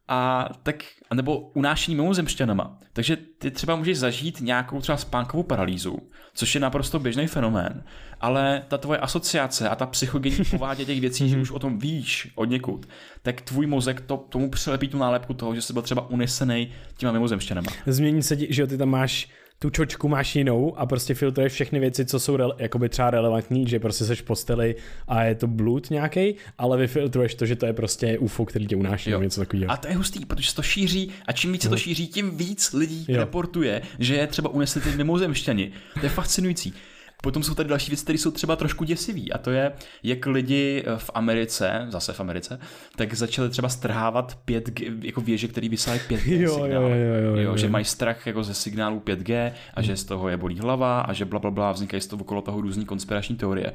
a 0.09 0.49
tak, 0.63 0.85
anebo 1.11 1.39
unášení 1.39 1.97
mimozemšťanama. 1.97 2.79
Takže 2.93 3.17
ty 3.17 3.51
třeba 3.51 3.77
můžeš 3.77 3.99
zažít 3.99 4.41
nějakou 4.41 4.81
třeba 4.81 4.99
spánkovou 4.99 5.43
paralýzu, 5.43 5.99
což 6.35 6.55
je 6.55 6.61
naprosto 6.61 6.99
běžný 6.99 7.27
fenomén, 7.27 7.85
ale 8.21 8.63
ta 8.69 8.79
tvoje 8.79 8.99
asociace 8.99 9.69
a 9.69 9.75
ta 9.75 9.87
psychogenní 9.87 10.45
povádě 10.51 10.85
těch 10.85 11.01
věcí, 11.01 11.29
že 11.29 11.41
už 11.41 11.51
o 11.51 11.59
tom 11.59 11.79
víš 11.79 12.33
od 12.35 12.45
někud, 12.45 12.89
tak 13.23 13.41
tvůj 13.41 13.67
mozek 13.67 14.01
to, 14.01 14.17
tomu 14.17 14.51
přilepí 14.51 14.89
tu 14.89 14.99
nálepku 14.99 15.35
toho, 15.35 15.55
že 15.55 15.63
jsi 15.63 15.73
byl 15.73 15.83
třeba 15.83 16.11
unesený 16.11 16.73
těma 16.97 17.13
mimozemšťanama. 17.13 17.71
Změní 17.87 18.23
se, 18.23 18.37
ti, 18.37 18.47
že 18.51 18.67
ty 18.67 18.79
tam 18.79 18.89
máš 18.89 19.29
tu 19.59 19.71
čočku 19.71 20.09
máš 20.09 20.37
jinou 20.37 20.79
a 20.79 20.87
prostě 20.87 21.15
filtruješ 21.15 21.53
všechny 21.53 21.81
věci, 21.81 22.05
co 22.05 22.21
jsou 22.21 22.37
rele, 22.37 22.55
jakoby 22.59 22.89
třeba 22.89 23.11
relevantní, 23.11 23.69
že 23.69 23.81
prostě 23.81 24.05
seš 24.05 24.21
v 24.21 24.25
posteli 24.25 24.77
a 25.09 25.25
je 25.25 25.35
to 25.35 25.47
blud 25.47 25.91
nějaký, 25.91 26.35
ale 26.59 26.79
vyfiltruješ 26.79 27.35
to, 27.35 27.47
že 27.47 27.57
to 27.57 27.67
je 27.67 27.73
prostě 27.73 28.19
UFO, 28.19 28.45
který 28.45 28.67
tě 28.67 28.77
unáší 28.77 29.11
nebo 29.11 29.23
něco 29.23 29.41
takového. 29.41 29.73
A 29.73 29.77
to 29.77 29.89
je 29.89 29.95
hustý, 29.95 30.27
protože 30.27 30.51
se 30.51 30.57
to 30.57 30.63
šíří 30.63 31.11
a 31.27 31.33
čím 31.33 31.53
víc 31.53 31.63
se 31.63 31.69
to 31.69 31.77
šíří, 31.77 32.07
tím 32.07 32.37
víc 32.37 32.73
lidí 32.73 33.07
jo. 33.09 33.17
reportuje, 33.17 33.83
že 33.99 34.15
je 34.15 34.27
třeba 34.27 34.51
unesli 34.51 34.81
ty 34.81 34.91
mimozemšťani. 34.97 35.73
To 36.01 36.07
je 36.07 36.11
fascinující. 36.11 36.75
Potom 37.25 37.43
jsou 37.43 37.55
tady 37.55 37.69
další 37.69 37.91
věci, 37.91 38.05
které 38.05 38.19
jsou 38.19 38.31
třeba 38.31 38.57
trošku 38.57 38.85
děsivý 38.85 39.33
a 39.33 39.39
to 39.39 39.51
je, 39.51 39.73
jak 40.03 40.27
lidi 40.27 40.85
v 40.97 41.11
Americe, 41.15 41.87
zase 41.89 42.13
v 42.13 42.21
Americe, 42.21 42.61
tak 42.97 43.15
začali 43.15 43.51
třeba 43.51 43.69
strhávat 43.69 44.39
5G, 44.47 44.99
jako 45.03 45.21
věže, 45.21 45.49
které 45.49 45.69
vysílají 45.69 46.01
5G 46.01 46.41
jo, 46.41 46.55
signál. 46.55 46.83
Jo, 46.83 46.89
jo, 46.89 47.15
jo, 47.15 47.37
jo, 47.37 47.37
jo, 47.37 47.57
že 47.57 47.69
mají 47.69 47.85
strach 47.85 48.27
jako 48.27 48.45
ze 48.45 48.55
signálu 48.55 49.01
5G 49.01 49.53
a 49.75 49.83
že 49.83 49.97
z 49.97 50.05
toho 50.05 50.29
je 50.29 50.37
bolí 50.37 50.59
hlava 50.59 51.01
a 51.01 51.13
že 51.13 51.25
bla, 51.25 51.39
bla, 51.39 51.51
bla 51.51 51.73
vznikají 51.73 52.01
z 52.01 52.07
toho 52.07 52.23
okolo 52.23 52.43
toho 52.43 52.61
různý 52.61 52.85
konspirační 52.85 53.37
teorie. 53.37 53.73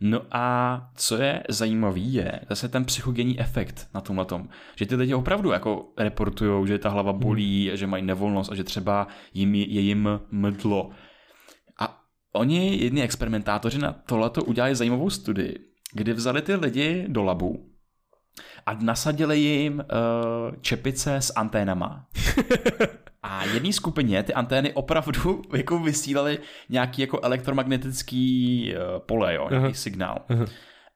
No 0.00 0.22
a 0.30 0.76
co 0.96 1.16
je 1.16 1.42
zajímavý 1.48 2.14
je 2.14 2.40
zase 2.48 2.68
ten 2.68 2.84
psychogenní 2.84 3.40
efekt 3.40 3.88
na 3.94 4.00
tomhle 4.00 4.24
tom, 4.24 4.48
že 4.76 4.86
ty 4.86 4.94
lidi 4.94 5.14
opravdu 5.14 5.50
jako 5.50 5.88
reportují, 5.98 6.66
že 6.66 6.78
ta 6.78 6.88
hlava 6.88 7.12
bolí, 7.12 7.68
hmm. 7.68 7.76
že 7.76 7.86
mají 7.86 8.04
nevolnost 8.04 8.52
a 8.52 8.54
že 8.54 8.64
třeba 8.64 9.06
jim 9.34 9.54
je 9.54 9.80
jim 9.80 10.08
mdlo. 10.30 10.90
Oni, 12.32 12.82
jedni 12.82 13.02
experimentátoři 13.02 13.78
na 13.78 13.92
tohleto 13.92 14.44
udělali 14.44 14.74
zajímavou 14.74 15.10
studii, 15.10 15.58
kdy 15.94 16.12
vzali 16.12 16.42
ty 16.42 16.54
lidi 16.54 17.04
do 17.08 17.22
labu 17.22 17.72
a 18.66 18.74
nasadili 18.74 19.38
jim 19.38 19.78
uh, 19.78 20.54
čepice 20.60 21.16
s 21.16 21.32
anténama. 21.36 22.06
A 23.24 23.44
jedné 23.44 23.72
skupině 23.72 24.22
ty 24.22 24.34
antény 24.34 24.72
opravdu 24.72 25.42
jako 25.56 25.78
vysílaly 25.78 26.38
nějaký 26.68 27.02
jako 27.02 27.20
elektromagnetický 27.22 28.74
uh, 28.74 28.98
pole, 29.06 29.34
jo, 29.34 29.46
nějaký 29.50 29.66
uh-huh. 29.66 29.72
signál. 29.72 30.18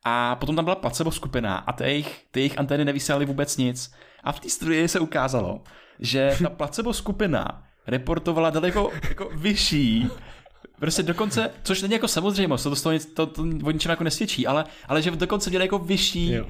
A 0.05 0.37
potom 0.37 0.57
tam 0.57 0.65
byla 0.65 0.75
placebo 0.77 1.11
skupina 1.11 1.57
a 1.57 1.73
ty 1.73 1.85
jejich, 1.85 2.25
ty 2.31 2.41
jejich 2.41 2.59
antény 2.59 2.85
nevysílaly 2.85 3.27
vůbec 3.27 3.57
nic. 3.57 3.95
A 4.25 4.33
v 4.33 4.41
té 4.41 4.49
studii 4.49 4.89
se 4.89 5.01
ukázalo, 5.01 5.63
že 6.01 6.37
ta 6.43 6.51
placebo 6.51 6.93
skupina 6.93 7.65
reportovala 7.87 8.51
daleko 8.51 8.93
jako 9.09 9.31
vyšší 9.35 10.09
Prostě 10.81 11.03
dokonce, 11.03 11.51
což 11.63 11.83
není 11.83 11.95
jako 11.95 12.09
samozřejmost, 12.09 12.63
to, 12.63 12.75
to, 12.75 12.99
to, 13.15 13.27
to 13.27 13.43
o 13.65 13.71
ničem 13.71 13.91
jako 13.91 14.05
nesvědčí, 14.05 14.47
ale, 14.47 14.65
ale 14.89 15.03
že 15.03 15.11
dokonce 15.11 15.51
měli 15.51 15.65
jako 15.65 15.79
vyšší 15.79 16.41
uh, 16.41 16.47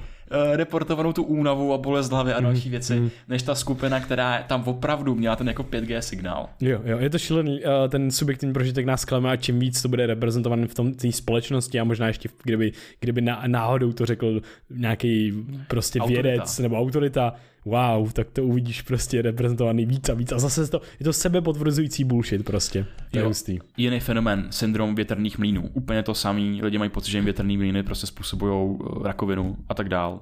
reportovanou 0.55 1.13
tu 1.13 1.23
únavu 1.23 1.73
a 1.73 1.77
bolest 1.77 2.09
hlavy 2.09 2.33
a 2.33 2.39
další 2.39 2.67
mm, 2.67 2.71
věci, 2.71 2.99
mm. 2.99 3.09
než 3.27 3.43
ta 3.43 3.55
skupina, 3.55 3.99
která 3.99 4.43
tam 4.43 4.63
opravdu 4.63 5.15
měla 5.15 5.35
ten 5.35 5.47
jako 5.47 5.63
5G 5.63 5.99
signál. 5.99 6.49
Jo, 6.61 6.81
jo, 6.85 6.97
je 6.99 7.09
to 7.09 7.17
šílený, 7.19 7.61
uh, 7.63 7.89
ten 7.89 8.11
subjektivní 8.11 8.53
prožitek 8.53 8.85
nás 8.85 9.05
klame 9.05 9.31
a 9.31 9.35
čím 9.35 9.59
víc 9.59 9.81
to 9.81 9.87
bude 9.87 10.07
reprezentované 10.07 10.67
v 10.67 10.73
tom 10.73 10.93
té 10.93 11.11
společnosti 11.11 11.79
a 11.79 11.83
možná 11.83 12.07
ještě 12.07 12.29
kdyby, 12.43 12.71
kdyby 12.99 13.21
náhodou 13.47 13.93
to 13.93 14.05
řekl 14.05 14.41
nějaký 14.69 15.33
prostě 15.67 15.99
autorita. 15.99 16.21
vědec 16.21 16.59
nebo 16.59 16.79
autorita, 16.79 17.33
wow, 17.65 18.11
tak 18.11 18.27
to 18.29 18.43
uvidíš 18.43 18.81
prostě 18.81 19.21
reprezentovaný 19.21 19.85
víc 19.85 20.09
a 20.09 20.13
víc 20.13 20.31
a 20.31 20.39
zase 20.39 20.67
to, 20.67 20.81
je 20.99 21.03
to 21.03 21.13
sebepotvrzující 21.13 22.03
bullshit 22.03 22.45
prostě. 22.45 22.85
To 23.11 23.17
je 23.17 23.25
hustý. 23.25 23.59
Jiný 23.77 23.99
fenomén, 23.99 24.47
syndrom 24.49 24.95
větrných 24.95 25.37
mlínů. 25.37 25.69
Úplně 25.73 26.03
to 26.03 26.13
samý, 26.13 26.63
lidi 26.63 26.77
mají 26.77 26.89
pocit, 26.89 27.11
že 27.11 27.17
jim 27.17 27.25
větrný 27.25 27.57
mlíny 27.57 27.83
prostě 27.83 28.07
způsobují 28.07 28.77
eh, 28.81 29.03
rakovinu 29.03 29.57
a 29.69 29.73
tak 29.73 29.89
dál. 29.89 30.21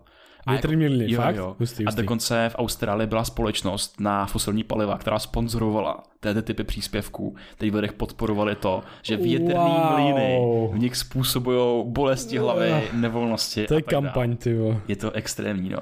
Větrný 0.49 0.83
jako, 0.83 0.95
mlíny, 0.95 1.13
fakt? 1.15 1.36
Jo. 1.36 1.55
Hustý, 1.59 1.83
hustý. 1.83 1.86
A 1.86 2.01
dokonce 2.01 2.49
v 2.49 2.55
Austrálii 2.57 3.07
byla 3.07 3.23
společnost 3.23 3.99
na 3.99 4.25
fosilní 4.25 4.63
paliva, 4.63 4.97
která 4.97 5.19
sponzorovala 5.19 6.03
této 6.19 6.41
typy 6.41 6.63
příspěvků. 6.63 7.36
Teď 7.57 7.71
v 7.71 7.75
lidech 7.75 7.93
podporovali 7.93 8.55
to, 8.55 8.83
že 9.01 9.17
větrný 9.17 9.53
wow. 9.53 9.91
mlíny 9.91 10.39
v 10.73 10.79
nich 10.79 10.95
způsobují 10.95 11.83
bolesti 11.88 12.38
hlavy, 12.38 12.83
nevolnosti. 12.93 13.65
To 13.67 13.73
je 13.73 13.81
kampaň, 13.81 14.38
ty 14.38 14.57
Je 14.88 14.95
to 14.95 15.11
extrémní, 15.11 15.69
no. 15.69 15.79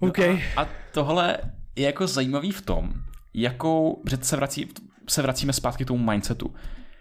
Okay. 0.00 0.34
No 0.34 0.40
a, 0.56 0.62
a 0.62 0.68
tohle 0.92 1.38
je 1.76 1.86
jako 1.86 2.06
zajímavý 2.06 2.52
v 2.52 2.62
tom, 2.62 2.92
jakou, 3.34 4.02
že 4.10 4.18
se, 4.20 4.36
vrací, 4.36 4.68
se 5.08 5.22
vracíme 5.22 5.52
zpátky 5.52 5.84
k 5.84 5.88
tomu 5.88 6.10
mindsetu, 6.10 6.54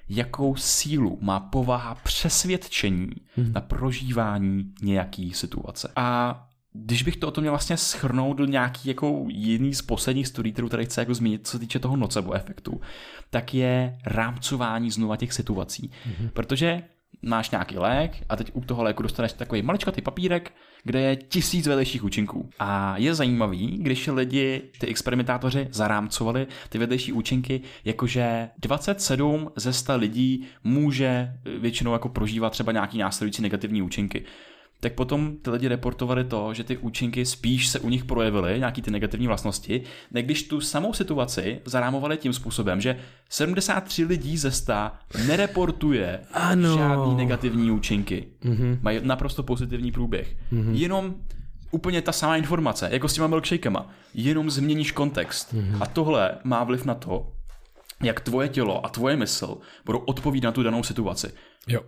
jakou 0.10 0.56
sílu 0.56 1.18
má 1.22 1.40
povaha 1.40 1.96
přesvědčení 1.96 3.10
hmm. 3.36 3.54
na 3.54 3.62
prožívání 3.62 4.74
nějaký 4.82 5.34
situace. 5.34 5.92
A 5.96 6.42
když 6.74 7.04
bych 7.04 7.18
to 7.18 7.28
o 7.28 7.32
tom 7.32 7.42
měl 7.42 7.52
vlastně 7.52 7.78
schrnout 7.78 8.38
do 8.38 8.46
nějaký 8.46 8.90
jako 8.90 9.26
jiný 9.28 9.74
z 9.74 9.82
posledních 9.82 10.28
studií, 10.28 10.54
kterou 10.54 10.70
tady 10.70 10.86
chci 10.86 11.00
jako 11.00 11.14
zmínit, 11.14 11.48
co 11.48 11.52
se 11.52 11.60
týče 11.60 11.80
toho 11.80 11.98
nocebo 11.98 12.34
efektu, 12.34 12.82
tak 13.30 13.54
je 13.54 13.98
rámcování 14.06 14.92
znova 14.92 15.18
těch 15.18 15.34
situací. 15.34 15.92
Mm-hmm. 16.08 16.30
Protože 16.30 16.84
máš 17.22 17.52
nějaký 17.52 17.78
lék 17.78 18.24
a 18.30 18.36
teď 18.36 18.52
u 18.54 18.62
toho 18.62 18.84
léku 18.84 19.04
dostaneš 19.04 19.34
takový 19.34 19.62
maličkatý 19.62 20.02
papírek, 20.02 20.54
kde 20.86 21.02
je 21.02 21.16
tisíc 21.16 21.68
vedlejších 21.68 22.04
účinků. 22.04 22.50
A 22.60 22.98
je 22.98 23.16
zajímavý, 23.16 23.78
když 23.82 24.08
lidi, 24.08 24.62
ty 24.80 24.88
experimentátoři, 24.88 25.68
zarámcovali 25.72 26.48
ty 26.70 26.78
vedlejší 26.78 27.14
účinky, 27.14 27.62
jakože 27.86 28.50
27 28.58 29.52
ze 29.56 29.74
100 29.74 29.98
lidí 29.98 30.46
může 30.64 31.34
většinou 31.60 31.94
jako 31.94 32.10
prožívat 32.10 32.50
třeba 32.50 32.72
nějaký 32.72 32.98
následující 32.98 33.42
negativní 33.42 33.82
účinky 33.82 34.26
tak 34.80 34.94
potom 34.94 35.38
ty 35.38 35.50
lidi 35.50 35.68
reportovali 35.68 36.24
to, 36.24 36.54
že 36.54 36.64
ty 36.64 36.78
účinky 36.78 37.26
spíš 37.26 37.68
se 37.68 37.80
u 37.80 37.90
nich 37.90 38.06
projevily, 38.06 38.60
nějaký 38.60 38.82
ty 38.82 38.92
negativní 38.92 39.28
vlastnosti, 39.28 39.82
než 40.12 40.24
když 40.24 40.44
tu 40.44 40.62
samou 40.62 40.94
situaci 40.94 41.62
zarámovali 41.66 42.18
tím 42.18 42.34
způsobem, 42.34 42.82
že 42.82 42.98
73 43.30 44.04
lidí 44.04 44.38
ze 44.38 44.52
100 44.52 44.74
nereportuje 45.28 46.20
ano. 46.34 46.78
žádný 46.78 47.16
negativní 47.16 47.72
účinky. 47.72 48.28
Mm-hmm. 48.44 48.78
Mají 48.82 49.00
naprosto 49.04 49.44
pozitivní 49.44 49.92
průběh. 49.92 50.36
Mm-hmm. 50.54 50.74
Jenom 50.74 51.16
úplně 51.72 52.02
ta 52.02 52.12
samá 52.12 52.38
informace, 52.38 52.90
jako 52.92 53.08
s 53.08 53.14
těma 53.14 53.28
milkshakema. 53.28 53.90
Jenom 54.14 54.50
změníš 54.50 54.92
kontext. 54.92 55.54
Mm-hmm. 55.54 55.78
A 55.82 55.86
tohle 55.86 56.38
má 56.44 56.64
vliv 56.64 56.86
na 56.86 56.96
to, 56.96 57.32
jak 58.04 58.20
tvoje 58.20 58.50
tělo 58.50 58.86
a 58.86 58.90
tvoje 58.90 59.16
mysl 59.16 59.58
budou 59.86 60.00
odpovídat 60.00 60.50
na 60.50 60.52
tu 60.52 60.64
danou 60.64 60.84
situaci. 60.84 61.32
Jo. 61.68 61.82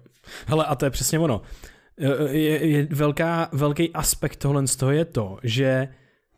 Hele, 0.48 0.66
a 0.66 0.76
to 0.76 0.86
je 0.86 0.92
přesně 0.92 1.20
ono 1.20 1.42
je, 2.30 2.68
je 2.68 2.88
velká, 2.92 3.50
velký 3.52 3.94
aspekt 3.94 4.36
tohle 4.36 4.68
z 4.68 4.76
toho 4.76 4.92
je 4.92 5.06
to, 5.06 5.38
že 5.44 5.88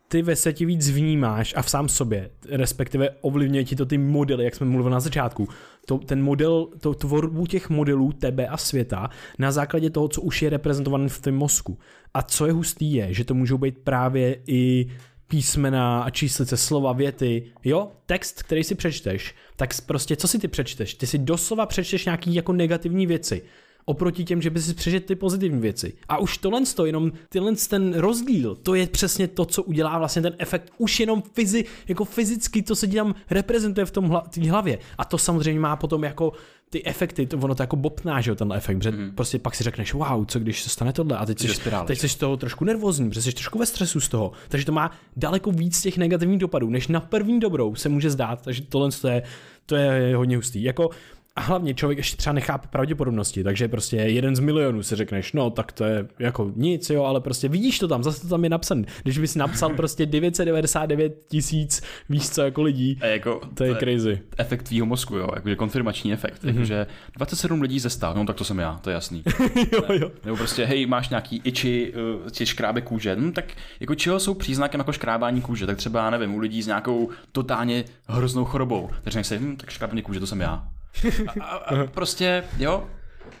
ty 0.08 0.22
ve 0.22 0.36
světě 0.36 0.66
víc 0.66 0.90
vnímáš 0.90 1.54
a 1.56 1.62
v 1.62 1.70
sám 1.70 1.88
sobě, 1.88 2.30
respektive 2.48 3.10
ovlivňuje 3.20 3.64
ti 3.64 3.76
to 3.76 3.86
ty 3.86 3.98
modely, 3.98 4.44
jak 4.44 4.54
jsme 4.54 4.66
mluvili 4.66 4.92
na 4.92 5.00
začátku, 5.00 5.48
to, 5.86 5.98
ten 5.98 6.22
model, 6.22 6.68
to 6.80 6.94
tvorbu 6.94 7.46
těch 7.46 7.70
modelů 7.70 8.12
tebe 8.12 8.46
a 8.46 8.56
světa 8.56 9.10
na 9.38 9.52
základě 9.52 9.90
toho, 9.90 10.08
co 10.08 10.20
už 10.20 10.42
je 10.42 10.50
reprezentované 10.50 11.08
v 11.08 11.20
tom 11.20 11.34
mozku. 11.34 11.78
A 12.14 12.22
co 12.22 12.46
je 12.46 12.52
hustý 12.52 12.92
je, 12.92 13.14
že 13.14 13.24
to 13.24 13.34
můžou 13.34 13.58
být 13.58 13.78
právě 13.78 14.38
i 14.46 14.86
písmena 15.28 16.02
a 16.02 16.10
číslice, 16.10 16.56
slova, 16.56 16.92
věty, 16.92 17.42
jo, 17.64 17.88
text, 18.06 18.42
který 18.42 18.64
si 18.64 18.74
přečteš, 18.74 19.34
tak 19.56 19.70
prostě 19.86 20.16
co 20.16 20.28
si 20.28 20.38
ty 20.38 20.48
přečteš? 20.48 20.94
Ty 20.94 21.06
si 21.06 21.18
doslova 21.18 21.66
přečteš 21.66 22.04
nějaký 22.04 22.34
jako 22.34 22.52
negativní 22.52 23.06
věci 23.06 23.42
oproti 23.84 24.24
těm, 24.24 24.42
že 24.42 24.50
by 24.50 24.62
si 24.62 24.74
přežil 24.74 25.00
ty 25.00 25.14
pozitivní 25.14 25.60
věci. 25.60 25.92
A 26.08 26.18
už 26.18 26.38
tohle 26.38 26.60
to, 26.74 26.86
jenom 26.86 27.12
tyhle 27.28 27.52
ten 27.68 27.94
rozdíl, 27.94 28.54
to 28.54 28.74
je 28.74 28.86
přesně 28.86 29.28
to, 29.28 29.44
co 29.44 29.62
udělá 29.62 29.98
vlastně 29.98 30.22
ten 30.22 30.34
efekt 30.38 30.72
už 30.78 31.00
jenom 31.00 31.22
fyzi, 31.32 31.64
jako 31.88 32.04
fyzicky, 32.04 32.62
to 32.62 32.76
se 32.76 32.86
tam 32.86 33.14
reprezentuje 33.30 33.86
v 33.86 33.90
tom 33.90 34.04
hla, 34.08 34.24
hlavě. 34.48 34.78
A 34.98 35.04
to 35.04 35.18
samozřejmě 35.18 35.60
má 35.60 35.76
potom 35.76 36.04
jako 36.04 36.32
ty 36.70 36.84
efekty, 36.84 37.26
to, 37.26 37.38
ono 37.38 37.54
to 37.54 37.62
jako 37.62 37.76
bopná, 37.76 38.20
že 38.20 38.30
jo, 38.30 38.34
tenhle 38.34 38.56
efekt, 38.56 38.78
protože 38.78 38.90
mm. 38.90 39.10
prostě 39.14 39.38
pak 39.38 39.54
si 39.54 39.64
řekneš, 39.64 39.94
wow, 39.94 40.24
co 40.26 40.38
když 40.38 40.62
se 40.62 40.68
stane 40.68 40.92
tohle 40.92 41.16
a 41.16 41.26
teď 41.26 41.38
jsi, 41.38 41.60
teď 41.86 41.98
jsi 41.98 42.08
z 42.08 42.16
toho 42.16 42.36
trošku 42.36 42.64
nervózní, 42.64 43.08
protože 43.08 43.22
jsi 43.22 43.32
trošku 43.32 43.58
ve 43.58 43.66
stresu 43.66 44.00
z 44.00 44.08
toho, 44.08 44.32
takže 44.48 44.66
to 44.66 44.72
má 44.72 44.90
daleko 45.16 45.52
víc 45.52 45.82
těch 45.82 45.98
negativních 45.98 46.38
dopadů, 46.38 46.70
než 46.70 46.88
na 46.88 47.00
první 47.00 47.40
dobrou 47.40 47.74
se 47.74 47.88
může 47.88 48.10
zdát, 48.10 48.42
takže 48.42 48.62
tohle 48.62 48.90
to 48.90 49.08
je, 49.08 49.22
to 49.66 49.76
je 49.76 50.16
hodně 50.16 50.36
hustý. 50.36 50.62
Jako 50.62 50.90
A 51.36 51.40
hlavně 51.40 51.74
člověk 51.74 51.98
ještě 51.98 52.16
třeba 52.16 52.32
nechápe 52.32 52.68
pravděpodobnosti, 52.68 53.44
takže 53.44 53.68
prostě 53.68 53.96
jeden 53.96 54.36
z 54.36 54.40
milionů 54.40 54.82
si 54.82 54.96
řekneš, 54.96 55.32
no 55.32 55.50
tak 55.50 55.72
to 55.72 55.84
je 55.84 56.08
jako 56.18 56.52
nic, 56.56 56.90
jo, 56.90 57.04
ale 57.04 57.20
prostě 57.20 57.48
vidíš 57.48 57.78
to 57.78 57.88
tam, 57.88 58.02
zase 58.02 58.22
to 58.22 58.28
tam 58.28 58.44
je 58.44 58.50
napsané. 58.50 58.84
Když 59.02 59.18
bys 59.18 59.34
napsal 59.34 59.70
prostě 59.70 60.06
999 60.06 61.14
tisíc, 61.28 61.82
víš 62.08 62.30
co, 62.30 62.42
jako 62.42 62.62
lidí, 62.62 62.98
A 63.00 63.06
jako, 63.06 63.40
to 63.54 63.64
je 63.64 63.74
crazy. 63.74 64.20
efekt 64.38 64.62
tvýho 64.62 64.86
mozku, 64.86 65.16
jo, 65.16 65.28
jakože 65.34 65.56
konfirmační 65.56 66.12
efekt, 66.12 66.44
mm-hmm. 66.44 66.48
jakože 66.48 66.86
27 67.16 67.62
lidí 67.62 67.80
ze 67.80 67.90
100, 67.90 68.14
no 68.14 68.26
tak 68.26 68.36
to 68.36 68.44
jsem 68.44 68.58
já, 68.58 68.80
to 68.82 68.90
je 68.90 68.94
jasný. 68.94 69.22
jo, 69.72 69.82
jo. 69.92 70.10
Nebo 70.24 70.36
prostě, 70.36 70.64
hej, 70.64 70.86
máš 70.86 71.08
nějaký 71.08 71.40
iči, 71.44 71.92
uh, 72.22 72.30
ti 72.30 72.46
škrábe 72.46 72.80
kůže, 72.80 73.16
no 73.16 73.32
tak 73.32 73.44
jako 73.80 73.94
čeho 73.94 74.20
jsou 74.20 74.34
příznakem 74.34 74.80
jako 74.80 74.92
škrábání 74.92 75.40
kůže, 75.40 75.66
tak 75.66 75.76
třeba, 75.76 76.04
já 76.04 76.10
nevím, 76.10 76.34
u 76.34 76.38
lidí 76.38 76.62
s 76.62 76.66
nějakou 76.66 77.10
totálně 77.32 77.84
hroznou 78.08 78.44
chorobou, 78.44 78.90
takže 79.02 79.24
si, 79.24 79.38
hm, 79.38 79.56
tak 79.56 79.70
škrábání 79.70 80.02
kůže, 80.02 80.20
to 80.20 80.26
jsem 80.26 80.40
já. 80.40 80.68
A, 81.40 81.44
a, 81.44 81.56
a 81.56 81.86
prostě, 81.86 82.44
jo, 82.58 82.90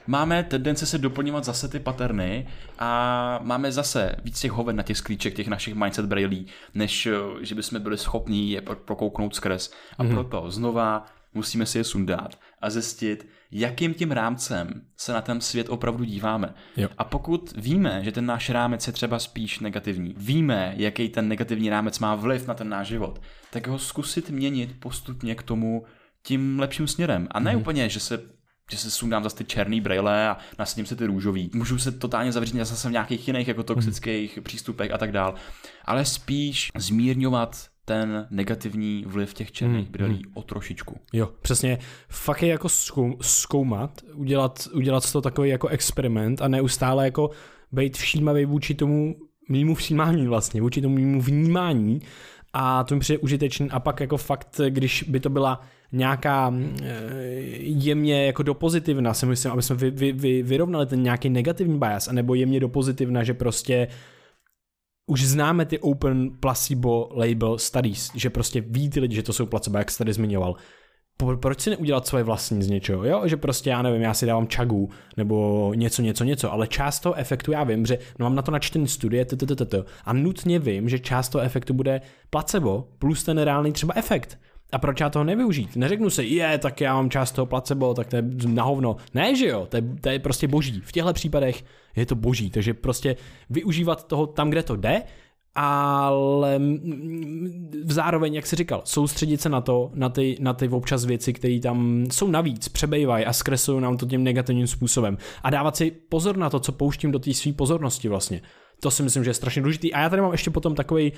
máme 0.06 0.42
tendence 0.42 0.86
se 0.86 0.98
doplňovat 0.98 1.44
zase 1.44 1.68
ty 1.68 1.78
paterny 1.80 2.48
a 2.78 3.40
máme 3.42 3.72
zase 3.72 4.16
víc 4.24 4.40
těch 4.40 4.52
hoven 4.52 4.76
na 4.76 4.82
těch 4.82 4.96
sklíček, 4.96 5.34
těch 5.34 5.48
našich 5.48 5.74
mindset 5.74 6.06
brailí, 6.06 6.46
než 6.74 7.06
eh, 7.06 7.12
že 7.40 7.54
bychom 7.54 7.80
byli 7.80 7.98
schopní 7.98 8.50
je 8.50 8.60
pro- 8.60 8.76
prokouknout 8.76 9.34
skrz. 9.34 9.70
A 9.98 10.04
mm-hmm. 10.04 10.14
proto 10.14 10.50
znova 10.50 11.06
musíme 11.34 11.66
si 11.66 11.78
je 11.78 11.84
sundat 11.84 12.38
a 12.60 12.70
zjistit, 12.70 13.28
jakým 13.50 13.94
tím 13.94 14.10
rámcem 14.10 14.82
se 14.96 15.12
na 15.12 15.20
ten 15.20 15.40
svět 15.40 15.68
opravdu 15.68 16.04
díváme. 16.04 16.54
Jo. 16.76 16.88
A 16.98 17.04
pokud 17.04 17.54
víme, 17.56 18.04
že 18.04 18.12
ten 18.12 18.26
náš 18.26 18.50
rámec 18.50 18.86
je 18.86 18.92
třeba 18.92 19.18
spíš 19.18 19.60
negativní, 19.60 20.14
víme, 20.16 20.74
jaký 20.76 21.08
ten 21.08 21.28
negativní 21.28 21.70
rámec 21.70 21.98
má 21.98 22.14
vliv 22.14 22.46
na 22.46 22.54
ten 22.54 22.68
náš 22.68 22.86
život, 22.86 23.22
tak 23.50 23.66
ho 23.66 23.78
zkusit 23.78 24.30
měnit 24.30 24.80
postupně 24.80 25.34
k 25.34 25.42
tomu 25.42 25.84
tím 26.22 26.60
lepším 26.60 26.86
směrem. 26.86 27.28
A 27.30 27.40
ne 27.40 27.52
mm-hmm. 27.52 27.58
úplně, 27.58 27.88
že 27.88 28.00
se 28.00 28.22
že 28.70 28.76
se 28.76 28.90
sundám 28.90 29.22
zase 29.22 29.36
ty 29.36 29.44
černý 29.44 29.80
brejle 29.80 30.28
a 30.28 30.36
nasadím 30.58 30.86
se 30.86 30.96
ty 30.96 31.06
růžový. 31.06 31.50
Můžu 31.54 31.78
se 31.78 31.92
totálně 31.92 32.32
zavřít 32.32 32.56
zase 32.56 32.88
v 32.88 32.92
nějakých 32.92 33.28
jiných 33.28 33.48
jako 33.48 33.62
toxických 33.62 34.36
mm. 34.36 34.42
přístupech 34.42 34.90
a 34.90 34.98
tak 34.98 35.12
dál. 35.12 35.34
Ale 35.84 36.04
spíš 36.04 36.70
zmírňovat 36.78 37.66
ten 37.84 38.26
negativní 38.30 39.04
vliv 39.06 39.34
těch 39.34 39.52
černých 39.52 39.86
mm. 39.86 39.92
brýlí 39.92 40.22
o 40.34 40.42
trošičku. 40.42 41.00
Jo, 41.12 41.32
přesně. 41.42 41.78
Fakt 42.08 42.42
je 42.42 42.48
jako 42.48 42.68
zkou, 42.68 43.16
zkoumat, 43.20 44.00
udělat, 44.14 44.68
udělat 44.72 45.04
z 45.04 45.12
toho 45.12 45.22
takový 45.22 45.48
jako 45.48 45.68
experiment 45.68 46.42
a 46.42 46.48
neustále 46.48 47.04
jako 47.04 47.30
být 47.72 47.96
všímavý 47.96 48.44
vůči 48.44 48.74
tomu 48.74 49.16
mýmu 49.48 49.74
všímání 49.74 50.26
vlastně, 50.26 50.60
vůči 50.60 50.82
tomu 50.82 50.94
mýmu 50.94 51.20
vnímání 51.20 52.00
a 52.52 52.84
to 52.84 52.94
mi 52.94 53.00
přijde 53.00 53.18
užitečný 53.18 53.70
a 53.70 53.80
pak 53.80 54.00
jako 54.00 54.16
fakt, 54.16 54.60
když 54.68 55.02
by 55.02 55.20
to 55.20 55.30
byla 55.30 55.60
nějaká 55.92 56.54
eh, 56.82 56.94
jemně 57.60 58.26
jako 58.26 58.42
do 58.42 58.54
pozitivna, 58.54 59.14
si 59.14 59.26
myslím, 59.26 59.52
aby 59.52 59.62
jsme 59.62 59.76
vy, 59.76 59.90
vy, 59.90 60.12
vy, 60.12 60.42
vyrovnali 60.42 60.86
ten 60.86 61.02
nějaký 61.02 61.30
negativní 61.30 61.78
bias, 61.78 62.08
anebo 62.08 62.34
jemně 62.34 62.60
do 62.60 62.68
pozitivna, 62.68 63.22
že 63.22 63.34
prostě 63.34 63.88
už 65.06 65.24
známe 65.24 65.64
ty 65.66 65.78
open 65.78 66.30
placebo 66.40 67.08
label 67.14 67.58
studies, 67.58 68.10
že 68.14 68.30
prostě 68.30 68.60
ví 68.60 68.90
ty 68.90 69.00
lidi, 69.00 69.16
že 69.16 69.22
to 69.22 69.32
jsou 69.32 69.46
placebo, 69.46 69.78
jak 69.78 69.90
jsi 69.90 69.98
tady 69.98 70.12
zmiňoval. 70.12 70.54
Proč 71.40 71.60
si 71.60 71.70
neudělat 71.70 72.06
svoje 72.06 72.24
vlastní 72.24 72.62
z 72.62 72.68
něčeho, 72.68 73.04
jo? 73.04 73.22
Že 73.28 73.36
prostě 73.36 73.70
já 73.70 73.82
nevím, 73.82 74.02
já 74.02 74.14
si 74.14 74.26
dávám 74.26 74.46
čagu, 74.46 74.90
nebo 75.16 75.72
něco, 75.74 76.02
něco, 76.02 76.24
něco, 76.24 76.52
ale 76.52 76.66
část 76.66 77.00
toho 77.00 77.14
efektu 77.14 77.52
já 77.52 77.64
vím, 77.64 77.86
že 77.86 77.98
no 78.18 78.24
mám 78.24 78.34
na 78.34 78.42
to 78.42 78.50
načtený 78.50 78.88
studie, 78.88 79.24
t, 79.24 79.36
t, 79.36 79.46
t, 79.46 79.64
t, 79.64 79.84
a 80.04 80.12
nutně 80.12 80.58
vím, 80.58 80.88
že 80.88 80.98
část 80.98 81.28
toho 81.28 81.44
efektu 81.44 81.74
bude 81.74 82.00
placebo 82.30 82.88
plus 82.98 83.24
ten 83.24 83.38
reálný 83.38 83.72
třeba 83.72 83.94
efekt. 83.96 84.38
A 84.72 84.78
proč 84.78 85.00
já 85.00 85.10
toho 85.10 85.24
nevyužít? 85.24 85.76
Neřeknu 85.76 86.10
si, 86.10 86.24
je, 86.24 86.58
tak 86.58 86.80
já 86.80 86.94
mám 86.94 87.10
část 87.10 87.32
toho 87.32 87.46
placebo, 87.46 87.94
tak 87.94 88.06
to 88.06 88.16
je 88.16 88.22
na 88.46 88.62
hovno. 88.62 88.96
Ne, 89.14 89.36
že 89.36 89.46
jo, 89.46 89.66
to 89.66 89.76
je, 89.76 89.82
to 90.00 90.08
je 90.08 90.18
prostě 90.18 90.48
boží. 90.48 90.80
V 90.84 90.92
těchto 90.92 91.12
případech 91.12 91.64
je 91.96 92.06
to 92.06 92.14
boží, 92.14 92.50
takže 92.50 92.74
prostě 92.74 93.16
využívat 93.50 94.06
toho 94.06 94.26
tam, 94.26 94.50
kde 94.50 94.62
to 94.62 94.76
jde, 94.76 95.02
ale 95.54 96.60
zároveň, 97.84 98.34
jak 98.34 98.46
jsi 98.46 98.56
říkal, 98.56 98.82
soustředit 98.84 99.40
se 99.40 99.48
na 99.48 99.60
to, 99.60 99.90
na 99.94 100.08
ty, 100.08 100.36
na 100.40 100.54
ty 100.54 100.68
občas 100.68 101.04
věci, 101.04 101.32
které 101.32 101.60
tam 101.60 102.06
jsou 102.12 102.28
navíc, 102.28 102.68
přebejvají 102.68 103.24
a 103.24 103.32
zkreslují 103.32 103.80
nám 103.80 103.96
to 103.96 104.06
tím 104.06 104.24
negativním 104.24 104.66
způsobem. 104.66 105.18
A 105.42 105.50
dávat 105.50 105.76
si 105.76 105.90
pozor 105.90 106.36
na 106.36 106.50
to, 106.50 106.60
co 106.60 106.72
pouštím 106.72 107.12
do 107.12 107.18
té 107.18 107.34
své 107.34 107.52
pozornosti 107.52 108.08
vlastně. 108.08 108.42
To 108.80 108.90
si 108.90 109.02
myslím, 109.02 109.24
že 109.24 109.30
je 109.30 109.34
strašně 109.34 109.62
důležitý. 109.62 109.94
A 109.94 110.00
já 110.00 110.08
tady 110.08 110.22
mám 110.22 110.32
ještě 110.32 110.50
potom 110.50 110.74
takový, 110.74 111.12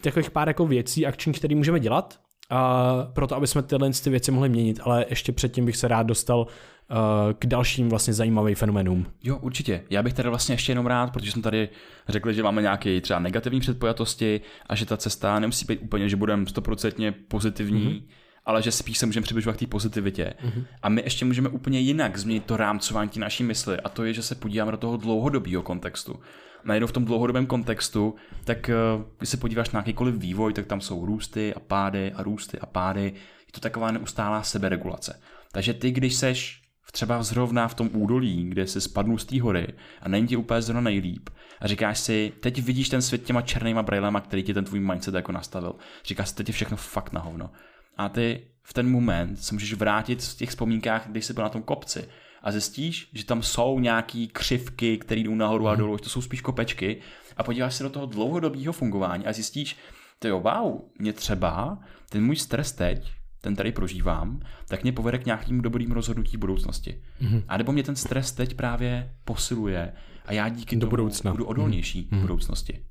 takových 0.00 0.30
pár 0.30 0.48
jako 0.48 0.66
věcí, 0.66 1.06
akční, 1.06 1.32
které 1.32 1.54
můžeme 1.54 1.80
dělat, 1.80 2.20
a 2.52 2.92
proto, 3.12 3.36
aby 3.36 3.46
jsme 3.46 3.62
tyhle 3.62 3.90
ty 4.04 4.10
věci 4.10 4.30
mohli 4.30 4.48
měnit, 4.48 4.80
ale 4.82 5.06
ještě 5.08 5.32
předtím 5.32 5.64
bych 5.64 5.76
se 5.76 5.88
rád 5.88 6.02
dostal 6.02 6.40
uh, 6.40 6.96
k 7.38 7.46
dalším 7.46 7.88
vlastně 7.88 8.14
zajímavým 8.14 8.54
fenoménům. 8.54 9.06
Jo, 9.22 9.36
určitě. 9.36 9.84
Já 9.90 10.02
bych 10.02 10.14
tady 10.14 10.28
vlastně 10.28 10.54
ještě 10.54 10.72
jenom 10.72 10.86
rád, 10.86 11.12
protože 11.12 11.30
jsme 11.30 11.42
tady 11.42 11.68
řekli, 12.08 12.34
že 12.34 12.42
máme 12.42 12.62
nějaké 12.62 13.00
třeba 13.00 13.18
negativní 13.18 13.60
předpojatosti 13.60 14.40
a 14.66 14.74
že 14.74 14.86
ta 14.86 14.96
cesta 14.96 15.38
nemusí 15.38 15.64
být 15.64 15.80
úplně, 15.82 16.08
že 16.08 16.16
budeme 16.16 16.46
stoprocentně 16.46 17.12
pozitivní, 17.12 17.86
mm-hmm. 17.86 18.02
ale 18.46 18.62
že 18.62 18.72
spíš 18.72 18.98
se 18.98 19.06
můžeme 19.06 19.24
přibližovat 19.24 19.56
k 19.56 19.60
té 19.60 19.66
pozitivitě. 19.66 20.34
Mm-hmm. 20.44 20.64
A 20.82 20.88
my 20.88 21.02
ještě 21.04 21.24
můžeme 21.24 21.48
úplně 21.48 21.80
jinak 21.80 22.16
změnit 22.16 22.44
to 22.44 22.56
rámcování 22.56 23.10
naší 23.16 23.44
mysli 23.44 23.80
a 23.80 23.88
to 23.88 24.04
je, 24.04 24.14
že 24.14 24.22
se 24.22 24.34
podíváme 24.34 24.72
do 24.72 24.78
toho 24.78 24.96
dlouhodobého 24.96 25.62
kontextu. 25.62 26.20
Najednou 26.64 26.86
v 26.86 26.92
tom 26.92 27.04
dlouhodobém 27.04 27.46
kontextu, 27.46 28.14
tak 28.44 28.68
eh, 28.68 28.74
když 29.18 29.30
se 29.30 29.36
podíváš 29.36 29.70
na 29.70 29.80
jakýkoliv 29.80 30.14
vývoj, 30.14 30.52
tak 30.52 30.66
tam 30.66 30.80
jsou 30.80 31.06
růsty 31.06 31.54
a 31.54 31.60
pády 31.60 32.12
a 32.12 32.22
růsty 32.22 32.58
a 32.58 32.66
pády. 32.66 33.02
Je 33.46 33.52
to 33.52 33.60
taková 33.60 33.90
neustálá 33.90 34.42
seberegulace. 34.42 35.20
Takže 35.52 35.74
ty, 35.74 35.90
když 35.90 36.14
seš 36.14 36.62
třeba 36.92 37.22
zrovna 37.22 37.68
v 37.68 37.74
tom 37.74 37.90
údolí, 37.92 38.44
kde 38.48 38.66
se 38.66 38.80
spadnu 38.80 39.18
z 39.18 39.24
té 39.24 39.40
hory 39.40 39.66
a 40.02 40.08
není 40.08 40.28
ti 40.28 40.36
úplně 40.36 40.62
zrovna 40.62 40.80
nejlíp 40.80 41.30
a 41.60 41.66
říkáš 41.66 41.98
si, 41.98 42.32
teď 42.40 42.62
vidíš 42.62 42.88
ten 42.88 43.02
svět 43.02 43.24
těma 43.24 43.42
černýma 43.42 43.82
brýlema, 43.82 44.20
který 44.20 44.42
ti 44.42 44.54
ten 44.54 44.64
tvůj 44.64 44.80
mindset 44.80 45.14
jako 45.14 45.32
nastavil. 45.32 45.74
Říkáš 46.04 46.28
si, 46.28 46.34
teď 46.34 46.48
je 46.48 46.52
všechno 46.52 46.76
fakt 46.76 47.12
na 47.12 47.20
hovno. 47.20 47.50
A 47.96 48.08
ty 48.08 48.46
v 48.62 48.72
ten 48.72 48.90
moment 48.90 49.36
se 49.36 49.54
můžeš 49.54 49.74
vrátit 49.74 50.22
v 50.22 50.36
těch 50.36 50.48
vzpomínkách, 50.48 51.08
když 51.08 51.24
jsi 51.24 51.32
byl 51.32 51.42
na 51.42 51.48
tom 51.48 51.62
kopci 51.62 52.08
a 52.42 52.52
zjistíš, 52.52 53.10
že 53.12 53.24
tam 53.24 53.42
jsou 53.42 53.80
nějaký 53.80 54.28
křivky, 54.28 54.98
které 54.98 55.20
jdou 55.20 55.34
nahoru 55.34 55.68
a 55.68 55.74
dolů, 55.74 55.96
že 55.96 56.02
to 56.02 56.08
jsou 56.08 56.22
spíš 56.22 56.40
kopečky 56.40 57.00
a 57.36 57.42
podíváš 57.42 57.74
se 57.74 57.82
do 57.82 57.90
toho 57.90 58.06
dlouhodobého 58.06 58.72
fungování 58.72 59.26
a 59.26 59.32
zjistíš, 59.32 59.76
to 60.18 60.28
jo, 60.28 60.40
wow, 60.40 60.80
mě 60.98 61.12
třeba 61.12 61.78
ten 62.10 62.24
můj 62.24 62.36
stres 62.36 62.72
teď, 62.72 63.12
ten 63.40 63.56
tady 63.56 63.72
prožívám, 63.72 64.40
tak 64.68 64.82
mě 64.82 64.92
povede 64.92 65.18
k 65.18 65.26
nějakým 65.26 65.60
dobrým 65.60 65.92
rozhodnutí 65.92 66.36
v 66.36 66.40
budoucnosti. 66.40 67.02
Mm-hmm. 67.22 67.42
A 67.48 67.56
nebo 67.56 67.72
mě 67.72 67.82
ten 67.82 67.96
stres 67.96 68.32
teď 68.32 68.54
právě 68.54 69.14
posiluje 69.24 69.92
a 70.26 70.32
já 70.32 70.48
díky 70.48 70.76
Do 70.76 70.80
tomu 70.80 70.90
budoucna. 70.90 71.30
budu 71.30 71.44
odolnější 71.44 72.02
mm-hmm. 72.02 72.18
v 72.18 72.20
budoucnosti. 72.20 72.84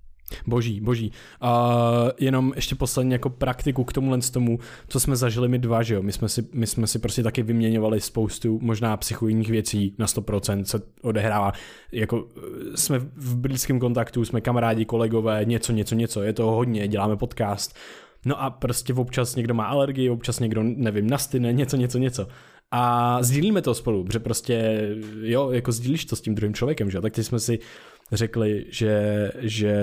Boží, 0.48 0.82
boží. 0.82 1.12
A 1.42 1.82
jenom 2.20 2.54
ještě 2.56 2.76
poslední 2.76 3.12
jako 3.12 3.30
praktiku 3.30 3.84
k 3.84 3.94
tomuhle 3.94 4.22
z 4.22 4.30
tomu, 4.30 4.60
co 4.88 5.00
jsme 5.00 5.16
zažili 5.16 5.48
my 5.48 5.60
dva, 5.60 5.84
že 5.84 5.96
jo. 5.96 6.02
My 6.02 6.12
jsme 6.12 6.30
si, 6.30 6.48
my 6.54 6.68
jsme 6.68 6.88
si 6.88 7.00
prostě 7.00 7.24
taky 7.24 7.44
vyměňovali 7.44 8.02
spoustu 8.02 8.60
možná 8.62 8.98
psychoidních 8.98 9.50
věcí 9.50 9.96
na 9.98 10.06
100% 10.06 10.64
se 10.64 10.82
odehrává. 11.02 11.52
Jako 11.92 12.28
eh, 12.38 12.78
jsme 12.78 13.00
v 13.00 13.38
blízkém 13.38 13.80
kontaktu, 13.80 14.26
jsme 14.26 14.42
kamarádi, 14.42 14.86
kolegové, 14.86 15.46
něco, 15.46 15.74
něco, 15.74 15.96
něco. 15.96 16.24
Je 16.24 16.34
to 16.34 16.52
hodně, 16.52 16.88
děláme 16.88 17.18
podcast. 17.18 17.76
No 18.26 18.42
a 18.42 18.50
prostě 18.50 18.94
občas 18.94 19.36
někdo 19.36 19.54
má 19.54 19.66
alergii, 19.66 20.10
občas 20.10 20.40
někdo, 20.40 20.64
nevím, 20.64 21.10
nastyne, 21.10 21.54
něco, 21.54 21.78
něco, 21.78 21.98
něco. 21.98 22.28
A 22.72 23.24
sdílíme 23.24 23.62
to 23.62 23.74
spolu, 23.74 24.04
protože 24.04 24.20
prostě, 24.20 24.88
jo, 25.22 25.52
jako 25.52 25.72
sdílíš 25.72 26.06
to 26.06 26.16
s 26.16 26.22
tím 26.22 26.36
druhým 26.36 26.54
člověkem, 26.54 26.92
že 26.92 26.98
jo, 26.98 27.02
tak 27.02 27.14
teď 27.14 27.26
jsme 27.26 27.40
si 27.40 27.60
řekli, 28.12 28.66
že, 28.70 29.30
že 29.40 29.76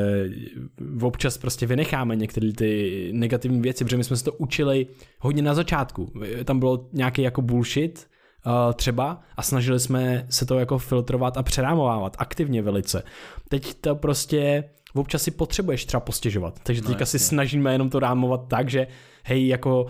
občas 1.02 1.38
prostě 1.38 1.66
vynecháme 1.66 2.16
některé 2.16 2.52
ty 2.52 3.10
negativní 3.12 3.60
věci, 3.60 3.84
protože 3.84 3.96
my 3.96 4.04
jsme 4.04 4.16
se 4.16 4.24
to 4.24 4.32
učili 4.32 4.86
hodně 5.18 5.42
na 5.42 5.54
začátku. 5.54 6.12
Tam 6.44 6.58
bylo 6.58 6.88
nějaký 6.92 7.22
jako 7.22 7.42
bullshit, 7.42 8.06
uh, 8.46 8.72
třeba 8.72 9.22
a 9.36 9.42
snažili 9.42 9.80
jsme 9.80 10.26
se 10.30 10.46
to 10.46 10.58
jako 10.58 10.78
filtrovat 10.78 11.36
a 11.36 11.42
přerámovávat 11.42 12.16
aktivně 12.18 12.62
velice. 12.62 13.02
Teď 13.48 13.74
to 13.74 13.94
prostě 13.94 14.64
občas 14.94 15.22
si 15.22 15.30
potřebuješ 15.30 15.84
třeba 15.84 16.00
postěžovat, 16.00 16.60
takže 16.62 16.82
teďka 16.82 17.06
si 17.06 17.18
snažíme 17.18 17.72
jenom 17.72 17.90
to 17.90 17.98
rámovat 17.98 18.48
tak, 18.48 18.70
že 18.70 18.86
hej, 19.24 19.46
jako 19.46 19.86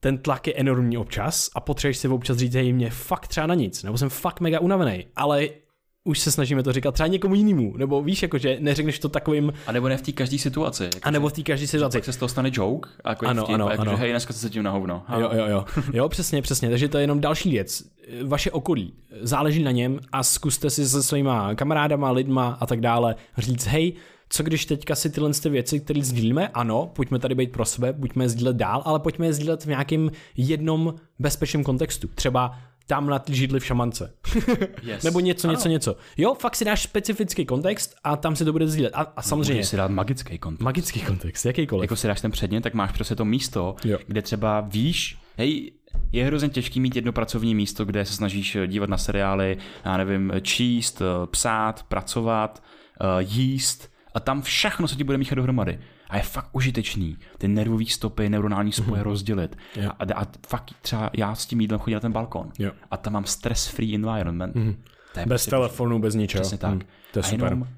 ten 0.00 0.18
tlak 0.18 0.46
je 0.46 0.54
enormní 0.54 0.98
občas 0.98 1.50
a 1.54 1.60
potřebuješ 1.60 1.96
si 1.96 2.08
občas 2.08 2.36
říct, 2.36 2.54
hej, 2.54 2.72
mě 2.72 2.90
fakt 2.90 3.28
třeba 3.28 3.46
na 3.46 3.54
nic, 3.54 3.82
nebo 3.82 3.98
jsem 3.98 4.08
fakt 4.08 4.40
mega 4.40 4.60
unavený, 4.60 5.06
ale 5.16 5.48
už 6.06 6.18
se 6.18 6.32
snažíme 6.32 6.62
to 6.62 6.72
říkat 6.72 6.92
třeba 6.92 7.06
někomu 7.06 7.34
jinému, 7.34 7.76
nebo 7.76 8.02
víš, 8.02 8.22
jakože 8.22 8.56
neřekneš 8.60 8.98
to 8.98 9.08
takovým, 9.08 9.52
A 9.66 9.72
nebo 9.72 9.88
ne 9.88 9.96
v 9.96 10.02
té 10.02 10.12
každé 10.12 10.38
situaci. 10.38 10.84
Jako 10.84 10.98
a 11.02 11.10
nebo 11.10 11.28
v 11.28 11.32
té 11.32 11.42
každé 11.42 11.66
situaci. 11.66 11.96
tak 11.98 12.04
se 12.04 12.12
z 12.12 12.16
toho 12.16 12.28
stane 12.28 12.50
joke, 12.52 12.90
a 13.04 13.08
jako 13.08 13.26
Ano, 13.26 13.30
ano, 13.30 13.44
vtip, 13.44 13.54
ano, 13.54 13.68
jako, 13.70 13.82
ano. 13.82 13.90
že 13.90 13.96
hej, 13.96 14.10
dneska 14.10 14.32
se 14.32 14.48
cítím 14.48 14.62
na 14.62 14.70
hovno. 14.70 15.02
Ha. 15.06 15.18
Jo, 15.20 15.30
jo, 15.32 15.44
jo. 15.48 15.64
Jo, 15.92 16.08
přesně, 16.08 16.42
přesně. 16.42 16.70
Takže 16.70 16.88
to 16.88 16.98
je 16.98 17.02
jenom 17.02 17.20
další 17.20 17.50
věc. 17.50 17.82
Vaše 18.24 18.50
okolí. 18.50 18.92
Záleží 19.22 19.62
na 19.62 19.70
něm 19.70 19.98
a 20.12 20.22
zkuste 20.22 20.70
si 20.70 20.88
se 20.88 21.02
svýma 21.02 21.54
kamarádama, 21.54 22.10
lidma 22.10 22.56
a 22.60 22.66
tak 22.66 22.80
dále 22.80 23.14
říct, 23.38 23.66
hej, 23.66 23.92
co 24.28 24.42
když 24.42 24.66
teďka 24.66 24.94
si 24.94 25.10
tyhle 25.10 25.30
ty 25.42 25.48
věci, 25.48 25.80
které 25.80 26.02
sdílíme, 26.02 26.48
ano, 26.48 26.90
pojďme 26.94 27.18
tady 27.18 27.34
být 27.34 27.52
pro 27.52 27.64
sebe, 27.64 27.92
buďme 27.92 28.24
je 28.24 28.28
sdílet 28.28 28.56
dál, 28.56 28.82
ale 28.84 29.00
pojďme 29.00 29.26
je 29.26 29.32
sdílet 29.32 29.62
v 29.64 29.68
nějakém 29.68 30.10
jednom 30.36 30.94
bezpečném 31.18 31.64
kontextu. 31.64 32.08
Třeba 32.14 32.58
tam 32.86 33.06
na 33.06 33.18
ty 33.18 33.34
židli 33.34 33.60
v 33.60 33.64
šamance. 33.66 34.14
Yes. 34.82 35.02
Nebo 35.02 35.20
něco, 35.20 35.48
Ano. 35.48 35.56
něco, 35.56 35.68
něco. 35.68 35.96
Jo, 36.16 36.34
fakt 36.34 36.56
si 36.56 36.64
dáš 36.64 36.82
specifický 36.82 37.46
kontext 37.46 37.94
a 38.04 38.16
tam 38.16 38.36
se 38.36 38.44
to 38.44 38.52
bude 38.52 38.68
sdílet. 38.68 38.92
A, 38.94 39.12
a 39.16 39.22
samozřejmě, 39.22 39.54
Můžeš 39.54 39.68
si 39.68 39.76
dát 39.76 39.90
magický 39.90 40.38
kontext. 40.38 40.64
magický 40.64 41.00
kontext, 41.00 41.46
jakýkoliv. 41.46 41.82
Jako 41.84 41.96
si 41.96 42.06
dáš 42.06 42.20
ten 42.20 42.30
předmět, 42.30 42.60
tak 42.60 42.74
máš 42.74 42.92
prostě 42.92 43.14
to 43.14 43.24
místo, 43.24 43.76
Jo. 43.84 43.98
kde 44.06 44.22
třeba 44.22 44.60
víš, 44.60 45.18
hej, 45.36 45.72
je 46.12 46.24
hrozně 46.24 46.48
těžký 46.48 46.80
mít 46.80 46.96
jedno 46.96 47.12
pracovní 47.12 47.54
místo, 47.54 47.84
kde 47.84 48.04
se 48.04 48.12
snažíš 48.12 48.56
eh, 48.56 48.66
dívat 48.66 48.90
na 48.90 48.98
seriály, 48.98 49.56
já 49.84 49.96
nevím, 49.96 50.32
číst, 50.42 51.00
eh, 51.02 51.26
psát, 51.26 51.82
pracovat, 51.82 52.62
eh, 53.00 53.04
jíst 53.22 53.90
a 54.14 54.20
tam 54.20 54.42
všechno 54.42 54.88
se 54.88 54.96
ti 54.96 55.04
bude 55.04 55.18
míchat 55.18 55.36
dohromady. 55.36 55.78
A 56.10 56.16
je 56.16 56.22
fakt 56.22 56.48
užitečný 56.52 57.18
ty 57.38 57.48
nervové 57.48 57.86
stopy, 57.86 58.28
neuronální 58.28 58.72
spoje 58.72 59.02
rozdělit. 59.02 59.56
Mhm. 59.76 59.84
Jo. 59.84 59.90
A, 59.98 60.20
a, 60.22 60.26
fakt 60.46 60.74
třeba 60.82 61.10
já 61.16 61.34
s 61.34 61.46
tím 61.46 61.60
jídlem 61.60 61.80
chodím 61.80 61.94
na 61.94 62.00
ten 62.00 62.12
balkon. 62.12 62.52
Jo. 62.58 62.72
A 62.90 62.96
tam 62.96 63.12
mám 63.12 63.24
stress-free 63.24 63.94
environment. 63.94 64.56
Je 65.20 65.26
Bez 65.26 65.28
prostě 65.28 65.50
telefonu, 65.50 65.98
bez 65.98 66.14
ničeho. 66.14 66.42
Přesně 66.42 66.58
tak. 66.58 66.74
Hm, 66.74 66.80
to 67.12 67.18
je 67.18 67.22
a 67.22 67.26
super. 67.26 67.44
jenom 67.46 67.60
uh, 67.60 67.68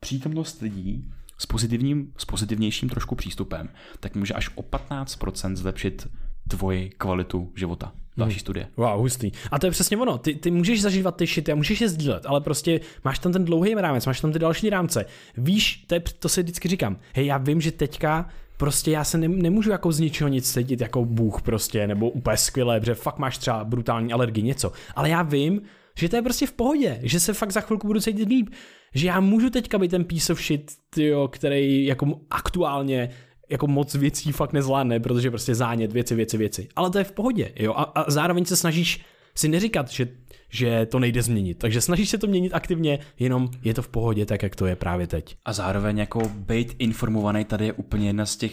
přítomnost 0.00 0.60
lidí 0.60 1.12
s, 1.38 1.46
pozitivním, 1.46 2.12
s 2.16 2.24
pozitivnějším 2.24 2.88
trošku 2.88 3.14
přístupem, 3.14 3.68
tak 4.00 4.14
může 4.14 4.34
až 4.34 4.50
o 4.54 4.62
15% 4.62 5.56
zlepšit 5.56 6.08
tvoji 6.48 6.90
kvalitu 6.90 7.52
života. 7.56 7.92
Další 8.18 8.38
studie. 8.38 8.66
Wow, 8.76 9.00
hustý. 9.00 9.30
A 9.50 9.58
to 9.58 9.66
je 9.66 9.70
přesně 9.70 9.96
ono. 9.96 10.18
Ty, 10.18 10.34
ty 10.34 10.50
můžeš 10.50 10.82
zažívat 10.82 11.16
ty 11.16 11.26
shity 11.26 11.52
a 11.52 11.54
můžeš 11.54 11.80
je 11.80 11.88
sdílet, 11.88 12.26
ale 12.26 12.40
prostě 12.40 12.80
máš 13.04 13.18
tam 13.18 13.32
ten 13.32 13.44
dlouhý 13.44 13.74
rámec, 13.74 14.06
máš 14.06 14.20
tam 14.20 14.32
ty 14.32 14.38
další 14.38 14.70
rámce. 14.70 15.04
Víš, 15.36 15.84
to, 15.86 15.94
je, 15.94 16.02
to 16.18 16.28
si 16.28 16.42
vždycky 16.42 16.68
říkám, 16.68 16.96
hej, 17.14 17.26
já 17.26 17.38
vím, 17.38 17.60
že 17.60 17.72
teďka 17.72 18.28
prostě 18.56 18.90
já 18.90 19.04
se 19.04 19.18
ne, 19.18 19.28
nemůžu 19.28 19.70
jako 19.70 19.92
z 19.92 20.00
ničeho 20.00 20.28
nic 20.28 20.52
cítit 20.52 20.80
jako 20.80 21.04
bůh 21.04 21.42
prostě, 21.42 21.86
nebo 21.86 22.10
úplně 22.10 22.36
skvělé, 22.36 22.80
protože 22.80 22.94
fakt 22.94 23.18
máš 23.18 23.38
třeba 23.38 23.64
brutální 23.64 24.12
alergii, 24.12 24.44
něco. 24.44 24.72
Ale 24.94 25.08
já 25.08 25.22
vím, 25.22 25.62
že 25.96 26.08
to 26.08 26.16
je 26.16 26.22
prostě 26.22 26.46
v 26.46 26.52
pohodě, 26.52 26.98
že 27.02 27.20
se 27.20 27.32
fakt 27.32 27.52
za 27.52 27.60
chvilku 27.60 27.86
budu 27.86 28.00
cítit 28.00 28.28
líp. 28.28 28.50
Že 28.94 29.06
já 29.06 29.20
můžu 29.20 29.50
teďka 29.50 29.78
být 29.78 29.90
ten 29.90 30.04
piece 30.04 30.32
of 30.32 30.42
shit, 30.42 30.72
tyjo, 30.90 31.28
který 31.28 31.84
jako 31.86 32.20
aktuálně 32.30 33.10
jako 33.50 33.66
moc 33.66 33.94
věcí 33.94 34.32
fakt 34.32 34.52
nezvládne, 34.52 35.00
protože 35.00 35.30
prostě 35.30 35.54
zánět, 35.54 35.92
věci, 35.92 36.14
věci, 36.14 36.36
věci. 36.36 36.68
Ale 36.76 36.90
to 36.90 36.98
je 36.98 37.04
v 37.04 37.12
pohodě, 37.12 37.52
jo. 37.56 37.74
A, 37.76 37.82
a 37.82 38.10
zároveň 38.10 38.44
se 38.44 38.56
snažíš 38.56 39.00
si 39.34 39.48
neříkat, 39.48 39.90
že, 39.90 40.08
že 40.50 40.86
to 40.86 40.98
nejde 40.98 41.22
změnit. 41.22 41.58
Takže 41.58 41.80
snažíš 41.80 42.08
se 42.08 42.18
to 42.18 42.26
měnit 42.26 42.54
aktivně, 42.54 42.98
jenom 43.18 43.50
je 43.64 43.74
to 43.74 43.82
v 43.82 43.88
pohodě, 43.88 44.26
tak 44.26 44.42
jak 44.42 44.56
to 44.56 44.66
je 44.66 44.76
právě 44.76 45.06
teď. 45.06 45.36
A 45.44 45.52
zároveň 45.52 45.98
jako 45.98 46.20
být 46.34 46.74
informovaný 46.78 47.44
tady 47.44 47.64
je 47.66 47.72
úplně 47.72 48.06
jedna 48.06 48.26
z 48.26 48.36
těch, 48.36 48.52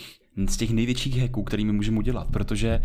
z 0.50 0.58
těch 0.58 0.70
největších 0.70 1.22
hacků, 1.22 1.44
kterými 1.44 1.72
můžeme 1.72 1.98
udělat, 1.98 2.28
protože 2.32 2.82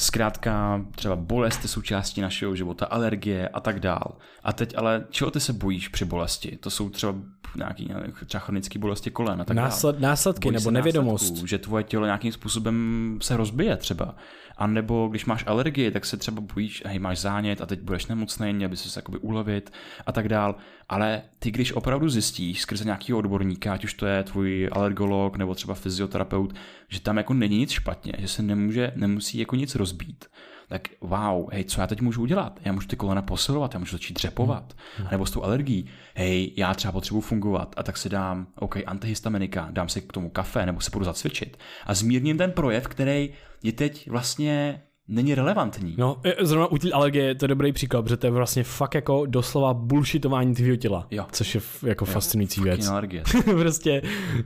zkrátka 0.00 0.84
třeba 0.94 1.16
bolest 1.16 1.62
je 1.62 1.68
součástí 1.68 2.20
našeho 2.20 2.56
života, 2.56 2.86
alergie 2.86 3.48
a 3.48 3.60
tak 3.60 3.80
dál. 3.80 4.16
A 4.44 4.52
teď 4.52 4.74
ale 4.76 5.04
čeho 5.10 5.30
ty 5.30 5.40
se 5.40 5.52
bojíš 5.52 5.88
při 5.88 6.04
bolesti? 6.04 6.56
To 6.56 6.70
jsou 6.70 6.90
třeba 6.90 7.14
nějaký 7.56 7.92
třeba 8.26 8.40
chronické 8.40 8.78
bolesti 8.78 9.10
kolen 9.10 9.40
a 9.40 9.44
tak 9.44 9.56
Násled, 9.56 9.96
dál. 9.96 10.10
následky 10.10 10.48
Bojíš 10.48 10.60
nebo 10.64 10.70
nevědomost. 10.70 11.22
následků, 11.22 11.46
že 11.46 11.58
tvoje 11.58 11.84
tělo 11.84 12.04
nějakým 12.06 12.32
způsobem 12.32 13.18
se 13.22 13.36
rozbije 13.36 13.76
třeba. 13.76 14.14
A 14.60 14.66
nebo 14.66 15.08
když 15.08 15.24
máš 15.24 15.44
alergii, 15.46 15.90
tak 15.90 16.06
se 16.06 16.16
třeba 16.16 16.40
bojíš, 16.40 16.82
hej, 16.86 16.98
máš 16.98 17.18
zánět 17.18 17.60
a 17.60 17.66
teď 17.66 17.80
budeš 17.80 18.06
nemocný, 18.06 18.52
měl 18.52 18.68
by 18.68 18.76
se 18.76 18.98
jakoby 18.98 19.18
ulevit 19.18 19.72
a 20.06 20.12
tak 20.12 20.28
dál. 20.28 20.54
Ale 20.88 21.22
ty, 21.38 21.50
když 21.50 21.72
opravdu 21.72 22.08
zjistíš 22.08 22.60
skrze 22.60 22.84
nějakého 22.84 23.18
odborníka, 23.18 23.72
ať 23.72 23.84
už 23.84 23.94
to 23.94 24.06
je 24.06 24.22
tvůj 24.22 24.68
alergolog 24.72 25.36
nebo 25.36 25.54
třeba 25.54 25.74
fyzioterapeut, 25.74 26.54
že 26.88 27.00
tam 27.00 27.16
jako 27.16 27.34
není 27.34 27.58
nic 27.58 27.70
špatně, 27.70 28.12
že 28.18 28.28
se 28.28 28.42
nemůže, 28.42 28.92
nemusí 28.96 29.38
jako 29.38 29.56
nic 29.56 29.74
rozbít, 29.74 30.24
tak 30.70 30.88
wow, 31.00 31.52
hej, 31.52 31.64
co 31.64 31.80
já 31.80 31.86
teď 31.86 32.00
můžu 32.00 32.22
udělat? 32.22 32.60
Já 32.64 32.72
můžu 32.72 32.88
ty 32.88 32.96
kolena 32.96 33.22
posilovat, 33.22 33.74
já 33.74 33.80
můžu 33.80 33.92
začít 33.92 34.14
dřepovat, 34.14 34.74
hmm. 34.96 35.08
nebo 35.10 35.26
s 35.26 35.30
tou 35.30 35.42
alergií, 35.42 35.86
hej, 36.14 36.52
já 36.56 36.74
třeba 36.74 36.92
potřebuji 36.92 37.20
fungovat 37.20 37.74
a 37.76 37.82
tak 37.82 37.96
si 37.96 38.08
dám, 38.08 38.46
OK, 38.58 38.76
antihistaminika, 38.86 39.68
dám 39.70 39.88
si 39.88 40.00
k 40.00 40.12
tomu 40.12 40.30
kafe, 40.30 40.66
nebo 40.66 40.80
se 40.80 40.90
budu 40.90 41.04
zacvičit 41.04 41.58
a 41.86 41.94
zmírním 41.94 42.38
ten 42.38 42.52
projev, 42.52 42.88
který 42.88 43.30
je 43.62 43.72
teď 43.72 44.10
vlastně 44.10 44.82
není 45.08 45.34
relevantní. 45.34 45.94
No, 45.98 46.20
e, 46.24 46.46
zrovna 46.46 46.66
u 46.66 46.78
té 46.78 46.90
alergie 46.90 47.34
to 47.34 47.44
je 47.44 47.48
dobrý 47.48 47.72
příklad, 47.72 48.02
protože 48.02 48.16
to 48.16 48.26
je 48.26 48.30
vlastně 48.30 48.64
fakt 48.64 48.94
jako 48.94 49.26
doslova 49.26 49.74
bullshitování 49.74 50.54
tvýho 50.54 50.76
těla. 50.76 51.06
Jo. 51.10 51.26
Což 51.32 51.54
je 51.54 51.60
jako 51.82 52.04
fascinující 52.04 52.60
věc. 52.60 52.76
Fucking 52.76 52.92
alergie. 52.92 53.22
prostě 53.44 54.02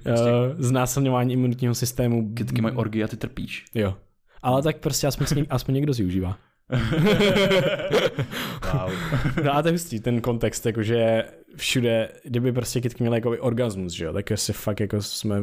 uh, 0.06 0.12
znásilňování 0.58 1.32
imunitního 1.32 1.74
systému. 1.74 2.34
Kytky 2.34 2.60
mají 2.60 2.76
orgie 2.76 3.04
a 3.04 3.08
ty 3.08 3.16
trpíš. 3.16 3.64
Jo. 3.74 3.94
Ale 4.44 4.62
tak 4.62 4.76
prostě 4.76 5.06
aspoň, 5.06 5.26
si 5.26 5.34
něk- 5.34 5.46
aspoň 5.50 5.74
někdo 5.74 5.94
si 5.94 6.04
užívá. 6.04 6.38
Wow. 8.74 8.90
No 9.44 9.54
a 9.54 9.62
to 9.62 9.68
je 9.68 9.72
hustý, 9.72 10.00
ten 10.00 10.20
kontext, 10.20 10.66
jakože 10.66 11.24
všude, 11.56 12.08
kdyby 12.24 12.52
prostě 12.52 12.80
kytky 12.80 13.02
měly 13.04 13.16
jako 13.16 13.30
orgasmus, 13.30 13.92
že 13.92 14.04
jo, 14.04 14.12
tak 14.12 14.32
asi 14.32 14.52
fakt 14.52 14.80
jako 14.80 15.02
jsme, 15.02 15.36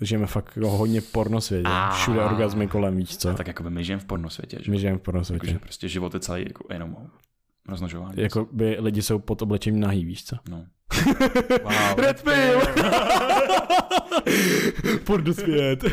žijeme 0.00 0.26
fakt 0.26 0.52
jako 0.56 0.70
hodně 0.70 1.00
v 1.00 1.12
pornosvětě. 1.12 1.68
Všude 1.92 2.24
orgasmy 2.24 2.68
kolem, 2.68 2.96
víš 2.96 3.16
co. 3.16 3.34
tak 3.34 3.46
jako 3.46 3.62
by 3.62 3.70
my 3.70 3.84
žijeme 3.84 4.00
v 4.00 4.04
pornosvětě, 4.04 4.58
že? 4.60 4.70
My 4.70 4.78
žijeme 4.78 4.98
v 4.98 5.02
pornosvětě. 5.02 5.46
Jakože 5.46 5.58
prostě 5.58 5.88
život 5.88 6.14
je 6.14 6.20
celý 6.20 6.42
jako 6.42 6.64
jenom 6.72 6.94
o 6.94 7.06
rozmnožování. 7.68 8.14
Jako 8.16 8.48
by 8.52 8.76
lidi 8.80 9.02
jsou 9.02 9.18
pod 9.18 9.42
oblečením 9.42 9.80
nahý, 9.80 10.04
víš 10.04 10.24
co. 10.24 10.36
No. 10.48 10.66
Wow. 11.62 11.98
Red 11.98 12.22
pill! 12.22 12.60
Pornosvět. 15.04 15.84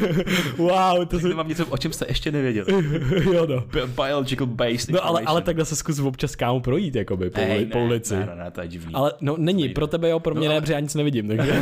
wow, 0.58 1.06
to 1.06 1.20
se... 1.20 1.34
mám 1.34 1.48
něco, 1.48 1.66
o 1.66 1.78
čem 1.78 1.94
jste 1.94 2.06
ještě 2.10 2.32
nevěděli. 2.32 2.66
jo 3.34 3.46
no. 3.48 3.62
Bi- 3.62 3.88
Biological 3.88 4.48
based 4.48 4.90
No 4.90 5.06
ale, 5.06 5.22
ale 5.26 5.42
takhle 5.42 5.66
se 5.66 5.76
zkus 5.76 6.00
občas 6.00 6.36
kámo 6.36 6.60
projít, 6.60 6.96
jakoby, 6.96 7.30
po, 7.30 7.42
hey, 7.42 7.66
po 7.66 7.78
ne, 7.78 7.84
ulici. 7.86 8.14
Ne, 8.16 8.26
ne, 8.26 8.36
ne, 8.36 8.52
to 8.52 8.62
je 8.62 8.68
divný. 8.68 8.94
Ale 8.94 9.14
no 9.22 9.36
není, 9.38 9.70
pro 9.70 9.88
tebe 9.88 10.10
jo, 10.10 10.20
pro 10.20 10.36
mě 10.36 10.48
No, 10.48 10.50
ne, 10.50 10.56
ale- 10.56 10.62
protože 10.62 10.74
já 10.74 10.80
nic 10.80 10.96
nevidím, 10.96 11.28
takže... 11.28 11.62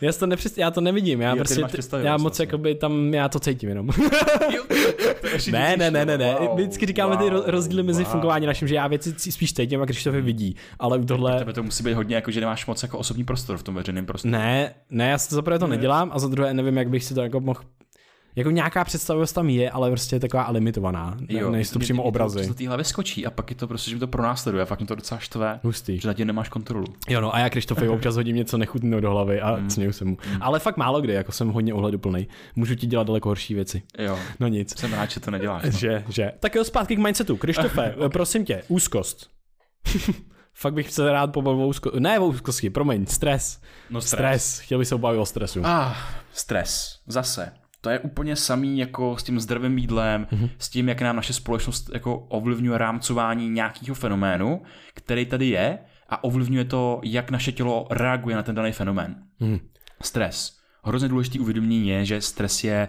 já, 0.00 0.12
to 0.12 0.26
nepřist, 0.26 0.58
já 0.58 0.70
to 0.70 0.80
nevidím, 0.80 1.20
já 1.20 1.28
Jo, 1.36 1.44
ty 1.44 1.54
prostě, 1.54 1.96
já 1.96 2.12
moc 2.12 2.22
vlastně. 2.22 2.42
jakoby 2.42 2.74
tam, 2.74 3.14
já 3.14 3.28
to 3.28 3.40
cítím 3.40 3.68
jenom. 3.68 3.88
Ne, 5.52 5.76
ne, 5.76 5.90
ne, 5.90 6.04
ne, 6.06 6.18
ne, 6.18 6.36
Wow, 6.40 6.54
vždycky 6.56 6.86
říkáme 6.86 7.16
ty 7.16 7.30
wow, 7.30 7.42
rozdíly 7.46 7.82
mezi 7.82 8.02
wow. 8.02 8.12
fungováním 8.12 8.46
naším, 8.46 8.68
že 8.68 8.74
já 8.74 8.86
věci 8.86 9.14
spíš 9.32 9.52
cítím 9.54 9.82
a 9.82 9.84
když 9.84 10.04
to 10.04 10.12
vidí, 10.12 10.56
ale 10.78 10.98
u 10.98 11.04
tohle... 11.30 11.38
Tebe 11.40 11.52
to 11.52 11.62
musí 11.62 11.84
být 11.84 11.92
hodně 11.94 12.14
jako, 12.16 12.30
že 12.30 12.40
nemáš 12.40 12.66
moc 12.66 12.82
jako 12.82 12.98
osobní 12.98 13.24
prostor 13.24 13.58
v 13.58 13.62
tom 13.62 13.74
veřejném 13.74 14.06
prostoru. 14.06 14.32
Ne, 14.32 14.74
ne, 14.90 15.08
já 15.08 15.18
si 15.18 15.28
to 15.28 15.34
za 15.34 15.42
prvé 15.42 15.58
to 15.58 15.66
nedělám 15.66 16.10
a 16.14 16.18
za 16.18 16.28
druhé 16.28 16.54
nevím, 16.54 16.76
jak 16.76 16.88
bych 16.90 17.04
si 17.04 17.14
to 17.14 17.20
jako 17.22 17.40
mohl 17.40 17.60
jako 18.36 18.50
nějaká 18.50 18.84
představivost 18.84 19.34
tam 19.34 19.48
je, 19.48 19.70
ale 19.70 19.90
prostě 19.90 20.16
je 20.16 20.20
taková 20.20 20.50
limitovaná. 20.50 21.16
Ne, 21.32 21.42
nejsou 21.50 21.72
to 21.72 21.78
přímo 21.78 22.02
mě 22.02 22.08
obrazy. 22.08 22.40
To, 22.42 22.48
to 22.48 22.54
té 22.54 22.66
hlavě 22.68 22.84
skočí 22.84 23.26
a 23.26 23.30
pak 23.30 23.50
je 23.50 23.56
to 23.56 23.66
prostě, 23.68 23.90
že 23.90 23.96
mi 23.96 24.00
to 24.00 24.06
pronásleduje 24.06 24.62
a 24.62 24.64
fakt 24.66 24.78
mě 24.80 24.86
to 24.86 24.94
docela 24.94 25.18
štve, 25.20 25.60
Hustý. 25.62 26.00
že 26.00 26.08
na 26.08 26.14
tě 26.14 26.24
nemáš 26.24 26.48
kontrolu. 26.48 26.84
Jo 27.08 27.20
no 27.20 27.34
a 27.34 27.38
já 27.38 27.50
Krištofovi 27.50 27.88
občas 27.88 28.16
hodím 28.16 28.36
něco 28.36 28.58
nechutného 28.58 29.00
do 29.00 29.10
hlavy 29.10 29.40
a 29.40 29.56
Mm. 29.56 29.70
směju 29.70 29.92
se 29.92 30.04
mu. 30.04 30.16
Ale 30.40 30.58
fakt 30.58 30.76
málo 30.76 31.00
kdy, 31.00 31.12
jako 31.12 31.32
jsem 31.32 31.48
hodně 31.48 31.74
ohleduplnej. 31.74 32.26
Můžu 32.56 32.74
ti 32.74 32.86
dělat 32.86 33.06
daleko 33.06 33.28
horší 33.28 33.54
věci. 33.54 33.82
Jo, 33.98 34.18
No 34.40 34.48
nic. 34.48 34.78
jsem 34.78 34.92
rád, 34.92 35.10
že 35.10 35.20
to 35.20 35.30
neděláš. 35.30 35.62
No. 35.64 35.70
Že, 35.70 36.04
že. 36.08 36.32
Tak 36.40 36.54
jo, 36.54 36.64
zpátky 36.64 36.96
k 36.96 36.98
mindsetu. 36.98 37.36
Krištofe, 37.36 37.94
prosím 38.08 38.44
tě, 38.44 38.62
úzkost. 38.68 39.30
Fakt 40.60 40.74
bych 40.74 40.92
se 40.92 41.12
rád 41.12 41.32
pobavil 41.32 41.64
o 41.64 41.68
úzkosti. 41.68 42.00
Ne 42.00 42.18
o 42.18 42.26
úzkosti, 42.26 42.70
promiň, 42.70 43.06
stres. 43.06 43.60
No 43.90 44.00
Stres. 44.00 44.58
Chtěl 44.58 44.78
bych 44.78 44.88
se 44.88 44.94
pobavit 44.94 45.20
o 45.20 45.26
stresu. 45.26 45.60
Ah, 45.64 45.92
stres. 46.32 46.98
Zase. 47.06 47.52
To 47.80 47.90
je 47.90 47.98
úplně 47.98 48.36
samý 48.36 48.78
jako 48.78 49.16
s 49.16 49.22
tím 49.22 49.40
zdravým 49.40 49.78
jídlem, 49.78 50.26
mm-hmm. 50.32 50.50
s 50.58 50.68
tím, 50.68 50.88
jak 50.88 51.02
nám 51.02 51.16
naše 51.16 51.32
společnost 51.32 51.90
jako 51.94 52.18
ovlivňuje 52.18 52.78
rámcování 52.78 53.50
nějakého 53.50 53.94
fenoménu, 53.94 54.62
který 54.94 55.26
tady 55.26 55.46
je 55.46 55.78
a 56.08 56.24
ovlivňuje 56.24 56.64
to, 56.64 57.00
jak 57.04 57.30
naše 57.30 57.52
tělo 57.52 57.86
reaguje 57.90 58.36
na 58.36 58.42
ten 58.42 58.54
daný 58.54 58.72
fenomén. 58.72 59.16
Mhm. 59.40 59.58
Stres. 60.02 60.58
Hrozně 60.84 61.08
důležitý 61.08 61.40
uvědomění 61.40 61.88
je, 61.88 62.04
že 62.04 62.20
stres 62.20 62.64
je 62.64 62.88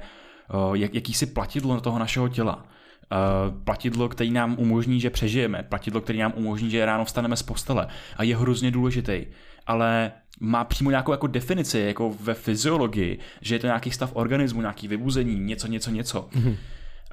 uh, 0.53 0.73
jak, 0.73 0.93
jakýsi 0.93 1.25
platidlo 1.25 1.81
toho 1.81 1.99
našeho 1.99 2.29
těla. 2.29 2.65
Uh, 3.11 3.63
platidlo, 3.63 4.09
který 4.09 4.31
nám 4.31 4.55
umožní, 4.59 4.99
že 4.99 5.09
přežijeme, 5.09 5.63
platidlo, 5.63 6.01
který 6.01 6.19
nám 6.19 6.33
umožní, 6.35 6.69
že 6.69 6.85
ráno 6.85 7.05
vstaneme 7.05 7.35
z 7.35 7.43
postele 7.43 7.87
a 8.17 8.23
je 8.23 8.37
hrozně 8.37 8.71
důležitý. 8.71 9.25
Ale 9.67 10.11
má 10.39 10.63
přímo 10.63 10.89
nějakou 10.89 11.11
jako 11.11 11.27
definici, 11.27 11.79
jako 11.79 12.15
ve 12.21 12.33
fyziologii, 12.33 13.19
že 13.41 13.55
je 13.55 13.59
to 13.59 13.67
nějaký 13.67 13.91
stav 13.91 14.11
organismu, 14.13 14.61
nějaký 14.61 14.87
vybuzení, 14.87 15.39
něco, 15.39 15.67
něco, 15.67 15.91
něco. 15.91 16.29
Mm-hmm. 16.31 16.55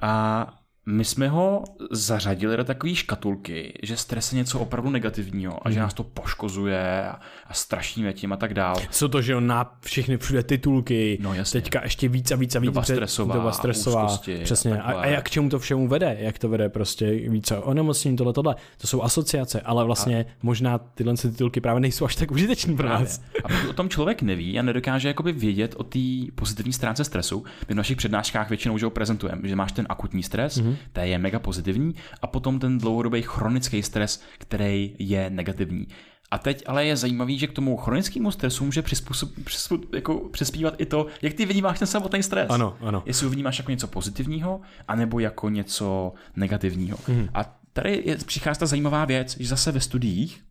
A 0.01 0.53
my 0.89 1.05
jsme 1.05 1.29
ho 1.29 1.63
zařadili 1.91 2.57
do 2.57 2.63
takové 2.63 2.95
škatulky, 2.95 3.73
že 3.83 3.97
stres 3.97 4.33
je 4.33 4.37
něco 4.37 4.59
opravdu 4.59 4.89
negativního 4.89 5.67
a 5.67 5.71
že 5.71 5.79
nás 5.79 5.93
to 5.93 6.03
poškozuje 6.03 7.07
a, 7.07 7.19
a 7.47 7.53
strašíme 7.53 8.13
tím 8.13 8.33
a 8.33 8.37
tak 8.37 8.53
dál. 8.53 8.75
Jsou 8.91 9.07
to, 9.07 9.21
že 9.21 9.31
jo, 9.31 9.39
na 9.39 9.77
všechny 9.81 10.17
všude 10.17 10.43
titulky, 10.43 11.17
No, 11.21 11.33
jasně. 11.33 11.61
teďka 11.61 11.83
ještě 11.83 12.07
víc 12.07 12.31
a 12.31 12.35
víc 12.35 12.55
a 12.55 12.59
víc. 12.59 12.67
Doba 12.67 12.83
stresová, 12.83 13.35
doba 13.35 13.51
stresová 13.51 14.05
úzkosti 14.05 14.39
přesně. 14.43 14.81
A, 14.81 14.91
a, 14.91 15.05
jak 15.05 15.25
k 15.25 15.29
čemu 15.29 15.49
to 15.49 15.59
všemu 15.59 15.87
vede? 15.87 16.17
Jak 16.19 16.39
to 16.39 16.49
vede 16.49 16.69
prostě 16.69 17.05
více 17.11 17.57
onemocnění, 17.57 18.17
tohle, 18.17 18.33
tohle. 18.33 18.55
To 18.77 18.87
jsou 18.87 19.01
asociace, 19.01 19.61
ale 19.61 19.85
vlastně 19.85 20.25
a... 20.29 20.33
možná 20.43 20.77
tyhle 20.77 21.13
titulky 21.13 21.61
právě 21.61 21.79
nejsou 21.79 22.05
až 22.05 22.15
tak 22.15 22.31
užitečný 22.31 22.75
pro 22.75 22.89
nás. 22.89 23.21
A 23.43 23.47
pokud 23.47 23.69
o 23.69 23.73
tom 23.73 23.89
člověk 23.89 24.21
neví 24.21 24.59
a 24.59 24.61
nedokáže 24.61 25.07
jakoby 25.07 25.31
vědět 25.31 25.75
o 25.77 25.83
té 25.83 25.99
pozitivní 26.35 26.73
stránce 26.73 27.03
stresu, 27.03 27.43
my 27.69 27.73
v 27.73 27.77
našich 27.77 27.97
přednáškách 27.97 28.49
většinou 28.49 28.77
že 28.77 28.85
ho 28.85 28.89
prezentujeme, 28.89 29.41
že 29.43 29.55
máš 29.55 29.71
ten 29.71 29.85
akutní 29.89 30.23
stres, 30.23 30.61
mm-hmm. 30.61 30.76
To 30.93 30.99
je 30.99 31.17
mega 31.17 31.39
pozitivní, 31.39 31.95
a 32.21 32.27
potom 32.27 32.59
ten 32.59 32.77
dlouhodobý 32.77 33.21
chronický 33.21 33.83
stres, 33.83 34.23
který 34.37 34.95
je 34.99 35.29
negativní. 35.29 35.87
A 36.31 36.37
teď 36.37 36.63
ale 36.67 36.85
je 36.85 36.97
zajímavý, 36.97 37.39
že 37.39 37.47
k 37.47 37.53
tomu 37.53 37.77
chronickému 37.77 38.31
stresu 38.31 38.65
může 38.65 38.81
přizpůsob, 38.81 39.29
přizpůsob, 39.43 39.93
jako 39.93 40.29
přispívat 40.29 40.73
i 40.77 40.85
to, 40.85 41.07
jak 41.21 41.33
ty 41.33 41.45
vnímáš 41.45 41.79
ten 41.79 41.87
samotný 41.87 42.23
stres. 42.23 42.49
Ano, 42.49 42.77
ano. 42.81 43.03
Jestli 43.05 43.25
ho 43.25 43.31
vnímáš 43.31 43.57
jako 43.57 43.71
něco 43.71 43.87
pozitivního, 43.87 44.61
anebo 44.87 45.19
jako 45.19 45.49
něco 45.49 46.13
negativního. 46.35 46.97
Mm. 47.07 47.29
A 47.33 47.59
tady 47.73 48.03
je, 48.05 48.15
přichází 48.15 48.59
ta 48.59 48.65
zajímavá 48.65 49.05
věc, 49.05 49.37
že 49.39 49.47
zase 49.47 49.71
ve 49.71 49.79
studiích, 49.79 50.43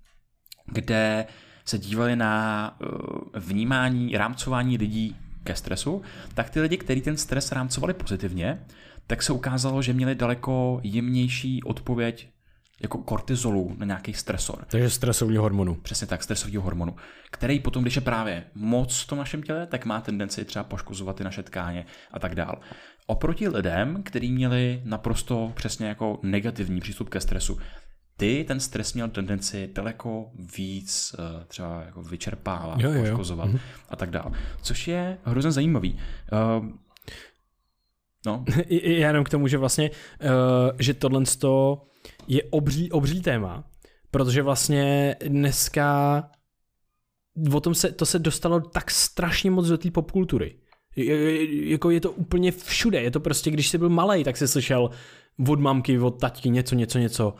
kde 0.66 1.26
se 1.64 1.78
dívali 1.78 2.16
na 2.16 2.76
uh, 2.80 2.88
vnímání, 3.34 4.16
rámcování 4.16 4.78
lidí 4.78 5.16
ke 5.44 5.54
stresu, 5.54 6.02
tak 6.34 6.50
ty 6.50 6.60
lidi, 6.60 6.76
kteří 6.76 7.00
ten 7.00 7.16
stres 7.16 7.52
rámcovali 7.52 7.94
pozitivně, 7.94 8.66
tak 9.06 9.22
se 9.22 9.32
ukázalo, 9.32 9.82
že 9.82 9.92
měli 9.92 10.14
daleko 10.14 10.80
jemnější 10.82 11.62
odpověď 11.62 12.28
jako 12.82 12.98
kortizolu 12.98 13.74
na 13.78 13.86
nějaký 13.86 14.14
stresor. 14.14 14.64
Takže 14.70 14.90
stresový 14.90 15.36
hormonu. 15.36 15.74
Přesně 15.74 16.06
tak, 16.06 16.22
stresový 16.22 16.56
hormonu, 16.56 16.96
který 17.30 17.60
potom, 17.60 17.82
když 17.82 17.96
je 17.96 18.02
právě 18.02 18.44
moc 18.54 19.00
v 19.00 19.06
tom 19.06 19.18
našem 19.18 19.42
těle, 19.42 19.66
tak 19.66 19.84
má 19.84 20.00
tendenci 20.00 20.44
třeba 20.44 20.64
poškozovat 20.64 21.16
ty 21.16 21.24
naše 21.24 21.42
tkáně 21.42 21.86
a 22.10 22.18
tak 22.18 22.34
dál. 22.34 22.60
Oproti 23.06 23.48
lidem, 23.48 24.02
kteří 24.02 24.32
měli 24.32 24.82
naprosto 24.84 25.52
přesně 25.54 25.86
jako 25.86 26.18
negativní 26.22 26.80
přístup 26.80 27.08
ke 27.08 27.20
stresu, 27.20 27.58
ty 28.16 28.44
ten 28.48 28.60
stres 28.60 28.94
měl 28.94 29.08
tendenci 29.08 29.70
daleko 29.74 30.30
víc 30.56 31.14
uh, 31.18 31.44
třeba 31.44 31.82
jako 31.82 32.02
vyčerpávat, 32.02 32.80
jo, 32.80 32.92
jo, 32.92 33.02
poškozovat 33.02 33.50
jo. 33.50 33.58
a 33.88 33.96
tak 33.96 34.10
dále. 34.10 34.30
Což 34.62 34.88
je 34.88 35.18
hrozně 35.24 35.52
zajímavý. 35.52 35.98
Uh, 36.58 36.66
no. 38.26 38.44
Já 38.68 39.06
jenom 39.06 39.24
k 39.24 39.28
tomu, 39.28 39.48
že 39.48 39.58
vlastně, 39.58 39.90
uh, 39.90 40.76
že 40.78 40.94
tohle 40.94 41.22
je 42.28 42.42
obří, 42.42 42.92
obří 42.92 43.22
téma, 43.22 43.64
protože 44.10 44.42
vlastně 44.42 45.16
dneska 45.26 46.22
o 47.54 47.60
tom 47.60 47.74
se, 47.74 47.92
to 47.92 48.06
se 48.06 48.18
dostalo 48.18 48.60
tak 48.60 48.90
strašně 48.90 49.50
moc 49.50 49.68
do 49.68 49.78
té 49.78 49.90
popkultury. 49.90 50.56
Jako 50.96 51.90
je 51.90 52.00
to 52.00 52.12
úplně 52.12 52.52
všude, 52.52 53.02
je 53.02 53.10
to 53.10 53.20
prostě, 53.20 53.50
když 53.50 53.68
jsi 53.68 53.78
byl 53.78 53.88
malý, 53.88 54.24
tak 54.24 54.36
jsi 54.36 54.48
slyšel 54.48 54.90
od 55.48 55.60
mamky, 55.60 55.98
od 55.98 56.20
taťky 56.20 56.50
něco, 56.50 56.74
něco, 56.74 56.98
něco 56.98 57.34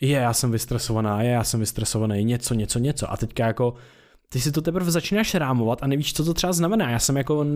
je, 0.00 0.16
já 0.16 0.32
jsem 0.32 0.50
vystresovaná, 0.50 1.22
je, 1.22 1.30
já 1.30 1.44
jsem 1.44 1.60
vystresovaný, 1.60 2.24
něco, 2.24 2.54
něco, 2.54 2.78
něco. 2.78 3.12
A 3.12 3.16
teďka 3.16 3.46
jako, 3.46 3.74
ty 4.32 4.40
si 4.40 4.52
to 4.52 4.62
teprve 4.62 4.90
začínáš 4.90 5.34
rámovat 5.34 5.82
a 5.82 5.86
nevíš, 5.86 6.14
co 6.14 6.24
to 6.24 6.34
třeba 6.34 6.52
znamená. 6.52 6.90
Já 6.90 6.98
jsem 6.98 7.16
jako 7.16 7.46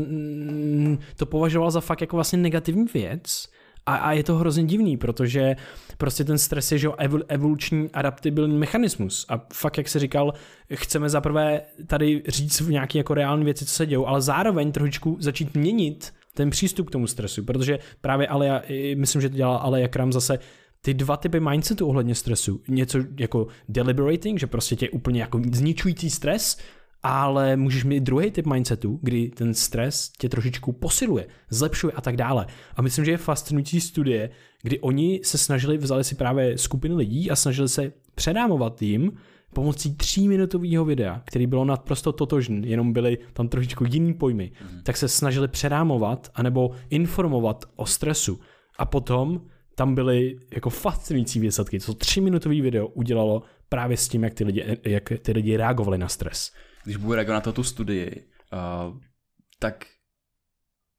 to 1.17 1.27
považoval 1.27 1.71
za 1.71 1.81
fakt 1.81 2.01
jako 2.01 2.17
vlastně 2.17 2.39
negativní 2.39 2.85
věc 2.95 3.49
a, 3.87 3.97
a 3.97 4.13
je 4.13 4.25
to 4.25 4.37
hrozně 4.37 4.65
divný, 4.65 4.97
protože 4.97 5.57
prostě 5.99 6.25
ten 6.25 6.39
stres 6.39 6.73
je 6.73 6.79
že 6.79 6.89
evoluční 7.29 7.91
adaptabilní 7.93 8.59
mechanismus 8.59 9.27
a 9.29 9.47
fakt, 9.53 9.79
jak 9.79 9.89
se 9.89 9.99
říkal, 9.99 10.33
chceme 10.75 11.09
zaprvé 11.09 11.61
tady 11.87 12.23
říct 12.29 12.61
v 12.61 12.71
nějaké 12.71 12.99
jako 12.99 13.15
reální 13.15 13.45
věci, 13.45 13.67
co 13.67 13.75
se 13.75 13.87
dějou, 13.87 14.07
ale 14.07 14.23
zároveň 14.23 14.73
trošičku 14.73 15.17
začít 15.21 15.55
měnit 15.55 16.15
ten 16.35 16.51
přístup 16.51 16.89
k 16.89 16.91
tomu 16.91 17.07
stresu, 17.07 17.45
protože 17.45 17.79
právě 18.01 18.29
ale 18.29 18.63
myslím, 18.95 19.23
že 19.23 19.29
to 19.29 19.37
dělá 19.37 19.57
ale 19.57 19.81
Jakram 19.81 20.13
zase 20.13 20.39
ty 20.87 20.95
dva 20.95 21.17
typy 21.17 21.41
mindsetu 21.41 21.87
ohledně 21.87 22.15
stresu. 22.15 22.61
Něco 22.69 22.99
jako 23.19 23.47
deliberating, 23.69 24.41
že 24.41 24.47
prostě 24.47 24.77
tě 24.77 24.91
úplně 24.91 25.21
jako 25.21 25.41
zničující 25.53 26.11
stres, 26.11 26.59
ale 27.03 27.57
můžeš 27.57 27.85
mít 27.85 28.03
druhý 28.03 28.31
typ 28.31 28.47
mindsetu, 28.47 28.99
kdy 29.03 29.29
ten 29.29 29.55
stres 29.55 30.11
tě 30.19 30.29
trošičku 30.29 30.73
posiluje, 30.73 31.27
zlepšuje 31.51 31.93
a 31.93 32.01
tak 32.01 32.17
dále. 32.17 32.47
A 32.77 32.83
myslím, 32.83 33.05
že 33.05 33.11
je 33.11 33.17
fascinující 33.17 33.81
studie, 33.81 34.31
kdy 34.63 34.81
oni 34.81 35.21
se 35.25 35.39
snažili, 35.39 35.79
vzali 35.79 36.05
si 36.05 36.15
právě 36.15 36.59
skupiny 36.59 36.95
lidí 36.95 37.31
a 37.31 37.37
snažili 37.37 37.69
se 37.69 37.93
předámovat 38.15 38.83
jim 38.83 39.13
pomocí 39.55 39.95
tříminutového 39.95 40.85
videa, 40.85 41.23
který 41.25 41.47
bylo 41.47 41.65
naprosto 41.65 42.13
totožný, 42.13 42.71
jenom 42.71 42.93
byly 42.93 43.19
tam 43.33 43.49
trošičku 43.49 43.85
jiný 43.85 44.15
pojmy, 44.15 44.53
mm. 44.61 44.83
tak 44.83 44.97
se 44.97 45.09
snažili 45.09 45.49
předámovat 45.49 46.31
anebo 46.35 46.71
informovat 46.91 47.65
o 47.77 47.87
stresu. 47.87 48.41
A 48.79 48.85
potom 48.85 49.41
tam 49.77 49.95
byly 49.95 50.39
jako 50.55 50.71
fascinující 50.71 51.41
výsledky. 51.41 51.79
To 51.79 51.95
tříminutový 51.95 52.61
video 52.61 52.87
udělalo 52.87 53.43
právě 53.69 53.97
s 53.97 54.09
tím, 54.09 54.25
jak 54.25 54.35
ty 54.35 54.45
lidi, 54.45 54.79
jak 54.85 55.13
ty 55.23 55.33
lidi 55.33 55.57
reagovali 55.57 55.99
na 55.99 56.09
stres. 56.09 56.53
Když 56.85 56.97
budu 56.97 57.15
reagovat 57.15 57.47
na 57.47 57.53
tu 57.53 57.63
studii, 57.63 58.29
uh, 58.53 58.99
tak 59.59 59.87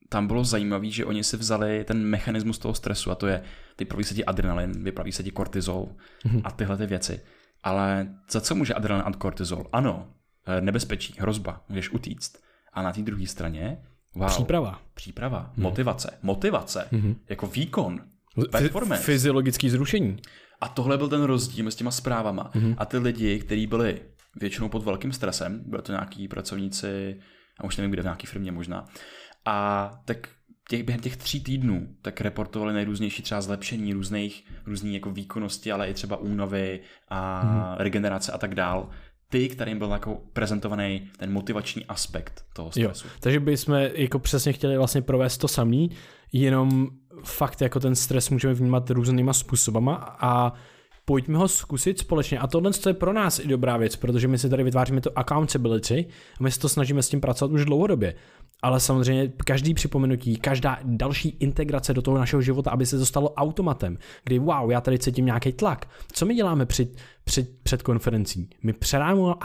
tam 0.10 0.28
bylo 0.28 0.44
zajímavé, 0.44 0.90
že 0.90 1.06
oni 1.06 1.24
si 1.24 1.38
vzali 1.38 1.84
ten 1.84 2.04
mechanismus 2.04 2.60
toho 2.60 2.74
stresu 2.74 3.12
a 3.12 3.16
to 3.16 3.28
je, 3.28 3.44
vypraví 3.80 4.04
se 4.04 4.16
ti 4.16 4.26
adrenalin, 4.26 4.84
vypraví 4.84 5.12
se 5.12 5.24
ti 5.24 5.32
kortizol 5.32 5.90
mm-hmm. 6.26 6.41
a 6.44 6.52
tyhle 6.52 6.78
ty 6.78 6.86
věci. 6.86 7.22
Ale 7.64 8.08
za 8.30 8.41
co 8.41 8.56
může 8.56 8.74
adrenalin 8.74 9.08
a 9.08 9.18
kortizol? 9.18 9.66
Ano, 9.72 10.08
eh, 10.48 10.62
nebezpečí, 10.62 11.16
hrozba, 11.20 11.66
můžeš 11.70 11.90
utíct. 11.90 12.38
A 12.74 12.82
na 12.82 12.94
té 12.94 13.02
druhé 13.02 13.28
straně, 13.28 13.78
wow, 14.16 14.28
příprava. 14.28 14.82
Příprava, 14.94 15.54
mm. 15.56 15.64
motivace, 15.64 16.20
motivace, 16.24 16.88
mm-hmm. 16.91 17.16
jako 17.30 17.48
výkon, 17.48 18.02
Performance. 18.51 19.03
Fyziologický 19.03 19.69
zrušení. 19.69 20.18
A 20.61 20.69
tohle 20.69 20.97
byl 20.97 21.09
ten 21.09 21.23
rozdíl 21.23 21.65
mezi 21.65 21.77
těma 21.77 21.91
zprávama. 21.91 22.51
Mm-hmm. 22.55 22.76
A 22.77 22.85
ty 22.85 22.97
lidi, 22.97 23.39
kteří 23.39 23.68
byli 23.68 24.01
většinou 24.35 24.69
pod 24.69 24.84
velkým 24.84 25.11
stresem, 25.11 25.64
byli 25.65 25.81
to 25.81 25.91
nějaký 25.91 26.27
pracovníci, 26.27 27.19
a 27.59 27.64
už 27.64 27.77
nevím 27.77 27.91
kde, 27.91 28.01
v 28.01 28.05
nějaké 28.05 28.27
firmě 28.27 28.51
možná, 28.51 28.85
a 29.45 29.91
tak 30.05 30.30
těch, 30.69 30.84
během 30.84 31.01
těch 31.01 31.18
tří 31.18 31.43
týdnů 31.43 31.88
tak 32.01 32.22
reportovali 32.22 32.73
nejrůznější 32.73 33.23
třeba 33.23 33.41
zlepšení 33.41 33.93
různých, 33.93 34.43
různý 34.65 34.93
jako 34.93 35.11
výkonnosti, 35.11 35.72
ale 35.72 35.89
i 35.89 35.93
třeba 35.93 36.18
únavy 36.18 36.80
a 37.09 37.43
mm-hmm. 37.43 37.84
regenerace 37.84 38.31
a 38.31 38.38
tak 38.38 38.55
dál 38.55 38.89
ty, 39.30 39.49
kterým 39.49 39.77
byl 39.77 39.89
jako 39.89 40.22
prezentovaný 40.34 41.09
ten 41.18 41.31
motivační 41.31 41.85
aspekt 41.85 42.45
toho 42.53 42.72
stresu. 42.72 43.07
Jo, 43.07 43.14
takže 43.19 43.39
bychom 43.39 43.76
jako 43.76 44.19
přesně 44.19 44.53
chtěli 44.53 44.77
vlastně 44.77 45.01
provést 45.01 45.38
to 45.38 45.47
samý, 45.47 45.89
jenom 46.34 46.88
fakt 47.23 47.61
jako 47.61 47.80
ten 47.80 47.95
stres 47.95 48.30
můžeme 48.30 48.53
vnímat 48.53 48.89
různýma 48.89 49.34
způsobama 49.34 49.95
a 50.19 50.53
pojďme 51.06 51.38
ho 51.38 51.48
zkusit 51.48 51.99
společně. 51.99 52.39
A 52.39 52.48
tohle 52.48 52.72
je 52.88 52.94
pro 52.94 53.14
nás 53.14 53.39
i 53.39 53.48
dobrá 53.48 53.77
věc, 53.77 53.95
protože 53.95 54.27
my 54.27 54.38
si 54.38 54.49
tady 54.49 54.64
vytváříme 54.64 55.02
to 55.02 55.19
accountability 55.19 56.06
a 56.39 56.44
my 56.44 56.52
se 56.52 56.60
to 56.60 56.69
snažíme 56.69 57.03
s 57.03 57.10
tím 57.10 57.22
pracovat 57.22 57.52
už 57.52 57.65
dlouhodobě. 57.65 58.15
Ale 58.61 58.80
samozřejmě 58.80 59.31
každý 59.45 59.73
připomenutí, 59.73 60.35
každá 60.35 60.80
další 60.84 61.30
integrace 61.30 61.94
do 61.94 62.02
toho 62.02 62.18
našeho 62.18 62.41
života, 62.41 62.72
aby 62.72 62.85
se 62.85 62.99
to 62.99 63.06
stalo 63.06 63.34
automatem, 63.34 63.98
kdy 64.23 64.39
wow, 64.39 64.72
já 64.72 64.81
tady 64.81 64.99
cítím 64.99 65.26
nějaký 65.26 65.53
tlak. 65.53 65.89
Co 66.11 66.26
my 66.26 66.35
děláme 66.35 66.65
při, 66.65 66.91
při, 67.23 67.48
před 67.64 67.84
konferencí? 67.84 68.49
My 68.64 68.73
přerámujeme 68.73 69.35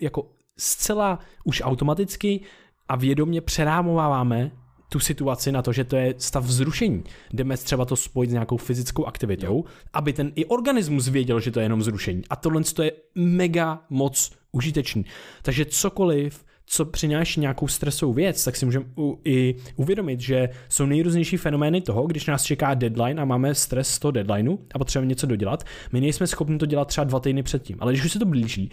jako 0.00 0.30
zcela 0.58 1.18
už 1.44 1.62
automaticky 1.64 2.40
a 2.88 2.96
vědomě 2.96 3.40
přerámováváme 3.40 4.50
tu 4.88 5.00
situaci 5.00 5.52
na 5.52 5.62
to, 5.62 5.72
že 5.72 5.84
to 5.84 5.96
je 5.96 6.14
stav 6.18 6.44
vzrušení. 6.44 7.04
Jdeme 7.32 7.56
třeba 7.56 7.84
to 7.84 7.96
spojit 7.96 8.30
s 8.30 8.32
nějakou 8.32 8.56
fyzickou 8.56 9.04
aktivitou, 9.04 9.56
jo. 9.56 9.64
aby 9.92 10.12
ten 10.12 10.32
i 10.34 10.44
organismus 10.44 11.08
věděl, 11.08 11.40
že 11.40 11.50
to 11.50 11.60
je 11.60 11.64
jenom 11.64 11.80
vzrušení. 11.80 12.22
A 12.30 12.36
tohle 12.36 12.62
je 12.82 12.92
mega 13.14 13.82
moc 13.90 14.30
užitečný. 14.52 15.04
Takže 15.42 15.64
cokoliv, 15.64 16.44
co 16.66 16.84
přináší 16.84 17.40
nějakou 17.40 17.68
stresovou 17.68 18.12
věc, 18.12 18.44
tak 18.44 18.56
si 18.56 18.64
můžeme 18.64 18.84
i 19.24 19.54
uvědomit, 19.76 20.20
že 20.20 20.48
jsou 20.68 20.86
nejrůznější 20.86 21.36
fenomény 21.36 21.80
toho, 21.80 22.06
když 22.06 22.26
nás 22.26 22.42
čeká 22.42 22.74
deadline 22.74 23.22
a 23.22 23.24
máme 23.24 23.54
stres 23.54 23.88
z 23.88 23.98
toho 23.98 24.12
deadlineu 24.12 24.56
a 24.74 24.78
potřebujeme 24.78 25.08
něco 25.08 25.26
dodělat. 25.26 25.64
My 25.92 26.00
nejsme 26.00 26.26
schopni 26.26 26.58
to 26.58 26.66
dělat 26.66 26.88
třeba 26.88 27.04
dva 27.04 27.20
týdny 27.20 27.42
předtím, 27.42 27.76
ale 27.80 27.92
když 27.92 28.04
už 28.04 28.12
se 28.12 28.18
to 28.18 28.26
blíží, 28.26 28.70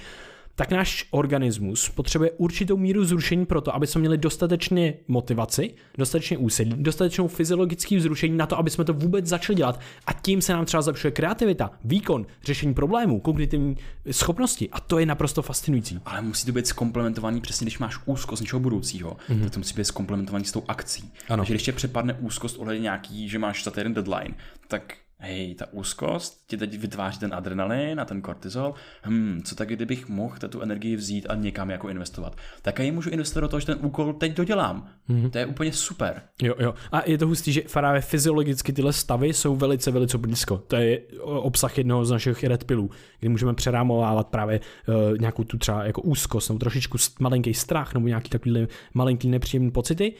tak 0.55 0.71
náš 0.71 1.07
organismus 1.11 1.89
potřebuje 1.89 2.31
určitou 2.31 2.77
míru 2.77 3.05
zrušení 3.05 3.45
pro 3.45 3.61
to, 3.61 3.75
aby 3.75 3.87
jsme 3.87 3.99
měli 3.99 4.17
dostatečně 4.17 4.93
motivaci, 5.07 5.73
dostatečně 5.97 6.37
úsilí, 6.37 6.73
dostatečnou 6.77 7.27
fyziologický 7.27 7.97
vzrušení 7.97 8.37
na 8.37 8.45
to, 8.45 8.57
aby 8.57 8.69
jsme 8.69 8.83
to 8.85 8.93
vůbec 8.93 9.25
začali 9.25 9.57
dělat 9.57 9.79
a 10.05 10.13
tím 10.13 10.41
se 10.41 10.53
nám 10.53 10.65
třeba 10.65 10.81
zlepšuje 10.81 11.11
kreativita, 11.11 11.71
výkon, 11.83 12.25
řešení 12.43 12.73
problémů, 12.73 13.19
kognitivní 13.19 13.77
schopnosti 14.11 14.69
a 14.71 14.79
to 14.79 14.99
je 14.99 15.05
naprosto 15.05 15.41
fascinující. 15.41 15.99
Ale 16.05 16.21
musí 16.21 16.45
to 16.45 16.51
být 16.51 16.67
zkomplementovaný 16.67 17.41
přesně, 17.41 17.65
když 17.65 17.79
máš 17.79 17.99
úzkost 18.05 18.41
něčeho 18.41 18.59
budoucího, 18.59 19.17
mm-hmm. 19.29 19.41
tak 19.43 19.51
to 19.51 19.59
musí 19.59 19.73
být 19.73 19.85
zkomplementovaný 19.85 20.45
s 20.45 20.51
tou 20.51 20.63
akcí. 20.67 21.11
Ano. 21.29 21.41
Takže 21.41 21.53
když 21.53 21.63
tě 21.63 21.71
přepadne 21.71 22.13
úzkost 22.13 22.57
ohledně 22.59 22.81
nějaký, 22.81 23.29
že 23.29 23.39
máš 23.39 23.63
za 23.63 23.71
týden 23.71 23.93
deadline, 23.93 24.35
tak 24.67 24.93
hej, 25.23 25.55
ta 25.55 25.65
úzkost 25.71 26.43
ti 26.47 26.57
teď 26.57 26.77
vytváří 26.77 27.19
ten 27.19 27.33
adrenalin 27.33 27.99
a 27.99 28.05
ten 28.05 28.21
kortizol, 28.21 28.73
hm, 29.05 29.41
co 29.45 29.55
tak 29.55 29.69
kdybych 29.69 30.09
mohl 30.09 30.35
tu 30.49 30.61
energii 30.61 30.95
vzít 30.95 31.25
a 31.29 31.35
někam 31.35 31.69
jako 31.69 31.89
investovat. 31.89 32.35
Tak 32.61 32.79
já 32.79 32.85
ji 32.85 32.91
můžu 32.91 33.09
investovat 33.09 33.41
do 33.41 33.47
toho, 33.47 33.59
že 33.59 33.65
ten 33.65 33.77
úkol 33.81 34.13
teď 34.13 34.33
dodělám. 34.33 34.87
Mm-hmm. 35.09 35.29
To 35.29 35.37
je 35.37 35.45
úplně 35.45 35.73
super. 35.73 36.21
Jo, 36.41 36.55
jo. 36.59 36.73
A 36.91 37.09
je 37.09 37.17
to 37.17 37.27
hustý, 37.27 37.53
že 37.53 37.61
právě 37.73 38.01
fyziologicky 38.01 38.73
tyhle 38.73 38.93
stavy 38.93 39.33
jsou 39.33 39.55
velice, 39.55 39.91
velice 39.91 40.17
blízko. 40.17 40.57
To 40.57 40.75
je 40.75 41.01
obsah 41.23 41.77
jednoho 41.77 42.05
z 42.05 42.11
našich 42.11 42.43
red 42.43 42.63
pilů, 42.63 42.89
kdy 43.19 43.29
můžeme 43.29 43.53
přerámovávat 43.53 44.27
právě 44.27 44.59
uh, 44.59 45.17
nějakou 45.17 45.43
tu 45.43 45.57
třeba 45.57 45.85
jako 45.85 46.01
úzkost 46.01 46.49
nebo 46.49 46.59
trošičku 46.59 46.97
malinký 47.19 47.53
strach 47.53 47.93
nebo 47.93 48.07
nějaký 48.07 48.29
takový 48.29 48.67
malinký 48.93 49.29
nepříjemný 49.29 49.71
pocity. 49.71 50.13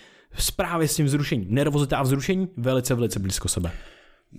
Právě 0.56 0.88
s 0.88 0.96
tím 0.96 1.06
vzrušením. 1.06 1.48
Nervozita 1.50 1.98
a 1.98 2.04
vzrušení 2.04 2.48
velice, 2.58 2.96
velice 2.96 3.20
blízko 3.20 3.48
sebe. 3.48 3.72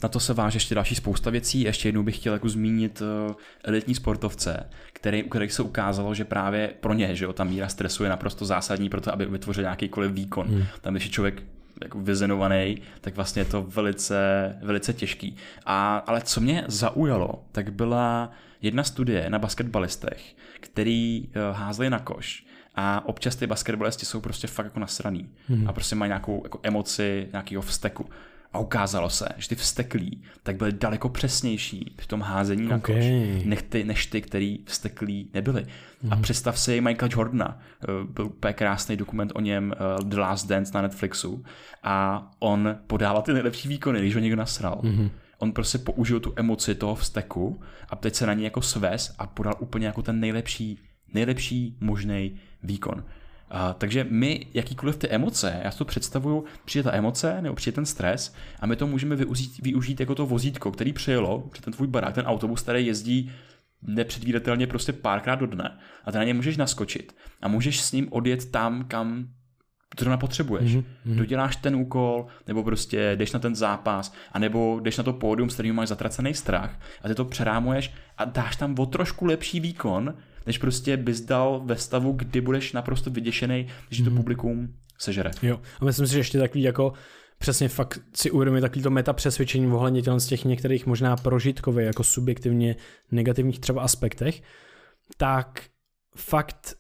Na 0.02 0.08
to 0.08 0.20
se 0.20 0.34
váže 0.34 0.56
ještě 0.56 0.74
další 0.74 0.94
spousta 0.94 1.30
věcí. 1.30 1.60
Ještě 1.60 1.88
jednou 1.88 2.02
bych 2.02 2.16
chtěl 2.16 2.32
jako 2.32 2.48
zmínit 2.48 3.00
uh, 3.00 3.34
elitní 3.64 3.94
sportovce, 3.94 4.70
který, 4.92 5.24
u 5.24 5.28
kterých 5.28 5.52
se 5.52 5.62
ukázalo, 5.62 6.14
že 6.14 6.24
právě 6.24 6.74
pro 6.80 6.94
ně, 6.94 7.16
že 7.16 7.24
jo, 7.24 7.32
ta 7.32 7.44
míra 7.44 7.68
stresu 7.68 8.04
je 8.04 8.10
naprosto 8.10 8.44
zásadní 8.44 8.88
pro 8.88 9.00
to, 9.00 9.12
aby 9.12 9.26
vytvořil 9.26 9.62
nějakýkoliv 9.62 10.12
výkon. 10.12 10.46
Hmm. 10.46 10.64
Tam, 10.80 10.94
když 10.94 11.04
je 11.04 11.10
člověk 11.10 11.42
jako 11.82 12.00
vyzenovaný, 12.00 12.82
tak 13.00 13.16
vlastně 13.16 13.40
je 13.40 13.46
to 13.46 13.62
velice, 13.62 14.18
velice 14.62 14.92
těžký. 14.92 15.36
A, 15.66 15.96
ale 15.96 16.20
co 16.20 16.40
mě 16.40 16.64
zaujalo, 16.66 17.44
tak 17.52 17.72
byla 17.72 18.30
jedna 18.62 18.84
studie 18.84 19.30
na 19.30 19.38
basketbalistech, 19.38 20.36
který 20.60 21.28
uh, 21.28 21.56
házeli 21.56 21.90
na 21.90 21.98
koš 21.98 22.46
a 22.74 23.08
občas 23.08 23.36
ty 23.36 23.46
basketbalisti 23.46 24.06
jsou 24.06 24.20
prostě 24.20 24.46
fakt 24.46 24.66
jako 24.66 24.80
nasraný 24.80 25.30
hmm. 25.48 25.68
a 25.68 25.72
prostě 25.72 25.94
mají 25.94 26.08
nějakou 26.08 26.40
jako 26.44 26.60
emoci, 26.62 27.28
nějakého 27.32 27.62
vzteku. 27.62 28.06
A 28.54 28.58
ukázalo 28.58 29.10
se, 29.10 29.28
že 29.36 29.48
ty 29.48 29.54
vsteklí 29.54 30.22
tak 30.42 30.56
byly 30.56 30.72
daleko 30.72 31.08
přesnější 31.08 31.94
v 32.00 32.06
tom 32.06 32.20
házení 32.20 32.68
na 32.68 32.76
Okay. 32.76 32.96
koš, 32.96 33.44
než 33.44 33.62
ty, 33.68 33.84
než 33.84 34.06
ty, 34.06 34.20
který 34.22 34.58
vsteklí 34.66 35.30
nebyli. 35.34 35.66
A 36.10 36.16
představ 36.16 36.58
si 36.58 36.80
Michaela 36.80 37.12
Jordana, 37.16 37.58
eh, 37.82 37.86
byl 38.10 38.26
úplně 38.26 38.52
krásný 38.52 38.96
dokument 38.96 39.32
o 39.34 39.40
něm 39.40 39.72
eh, 39.72 40.04
The 40.04 40.20
Last 40.20 40.48
Dance 40.48 40.72
na 40.74 40.82
Netflixu 40.82 41.44
a 41.82 42.26
on 42.38 42.76
podával 42.86 43.22
ty 43.22 43.32
nejlepší 43.32 43.68
výkony, 43.68 44.00
když 44.00 44.14
ho 44.14 44.20
někdo 44.20 44.36
nasral. 44.36 44.80
On 45.38 45.52
prostě 45.52 45.78
použil 45.78 46.20
tu 46.20 46.32
emoci 46.36 46.74
toho 46.74 46.94
vzteku 46.94 47.60
a 47.90 47.96
teď 47.96 48.14
se 48.14 48.26
na 48.26 48.34
něj 48.34 48.44
jako 48.44 48.62
svez 48.62 49.14
a 49.18 49.26
podal 49.26 49.54
úplně 49.58 49.86
jako 49.86 50.02
ten 50.02 50.20
nejlepší, 50.20 50.78
nejlepší 51.14 51.76
možný 51.80 52.36
výkon. 52.62 53.04
Uh, 53.50 53.72
takže 53.78 54.06
my, 54.10 54.46
jakýkoliv 54.54 54.96
ty 54.96 55.08
emoce, 55.08 55.60
já 55.64 55.70
si 55.70 55.78
to 55.78 55.84
představuju, 55.84 56.44
přijde 56.64 56.82
ta 56.82 56.94
emoce 56.94 57.42
nebo 57.42 57.54
přijde 57.54 57.74
ten 57.74 57.86
stres 57.86 58.34
a 58.60 58.66
my 58.66 58.76
to 58.76 58.86
můžeme 58.86 59.16
využít, 59.16 59.62
využít 59.62 60.00
jako 60.00 60.14
to 60.14 60.26
vozítko, 60.26 60.70
který 60.70 60.92
přijelo 60.92 61.40
před 61.40 61.64
ten 61.64 61.72
tvůj 61.72 61.88
barák, 61.88 62.14
ten 62.14 62.26
autobus, 62.26 62.62
který 62.62 62.86
jezdí 62.86 63.32
nepředvídatelně 63.82 64.66
prostě 64.66 64.92
párkrát 64.92 65.34
do 65.34 65.46
dne 65.46 65.78
a 66.04 66.12
ty 66.12 66.18
na 66.18 66.24
ně 66.24 66.34
můžeš 66.34 66.56
naskočit 66.56 67.16
a 67.42 67.48
můžeš 67.48 67.80
s 67.80 67.92
ním 67.92 68.08
odjet 68.10 68.50
tam, 68.50 68.84
kam 68.84 69.28
zrovna 70.00 70.16
potřebuješ. 70.16 70.76
Mm-hmm. 70.76 71.14
Doděláš 71.16 71.56
ten 71.56 71.76
úkol, 71.76 72.26
nebo 72.46 72.62
prostě 72.64 73.16
jdeš 73.16 73.32
na 73.32 73.40
ten 73.40 73.54
zápas, 73.54 74.14
anebo 74.32 74.80
jdeš 74.80 74.96
na 74.96 75.04
to 75.04 75.12
pódium, 75.12 75.50
s 75.50 75.54
kterým 75.54 75.74
máš 75.74 75.88
zatracený 75.88 76.34
strach 76.34 76.80
a 77.02 77.08
ty 77.08 77.14
to 77.14 77.24
přerámuješ 77.24 77.92
a 78.18 78.24
dáš 78.24 78.56
tam 78.56 78.74
o 78.78 78.86
trošku 78.86 79.24
lepší 79.24 79.60
výkon, 79.60 80.14
než 80.46 80.58
prostě 80.58 80.96
bys 80.96 81.20
dal 81.20 81.62
ve 81.64 81.76
stavu, 81.76 82.12
kdy 82.12 82.40
budeš 82.40 82.72
naprosto 82.72 83.10
vyděšený, 83.10 83.66
když 83.88 84.00
to 84.00 84.10
publikum 84.10 84.74
sežere. 84.98 85.30
Jo, 85.42 85.60
a 85.80 85.84
myslím 85.84 86.06
si, 86.06 86.12
že 86.12 86.18
ještě 86.18 86.38
takový 86.38 86.62
jako 86.62 86.92
přesně 87.38 87.68
fakt 87.68 88.00
si 88.14 88.30
uvědomit 88.30 88.60
takový 88.60 88.82
to 88.82 88.90
meta 88.90 89.12
přesvědčení 89.12 89.72
ohledně 89.72 90.02
z 90.16 90.26
těch 90.26 90.44
některých 90.44 90.86
možná 90.86 91.16
prožitkově 91.16 91.86
jako 91.86 92.04
subjektivně 92.04 92.76
negativních 93.12 93.60
třeba 93.60 93.82
aspektech, 93.82 94.42
tak 95.16 95.62
fakt 96.16 96.74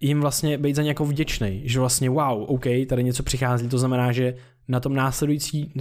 jim 0.00 0.20
vlastně 0.20 0.58
být 0.58 0.76
za 0.76 0.82
nějakou 0.82 1.04
vděčný, 1.04 1.62
že 1.64 1.80
vlastně 1.80 2.10
wow, 2.10 2.42
OK, 2.50 2.64
tady 2.88 3.04
něco 3.04 3.22
přichází, 3.22 3.68
to 3.68 3.78
znamená, 3.78 4.12
že 4.12 4.34
na 4.68 4.80
tom 4.80 4.94
následující, 4.94 5.72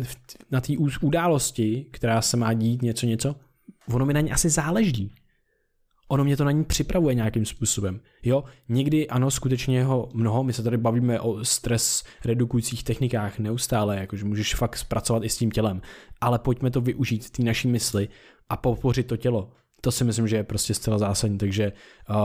na 0.52 0.62
té 0.62 0.74
události, 1.02 1.86
která 1.92 2.22
se 2.22 2.38
má 2.38 2.54
dít 2.54 2.82
něco, 2.82 3.06
něco, 3.06 3.36
ono 3.94 4.06
mi 4.06 4.14
na 4.14 4.22
ní 4.22 4.32
asi 4.32 4.50
záleží. 4.50 5.12
Ono 6.12 6.24
mě 6.24 6.38
to 6.38 6.44
na 6.44 6.52
ní 6.52 6.64
připravuje 6.64 7.16
nějakým 7.16 7.46
způsobem. 7.46 8.00
Jo, 8.24 8.44
někdy 8.70 9.08
ano, 9.08 9.32
skutečně 9.32 9.78
jeho 9.78 10.10
mnoho, 10.14 10.44
my 10.44 10.54
se 10.54 10.64
tady 10.64 10.78
bavíme 10.78 11.20
o 11.20 11.46
stres 11.46 12.04
redukujících 12.26 12.84
technikách 12.84 13.40
neustále, 13.40 13.98
jakože 13.98 14.26
můžeš 14.26 14.56
fakt 14.56 14.78
zpracovat 14.78 15.24
i 15.24 15.30
s 15.30 15.38
tím 15.38 15.52
tělem, 15.52 15.82
ale 16.22 16.40
pojďme 16.40 16.72
to 16.72 16.82
využít, 16.82 17.30
ty 17.30 17.44
naší 17.44 17.68
mysli 17.68 18.10
a 18.50 18.58
podpořit 18.58 19.08
to 19.08 19.18
tělo. 19.18 19.52
To 19.82 19.92
si 19.92 20.04
myslím, 20.04 20.28
že 20.28 20.36
je 20.36 20.44
prostě 20.44 20.74
zcela 20.74 20.98
zásadní, 20.98 21.38
takže 21.38 21.72
uh, 22.10 22.16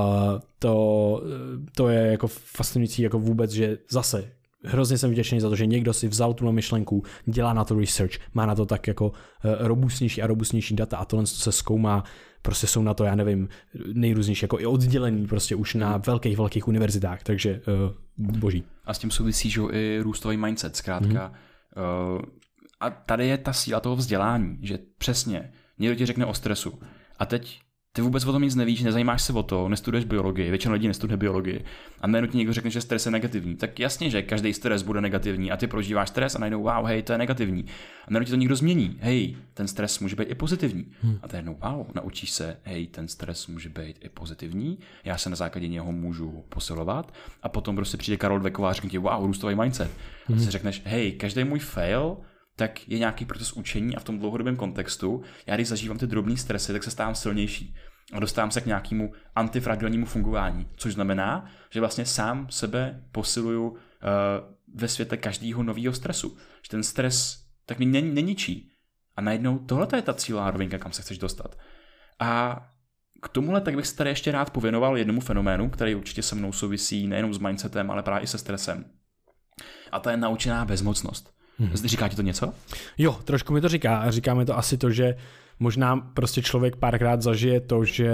to, 0.58 1.22
to 1.76 1.88
je 1.88 2.06
jako 2.06 2.26
fascinující 2.28 3.02
jako 3.02 3.18
vůbec, 3.18 3.50
že 3.50 3.78
zase 3.90 4.32
hrozně 4.64 4.98
jsem 4.98 5.10
vděčný 5.10 5.40
za 5.40 5.48
to, 5.48 5.56
že 5.56 5.66
někdo 5.66 5.92
si 5.92 6.08
vzal 6.08 6.34
tu 6.34 6.52
myšlenku, 6.52 7.02
dělá 7.26 7.52
na 7.52 7.64
to 7.64 7.78
research, 7.78 8.12
má 8.34 8.46
na 8.46 8.54
to 8.54 8.66
tak 8.66 8.86
jako 8.86 9.12
robustnější 9.58 10.22
a 10.22 10.26
robustnější 10.26 10.76
data 10.76 10.96
a 10.96 11.04
tohle 11.04 11.26
se 11.26 11.52
zkoumá, 11.52 12.04
prostě 12.46 12.66
jsou 12.66 12.82
na 12.82 12.94
to, 12.94 13.04
já 13.04 13.14
nevím, 13.14 13.48
nejrůznější, 13.92 14.44
jako 14.44 14.60
i 14.60 14.66
oddělený 14.66 15.26
prostě 15.26 15.54
už 15.54 15.74
na 15.74 15.96
velkých, 15.96 16.36
velkých 16.36 16.68
univerzitách, 16.68 17.22
takže 17.22 17.60
uh, 18.18 18.38
boží. 18.38 18.64
A 18.84 18.94
s 18.94 18.98
tím 18.98 19.10
souvisí, 19.10 19.50
že 19.50 19.60
i 19.72 20.00
růstový 20.02 20.36
mindset, 20.36 20.76
zkrátka. 20.76 21.32
Mm-hmm. 21.32 22.16
Uh, 22.16 22.22
a 22.80 22.90
tady 22.90 23.26
je 23.26 23.38
ta 23.38 23.52
síla 23.52 23.80
toho 23.80 23.96
vzdělání, 23.96 24.58
že 24.62 24.78
přesně 24.98 25.52
někdo 25.78 25.94
ti 25.94 26.06
řekne 26.06 26.26
o 26.26 26.34
stresu 26.34 26.78
a 27.18 27.26
teď 27.26 27.60
ty 27.96 28.02
vůbec 28.02 28.24
o 28.24 28.32
tom 28.32 28.42
nic 28.42 28.54
nevíš, 28.54 28.82
nezajímáš 28.82 29.22
se 29.22 29.32
o 29.32 29.42
to, 29.42 29.68
nestuduješ 29.68 30.04
biologii, 30.04 30.50
většina 30.50 30.74
lidí 30.74 30.88
nestuduje 30.88 31.16
biologii 31.16 31.64
a 32.00 32.06
najednou 32.06 32.30
ti 32.30 32.38
někdo 32.38 32.52
řekne, 32.52 32.70
že 32.70 32.80
stres 32.80 33.06
je 33.06 33.12
negativní. 33.12 33.56
Tak 33.56 33.80
jasně, 33.80 34.10
že 34.10 34.22
každý 34.22 34.52
stres 34.52 34.82
bude 34.82 35.00
negativní 35.00 35.52
a 35.52 35.56
ty 35.56 35.66
prožíváš 35.66 36.08
stres 36.08 36.34
a 36.34 36.38
najednou 36.38 36.62
wow, 36.62 36.86
hej, 36.86 37.02
to 37.02 37.12
je 37.12 37.18
negativní. 37.18 37.64
A 38.06 38.10
najednou 38.10 38.24
ti 38.24 38.30
to 38.30 38.36
někdo 38.36 38.56
změní, 38.56 38.98
hej, 39.00 39.36
ten 39.54 39.68
stres 39.68 40.00
může 40.00 40.16
být 40.16 40.30
i 40.30 40.34
pozitivní. 40.34 40.86
Hmm. 41.00 41.18
A 41.22 41.26
najednou 41.32 41.58
wow, 41.62 41.86
naučíš 41.94 42.30
se, 42.30 42.56
hej, 42.62 42.86
ten 42.86 43.08
stres 43.08 43.46
může 43.46 43.68
být 43.68 43.96
i 44.00 44.08
pozitivní, 44.08 44.78
já 45.04 45.18
se 45.18 45.30
na 45.30 45.36
základě 45.36 45.68
něho 45.68 45.92
můžu 45.92 46.44
posilovat 46.48 47.14
a 47.42 47.48
potom 47.48 47.76
prostě 47.76 47.96
přijde 47.96 48.16
Karol 48.16 48.38
Dveková 48.38 48.70
a 48.70 48.72
řekne 48.72 48.90
ti 48.90 48.98
wow, 48.98 49.26
růstový 49.26 49.54
mindset. 49.54 49.90
Hmm. 50.26 50.36
A 50.36 50.38
ty 50.38 50.44
si 50.44 50.50
řekneš, 50.50 50.82
hej, 50.84 51.12
každý 51.12 51.44
můj 51.44 51.58
fail 51.58 52.16
tak 52.56 52.88
je 52.88 52.98
nějaký 52.98 53.24
proces 53.24 53.52
učení 53.52 53.96
a 53.96 54.00
v 54.00 54.04
tom 54.04 54.18
dlouhodobém 54.18 54.56
kontextu, 54.56 55.22
já 55.46 55.54
když 55.54 55.68
zažívám 55.68 55.98
ty 55.98 56.06
drobné 56.06 56.36
stresy, 56.36 56.72
tak 56.72 56.84
se 56.84 56.90
stávám 56.90 57.14
silnější 57.14 57.74
a 58.12 58.20
dostávám 58.20 58.50
se 58.50 58.60
k 58.60 58.66
nějakému 58.66 59.12
antifragilnímu 59.34 60.06
fungování, 60.06 60.68
což 60.76 60.94
znamená, 60.94 61.50
že 61.70 61.80
vlastně 61.80 62.06
sám 62.06 62.46
sebe 62.50 63.04
posiluju 63.12 63.68
uh, 63.68 63.78
ve 64.74 64.88
světle 64.88 65.16
každého 65.16 65.62
nového 65.62 65.94
stresu. 65.94 66.36
Že 66.62 66.70
ten 66.70 66.82
stres 66.82 67.44
tak 67.66 67.78
mi 67.78 67.86
neničí. 67.86 68.72
A 69.16 69.20
najednou 69.20 69.58
tohle 69.58 69.88
je 69.96 70.02
ta 70.02 70.14
cílová 70.14 70.50
rovinka, 70.50 70.78
kam 70.78 70.92
se 70.92 71.02
chceš 71.02 71.18
dostat. 71.18 71.58
A 72.18 72.60
k 73.22 73.28
tomuhle 73.28 73.60
tak 73.60 73.76
bych 73.76 73.86
se 73.86 73.96
tady 73.96 74.10
ještě 74.10 74.32
rád 74.32 74.50
pověnoval 74.50 74.98
jednomu 74.98 75.20
fenoménu, 75.20 75.70
který 75.70 75.94
určitě 75.94 76.22
se 76.22 76.34
mnou 76.34 76.52
souvisí 76.52 77.06
nejenom 77.06 77.34
s 77.34 77.38
mindsetem, 77.38 77.90
ale 77.90 78.02
právě 78.02 78.24
i 78.24 78.26
se 78.26 78.38
stresem. 78.38 78.84
A 79.92 80.00
to 80.00 80.10
je 80.10 80.16
naučená 80.16 80.64
bezmocnost. 80.64 81.35
Hmm. 81.58 81.70
Říká 81.74 82.08
ti 82.08 82.16
to 82.16 82.22
něco? 82.22 82.52
Jo, 82.98 83.12
trošku 83.24 83.52
mi 83.52 83.60
to 83.60 83.68
říká. 83.68 84.10
Říká 84.10 84.34
mi 84.34 84.44
to 84.44 84.58
asi 84.58 84.78
to, 84.78 84.90
že 84.90 85.16
možná 85.60 85.96
prostě 85.96 86.42
člověk 86.42 86.76
párkrát 86.76 87.22
zažije 87.22 87.60
to, 87.60 87.84
že 87.84 88.10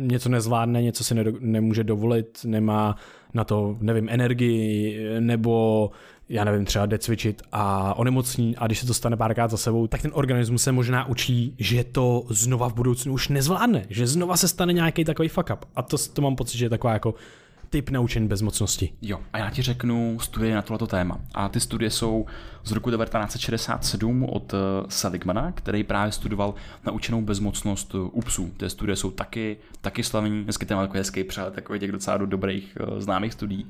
něco 0.00 0.28
nezvládne, 0.28 0.82
něco 0.82 1.04
si 1.04 1.14
nedo, 1.14 1.32
nemůže 1.40 1.84
dovolit, 1.84 2.40
nemá 2.44 2.96
na 3.34 3.44
to, 3.44 3.76
nevím, 3.80 4.08
energii, 4.08 4.98
nebo 5.20 5.90
já 6.28 6.44
nevím, 6.44 6.64
třeba 6.64 6.86
jde 6.86 6.98
cvičit 6.98 7.42
a 7.52 7.94
onemocní 7.94 8.56
a 8.56 8.66
když 8.66 8.78
se 8.78 8.86
to 8.86 8.94
stane 8.94 9.16
párkrát 9.16 9.50
za 9.50 9.56
sebou, 9.56 9.86
tak 9.86 10.02
ten 10.02 10.10
organismus 10.14 10.62
se 10.62 10.72
možná 10.72 11.08
učí, 11.08 11.54
že 11.58 11.84
to 11.84 12.24
znova 12.30 12.68
v 12.68 12.74
budoucnu 12.74 13.12
už 13.12 13.28
nezvládne, 13.28 13.86
že 13.88 14.06
znova 14.06 14.36
se 14.36 14.48
stane 14.48 14.72
nějaký 14.72 15.04
takový 15.04 15.28
fuck 15.28 15.50
up. 15.52 15.64
A 15.76 15.82
to, 15.82 15.96
to 16.12 16.22
mám 16.22 16.36
pocit, 16.36 16.58
že 16.58 16.64
je 16.64 16.70
taková 16.70 16.92
jako 16.92 17.14
typ 17.72 17.90
naučení 17.90 18.28
bezmocnosti. 18.28 18.92
Jo, 19.02 19.20
a 19.32 19.38
já 19.38 19.50
ti 19.50 19.62
řeknu 19.62 20.18
studie 20.20 20.54
na 20.54 20.62
tohleto 20.62 20.86
téma. 20.86 21.20
A 21.34 21.48
ty 21.48 21.60
studie 21.60 21.90
jsou 21.90 22.26
z 22.64 22.72
roku 22.72 22.90
1967 22.90 24.24
od 24.24 24.54
eh, 24.54 24.56
Seligmana, 24.88 25.52
který 25.52 25.84
právě 25.84 26.12
studoval 26.12 26.54
naučenou 26.86 27.22
bezmocnost 27.22 27.94
u 27.94 28.20
psů. 28.20 28.52
Ty 28.56 28.70
studie 28.70 28.96
jsou 28.96 29.10
taky, 29.10 29.56
taky 29.80 30.02
slavní, 30.02 30.44
dneska 30.44 30.76
má 30.76 30.82
takový 30.82 30.98
hezký 30.98 31.24
přehled 31.24 31.54
takových 31.54 31.80
těch 31.80 31.92
docela 31.92 32.16
do 32.16 32.26
dobrých 32.26 32.76
uh, 32.80 32.98
známých 32.98 33.32
studií. 33.32 33.66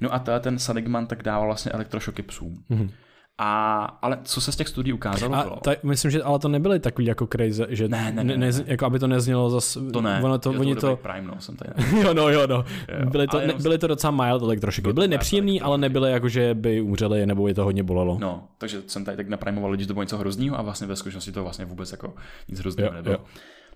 No 0.00 0.14
a 0.14 0.18
ten 0.18 0.58
Seligman 0.58 1.06
tak 1.06 1.22
dával 1.22 1.46
vlastně 1.46 1.72
elektrošoky 1.72 2.22
psům. 2.22 2.62
Mm-hmm. 2.70 2.90
A, 3.38 3.84
ale 4.02 4.18
co 4.24 4.40
se 4.40 4.52
z 4.52 4.56
těch 4.56 4.68
studií 4.68 4.92
ukázalo? 4.92 5.34
A 5.34 5.60
ta, 5.60 5.70
myslím, 5.82 6.10
že 6.10 6.22
ale 6.22 6.38
to 6.38 6.48
nebyly 6.48 6.80
takový 6.80 7.06
jako 7.06 7.26
crazy, 7.26 7.64
že 7.68 7.88
ne, 7.88 8.12
ne, 8.12 8.24
ne, 8.24 8.36
ne, 8.36 8.52
ne. 8.52 8.64
jako 8.66 8.86
aby 8.86 8.98
to 8.98 9.06
neznělo 9.06 9.50
zas... 9.50 9.78
To 9.92 10.00
ne, 10.00 10.20
ono 10.22 10.38
to, 10.38 10.52
jo, 10.52 10.60
oni 10.60 10.74
to... 10.74 10.96
Prime, 10.96 11.28
no, 11.28 11.40
jsem 11.40 11.56
tady 11.56 11.70
jo, 12.02 12.14
no, 12.14 12.28
jo, 12.28 12.46
no. 12.46 12.56
Jo, 12.56 13.10
byly, 13.10 13.26
to, 13.26 13.38
ne, 13.38 13.54
byly 13.62 13.78
to 13.78 13.86
docela 13.86 14.10
mild 14.10 14.42
elektrošoky. 14.42 14.92
Byly 14.92 15.08
nepříjemný, 15.08 15.60
ale 15.60 15.78
nebyly 15.78 16.12
jako, 16.12 16.28
že 16.28 16.54
by 16.54 16.80
umřeli, 16.80 17.26
nebo 17.26 17.48
je 17.48 17.54
to 17.54 17.64
hodně 17.64 17.82
bolelo. 17.82 18.18
No, 18.20 18.48
takže 18.58 18.82
jsem 18.86 19.04
tady 19.04 19.16
tak 19.16 19.28
naprimoval 19.28 19.70
lidi, 19.70 19.82
že 19.82 19.88
to 19.88 19.94
bylo 19.94 20.02
něco 20.02 20.18
hroznýho 20.18 20.58
a 20.58 20.62
vlastně 20.62 20.86
ve 20.86 20.96
skutečnosti 20.96 21.32
to 21.32 21.42
vlastně 21.42 21.64
vůbec 21.64 21.92
jako 21.92 22.14
nic 22.48 22.58
hroznýho 22.60 22.92
nebylo. 22.92 23.14
Jo. 23.14 23.20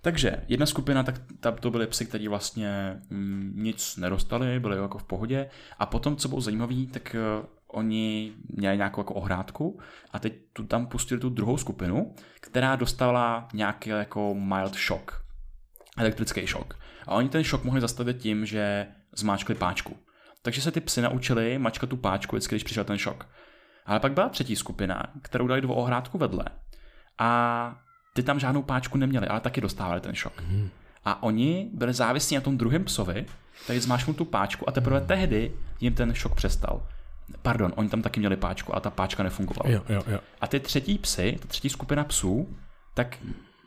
Takže 0.01 0.37
jedna 0.47 0.65
skupina, 0.65 1.03
tak 1.03 1.21
ta, 1.39 1.51
to 1.51 1.71
byly 1.71 1.87
psy, 1.87 2.05
kteří 2.05 2.27
vlastně 2.27 3.01
mm, 3.09 3.53
nic 3.55 3.97
nedostali, 3.97 4.59
byli 4.59 4.77
jako 4.77 4.97
v 4.97 5.03
pohodě. 5.03 5.49
A 5.79 5.85
potom, 5.85 6.15
co 6.15 6.27
bylo 6.27 6.41
zajímavé, 6.41 6.75
tak 6.91 7.15
uh, 7.39 7.45
oni 7.67 8.33
měli 8.49 8.77
nějakou 8.77 9.01
jako 9.01 9.13
ohrádku 9.13 9.79
a 10.11 10.19
teď 10.19 10.33
tu 10.53 10.63
tam 10.63 10.87
pustili 10.87 11.21
tu 11.21 11.29
druhou 11.29 11.57
skupinu, 11.57 12.15
která 12.41 12.75
dostala 12.75 13.47
nějaký 13.53 13.89
jako 13.89 14.33
mild 14.33 14.75
shock, 14.75 15.11
elektrický 15.97 16.47
šok. 16.47 16.79
A 17.07 17.15
oni 17.15 17.29
ten 17.29 17.43
šok 17.43 17.63
mohli 17.63 17.81
zastavit 17.81 18.17
tím, 18.17 18.45
že 18.45 18.87
zmáčkli 19.15 19.55
páčku. 19.55 19.97
Takže 20.41 20.61
se 20.61 20.71
ty 20.71 20.81
psy 20.81 21.01
naučili 21.01 21.57
mačkat 21.57 21.89
tu 21.89 21.97
páčku, 21.97 22.35
vždycky, 22.35 22.55
když 22.55 22.63
přišel 22.63 22.83
ten 22.83 22.97
šok. 22.97 23.27
Ale 23.85 23.99
pak 23.99 24.13
byla 24.13 24.29
třetí 24.29 24.55
skupina, 24.55 25.03
kterou 25.21 25.47
dali 25.47 25.61
do 25.61 25.69
ohrádku 25.69 26.17
vedle. 26.17 26.45
a 27.17 27.79
ty 28.13 28.23
tam 28.23 28.39
žádnou 28.39 28.63
páčku 28.63 28.97
neměli, 28.97 29.27
ale 29.27 29.39
taky 29.39 29.61
dostávali 29.61 30.01
ten 30.01 30.15
šok. 30.15 30.43
A 31.05 31.23
oni 31.23 31.69
byli 31.73 31.93
závislí 31.93 32.35
na 32.35 32.41
tom 32.41 32.57
druhém 32.57 32.83
psovi, 32.83 33.25
který 33.63 33.79
zmášnul 33.79 34.13
tu 34.13 34.25
páčku 34.25 34.69
a 34.69 34.71
teprve 34.71 35.01
tehdy 35.01 35.51
jim 35.79 35.93
ten 35.93 36.13
šok 36.13 36.35
přestal. 36.35 36.87
Pardon, 37.41 37.73
oni 37.75 37.89
tam 37.89 38.01
taky 38.01 38.19
měli 38.19 38.37
páčku 38.37 38.75
a 38.75 38.79
ta 38.79 38.89
páčka 38.89 39.23
nefungovala. 39.23 39.71
Jo, 39.71 39.83
jo, 39.89 40.03
jo. 40.07 40.19
A 40.41 40.47
ty 40.47 40.59
třetí 40.59 40.97
psy, 40.97 41.37
ta 41.41 41.47
třetí 41.47 41.69
skupina 41.69 42.03
psů, 42.03 42.57
tak 42.93 43.17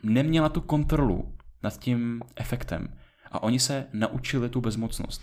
neměla 0.03 0.49
tu 0.49 0.61
kontrolu 0.61 1.35
nad 1.63 1.79
tím 1.79 2.21
efektem. 2.35 2.87
A 3.31 3.43
oni 3.43 3.59
se 3.59 3.85
naučili 3.93 4.49
tu 4.49 4.61
bezmocnost. 4.61 5.21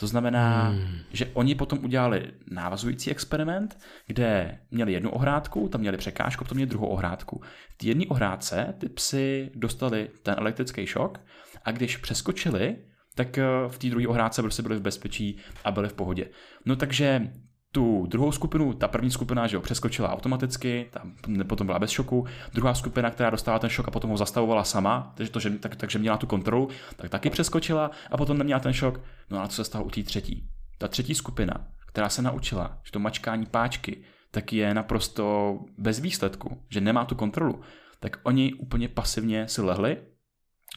To 0.00 0.06
znamená, 0.06 0.68
hmm. 0.68 0.98
že 1.12 1.26
oni 1.26 1.54
potom 1.54 1.84
udělali 1.84 2.32
návazující 2.50 3.10
experiment, 3.10 3.78
kde 4.06 4.58
měli 4.70 4.92
jednu 4.92 5.10
ohrádku, 5.10 5.68
tam 5.68 5.80
měli 5.80 5.96
překážku, 5.96 6.44
potom 6.44 6.56
měli 6.56 6.70
druhou 6.70 6.86
ohrádku. 6.86 7.42
V 7.70 7.78
té 7.78 7.86
jedné 7.86 8.06
ohrádce 8.06 8.74
ty 8.78 8.88
psy 8.88 9.50
dostali 9.54 10.10
ten 10.22 10.34
elektrický 10.38 10.86
šok 10.86 11.20
a 11.64 11.70
když 11.70 11.96
přeskočili, 11.96 12.76
tak 13.14 13.38
eh, 13.38 13.44
v 13.68 13.78
té 13.78 13.88
druhé 13.88 14.08
ohrádce 14.08 14.42
prostě 14.42 14.62
byli 14.62 14.76
v 14.76 14.80
bezpečí 14.80 15.38
a 15.64 15.70
byli 15.70 15.88
v 15.88 15.92
pohodě. 15.92 16.28
No 16.64 16.76
takže 16.76 17.32
tu 17.76 18.06
druhou 18.06 18.32
skupinu, 18.32 18.72
ta 18.72 18.88
první 18.88 19.10
skupina, 19.10 19.46
že 19.46 19.56
ho 19.56 19.62
přeskočila 19.62 20.12
automaticky, 20.12 20.88
tam 20.90 21.14
potom 21.46 21.66
byla 21.66 21.78
bez 21.78 21.90
šoku, 21.90 22.26
druhá 22.54 22.74
skupina, 22.74 23.10
která 23.10 23.30
dostala 23.30 23.58
ten 23.58 23.70
šok 23.70 23.88
a 23.88 23.90
potom 23.90 24.10
ho 24.10 24.16
zastavovala 24.16 24.64
sama, 24.64 25.12
takže, 25.16 25.32
to, 25.32 25.40
že, 25.40 25.50
tak, 25.50 25.76
takže 25.76 25.98
měla 25.98 26.16
tu 26.16 26.26
kontrolu, 26.26 26.68
tak 26.96 27.10
taky 27.10 27.30
přeskočila 27.30 27.90
a 28.10 28.16
potom 28.16 28.38
neměla 28.38 28.60
ten 28.60 28.72
šok. 28.72 29.00
No 29.30 29.42
a 29.42 29.48
co 29.48 29.56
se 29.56 29.64
stalo 29.64 29.84
u 29.84 29.90
té 29.90 30.02
třetí? 30.02 30.48
Ta 30.78 30.88
třetí 30.88 31.14
skupina, 31.14 31.68
která 31.86 32.08
se 32.08 32.22
naučila, 32.22 32.78
že 32.84 32.92
to 32.92 32.98
mačkání 32.98 33.46
páčky, 33.46 34.04
tak 34.30 34.52
je 34.52 34.74
naprosto 34.74 35.58
bez 35.78 36.00
výsledku, 36.00 36.62
že 36.70 36.80
nemá 36.80 37.04
tu 37.04 37.14
kontrolu, 37.14 37.60
tak 38.00 38.20
oni 38.22 38.54
úplně 38.54 38.88
pasivně 38.88 39.48
si 39.48 39.62
lehli 39.62 39.96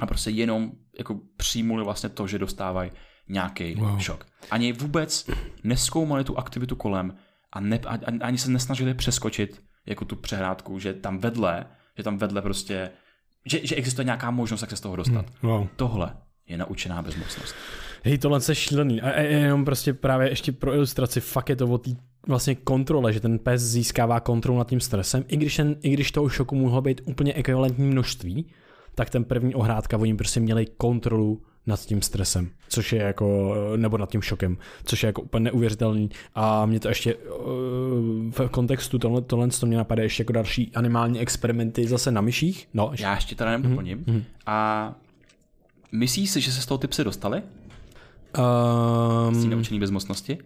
a 0.01 0.05
prostě 0.05 0.29
jenom 0.29 0.71
jako 0.97 1.19
přijmuli 1.37 1.83
vlastně 1.83 2.09
to, 2.09 2.27
že 2.27 2.39
dostávají 2.39 2.91
nějaký 3.29 3.75
wow. 3.75 3.99
šok. 3.99 4.25
Ani 4.51 4.73
vůbec 4.73 5.29
neskoumali 5.63 6.23
tu 6.23 6.37
aktivitu 6.37 6.75
kolem 6.75 7.15
a 7.51 7.59
ne, 7.59 7.79
ani 8.21 8.37
se 8.37 8.51
nesnažili 8.51 8.93
přeskočit 8.93 9.61
jako 9.85 10.05
tu 10.05 10.15
přehrádku, 10.15 10.79
že 10.79 10.93
tam 10.93 11.17
vedle, 11.17 11.65
že 11.97 12.03
tam 12.03 12.17
vedle 12.17 12.41
prostě, 12.41 12.91
že, 13.45 13.67
že 13.67 13.75
existuje 13.75 14.05
nějaká 14.05 14.31
možnost, 14.31 14.61
jak 14.61 14.69
se 14.69 14.75
z 14.75 14.81
toho 14.81 14.95
dostat. 14.95 15.25
Hmm, 15.41 15.51
wow. 15.51 15.67
Tohle 15.75 16.15
je 16.47 16.57
naučená 16.57 17.01
bezmocnost. 17.01 17.55
Hej, 18.03 18.17
tohle 18.17 18.39
je 18.49 18.55
šílený. 18.55 19.01
A, 19.01 19.11
a 19.11 19.19
jenom 19.19 19.65
prostě 19.65 19.93
právě 19.93 20.29
ještě 20.29 20.51
pro 20.51 20.73
ilustraci, 20.73 21.21
fakt 21.21 21.49
je 21.49 21.55
to 21.55 21.67
o 21.67 21.77
té 21.77 21.91
vlastně 22.27 22.55
kontrole, 22.55 23.13
že 23.13 23.19
ten 23.19 23.39
pes 23.39 23.61
získává 23.61 24.19
kontrolu 24.19 24.57
nad 24.57 24.67
tím 24.69 24.79
stresem, 24.79 25.25
i 25.27 25.37
když, 25.37 25.55
ten, 25.55 25.75
i 25.81 25.89
když 25.89 26.11
toho 26.11 26.29
šoku 26.29 26.55
mohlo 26.55 26.81
být 26.81 27.01
úplně 27.05 27.33
ekvivalentní 27.33 27.87
množství, 27.87 28.51
tak 28.95 29.09
ten 29.09 29.23
první 29.23 29.55
ohrádka, 29.55 29.97
oni 29.97 30.15
prostě 30.15 30.39
měli 30.39 30.65
kontrolu 30.65 31.41
nad 31.67 31.79
tím 31.79 32.01
stresem, 32.01 32.49
což 32.69 32.93
je 32.93 33.01
jako, 33.01 33.55
nebo 33.75 33.97
nad 33.97 34.11
tím 34.11 34.21
šokem, 34.21 34.57
což 34.83 35.03
je 35.03 35.07
jako 35.07 35.21
úplně 35.21 35.43
neuvěřitelný 35.43 36.09
a 36.35 36.65
mě 36.65 36.79
to 36.79 36.87
ještě 36.87 37.13
eh, 37.13 37.29
v 38.31 38.49
kontextu 38.51 38.99
tohle, 38.99 39.21
tohle 39.21 39.47
to 39.47 39.65
mě 39.65 39.77
napadá 39.77 40.03
ještě 40.03 40.21
jako 40.21 40.33
další 40.33 40.71
animální 40.75 41.19
experimenty 41.19 41.87
zase 41.87 42.11
na 42.11 42.21
myších. 42.21 42.67
No, 42.73 42.87
ještě. 42.91 43.03
Já 43.03 43.15
ještě 43.15 43.35
teda 43.35 43.57
doplním. 43.57 44.03
Mm-hmm. 44.03 44.23
A 44.45 44.93
myslíš 45.91 46.29
si, 46.29 46.41
že 46.41 46.51
se 46.51 46.61
z 46.61 46.65
toho 46.65 46.77
ty 46.77 46.87
psy 46.87 47.03
dostali? 47.03 47.41
Um, 49.27 49.35
z 49.35 49.43
té 49.43 49.49
naučený 49.49 49.79
bezmocnosti? 49.79 50.37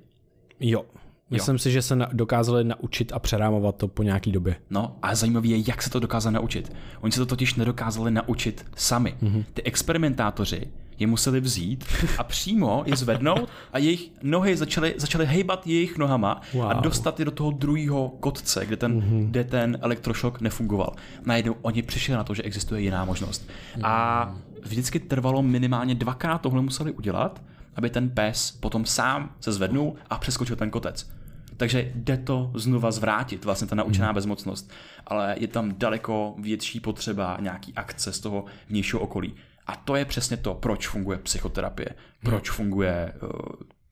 Jo. 0.59 0.85
Myslím 1.29 1.55
jo. 1.55 1.59
si, 1.59 1.71
že 1.71 1.81
se 1.81 1.95
na, 1.95 2.09
dokázali 2.13 2.63
naučit 2.63 3.11
a 3.11 3.19
přerámovat 3.19 3.75
to 3.75 3.87
po 3.87 4.03
nějaký 4.03 4.31
době. 4.31 4.55
No 4.69 4.95
a 5.01 5.15
zajímavé 5.15 5.47
je, 5.47 5.63
jak 5.67 5.81
se 5.81 5.89
to 5.89 5.99
dokázali 5.99 6.33
naučit. 6.33 6.73
Oni 7.01 7.11
se 7.11 7.19
to 7.19 7.25
totiž 7.25 7.55
nedokázali 7.55 8.11
naučit 8.11 8.65
sami. 8.75 9.15
Mm-hmm. 9.21 9.43
Ty 9.53 9.63
experimentátoři 9.63 10.67
je 10.99 11.07
museli 11.07 11.39
vzít 11.39 11.85
a 12.17 12.23
přímo 12.23 12.83
je 12.85 12.95
zvednout 12.95 13.49
a 13.73 13.77
jejich 13.77 14.11
nohy 14.23 14.57
začaly, 14.57 14.95
začaly 14.97 15.25
hejbat 15.25 15.67
jejich 15.67 15.97
nohama 15.97 16.41
wow. 16.53 16.65
a 16.65 16.73
dostat 16.73 17.19
je 17.19 17.25
do 17.25 17.31
toho 17.31 17.51
druhého 17.51 18.09
kotce, 18.09 18.65
kde 18.65 18.77
ten, 18.77 18.99
mm-hmm. 18.99 19.25
kde 19.25 19.43
ten 19.43 19.77
elektrošok 19.81 20.41
nefungoval. 20.41 20.93
Najednou 21.25 21.55
oni 21.61 21.81
přišli 21.81 22.13
na 22.13 22.23
to, 22.23 22.33
že 22.33 22.43
existuje 22.43 22.81
jiná 22.81 23.05
možnost. 23.05 23.49
Mm. 23.75 23.85
A 23.85 24.35
vždycky 24.63 24.99
trvalo 24.99 25.41
minimálně 25.41 25.95
dvakrát 25.95 26.37
tohle 26.37 26.61
museli 26.61 26.91
udělat, 26.91 27.41
aby 27.75 27.89
ten 27.89 28.09
pes 28.09 28.51
potom 28.51 28.85
sám 28.85 29.35
se 29.39 29.51
zvednul 29.51 29.95
a 30.09 30.17
přeskočil 30.17 30.55
ten 30.55 30.69
kotec. 30.69 31.09
Takže 31.57 31.91
jde 31.95 32.17
to 32.17 32.51
znova 32.55 32.91
zvrátit, 32.91 33.45
vlastně 33.45 33.67
ta 33.67 33.75
naučená 33.75 34.07
hmm. 34.07 34.15
bezmocnost, 34.15 34.71
ale 35.07 35.35
je 35.39 35.47
tam 35.47 35.73
daleko 35.77 36.35
větší 36.39 36.79
potřeba 36.79 37.37
nějaký 37.41 37.73
akce 37.73 38.13
z 38.13 38.19
toho 38.19 38.45
vnějšího 38.69 38.99
okolí. 38.99 39.35
A 39.67 39.75
to 39.75 39.95
je 39.95 40.05
přesně 40.05 40.37
to, 40.37 40.53
proč 40.53 40.87
funguje 40.87 41.17
psychoterapie, 41.17 41.89
proč 42.23 42.49
hmm. 42.49 42.55
funguje 42.55 43.13
uh, 43.23 43.29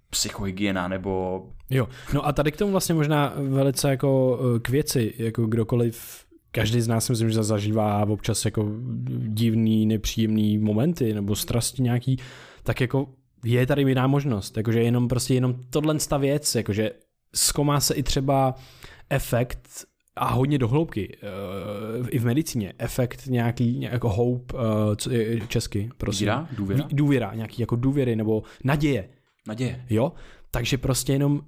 psychohygiena 0.10 0.88
nebo... 0.88 1.44
Jo, 1.70 1.88
no 2.14 2.26
a 2.28 2.32
tady 2.32 2.52
k 2.52 2.58
tomu 2.58 2.72
vlastně 2.72 2.96
možná 2.96 3.34
velice 3.36 3.90
jako 3.90 4.40
eh, 4.56 4.60
k 4.60 4.70
věci, 4.70 5.14
jako 5.18 5.46
kdokoliv 5.46 6.26
každý 6.52 6.82
z 6.82 6.88
nás 6.88 7.10
myslím, 7.10 7.30
že 7.30 7.44
zažívá 7.44 8.06
občas 8.10 8.46
jako 8.46 8.72
divný, 9.18 9.86
nepříjemný 9.86 10.58
momenty 10.58 11.14
nebo 11.14 11.36
strasti 11.36 11.84
nějaký, 11.84 12.18
tak 12.64 12.82
jako 12.82 13.08
je 13.46 13.66
tady 13.68 13.82
jiná 13.82 14.08
možnost, 14.08 14.58
jakože 14.58 14.84
jenom 14.84 15.08
prostě 15.08 15.34
jenom 15.34 15.56
tohle 15.70 15.96
věc, 16.20 16.56
jakože 16.56 16.92
zkoumá 17.36 17.80
se 17.80 17.94
i 17.94 18.04
třeba 18.04 18.56
efekt 19.10 19.70
a 20.16 20.34
hodně 20.34 20.58
dohloubky, 20.58 21.18
uh, 22.02 22.08
i 22.10 22.20
v 22.20 22.26
medicíně, 22.26 22.74
efekt 22.78 23.28
nějaký 23.28 23.82
jako 23.82 24.10
hope, 24.10 24.54
uh, 24.54 24.62
co 24.96 25.12
je 25.12 25.48
česky, 25.48 25.90
prosím. 25.98 26.26
Víra? 26.26 26.48
Důvěra? 26.58 26.88
Důvěra, 26.92 27.32
nějaký 27.36 27.62
jako 27.62 27.76
důvěry 27.76 28.16
nebo 28.16 28.44
naděje. 28.64 29.10
Naděje. 29.48 29.86
Jo, 29.90 30.14
takže 30.52 30.78
prostě 30.78 31.14
jenom 31.14 31.42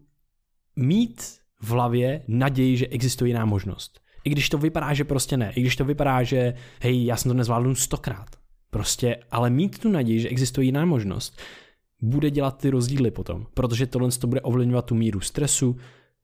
mít 0.75 1.23
v 1.61 1.69
hlavě 1.69 2.21
naději, 2.27 2.77
že 2.77 2.87
existuje 2.87 3.29
jiná 3.29 3.45
možnost. 3.45 3.99
I 4.23 4.29
když 4.29 4.49
to 4.49 4.57
vypadá, 4.57 4.93
že 4.93 5.03
prostě 5.03 5.37
ne. 5.37 5.53
I 5.55 5.61
když 5.61 5.75
to 5.75 5.85
vypadá, 5.85 6.23
že 6.23 6.53
hej, 6.81 7.05
já 7.05 7.17
jsem 7.17 7.29
to 7.29 7.33
nezvládl 7.33 7.75
stokrát. 7.75 8.27
Prostě, 8.69 9.17
ale 9.31 9.49
mít 9.49 9.79
tu 9.79 9.89
naději, 9.89 10.19
že 10.19 10.29
existuje 10.29 10.65
jiná 10.65 10.85
možnost, 10.85 11.41
bude 12.03 12.31
dělat 12.31 12.57
ty 12.57 12.69
rozdíly 12.69 13.11
potom, 13.11 13.45
protože 13.53 13.87
tohle 13.87 14.11
to 14.11 14.27
bude 14.27 14.41
ovlivňovat 14.41 14.85
tu 14.85 14.95
míru 14.95 15.19
stresu, 15.19 15.75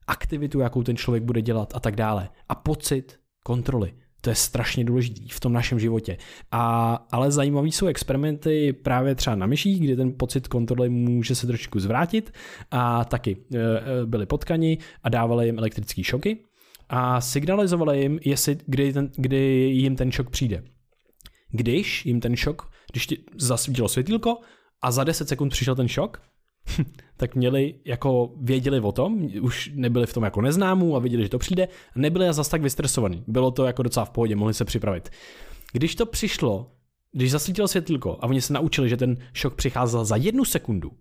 aktivitu, 0.08 0.60
jakou 0.60 0.84
ten 0.84 0.98
člověk 0.98 1.24
bude 1.24 1.42
dělat 1.42 1.74
a 1.76 1.80
tak 1.80 1.96
dále. 1.96 2.30
A 2.50 2.56
pocit 2.56 3.20
kontroly. 3.44 3.94
To 4.22 4.30
je 4.30 4.36
strašně 4.36 4.84
důležité 4.84 5.22
v 5.32 5.40
tom 5.40 5.54
našem 5.54 5.80
životě. 5.80 6.18
A, 6.52 6.94
ale 7.12 7.32
zajímavý 7.32 7.72
jsou 7.72 7.88
experimenty 7.88 8.74
právě 8.74 9.16
třeba 9.16 9.36
na 9.36 9.46
myších, 9.46 9.80
kde 9.80 9.96
ten 9.96 10.14
pocit 10.18 10.48
kontroly 10.48 10.90
může 10.90 11.36
se 11.36 11.48
trošku 11.48 11.80
zvrátit 11.80 12.34
a 12.72 13.06
taky 13.06 13.38
e, 13.54 13.58
e 13.58 14.06
byli 14.06 14.26
potkani 14.26 14.78
a 15.04 15.10
dávali 15.10 15.46
jim 15.46 15.58
elektrické 15.58 16.04
šoky 16.04 16.38
a 16.90 17.22
signalizovali 17.22 18.02
jim, 18.02 18.20
jestli, 18.26 18.58
kdy, 18.66 18.94
ten, 18.94 19.12
kdy 19.16 19.38
jim 19.74 19.96
ten 19.96 20.12
šok 20.12 20.30
přijde. 20.30 20.64
Když 21.52 22.06
jim 22.06 22.20
ten 22.20 22.36
šok, 22.36 22.72
když 22.92 23.08
ti 23.08 23.18
zasvítilo 23.38 23.88
světýlko, 23.88 24.38
a 24.82 24.92
za 24.92 25.04
10 25.04 25.30
sekund 25.30 25.50
přišel 25.50 25.76
ten 25.76 25.88
šok, 25.88 26.22
tak 27.18 27.36
měli, 27.36 27.76
jako 27.86 28.34
věděli 28.42 28.80
o 28.80 28.92
tom, 28.92 29.30
už 29.42 29.72
nebyli 29.76 30.06
v 30.06 30.14
tom 30.14 30.24
jako 30.24 30.42
neznámů 30.42 30.96
a 30.96 31.00
viděli, 31.00 31.24
že 31.24 31.30
to 31.30 31.40
přijde, 31.40 31.68
nebyli 31.96 32.34
zase 32.34 32.52
tak 32.52 32.62
vystresovaní. 32.62 33.24
Bylo 33.28 33.52
to 33.52 33.66
jako 33.66 33.84
docela 33.84 34.06
v 34.06 34.10
pohodě, 34.10 34.36
mohli 34.36 34.54
se 34.54 34.66
připravit. 34.66 35.10
Když 35.72 35.96
to 35.96 36.06
přišlo, 36.06 36.72
když 37.12 37.32
zasvítilo 37.32 37.68
světlko 37.68 38.18
a 38.22 38.24
oni 38.24 38.42
se 38.42 38.54
naučili, 38.54 38.90
že 38.90 38.98
ten 38.98 39.18
šok 39.34 39.56
přicházel 39.56 40.06
za 40.06 40.16
jednu 40.16 40.46
sekundu, 40.46 40.92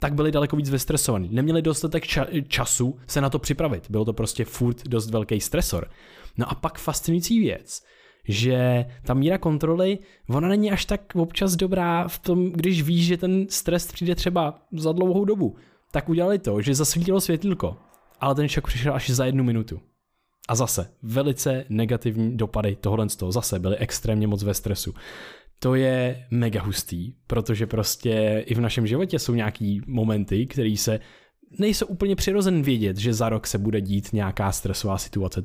tak 0.00 0.14
byli 0.14 0.32
daleko 0.32 0.56
víc 0.56 0.70
vystresovaní. 0.70 1.28
Neměli 1.32 1.62
dostatek 1.62 2.04
ča- 2.04 2.46
času 2.48 2.98
se 3.06 3.20
na 3.20 3.30
to 3.30 3.38
připravit. 3.38 3.90
Bylo 3.90 4.04
to 4.04 4.12
prostě 4.12 4.44
furt 4.44 4.88
dost 4.88 5.10
velký 5.10 5.40
stresor. 5.40 5.90
No 6.36 6.50
a 6.50 6.54
pak 6.54 6.78
fascinující 6.78 7.40
věc, 7.40 7.82
že 8.28 8.84
ta 9.02 9.14
míra 9.14 9.38
kontroly, 9.38 9.98
ona 10.28 10.48
není 10.48 10.70
až 10.70 10.84
tak 10.84 11.00
občas 11.14 11.56
dobrá 11.56 12.08
v 12.08 12.18
tom, 12.18 12.52
když 12.52 12.82
víš, 12.82 13.06
že 13.06 13.16
ten 13.16 13.46
stres 13.48 13.92
přijde 13.92 14.14
třeba 14.14 14.62
za 14.72 14.92
dlouhou 14.92 15.24
dobu. 15.24 15.56
Tak 15.90 16.08
udělali 16.08 16.38
to, 16.38 16.62
že 16.62 16.74
zasvítilo 16.74 17.20
světilko, 17.20 17.76
ale 18.20 18.34
ten 18.34 18.48
šok 18.48 18.66
přišel 18.66 18.94
až 18.94 19.10
za 19.10 19.24
jednu 19.24 19.44
minutu. 19.44 19.80
A 20.48 20.54
zase, 20.54 20.90
velice 21.02 21.64
negativní 21.68 22.36
dopady 22.36 22.76
tohohle 22.76 23.08
z 23.08 23.16
toho 23.16 23.32
zase 23.32 23.58
byly 23.58 23.76
extrémně 23.76 24.26
moc 24.26 24.42
ve 24.42 24.54
stresu. 24.54 24.94
To 25.58 25.74
je 25.74 26.26
mega 26.30 26.62
hustý, 26.62 27.12
protože 27.26 27.66
prostě 27.66 28.44
i 28.46 28.54
v 28.54 28.60
našem 28.60 28.86
životě 28.86 29.18
jsou 29.18 29.34
nějaký 29.34 29.80
momenty, 29.86 30.46
které 30.46 30.76
se 30.76 31.00
nejsou 31.58 31.86
úplně 31.86 32.16
přirozen 32.16 32.62
vědět, 32.62 32.96
že 32.96 33.14
za 33.14 33.28
rok 33.28 33.46
se 33.46 33.58
bude 33.58 33.80
dít 33.80 34.12
nějaká 34.12 34.52
stresová 34.52 34.98
situace. 34.98 35.42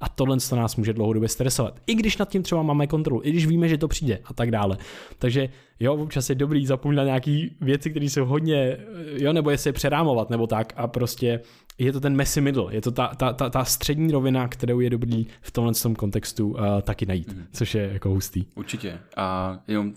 A 0.00 0.08
tohle 0.08 0.36
to 0.48 0.56
nás 0.56 0.76
může 0.76 0.92
dlouhodobě 0.92 1.28
stresovat. 1.28 1.80
I 1.86 1.94
když 1.94 2.16
nad 2.16 2.28
tím 2.28 2.42
třeba 2.42 2.62
máme 2.62 2.86
kontrolu, 2.86 3.20
i 3.24 3.30
když 3.30 3.46
víme, 3.46 3.68
že 3.68 3.78
to 3.78 3.88
přijde 3.88 4.18
a 4.24 4.34
tak 4.34 4.50
dále. 4.50 4.78
Takže 5.18 5.48
jo, 5.80 5.94
občas 5.94 6.28
je 6.28 6.34
dobrý 6.34 6.66
zapomínat 6.66 7.04
nějaký 7.06 7.56
věci, 7.60 7.90
které 7.90 8.06
jsou 8.06 8.24
hodně, 8.24 8.76
jo, 9.16 9.32
nebo 9.32 9.50
jestli 9.50 9.68
je 9.68 9.72
přerámovat 9.72 10.30
nebo 10.30 10.46
tak 10.46 10.72
a 10.76 10.86
prostě 10.86 11.40
je 11.78 11.92
to 11.92 12.00
ten 12.00 12.16
messy 12.16 12.40
middle, 12.40 12.74
je 12.74 12.80
to 12.80 12.90
ta, 12.90 13.14
ta, 13.14 13.32
ta, 13.32 13.50
ta 13.50 13.64
střední 13.64 14.12
rovina, 14.12 14.48
kterou 14.48 14.80
je 14.80 14.90
dobrý 14.90 15.26
v 15.40 15.50
tomhle 15.50 15.74
tom 15.74 15.94
kontextu 15.94 16.48
uh, 16.48 16.58
taky 16.82 17.06
najít, 17.06 17.32
mm. 17.32 17.44
což 17.52 17.74
je 17.74 17.90
jako 17.92 18.08
hustý. 18.08 18.44
Určitě. 18.54 18.98
A 19.16 19.58
jenom 19.68 19.92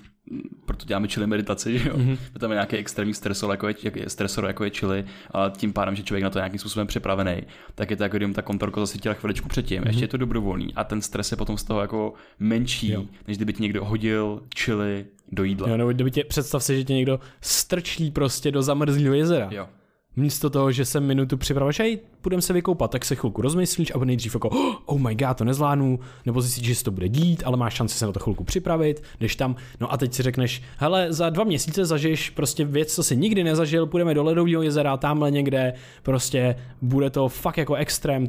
proto 0.65 0.85
děláme 0.85 1.07
čili 1.07 1.27
meditaci, 1.27 1.79
že 1.79 1.89
jo? 1.89 1.97
Mm-hmm. 1.97 2.17
Tam 2.39 2.51
je 2.51 2.55
nějaký 2.55 2.75
extrémní 2.75 3.13
stresor, 3.13 3.51
jako 3.51 3.67
je, 3.67 3.75
stresor, 4.07 4.45
jako 4.45 4.63
je 4.63 4.69
čili, 4.69 5.05
a 5.31 5.49
tím 5.49 5.73
pádem, 5.73 5.95
že 5.95 6.03
člověk 6.03 6.23
na 6.23 6.29
to 6.29 6.39
nějakým 6.39 6.59
způsobem 6.59 6.87
připravený, 6.87 7.41
tak 7.75 7.91
je 7.91 7.97
to 7.97 8.03
jako 8.03 8.17
kdyby 8.17 8.33
ta 8.33 8.41
kontorka 8.41 8.81
zasvítila 8.81 9.13
chviličku 9.13 9.47
předtím, 9.47 9.81
mm-hmm. 9.81 9.87
ještě 9.87 10.03
je 10.03 10.07
to 10.07 10.17
dobrovolný 10.17 10.73
a 10.75 10.83
ten 10.83 11.01
stres 11.01 11.31
je 11.31 11.37
potom 11.37 11.57
z 11.57 11.63
toho 11.63 11.81
jako 11.81 12.13
menší, 12.39 12.91
jo. 12.91 13.05
než 13.27 13.37
kdyby 13.37 13.53
ti 13.53 13.63
někdo 13.63 13.85
hodil 13.85 14.43
čili 14.55 15.05
do 15.31 15.43
jídla. 15.43 15.69
Jo, 15.69 15.77
nebo 15.77 15.91
kdyby 15.91 16.11
tě, 16.11 16.23
představ 16.23 16.63
si, 16.63 16.77
že 16.77 16.83
tě 16.83 16.93
někdo 16.93 17.19
strčí 17.41 18.11
prostě 18.11 18.51
do 18.51 18.61
zamrzlého 18.61 19.13
jezera. 19.13 19.47
Jo. 19.51 19.69
Místo 20.15 20.49
toho, 20.49 20.71
že 20.71 20.85
jsem 20.85 21.05
minutu 21.05 21.37
připravil, 21.37 21.71
že 21.71 21.83
půjdeme 22.23 22.41
se 22.41 22.53
vykoupat, 22.53 22.91
tak 22.91 23.05
se 23.05 23.15
chvilku 23.15 23.41
rozmyslíš 23.41 23.91
a 23.95 24.05
nejdřív 24.05 24.33
jako 24.33 24.49
oh 24.85 24.99
my 24.99 25.15
god, 25.15 25.37
to 25.37 25.43
nezvládnu, 25.43 25.99
nebo 26.25 26.41
zjistíš, 26.41 26.67
že 26.67 26.75
se 26.75 26.83
to 26.83 26.91
bude 26.91 27.09
dít, 27.09 27.43
ale 27.45 27.57
máš 27.57 27.73
šanci 27.73 27.97
se 27.97 28.05
na 28.05 28.11
to 28.11 28.19
chvilku 28.19 28.43
připravit, 28.43 29.03
jdeš 29.19 29.35
tam, 29.35 29.55
no 29.79 29.93
a 29.93 29.97
teď 29.97 30.13
si 30.13 30.23
řekneš, 30.23 30.61
hele, 30.77 31.13
za 31.13 31.29
dva 31.29 31.43
měsíce 31.43 31.85
zažiješ 31.85 32.29
prostě 32.29 32.65
věc, 32.65 32.95
co 32.95 33.03
si 33.03 33.17
nikdy 33.17 33.43
nezažil, 33.43 33.85
půjdeme 33.85 34.13
do 34.13 34.23
ledového 34.23 34.61
jezera, 34.61 34.97
tamhle 34.97 35.31
někde, 35.31 35.73
prostě 36.03 36.55
bude 36.81 37.09
to 37.09 37.29
fakt 37.29 37.57
jako 37.57 37.75
extrém, 37.75 38.27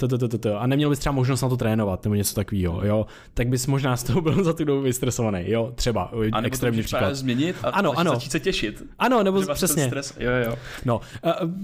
a 0.58 0.66
neměl 0.66 0.90
bys 0.90 0.98
třeba 0.98 1.12
možnost 1.12 1.40
na 1.40 1.48
to 1.48 1.56
trénovat, 1.56 2.04
nebo 2.04 2.14
něco 2.14 2.34
takového, 2.34 2.86
jo, 2.86 3.06
tak 3.34 3.48
bys 3.48 3.66
možná 3.66 3.96
z 3.96 4.02
toho 4.02 4.20
byl 4.20 4.44
za 4.44 4.52
tu 4.52 4.64
dobu 4.64 4.82
vystresovaný, 4.82 5.44
jo, 5.46 5.72
třeba 5.74 6.10
a 6.32 6.42
extrémní 6.42 6.82
příklad. 6.82 7.14
změnit 7.14 7.56
a 7.62 7.68
ano, 7.68 7.92
ano. 7.96 8.10
začít 8.10 8.32
se 8.32 8.40
těšit. 8.40 8.82
Ano, 8.98 9.22
nebo 9.22 9.42
přesně. 9.54 9.86
Stres, 9.86 10.16
jo, 10.20 10.30
jo. 10.46 10.54
No, 10.84 11.00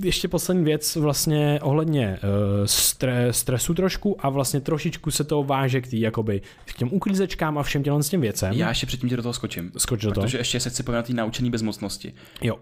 ještě 0.03 0.29
poslední 0.29 0.65
věc 0.65 0.97
vlastně 0.97 1.59
ohledně 1.63 2.19
stre, 2.65 3.33
stresu 3.33 3.75
trošku 3.75 4.27
a 4.27 4.29
vlastně 4.29 4.61
trošičku 4.61 5.11
se 5.11 5.25
to 5.25 5.43
váže 5.43 5.81
k, 5.81 5.89
tý, 5.89 6.01
jakoby, 6.01 6.43
k 6.65 6.75
těm 6.75 6.89
uklízečkám 6.93 7.59
a 7.59 7.63
všem 7.63 7.83
těm 7.83 8.03
s 8.03 8.09
těm 8.09 8.21
věcem. 8.21 8.53
Já 8.53 8.69
ještě 8.69 8.87
předtím 8.87 9.09
tě 9.09 9.17
do 9.17 9.23
toho 9.23 9.33
skočím. 9.33 9.73
Skoč 9.77 10.03
do 10.03 10.13
toho. 10.13 10.25
Protože 10.25 10.39
ještě 10.39 10.61
se 10.61 10.71
chci 10.71 10.83
povedat 10.83 11.07
té 11.07 11.13
naučený 11.13 11.51
bezmocnosti. 11.51 12.15
Jo. 12.43 12.55
Uh, 12.57 12.61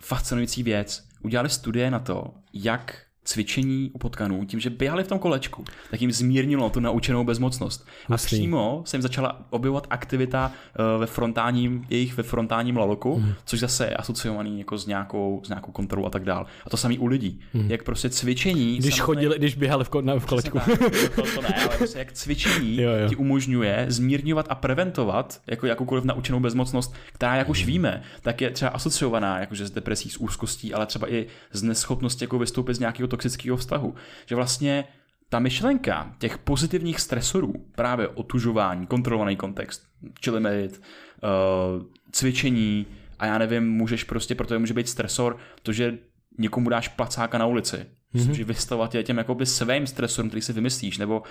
fascinující 0.00 0.62
věc. 0.62 1.04
Udělali 1.22 1.48
studie 1.48 1.90
na 1.90 1.98
to, 1.98 2.24
jak 2.52 3.05
cvičení 3.26 3.90
u 3.92 3.98
potkanů, 3.98 4.44
tím, 4.44 4.60
že 4.60 4.70
běhali 4.70 5.04
v 5.04 5.08
tom 5.08 5.18
kolečku, 5.18 5.64
tak 5.90 6.00
jim 6.00 6.12
zmírnilo 6.12 6.70
tu 6.70 6.80
naučenou 6.80 7.24
bezmocnost. 7.24 7.86
A 8.10 8.16
přímo 8.16 8.82
se 8.86 8.96
jim 8.96 9.02
začala 9.02 9.46
objevovat 9.50 9.86
aktivita 9.90 10.52
uh, 10.78 11.00
ve 11.00 11.06
frontálním, 11.06 11.86
jejich 11.90 12.16
ve 12.16 12.22
frontálním 12.22 12.76
laloku, 12.76 13.18
mm. 13.18 13.32
což 13.44 13.60
zase 13.60 13.84
je 13.84 13.96
asociovaný 13.96 14.58
jako 14.58 14.78
s 14.78 14.86
nějakou, 14.86 15.40
s 15.44 15.48
nějakou 15.48 15.72
kontrolou 15.72 16.06
a 16.06 16.10
tak 16.10 16.24
dál. 16.24 16.46
A 16.64 16.70
to 16.70 16.76
samý 16.76 16.98
u 16.98 17.06
lidí. 17.06 17.40
Mm. 17.54 17.70
Jak 17.70 17.82
prostě 17.82 18.10
cvičení... 18.10 18.78
Když 18.78 18.94
samotné... 18.94 19.04
chodili, 19.04 19.38
když 19.38 19.54
běhali 19.54 19.84
v, 19.84 19.90
ko- 19.90 20.04
na, 20.04 20.18
v 20.18 20.26
kolečku. 20.26 20.58
Tak, 20.58 20.78
to, 21.14 21.22
to, 21.34 21.42
ne, 21.42 21.54
ale 21.54 21.76
prostě 21.76 21.98
jak 21.98 22.12
cvičení 22.12 22.76
jo, 22.76 22.90
jo. 22.90 23.08
ti 23.08 23.16
umožňuje 23.16 23.86
zmírňovat 23.88 24.46
a 24.48 24.54
preventovat 24.54 25.40
jako 25.46 25.66
jakoukoliv 25.66 26.04
naučenou 26.04 26.40
bezmocnost, 26.40 26.94
která, 27.12 27.36
jak 27.36 27.48
už 27.48 27.60
mm. 27.60 27.66
víme, 27.66 28.02
tak 28.22 28.40
je 28.40 28.50
třeba 28.50 28.70
asociovaná 28.70 29.40
jakože 29.40 29.66
s 29.66 29.70
depresí, 29.70 30.10
s 30.10 30.16
úzkostí, 30.16 30.74
ale 30.74 30.86
třeba 30.86 31.12
i 31.12 31.26
z 31.52 31.62
neschopnosti 31.62 32.24
jako 32.24 32.38
vystoupit 32.38 32.74
z 32.74 32.78
nějakého 32.78 33.08
toxického 33.16 33.56
vztahu. 33.56 33.94
Že 34.26 34.34
vlastně 34.34 34.84
ta 35.28 35.38
myšlenka 35.38 36.14
těch 36.18 36.38
pozitivních 36.38 37.00
stresorů, 37.00 37.54
právě 37.74 38.08
otužování, 38.08 38.86
kontrolovaný 38.86 39.36
kontext, 39.36 39.82
čili 40.20 40.40
medit, 40.40 40.82
uh, 41.22 41.82
cvičení 42.12 42.86
a 43.18 43.26
já 43.26 43.38
nevím, 43.38 43.70
můžeš 43.70 44.04
prostě, 44.04 44.34
protože 44.34 44.58
může 44.58 44.74
být 44.74 44.88
stresor, 44.88 45.36
to, 45.62 45.72
že 45.72 45.98
někomu 46.38 46.70
dáš 46.70 46.88
placáka 46.88 47.38
na 47.38 47.46
ulici, 47.46 47.76
mm-hmm. 47.76 48.28
můžeš 48.28 48.46
vystavovat 48.46 48.90
tě 48.90 49.02
těm 49.02 49.18
jakoby 49.18 49.46
svým 49.46 49.86
stresorům, 49.86 50.30
který 50.30 50.42
si 50.42 50.52
vymyslíš, 50.52 50.98
nebo 50.98 51.22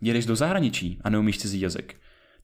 jedeš 0.00 0.26
do 0.26 0.36
zahraničí 0.36 0.98
a 1.04 1.10
neumíš 1.10 1.38
cizí 1.38 1.60
jazyk. 1.60 1.96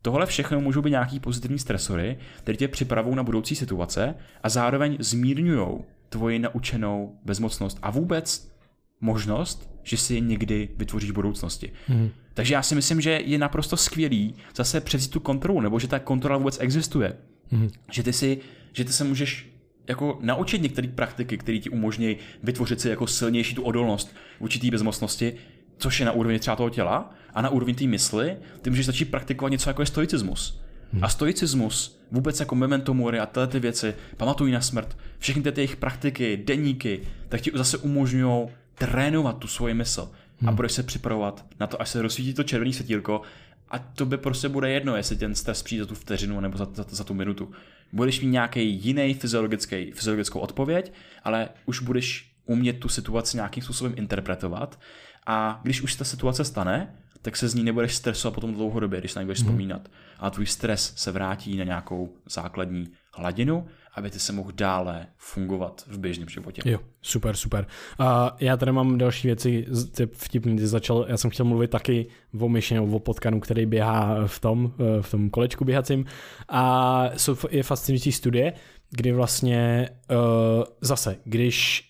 Tohle 0.02 0.26
všechno 0.26 0.60
můžou 0.60 0.82
být 0.82 0.90
nějaký 0.90 1.20
pozitivní 1.20 1.58
stresory, 1.58 2.18
které 2.38 2.56
tě 2.56 2.68
připravují 2.68 3.16
na 3.16 3.22
budoucí 3.22 3.56
situace 3.56 4.14
a 4.42 4.48
zároveň 4.48 4.96
zmírňují 5.00 5.68
tvoji 6.08 6.38
naučenou 6.38 7.18
bezmocnost 7.24 7.78
a 7.82 7.90
vůbec 7.90 8.55
možnost, 9.00 9.70
že 9.82 9.96
si 9.96 10.14
je 10.14 10.20
někdy 10.20 10.68
vytvoříš 10.76 11.10
v 11.10 11.14
budoucnosti. 11.14 11.72
Hmm. 11.86 12.10
Takže 12.34 12.54
já 12.54 12.62
si 12.62 12.74
myslím, 12.74 13.00
že 13.00 13.10
je 13.24 13.38
naprosto 13.38 13.76
skvělý 13.76 14.34
zase 14.56 14.80
převzít 14.80 15.10
tu 15.10 15.20
kontrolu, 15.20 15.60
nebo 15.60 15.78
že 15.78 15.88
ta 15.88 15.98
kontrola 15.98 16.38
vůbec 16.38 16.58
existuje. 16.60 17.16
Hmm. 17.50 17.70
Že 17.92 18.02
ty 18.02 18.12
si, 18.12 18.38
že 18.72 18.84
ty 18.84 18.92
se 18.92 19.04
můžeš 19.04 19.56
jako 19.88 20.18
naučit 20.22 20.62
některé 20.62 20.88
praktiky, 20.88 21.38
které 21.38 21.58
ti 21.58 21.70
umožní 21.70 22.16
vytvořit 22.42 22.80
si 22.80 22.88
jako 22.88 23.06
silnější 23.06 23.54
tu 23.54 23.62
odolnost 23.62 24.14
v 24.38 24.42
určitý 24.42 24.70
bezmocnosti, 24.70 25.34
což 25.78 26.00
je 26.00 26.06
na 26.06 26.12
úrovni 26.12 26.38
třeba 26.38 26.56
toho 26.56 26.70
těla 26.70 27.14
a 27.34 27.42
na 27.42 27.48
úrovni 27.48 27.74
té 27.74 27.84
mysli, 27.84 28.36
ty 28.62 28.70
můžeš 28.70 28.86
začít 28.86 29.04
praktikovat 29.04 29.52
něco 29.52 29.70
jako 29.70 29.82
je 29.82 29.86
stoicismus. 29.86 30.60
Hmm. 30.92 31.04
A 31.04 31.08
stoicismus, 31.08 32.00
vůbec 32.10 32.40
jako 32.40 32.54
memento 32.54 32.94
mori 32.94 33.18
a 33.18 33.26
tyhle 33.26 33.46
ty 33.46 33.60
věci, 33.60 33.94
pamatují 34.16 34.52
na 34.52 34.60
smrt, 34.60 34.96
všechny 35.18 35.52
ty 35.52 35.60
jejich 35.60 35.76
praktiky, 35.76 36.42
deníky, 36.44 37.00
tak 37.28 37.40
ti 37.40 37.50
zase 37.54 37.78
umožňují 37.78 38.48
trénovat 38.78 39.38
tu 39.38 39.48
svoji 39.48 39.74
mysl 39.74 40.10
hmm. 40.40 40.48
a 40.48 40.52
budeš 40.52 40.72
se 40.72 40.82
připravovat 40.82 41.46
na 41.60 41.66
to, 41.66 41.82
až 41.82 41.88
se 41.88 42.02
rozsvítí 42.02 42.34
to 42.34 42.42
červené 42.42 42.72
světílko 42.72 43.22
a 43.68 43.78
to 43.78 44.06
by 44.06 44.18
prostě 44.18 44.48
bude 44.48 44.70
jedno, 44.70 44.96
jestli 44.96 45.16
ten 45.16 45.34
stres 45.34 45.62
přijde 45.62 45.84
za 45.84 45.88
tu 45.88 45.94
vteřinu 45.94 46.40
nebo 46.40 46.58
za, 46.58 46.68
za, 46.74 46.84
za 46.88 47.04
tu 47.04 47.14
minutu. 47.14 47.50
Budeš 47.92 48.20
mít 48.20 48.30
nějaký 48.30 48.84
jiný 48.84 49.14
fyziologický, 49.14 49.92
fyziologickou 49.92 50.38
odpověď, 50.40 50.92
ale 51.24 51.48
už 51.66 51.80
budeš 51.80 52.32
umět 52.46 52.72
tu 52.72 52.88
situaci 52.88 53.36
nějakým 53.36 53.62
způsobem 53.62 53.94
interpretovat 53.96 54.78
a 55.26 55.60
když 55.62 55.82
už 55.82 55.94
ta 55.94 56.04
situace 56.04 56.44
stane, 56.44 56.94
tak 57.22 57.36
se 57.36 57.48
z 57.48 57.54
ní 57.54 57.64
nebudeš 57.64 57.94
stresovat 57.94 58.34
potom 58.34 58.54
dlouhodobě, 58.54 58.98
když 58.98 59.12
se 59.12 59.18
nebudeš 59.18 59.38
hmm. 59.38 59.46
vzpomínat. 59.46 59.88
A 60.18 60.30
tvůj 60.30 60.46
stres 60.46 60.92
se 60.96 61.12
vrátí 61.12 61.56
na 61.56 61.64
nějakou 61.64 62.16
základní 62.30 62.88
hladinu 63.16 63.66
aby 63.96 64.10
ty 64.10 64.18
se 64.18 64.32
mohl 64.32 64.50
dále 64.54 65.06
fungovat 65.16 65.84
v 65.86 65.98
běžném 65.98 66.28
životě. 66.28 66.62
Jo, 66.64 66.78
super, 67.02 67.36
super. 67.36 67.66
A 67.98 68.36
já 68.40 68.56
tady 68.56 68.72
mám 68.72 68.98
další 68.98 69.28
věci, 69.28 69.66
ty 69.94 70.06
vtipný, 70.06 70.56
ty 70.56 70.66
začal, 70.66 71.06
já 71.08 71.16
jsem 71.16 71.30
chtěl 71.30 71.46
mluvit 71.46 71.70
taky 71.70 72.06
o 72.40 72.48
myši 72.48 72.78
o 72.78 72.98
potkanu, 72.98 73.40
který 73.40 73.66
běhá 73.66 74.26
v 74.26 74.40
tom, 74.40 74.72
eh, 74.80 75.02
v 75.02 75.10
tom 75.10 75.30
kolečku 75.30 75.64
běhacím 75.64 76.04
a 76.48 77.04
jsou, 77.16 77.36
je 77.50 77.62
fascinující 77.62 78.12
studie, 78.12 78.52
kdy 78.90 79.12
vlastně 79.12 79.88
uh, 80.10 80.64
zase, 80.80 81.16
když 81.24 81.84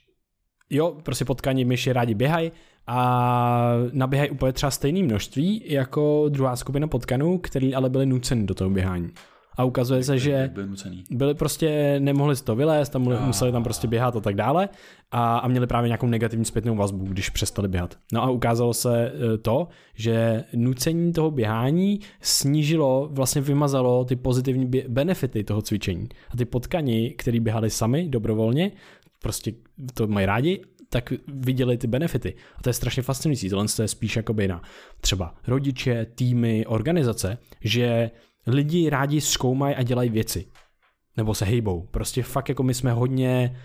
jo, 0.70 0.96
prostě 1.02 1.24
potkání 1.24 1.64
myši 1.64 1.92
rádi 1.92 2.14
běhají, 2.14 2.52
a 2.86 3.72
naběhají 3.92 4.30
úplně 4.30 4.52
třeba 4.52 4.70
stejné 4.70 5.02
množství 5.02 5.62
jako 5.66 6.28
druhá 6.28 6.56
skupina 6.56 6.86
potkanů, 6.88 7.38
který 7.38 7.74
ale 7.74 7.90
byli 7.90 8.06
nuceni 8.06 8.46
do 8.46 8.54
toho 8.54 8.70
běhání 8.70 9.10
a 9.56 9.64
ukazuje 9.64 10.04
se, 10.04 10.18
že 10.18 10.50
byli 11.10 11.34
prostě, 11.34 11.96
nemohli 12.00 12.36
z 12.36 12.42
toho 12.42 12.56
vylézt 12.56 12.96
a 12.96 12.98
museli 12.98 13.52
tam 13.52 13.64
prostě 13.64 13.88
běhat 13.88 14.16
a 14.16 14.20
tak 14.20 14.34
dále 14.34 14.68
a, 15.10 15.38
a 15.38 15.48
měli 15.48 15.66
právě 15.66 15.88
nějakou 15.88 16.06
negativní 16.06 16.44
zpětnou 16.44 16.76
vazbu, 16.76 17.04
když 17.04 17.30
přestali 17.30 17.68
běhat. 17.68 17.98
No 18.12 18.22
a 18.22 18.30
ukázalo 18.30 18.74
se 18.74 19.06
e, 19.06 19.38
to, 19.38 19.68
že 19.94 20.44
nucení 20.54 21.12
toho 21.12 21.30
běhání 21.30 22.00
snížilo, 22.20 23.08
vlastně 23.12 23.40
vymazalo 23.40 24.04
ty 24.04 24.16
pozitivní 24.16 24.70
benefity 24.88 25.44
toho 25.44 25.62
cvičení. 25.62 26.08
A 26.30 26.36
ty 26.36 26.44
potkani, 26.44 27.14
který 27.18 27.40
běhali 27.40 27.70
sami 27.70 28.08
dobrovolně, 28.08 28.72
prostě 29.22 29.52
to 29.94 30.06
mají 30.06 30.26
rádi, 30.26 30.62
tak 30.88 31.12
viděli 31.28 31.78
ty 31.78 31.86
benefity. 31.86 32.34
A 32.56 32.62
to 32.62 32.68
je 32.68 32.74
strašně 32.74 33.02
fascinující. 33.02 33.50
Tohle 33.50 33.66
je 33.82 33.88
spíš 33.88 34.16
jako 34.16 34.34
na 34.48 34.62
třeba 35.00 35.34
rodiče, 35.46 36.06
týmy, 36.14 36.66
organizace, 36.66 37.38
že 37.60 38.10
lidi 38.46 38.90
rádi 38.90 39.20
zkoumají 39.20 39.74
a 39.74 39.82
dělají 39.82 40.10
věci. 40.10 40.46
Nebo 41.16 41.34
se 41.34 41.44
hejbou. 41.44 41.88
Prostě 41.90 42.22
fakt 42.22 42.48
jako 42.48 42.62
my 42.62 42.74
jsme 42.74 42.92
hodně 42.92 43.56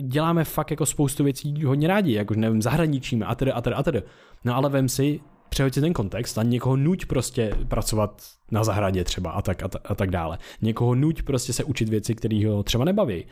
děláme 0.00 0.44
fakt 0.44 0.70
jako 0.70 0.86
spoustu 0.86 1.24
věcí 1.24 1.64
hodně 1.64 1.88
rádi, 1.88 2.12
jako 2.12 2.34
nevím, 2.34 2.62
zahraničíme 2.62 3.26
a 3.26 3.34
tedy 3.34 3.52
a 3.52 3.60
tedy 3.60 3.76
a 3.76 3.82
tedy. 3.82 4.02
No 4.44 4.56
ale 4.56 4.68
vem 4.68 4.88
si, 4.88 5.20
přehoď 5.48 5.74
si 5.74 5.80
ten 5.80 5.92
kontext 5.92 6.38
a 6.38 6.42
někoho 6.42 6.76
nuť 6.76 7.06
prostě 7.06 7.54
pracovat 7.68 8.22
na 8.50 8.64
zahradě 8.64 9.04
třeba 9.04 9.30
a 9.30 9.42
tak, 9.42 9.62
a, 9.62 9.68
a 9.84 9.94
tak 9.94 10.10
dále. 10.10 10.38
Někoho 10.62 10.94
nuť 10.94 11.22
prostě 11.22 11.52
se 11.52 11.64
učit 11.64 11.88
věci, 11.88 12.14
které 12.14 12.46
ho 12.48 12.62
třeba 12.62 12.84
nebaví. 12.84 13.24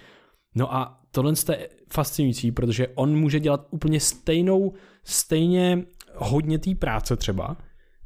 No 0.55 0.75
a 0.75 1.01
tohle 1.11 1.33
je 1.53 1.69
fascinující, 1.93 2.53
protože 2.53 2.89
on 2.89 3.17
může 3.17 3.41
dělat 3.41 3.67
úplně 3.71 4.01
stejnou, 4.01 4.73
stejně 5.05 5.85
hodně 6.15 6.59
té 6.59 6.75
práce 6.75 7.17
třeba, 7.17 7.57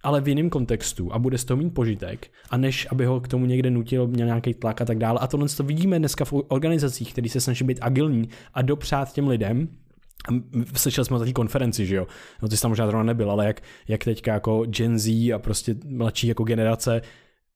ale 0.02 0.20
v 0.20 0.28
jiném 0.28 0.50
kontextu 0.50 1.12
a 1.12 1.18
bude 1.18 1.38
z 1.38 1.44
toho 1.44 1.58
mít 1.58 1.70
požitek, 1.70 2.30
a 2.50 2.56
než 2.56 2.86
aby 2.90 3.04
ho 3.04 3.20
k 3.20 3.28
tomu 3.28 3.46
někde 3.46 3.70
nutil, 3.70 4.06
měl 4.06 4.26
nějaký 4.26 4.54
tlak 4.54 4.80
a 4.80 4.84
tak 4.84 4.98
dále. 4.98 5.18
A 5.22 5.26
tohle 5.26 5.48
to 5.48 5.62
vidíme 5.62 5.98
dneska 5.98 6.24
v 6.24 6.32
organizacích, 6.32 7.12
které 7.12 7.28
se 7.28 7.40
snaží 7.40 7.64
být 7.64 7.78
agilní 7.80 8.28
a 8.54 8.62
dopřát 8.62 9.12
těm 9.12 9.28
lidem, 9.28 9.68
Slyšeli 10.74 11.04
jsme 11.04 11.16
o 11.16 11.24
té 11.24 11.32
konferenci, 11.32 11.86
že 11.86 11.96
jo? 11.96 12.06
No 12.42 12.48
ty 12.48 12.56
jsi 12.56 12.62
tam 12.62 12.70
možná 12.70 12.86
zrovna 12.86 13.02
nebyl, 13.02 13.30
ale 13.30 13.46
jak, 13.46 13.60
jak 13.88 14.04
teďka 14.04 14.32
jako 14.32 14.64
Gen 14.66 14.98
Z 14.98 15.32
a 15.32 15.38
prostě 15.38 15.76
mladší 15.84 16.26
jako 16.26 16.44
generace 16.44 17.02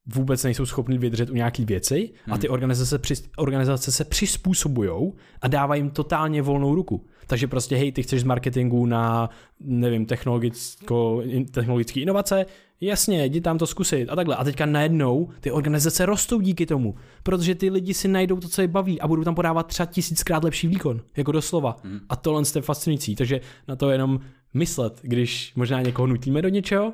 vůbec 0.07 0.45
nejsou 0.45 0.67
schopni 0.67 0.99
vydržet 0.99 1.31
u 1.31 1.35
nějaký 1.35 1.65
věci 1.65 2.11
hmm. 2.25 2.35
a 2.35 2.39
ty 2.39 2.49
organizace, 2.49 2.91
se 2.91 2.99
při, 2.99 3.15
organizace 3.37 3.93
se 3.93 4.05
přizpůsobují 4.05 5.13
a 5.43 5.49
dávají 5.49 5.81
jim 5.81 5.91
totálně 5.91 6.43
volnou 6.43 6.75
ruku. 6.75 7.07
Takže 7.27 7.47
prostě 7.47 7.77
hej, 7.77 7.93
ty 7.93 8.03
chceš 8.03 8.21
z 8.21 8.25
marketingu 8.25 8.87
na, 8.87 9.31
nevím, 9.61 10.07
technologicko, 10.07 11.23
technologické 11.51 12.01
inovace, 12.01 12.47
jasně, 12.81 13.25
jdi 13.25 13.41
tam 13.41 13.59
to 13.59 13.67
zkusit 13.67 14.09
a 14.09 14.17
takhle. 14.17 14.37
A 14.37 14.45
teďka 14.45 14.67
najednou 14.67 15.29
ty 15.41 15.51
organizace 15.51 16.07
rostou 16.07 16.41
díky 16.41 16.67
tomu, 16.67 16.95
protože 17.23 17.55
ty 17.55 17.71
lidi 17.71 17.95
si 17.95 18.09
najdou 18.09 18.37
to, 18.37 18.49
co 18.49 18.63
je 18.63 18.69
baví 18.69 19.01
a 19.01 19.09
budou 19.09 19.25
tam 19.25 19.35
podávat 19.35 19.67
třeba 19.67 19.87
tisíckrát 19.87 20.45
lepší 20.45 20.69
výkon, 20.69 21.01
jako 21.17 21.33
doslova. 21.33 21.77
Hmm. 21.85 22.01
A 22.09 22.17
tohle 22.17 22.43
je 22.55 22.63
fascinující, 22.63 23.17
takže 23.17 23.41
na 23.69 23.77
to 23.77 23.91
jenom 23.91 24.21
myslet, 24.55 25.01
když 25.03 25.53
možná 25.57 25.83
někoho 25.83 26.07
nutíme 26.07 26.43
do 26.43 26.49
něčeho, 26.49 26.93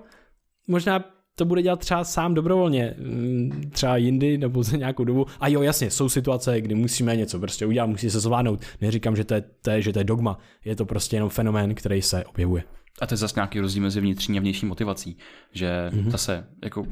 možná 0.68 1.05
to 1.36 1.44
bude 1.44 1.62
dělat 1.62 1.80
třeba 1.80 2.04
sám 2.04 2.34
dobrovolně, 2.34 2.94
mm, 2.98 3.70
třeba 3.72 3.96
jindy 3.96 4.38
nebo 4.38 4.62
za 4.62 4.76
nějakou 4.76 5.04
dobu. 5.04 5.26
A 5.40 5.48
jo, 5.48 5.62
jasně, 5.62 5.90
jsou 5.90 6.09
situace, 6.09 6.60
kdy 6.60 6.74
musíme 6.74 7.16
něco 7.16 7.38
prostě 7.38 7.66
udělat, 7.66 7.86
musí 7.86 8.10
se 8.10 8.20
zvládnout. 8.20 8.60
Neříkám, 8.80 9.16
že 9.16 9.24
to, 9.24 9.34
je, 9.34 9.44
to 9.62 9.70
je, 9.70 9.82
že 9.82 9.92
to 9.92 9.98
je 9.98 10.04
dogma, 10.04 10.38
je 10.64 10.76
to 10.76 10.84
prostě 10.84 11.16
jenom 11.16 11.30
fenomén, 11.30 11.74
který 11.74 12.02
se 12.02 12.24
objevuje. 12.24 12.62
A 13.00 13.06
to 13.06 13.14
je 13.14 13.18
zase 13.18 13.34
nějaký 13.36 13.60
rozdíl 13.60 13.82
mezi 13.82 14.00
vnitřní 14.00 14.38
a 14.38 14.40
vnější 14.40 14.66
motivací, 14.66 15.16
že 15.52 15.90
mm-hmm. 15.92 16.10
zase 16.10 16.46
jako 16.64 16.86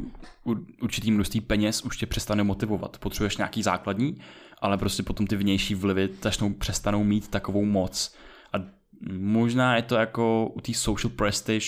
určitý 0.83 1.11
množství 1.11 1.41
peněz 1.41 1.83
už 1.83 1.97
tě 1.97 2.07
přestane 2.07 2.45
motivovat. 2.45 2.99
Potřebuješ 2.99 3.37
nějaký 3.37 3.63
základní, 3.63 4.19
ale 4.59 4.79
prostě 4.79 5.03
potom 5.03 5.27
ty 5.27 5.37
vnější 5.37 5.75
vlivy 5.75 6.09
začnou, 6.23 6.53
přestanou 6.53 7.05
mít 7.05 7.29
takovou 7.29 7.65
moc. 7.65 8.15
A 8.53 8.57
možná 9.13 9.77
je 9.77 9.83
to 9.83 9.95
jako 9.95 10.53
u 10.55 10.61
té 10.61 10.75
social 10.75 11.11
prestige, 11.17 11.67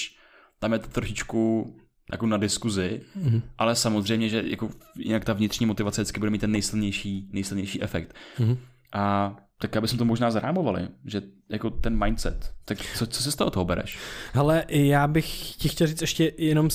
tam 0.59 0.73
je 0.73 0.79
to 0.79 0.89
trošičku 0.89 1.75
jako 2.13 2.27
na 2.27 2.37
diskuzi, 2.37 3.01
mm-hmm. 3.23 3.43
ale 3.59 3.75
samozřejmě, 3.75 4.29
že 4.29 4.43
jako 4.47 4.71
jinak 4.97 5.25
ta 5.25 5.33
vnitřní 5.33 5.67
motivace 5.67 6.03
vždycky 6.03 6.19
bude 6.19 6.31
mít 6.31 6.41
ten 6.41 6.53
nejsilnější, 6.53 7.29
nejsilnější 7.33 7.83
efekt. 7.83 8.15
Mm-hmm. 8.39 8.57
A 8.93 9.37
tak 9.59 9.77
aby 9.77 9.89
jsme 9.89 9.99
to 9.99 10.05
možná 10.05 10.31
zarámovali, 10.31 10.89
že 11.05 11.23
jako 11.49 11.71
ten 11.71 12.05
mindset. 12.05 12.53
Tak 12.65 12.79
co, 12.97 13.07
co 13.07 13.23
si 13.23 13.33
z 13.33 13.37
toho 13.37 13.51
toho 13.51 13.65
bereš? 13.65 13.99
Ale 14.35 14.65
já 14.69 15.07
bych 15.07 15.57
ti 15.57 15.69
chtěl 15.69 15.87
říct 15.87 16.01
ještě 16.01 16.33
jenom, 16.39 16.69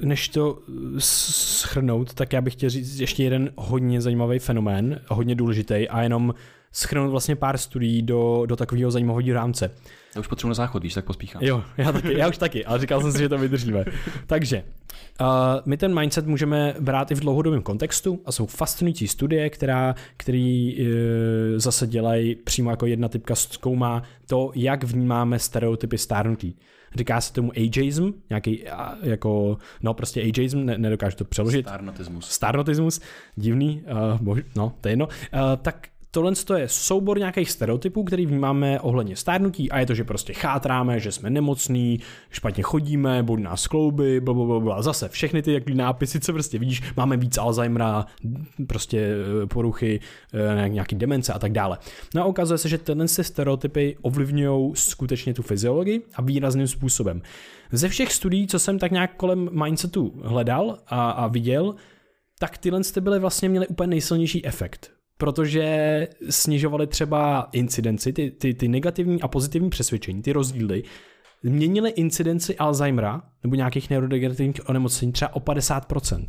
než 0.00 0.28
to 0.28 0.58
schrnout, 0.98 2.14
tak 2.14 2.32
já 2.32 2.40
bych 2.40 2.52
chtěl 2.52 2.70
říct 2.70 3.00
ještě 3.00 3.24
jeden 3.24 3.52
hodně 3.56 4.00
zajímavý 4.00 4.38
fenomén, 4.38 5.00
hodně 5.08 5.34
důležitý 5.34 5.88
a 5.88 6.02
jenom 6.02 6.34
schrnout 6.72 7.10
vlastně 7.10 7.36
pár 7.36 7.58
studií 7.58 8.02
do, 8.02 8.42
do 8.46 8.56
takového 8.56 8.90
zajímavého 8.90 9.34
rámce. 9.34 9.70
Já 10.14 10.20
už 10.20 10.26
potřebuji 10.26 10.48
na 10.48 10.54
záchod, 10.54 10.82
víš, 10.82 10.94
tak 10.94 11.04
pospíchám. 11.04 11.42
Jo, 11.42 11.64
já, 11.76 11.92
taky, 11.92 12.18
já 12.18 12.28
už 12.28 12.38
taky, 12.38 12.64
ale 12.64 12.78
říkal 12.78 13.00
jsem 13.00 13.12
si, 13.12 13.18
že 13.18 13.28
to 13.28 13.38
vydržíme. 13.38 13.84
Takže, 14.26 14.62
uh, 15.20 15.26
my 15.64 15.76
ten 15.76 16.00
mindset 16.00 16.26
můžeme 16.26 16.74
brát 16.80 17.10
i 17.10 17.14
v 17.14 17.20
dlouhodobém 17.20 17.62
kontextu 17.62 18.22
a 18.26 18.32
jsou 18.32 18.46
fascinující 18.46 19.08
studie, 19.08 19.50
která, 19.50 19.94
který 20.16 20.76
uh, 20.80 20.86
zase 21.56 21.86
dělají 21.86 22.34
přímo 22.34 22.70
jako 22.70 22.86
jedna 22.86 23.08
typka 23.08 23.34
zkoumá 23.34 24.02
to, 24.26 24.52
jak 24.54 24.84
vnímáme 24.84 25.38
stereotypy 25.38 25.98
stárnutí. 25.98 26.56
Říká 26.96 27.20
se 27.20 27.32
tomu 27.32 27.52
ageism, 27.56 28.10
nějaký 28.30 28.64
jako, 29.02 29.58
no 29.82 29.94
prostě 29.94 30.22
ageism, 30.22 30.64
ne, 30.64 30.78
nedokážu 30.78 31.16
to 31.16 31.24
přeložit. 31.24 31.66
Starnotismus. 31.66 32.30
Starnotismus, 32.30 33.00
divný, 33.36 33.82
uh, 34.12 34.20
bož, 34.20 34.40
no, 34.56 34.72
to 34.80 34.88
je 34.88 34.92
jedno. 34.92 35.06
Uh, 35.06 35.40
tak 35.62 35.88
tohle 36.14 36.32
je 36.56 36.68
soubor 36.68 37.18
nějakých 37.18 37.50
stereotypů, 37.50 38.04
který 38.04 38.26
vnímáme 38.26 38.80
ohledně 38.80 39.16
stárnutí 39.16 39.70
a 39.70 39.78
je 39.78 39.86
to, 39.86 39.94
že 39.94 40.04
prostě 40.04 40.32
chátráme, 40.32 41.00
že 41.00 41.12
jsme 41.12 41.30
nemocní, 41.30 42.00
špatně 42.30 42.62
chodíme, 42.62 43.22
bod 43.22 43.40
nás 43.40 43.66
klouby, 43.66 44.20
blablabla. 44.20 44.82
Zase 44.82 45.08
všechny 45.08 45.42
ty 45.42 45.52
jaký 45.52 45.74
nápisy, 45.74 46.20
co 46.20 46.32
prostě 46.32 46.58
vidíš, 46.58 46.82
máme 46.96 47.16
víc 47.16 47.38
Alzheimera, 47.38 48.06
prostě 48.66 48.98
eh, 49.42 49.46
poruchy, 49.46 50.00
eh, 50.64 50.68
nějaký 50.68 50.96
demence 50.96 51.32
a 51.32 51.38
tak 51.38 51.52
dále. 51.52 51.78
No 52.14 52.22
a 52.22 52.24
ukazuje 52.24 52.58
se, 52.58 52.68
že 52.68 52.78
tenhle 52.78 53.08
stereotypy 53.08 53.96
ovlivňují 54.02 54.72
skutečně 54.74 55.34
tu 55.34 55.42
fyziologii 55.42 56.02
a 56.14 56.22
výrazným 56.22 56.68
způsobem. 56.68 57.22
Ze 57.72 57.88
všech 57.88 58.12
studií, 58.12 58.46
co 58.46 58.58
jsem 58.58 58.78
tak 58.78 58.90
nějak 58.90 59.16
kolem 59.16 59.50
mindsetu 59.64 60.14
hledal 60.22 60.78
a, 60.86 61.10
a 61.10 61.26
viděl, 61.26 61.74
tak 62.38 62.58
tyhle 62.58 62.80
byly 63.00 63.18
vlastně 63.18 63.48
měly 63.48 63.66
úplně 63.66 63.86
nejsilnější 63.86 64.46
efekt 64.46 64.94
protože 65.24 66.08
snižovali 66.30 66.86
třeba 66.86 67.48
incidenci, 67.52 68.12
ty, 68.12 68.30
ty, 68.30 68.54
ty 68.54 68.68
negativní 68.68 69.22
a 69.22 69.28
pozitivní 69.28 69.70
přesvědčení, 69.70 70.22
ty 70.22 70.32
rozdíly, 70.32 70.82
změnili 71.42 71.90
incidenci 71.90 72.56
Alzheimera 72.56 73.22
nebo 73.42 73.54
nějakých 73.54 73.90
neurodegenerativních 73.90 74.68
onemocnění 74.68 75.12
třeba 75.12 75.34
o 75.34 75.40
50%. 75.40 76.26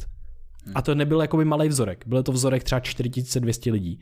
A 0.75 0.81
to 0.81 0.95
nebyl 0.95 1.21
jakoby 1.21 1.45
malý 1.45 1.67
vzorek, 1.67 2.03
byl 2.07 2.23
to 2.23 2.31
vzorek 2.31 2.63
třeba 2.63 2.79
4200 2.79 3.71
lidí. 3.71 3.99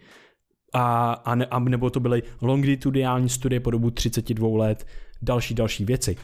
A, 0.73 1.13
a, 1.13 1.35
ne, 1.35 1.45
a 1.45 1.59
nebo 1.59 1.89
to 1.89 1.99
byly 1.99 2.23
longitudinální 2.41 3.29
studie 3.29 3.59
po 3.59 3.71
dobu 3.71 3.91
32 3.91 4.57
let, 4.57 4.87
další, 5.21 5.53
další 5.53 5.85
věci. 5.85 6.15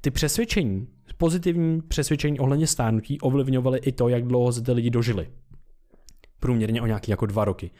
Ty 0.00 0.10
přesvědčení, 0.10 0.86
pozitivní 1.16 1.82
přesvědčení 1.82 2.38
ohledně 2.38 2.66
stárnutí 2.66 3.20
ovlivňovaly 3.20 3.78
i 3.78 3.92
to, 3.92 4.08
jak 4.08 4.24
dlouho 4.24 4.52
se 4.52 4.62
ty 4.62 4.72
lidi 4.72 4.90
dožili 4.90 5.28
průměrně 6.40 6.82
o 6.82 6.86
nějaký 6.86 7.10
jako 7.10 7.26
dva 7.26 7.44
roky. 7.44 7.70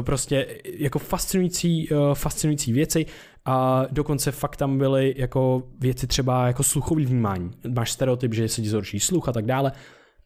Prostě 0.00 0.60
jako 0.64 0.98
fascinující, 0.98 1.88
uh, 1.90 2.14
fascinující 2.14 2.72
věci 2.72 3.06
a 3.44 3.86
dokonce 3.90 4.32
fakt 4.32 4.56
tam 4.56 4.78
byly 4.78 5.14
jako 5.16 5.62
věci 5.80 6.06
třeba 6.06 6.46
jako 6.46 6.62
sluchový 6.62 7.06
vnímání. 7.06 7.50
Máš 7.74 7.92
stereotyp, 7.92 8.34
že 8.34 8.48
se 8.48 8.62
ti 8.62 8.68
zhorší 8.68 9.00
sluch 9.00 9.28
a 9.28 9.32
tak 9.32 9.46
dále. 9.46 9.72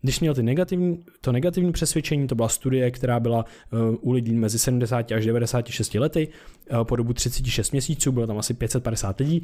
Když 0.00 0.20
měl 0.20 0.34
ty 0.34 0.42
negativní, 0.42 1.04
to 1.20 1.32
negativní 1.32 1.72
přesvědčení, 1.72 2.26
to 2.26 2.34
byla 2.34 2.48
studie, 2.48 2.90
která 2.90 3.20
byla 3.20 3.44
uh, 3.72 3.80
u 4.00 4.12
lidí 4.12 4.34
mezi 4.34 4.58
70 4.58 5.12
až 5.12 5.26
96 5.26 5.94
lety 5.94 6.28
uh, 6.70 6.84
po 6.84 6.96
dobu 6.96 7.12
36 7.12 7.70
měsíců, 7.70 8.12
bylo 8.12 8.26
tam 8.26 8.38
asi 8.38 8.54
550 8.54 9.20
lidí. 9.20 9.42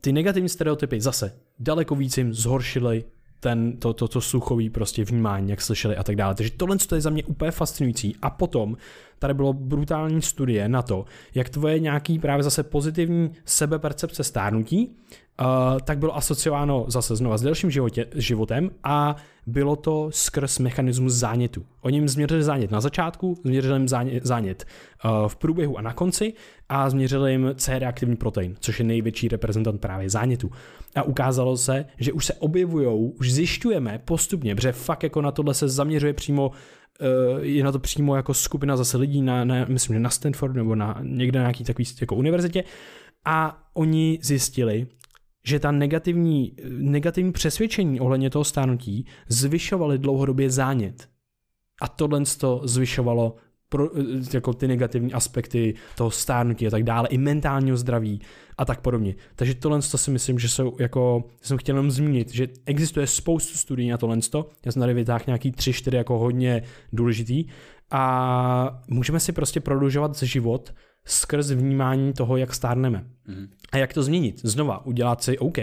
Ty 0.00 0.12
negativní 0.12 0.48
stereotypy 0.48 1.00
zase 1.00 1.32
daleko 1.58 1.94
víc 1.94 2.18
jim 2.18 2.34
zhoršily 2.34 3.04
ten, 3.40 3.76
to, 3.76 3.92
to, 3.92 4.08
to 4.08 4.20
sluchový 4.20 4.70
prostě 4.70 5.04
vnímání, 5.04 5.50
jak 5.50 5.60
slyšeli 5.60 5.96
a 5.96 6.02
tak 6.02 6.16
dále. 6.16 6.34
Takže 6.34 6.52
tohle 6.56 6.76
je 6.94 7.00
za 7.00 7.10
mě 7.10 7.24
úplně 7.24 7.50
fascinující. 7.50 8.16
A 8.22 8.30
potom 8.30 8.76
tady 9.18 9.34
bylo 9.34 9.52
brutální 9.52 10.22
studie 10.22 10.68
na 10.68 10.82
to, 10.82 11.04
jak 11.34 11.48
tvoje 11.48 11.78
nějaký 11.78 12.18
právě 12.18 12.42
zase 12.42 12.62
pozitivní 12.62 13.30
sebepercepce 13.44 14.24
stárnutí, 14.24 14.96
uh, 15.40 15.46
tak 15.84 15.98
bylo 15.98 16.16
asociováno 16.16 16.84
zase 16.88 17.16
znova 17.16 17.38
s 17.38 17.42
delším 17.42 17.70
životě, 17.70 18.06
životem 18.14 18.70
a 18.84 19.16
bylo 19.46 19.76
to 19.76 20.08
skrz 20.10 20.58
mechanismus 20.58 21.12
zánětu. 21.12 21.64
Oni 21.80 21.96
jim 21.96 22.08
změřili 22.08 22.42
zánět 22.42 22.70
na 22.70 22.80
začátku, 22.80 23.38
změřili 23.44 23.74
jim 23.80 23.88
zánět 24.22 24.64
uh, 25.04 25.28
v 25.28 25.36
průběhu 25.36 25.78
a 25.78 25.82
na 25.82 25.92
konci 25.92 26.32
a 26.68 26.90
změřili 26.90 27.32
jim 27.32 27.50
C-reaktivní 27.54 28.16
protein, 28.16 28.54
což 28.60 28.78
je 28.78 28.84
největší 28.84 29.28
reprezentant 29.28 29.80
právě 29.80 30.10
zánětu. 30.10 30.50
A 30.94 31.02
ukázalo 31.02 31.56
se, 31.56 31.84
že 31.98 32.12
už 32.12 32.26
se 32.26 32.34
objevují, 32.34 33.12
už 33.18 33.32
zjišťujeme 33.32 34.00
postupně, 34.04 34.54
protože 34.54 34.72
fakt 34.72 35.02
jako 35.02 35.22
na 35.22 35.30
tohle 35.30 35.54
se 35.54 35.68
zaměřuje 35.68 36.12
přímo 36.12 36.50
je 37.40 37.64
na 37.64 37.72
to 37.72 37.78
přímo 37.78 38.16
jako 38.16 38.34
skupina 38.34 38.76
zase 38.76 38.96
lidí 38.96 39.22
na, 39.22 39.44
na 39.44 39.64
myslím, 39.64 39.94
že 39.96 40.00
na 40.00 40.10
Stanford 40.10 40.54
nebo 40.54 40.74
na 40.74 40.98
někde 41.02 41.38
na 41.38 41.42
nějaký 41.42 41.64
takový 41.64 41.84
jako 42.00 42.16
univerzitě 42.16 42.64
a 43.24 43.68
oni 43.74 44.18
zjistili, 44.22 44.86
že 45.44 45.60
ta 45.60 45.70
negativní, 45.72 46.56
negativní 46.68 47.32
přesvědčení 47.32 48.00
ohledně 48.00 48.30
toho 48.30 48.44
stánutí 48.44 49.06
zvyšovaly 49.28 49.98
dlouhodobě 49.98 50.50
zánět. 50.50 51.08
A 51.82 51.88
tohle 51.88 52.22
to 52.38 52.60
zvyšovalo 52.64 53.36
pro, 53.68 53.90
jako 54.34 54.52
ty 54.52 54.68
negativní 54.68 55.12
aspekty 55.12 55.74
toho 55.96 56.10
stárnutí 56.10 56.66
a 56.66 56.70
tak 56.70 56.82
dále, 56.82 57.08
i 57.08 57.18
mentálního 57.18 57.76
zdraví 57.76 58.20
a 58.58 58.64
tak 58.64 58.80
podobně. 58.80 59.14
Takže 59.34 59.54
tohle 59.54 59.82
to 59.82 59.98
si 59.98 60.10
myslím, 60.10 60.38
že 60.38 60.48
jsou 60.48 60.76
jako, 60.78 61.24
jsem 61.42 61.58
chtěl 61.58 61.76
jenom 61.76 61.90
zmínit, 61.90 62.34
že 62.34 62.48
existuje 62.66 63.06
spoustu 63.06 63.58
studií 63.58 63.90
na 63.90 63.98
tohle, 63.98 64.18
já 64.66 64.72
jsem 64.72 64.80
tady 64.80 64.94
vytáhl 64.94 65.24
nějaký 65.26 65.52
tři, 65.52 65.72
čtyři 65.72 65.96
jako 65.96 66.18
hodně 66.18 66.62
důležitý 66.92 67.44
a 67.90 68.82
můžeme 68.88 69.20
si 69.20 69.32
prostě 69.32 69.60
prodlužovat 69.60 70.22
život 70.22 70.74
skrz 71.06 71.50
vnímání 71.50 72.12
toho, 72.12 72.36
jak 72.36 72.54
stárneme. 72.54 73.06
Mm. 73.26 73.48
A 73.72 73.76
jak 73.76 73.92
to 73.92 74.02
změnit? 74.02 74.40
Znova 74.44 74.86
udělat 74.86 75.22
si, 75.22 75.38
OK, 75.38 75.58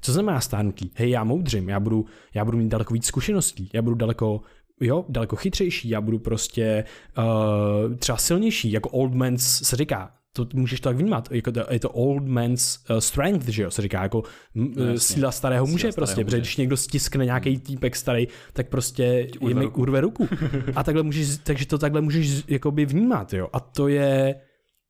co 0.00 0.12
znamená 0.12 0.40
stárnutí? 0.40 0.92
Hej, 0.94 1.10
já 1.10 1.24
moudřím, 1.24 1.68
já 1.68 1.80
budu, 1.80 2.06
já 2.34 2.44
budu 2.44 2.58
mít 2.58 2.68
daleko 2.68 2.94
víc 2.94 3.06
zkušeností, 3.06 3.70
já 3.72 3.82
budu 3.82 3.96
daleko 3.96 4.40
jo, 4.80 5.04
daleko 5.08 5.36
chytřejší, 5.36 5.88
já 5.88 6.00
budu 6.00 6.18
prostě 6.18 6.84
uh, 7.18 7.94
třeba 7.96 8.18
silnější, 8.18 8.72
jako 8.72 8.88
old 8.88 9.14
man 9.14 9.38
se 9.38 9.76
říká, 9.76 10.10
to 10.32 10.46
můžeš 10.54 10.80
to 10.80 10.88
tak 10.88 10.96
vnímat. 10.96 11.28
Jako 11.32 11.52
to, 11.52 11.60
je 11.70 11.80
to 11.80 11.90
old 11.90 12.26
man's 12.26 12.78
uh, 12.90 12.98
strength, 12.98 13.48
že 13.48 13.62
jo, 13.62 13.70
se 13.70 13.82
říká, 13.82 14.02
jako 14.02 14.22
No, 14.54 14.84
jasně. 14.84 14.98
síla 14.98 15.32
starého 15.32 15.66
Síla 15.66 15.72
muže 15.72 15.92
starého 15.92 15.94
prostě, 15.94 16.24
protože 16.24 16.38
když 16.38 16.56
někdo 16.56 16.76
stiskne 16.76 17.24
nějaký 17.24 17.58
týpek 17.58 17.96
starý, 17.96 18.28
tak 18.52 18.68
prostě 18.68 19.26
urve 19.40 19.50
je 19.50 19.54
mi 19.54 19.64
ruku. 19.64 19.80
urve 19.80 20.00
ruku. 20.00 20.28
A 20.74 20.84
takhle 20.84 21.02
můžeš, 21.02 21.28
takže 21.42 21.66
to 21.66 21.78
takhle 21.78 22.00
můžeš 22.00 22.42
jakoby 22.48 22.86
vnímat, 22.86 23.32
jo. 23.32 23.48
A 23.52 23.60
to 23.60 23.88
je, 23.88 24.34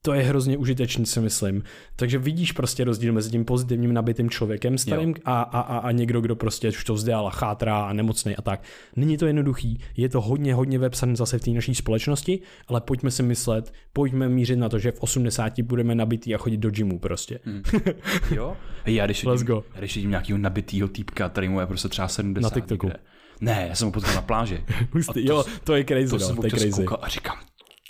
to 0.01 0.13
je 0.13 0.23
hrozně 0.23 0.57
užitečný, 0.57 1.05
si 1.05 1.19
myslím. 1.19 1.63
Takže 1.95 2.17
vidíš 2.17 2.51
prostě 2.51 2.83
rozdíl 2.83 3.13
mezi 3.13 3.29
tím 3.31 3.45
pozitivním 3.45 3.93
nabitým 3.93 4.29
člověkem 4.29 4.77
starým 4.77 5.15
a, 5.25 5.41
a, 5.41 5.59
a, 5.59 5.77
a, 5.77 5.91
někdo, 5.91 6.21
kdo 6.21 6.35
prostě 6.35 6.69
už 6.69 6.83
to 6.83 6.93
vzdál 6.93 7.27
a 7.27 7.29
chátrá 7.29 7.81
a 7.85 7.93
nemocný 7.93 8.35
a 8.35 8.41
tak. 8.41 8.63
Není 8.95 9.17
to 9.17 9.25
jednoduchý, 9.25 9.79
je 9.97 10.09
to 10.09 10.21
hodně, 10.21 10.53
hodně 10.53 10.79
vepsané 10.79 11.15
zase 11.15 11.39
v 11.39 11.41
té 11.41 11.51
naší 11.51 11.75
společnosti, 11.75 12.39
ale 12.67 12.81
pojďme 12.81 13.11
si 13.11 13.23
myslet, 13.23 13.73
pojďme 13.93 14.29
mířit 14.29 14.59
na 14.59 14.69
to, 14.69 14.79
že 14.79 14.91
v 14.91 14.99
80 14.99 15.61
budeme 15.61 15.95
nabitý 15.95 16.35
a 16.35 16.37
chodit 16.37 16.57
do 16.57 16.69
gymu 16.71 16.99
prostě. 16.99 17.39
Hmm. 17.45 17.63
Jo? 18.31 18.57
Hej, 18.85 18.95
já 18.95 19.05
když 19.05 19.23
Let's 19.23 19.41
vidím, 19.41 19.55
go. 19.55 19.63
já 19.73 19.79
když 19.79 19.95
vidím 19.95 20.09
nějakého 20.09 20.37
nabitýho 20.39 20.87
týpka, 20.87 21.29
který 21.29 21.49
mu 21.49 21.59
je 21.59 21.65
prostě 21.65 21.89
třeba 21.89 22.07
70 22.07 22.49
Na 22.49 22.61
TikToku. 22.61 22.87
Někde. 22.87 22.99
Ne, 23.41 23.65
já 23.69 23.75
jsem 23.75 23.85
ho 23.85 23.91
potkal 23.91 24.15
na 24.15 24.21
pláži. 24.21 24.63
Hustý, 24.91 25.25
jo, 25.25 25.43
to 25.63 25.75
je 25.75 25.85
crazy, 25.85 26.09
To 26.09 26.17
no, 26.17 26.19
jsem 26.19 26.35
to 26.35 26.45
je 26.45 26.51
crazy. 26.51 26.85
a 27.01 27.07
říkám, 27.07 27.37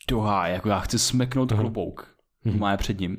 dohá, 0.09 0.47
jako 0.47 0.69
já 0.69 0.79
chci 0.79 0.99
smeknout 0.99 1.51
klobouk. 1.51 2.19
Mhm. 2.43 2.59
Má 2.59 2.71
je 2.71 2.77
před 2.77 2.99
ním. 2.99 3.17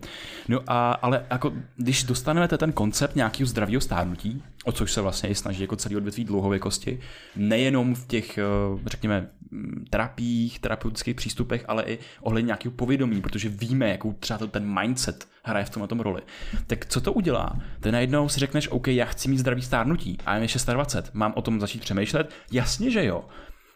No 0.49 0.61
a, 0.67 0.93
ale 0.93 1.27
jako, 1.31 1.53
když 1.77 2.05
dostaneme 2.05 2.49
ten 2.49 2.73
koncept 2.73 3.17
nějakého 3.17 3.47
zdravého 3.47 3.81
stárnutí, 3.81 4.43
o 4.65 4.73
což 4.73 4.93
se 4.93 5.01
vlastně 5.01 5.29
i 5.29 5.35
snaží 5.35 5.61
jako 5.61 5.77
celý 5.77 5.97
odvětví 5.97 6.25
dlouhověkosti, 6.25 7.01
nejenom 7.37 7.95
v 7.95 8.07
těch, 8.07 8.39
eh, 8.39 8.43
řekněme, 8.87 9.31
mm, 9.51 9.85
terapiích, 9.91 10.59
terapeutických 10.59 11.17
přístupech, 11.17 11.65
ale 11.69 11.83
i 11.83 11.99
ohledně 12.21 12.47
nějakého 12.47 12.73
povědomí, 12.73 13.21
protože 13.21 13.49
víme, 13.49 13.89
jakou 13.89 14.13
třeba 14.13 14.39
to 14.39 14.47
ten 14.47 14.81
mindset 14.81 15.29
hraje 15.43 15.65
v 15.65 15.71
tomhle 15.71 15.89
tom 15.89 16.01
roli. 16.01 16.23
Tak 16.67 16.87
co 16.87 17.01
to 17.01 17.13
udělá? 17.13 17.61
Ty 17.81 17.93
najednou 17.93 18.29
si 18.29 18.41
řekneš, 18.41 18.69
OK, 18.69 18.89
já 18.89 19.05
chci 19.05 19.29
mít 19.29 19.39
zdravý 19.39 19.63
stárnutí 19.63 20.19
a 20.27 20.35
je 20.35 20.41
mi 20.41 20.47
26, 20.73 21.15
mám 21.15 21.33
o 21.37 21.43
tom 21.43 21.61
začít 21.61 21.81
přemýšlet? 21.81 22.31
Jasně, 22.53 22.91
že 22.91 23.05
jo. 23.05 23.25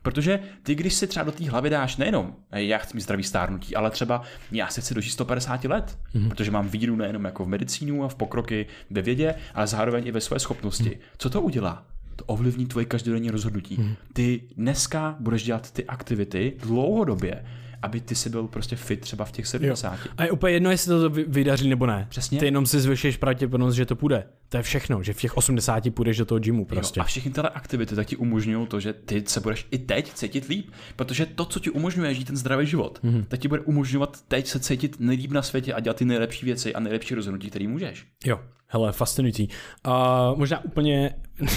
Protože 0.04 0.40
ty, 0.62 0.74
když 0.74 0.94
si 0.94 1.06
třeba 1.06 1.24
do 1.24 1.32
té 1.32 1.50
hlavy 1.50 1.70
dáš 1.70 1.96
nejenom, 1.96 2.34
já 2.52 2.78
chci 2.78 2.94
mít 2.94 3.00
zdravý 3.00 3.22
stárnutí, 3.22 3.76
ale 3.76 3.90
třeba 3.90 4.22
já 4.52 4.68
se 4.68 4.80
chci 4.80 4.94
dožít 4.94 5.10
150 5.10 5.64
let, 5.64 5.98
mm-hmm. 6.14 6.28
protože 6.28 6.50
mám 6.50 6.68
víru 6.68 6.96
nejenom 6.96 7.24
jako 7.24 7.44
v 7.44 7.48
medicínu 7.48 8.04
a 8.04 8.08
v 8.08 8.14
pokroky 8.14 8.66
ve 8.90 9.02
vědě, 9.02 9.34
ale 9.54 9.66
zároveň 9.66 10.06
i 10.06 10.12
ve 10.12 10.20
své 10.20 10.38
schopnosti. 10.38 10.90
Mm-hmm. 10.90 11.16
Co 11.18 11.30
to 11.30 11.42
udělá? 11.42 11.86
To 12.16 12.24
ovlivní 12.24 12.66
tvoje 12.66 12.86
každodenní 12.86 13.30
rozhodnutí. 13.30 13.76
Mm-hmm. 13.76 13.96
Ty 14.12 14.40
dneska 14.56 15.16
budeš 15.20 15.42
dělat 15.42 15.70
ty 15.70 15.84
aktivity 15.84 16.52
dlouhodobě, 16.62 17.44
aby 17.84 18.00
ty 18.00 18.14
si 18.14 18.30
byl 18.30 18.46
prostě 18.48 18.76
fit 18.76 19.00
třeba 19.00 19.24
v 19.24 19.32
těch 19.32 19.46
70. 19.46 19.92
Jo. 19.92 19.98
A 20.16 20.24
je 20.24 20.30
úplně 20.30 20.52
jedno, 20.54 20.70
jestli 20.70 20.88
to 20.88 21.10
vy- 21.10 21.24
vydaří 21.28 21.68
nebo 21.68 21.86
ne. 21.86 22.06
Přesně. 22.08 22.38
Ty 22.38 22.44
jenom 22.44 22.66
si 22.66 22.80
zvyšuješ 22.80 23.16
pravděpodobnost, 23.16 23.74
že 23.74 23.86
to 23.86 23.96
půjde. 23.96 24.26
To 24.48 24.56
je 24.56 24.62
všechno, 24.62 25.02
že 25.02 25.12
v 25.12 25.20
těch 25.20 25.36
80 25.36 25.90
půjdeš 25.94 26.16
do 26.16 26.24
toho 26.24 26.38
gymu 26.38 26.64
prostě. 26.64 27.00
Jo, 27.00 27.02
a 27.02 27.06
všechny 27.06 27.30
tyhle 27.30 27.50
aktivity 27.50 27.94
tak 27.96 28.06
ti 28.06 28.16
umožňují 28.16 28.66
to, 28.66 28.80
že 28.80 28.92
ty 28.92 29.22
se 29.26 29.40
budeš 29.40 29.66
i 29.70 29.78
teď 29.78 30.12
cítit 30.12 30.48
líp, 30.48 30.70
protože 30.96 31.26
to, 31.26 31.44
co 31.44 31.60
ti 31.60 31.70
umožňuje 31.70 32.14
žít 32.14 32.24
ten 32.26 32.36
zdravý 32.36 32.66
život, 32.66 32.98
Mhm. 33.02 33.14
mm-hmm. 33.14 33.24
tak 33.28 33.40
ti 33.40 33.48
bude 33.48 33.60
umožňovat 33.60 34.18
teď 34.28 34.46
se 34.46 34.60
cítit 34.60 34.96
nejlíp 35.00 35.30
na 35.32 35.42
světě 35.42 35.74
a 35.74 35.80
dělat 35.80 35.96
ty 35.96 36.04
nejlepší 36.04 36.46
věci 36.46 36.74
a 36.74 36.80
nejlepší 36.80 37.14
rozhodnutí, 37.14 37.50
které 37.50 37.68
můžeš. 37.68 38.06
Jo, 38.24 38.40
hele, 38.66 38.92
fascinující. 38.92 39.48
A 39.84 40.32
možná 40.36 40.64
úplně, 40.64 41.14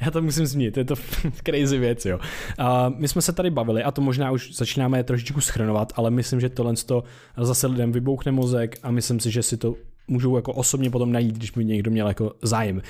já 0.00 0.10
to 0.10 0.22
musím 0.22 0.46
zmínit, 0.46 0.76
je 0.76 0.84
to 0.84 0.94
crazy 1.44 1.78
věc, 1.78 2.06
jo. 2.06 2.18
A 2.58 2.88
my 2.88 3.08
jsme 3.08 3.22
se 3.22 3.32
tady 3.32 3.50
bavili, 3.50 3.82
a 3.82 3.90
to 3.90 4.00
možná 4.00 4.30
už 4.30 4.56
začínáme 4.56 5.04
trošičku 5.04 5.40
schrnovat, 5.40 5.92
ale 5.96 6.10
myslím, 6.10 6.40
že 6.40 6.48
tohle 6.48 6.74
to 6.86 7.04
zase 7.36 7.66
lidem 7.66 7.92
vybouchne 7.92 8.32
mozek 8.32 8.78
a 8.82 8.90
myslím 8.90 9.20
si, 9.20 9.30
že 9.30 9.42
si 9.42 9.56
to 9.56 9.74
můžou 10.08 10.36
jako 10.36 10.52
osobně 10.52 10.90
potom 10.90 11.12
najít, 11.12 11.36
když 11.36 11.50
by 11.50 11.64
někdo 11.64 11.90
měl 11.90 12.08
jako 12.08 12.32
zájem. 12.42 12.82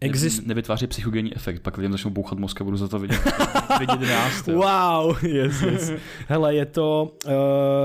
Exist... 0.00 0.46
Nevytváří 0.46 0.86
psychogenní 0.86 1.36
efekt, 1.36 1.60
pak 1.60 1.76
lidem 1.76 1.92
začnou 1.92 2.10
bouchat 2.10 2.38
mozka, 2.38 2.64
budu 2.64 2.76
za 2.76 2.88
to 2.88 2.98
vidět, 2.98 3.20
vidět 3.78 4.00
nás. 4.00 4.46
Wow, 4.46 5.24
yes, 5.24 5.62
yes. 5.62 5.92
Hele, 6.28 6.54
je 6.54 6.66
to, 6.66 7.12
uh, 7.26 7.32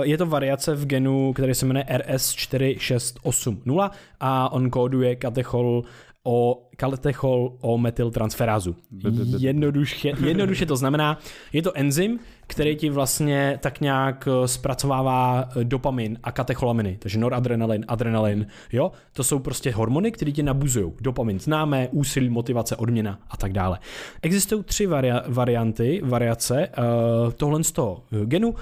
je 0.03 0.17
to 0.17 0.25
variace 0.25 0.75
v 0.75 0.85
genu, 0.85 1.33
který 1.33 1.53
se 1.53 1.65
jmenuje 1.65 1.85
RS4680 1.89 3.89
a 4.19 4.51
on 4.51 4.69
kóduje 4.69 5.15
katechol 5.15 5.83
o 6.23 6.62
katechol 6.75 7.57
o 7.61 7.77
metyltransferázu. 7.77 8.75
Jednoduše, 9.39 10.11
jednoduše 10.25 10.65
to 10.65 10.75
znamená, 10.75 11.19
je 11.53 11.61
to 11.61 11.77
enzym, 11.77 12.19
který 12.47 12.75
ti 12.75 12.89
vlastně 12.89 13.59
tak 13.61 13.81
nějak 13.81 14.27
eh, 14.27 14.47
zpracovává 14.47 15.49
eh, 15.55 15.63
dopamin 15.63 16.17
a 16.23 16.31
katecholaminy, 16.31 16.97
takže 16.99 17.19
noradrenalin, 17.19 17.85
adrenalin, 17.87 18.47
jo, 18.71 18.91
to 19.13 19.23
jsou 19.23 19.39
prostě 19.39 19.71
hormony, 19.71 20.11
které 20.11 20.31
tě 20.31 20.43
nabuzují. 20.43 20.91
Dopamin 21.01 21.39
známé, 21.39 21.87
úsilí, 21.91 22.29
motivace, 22.29 22.75
odměna 22.75 23.19
a 23.29 23.37
tak 23.37 23.53
dále. 23.53 23.79
Existují 24.21 24.63
tři 24.63 24.87
varia- 24.87 25.23
varianty, 25.27 26.01
variace 26.03 26.67
uh, 26.77 27.31
tohle 27.31 27.63
z 27.63 27.71
toho 27.71 28.03
genu. 28.25 28.49
Uh, 28.49 28.55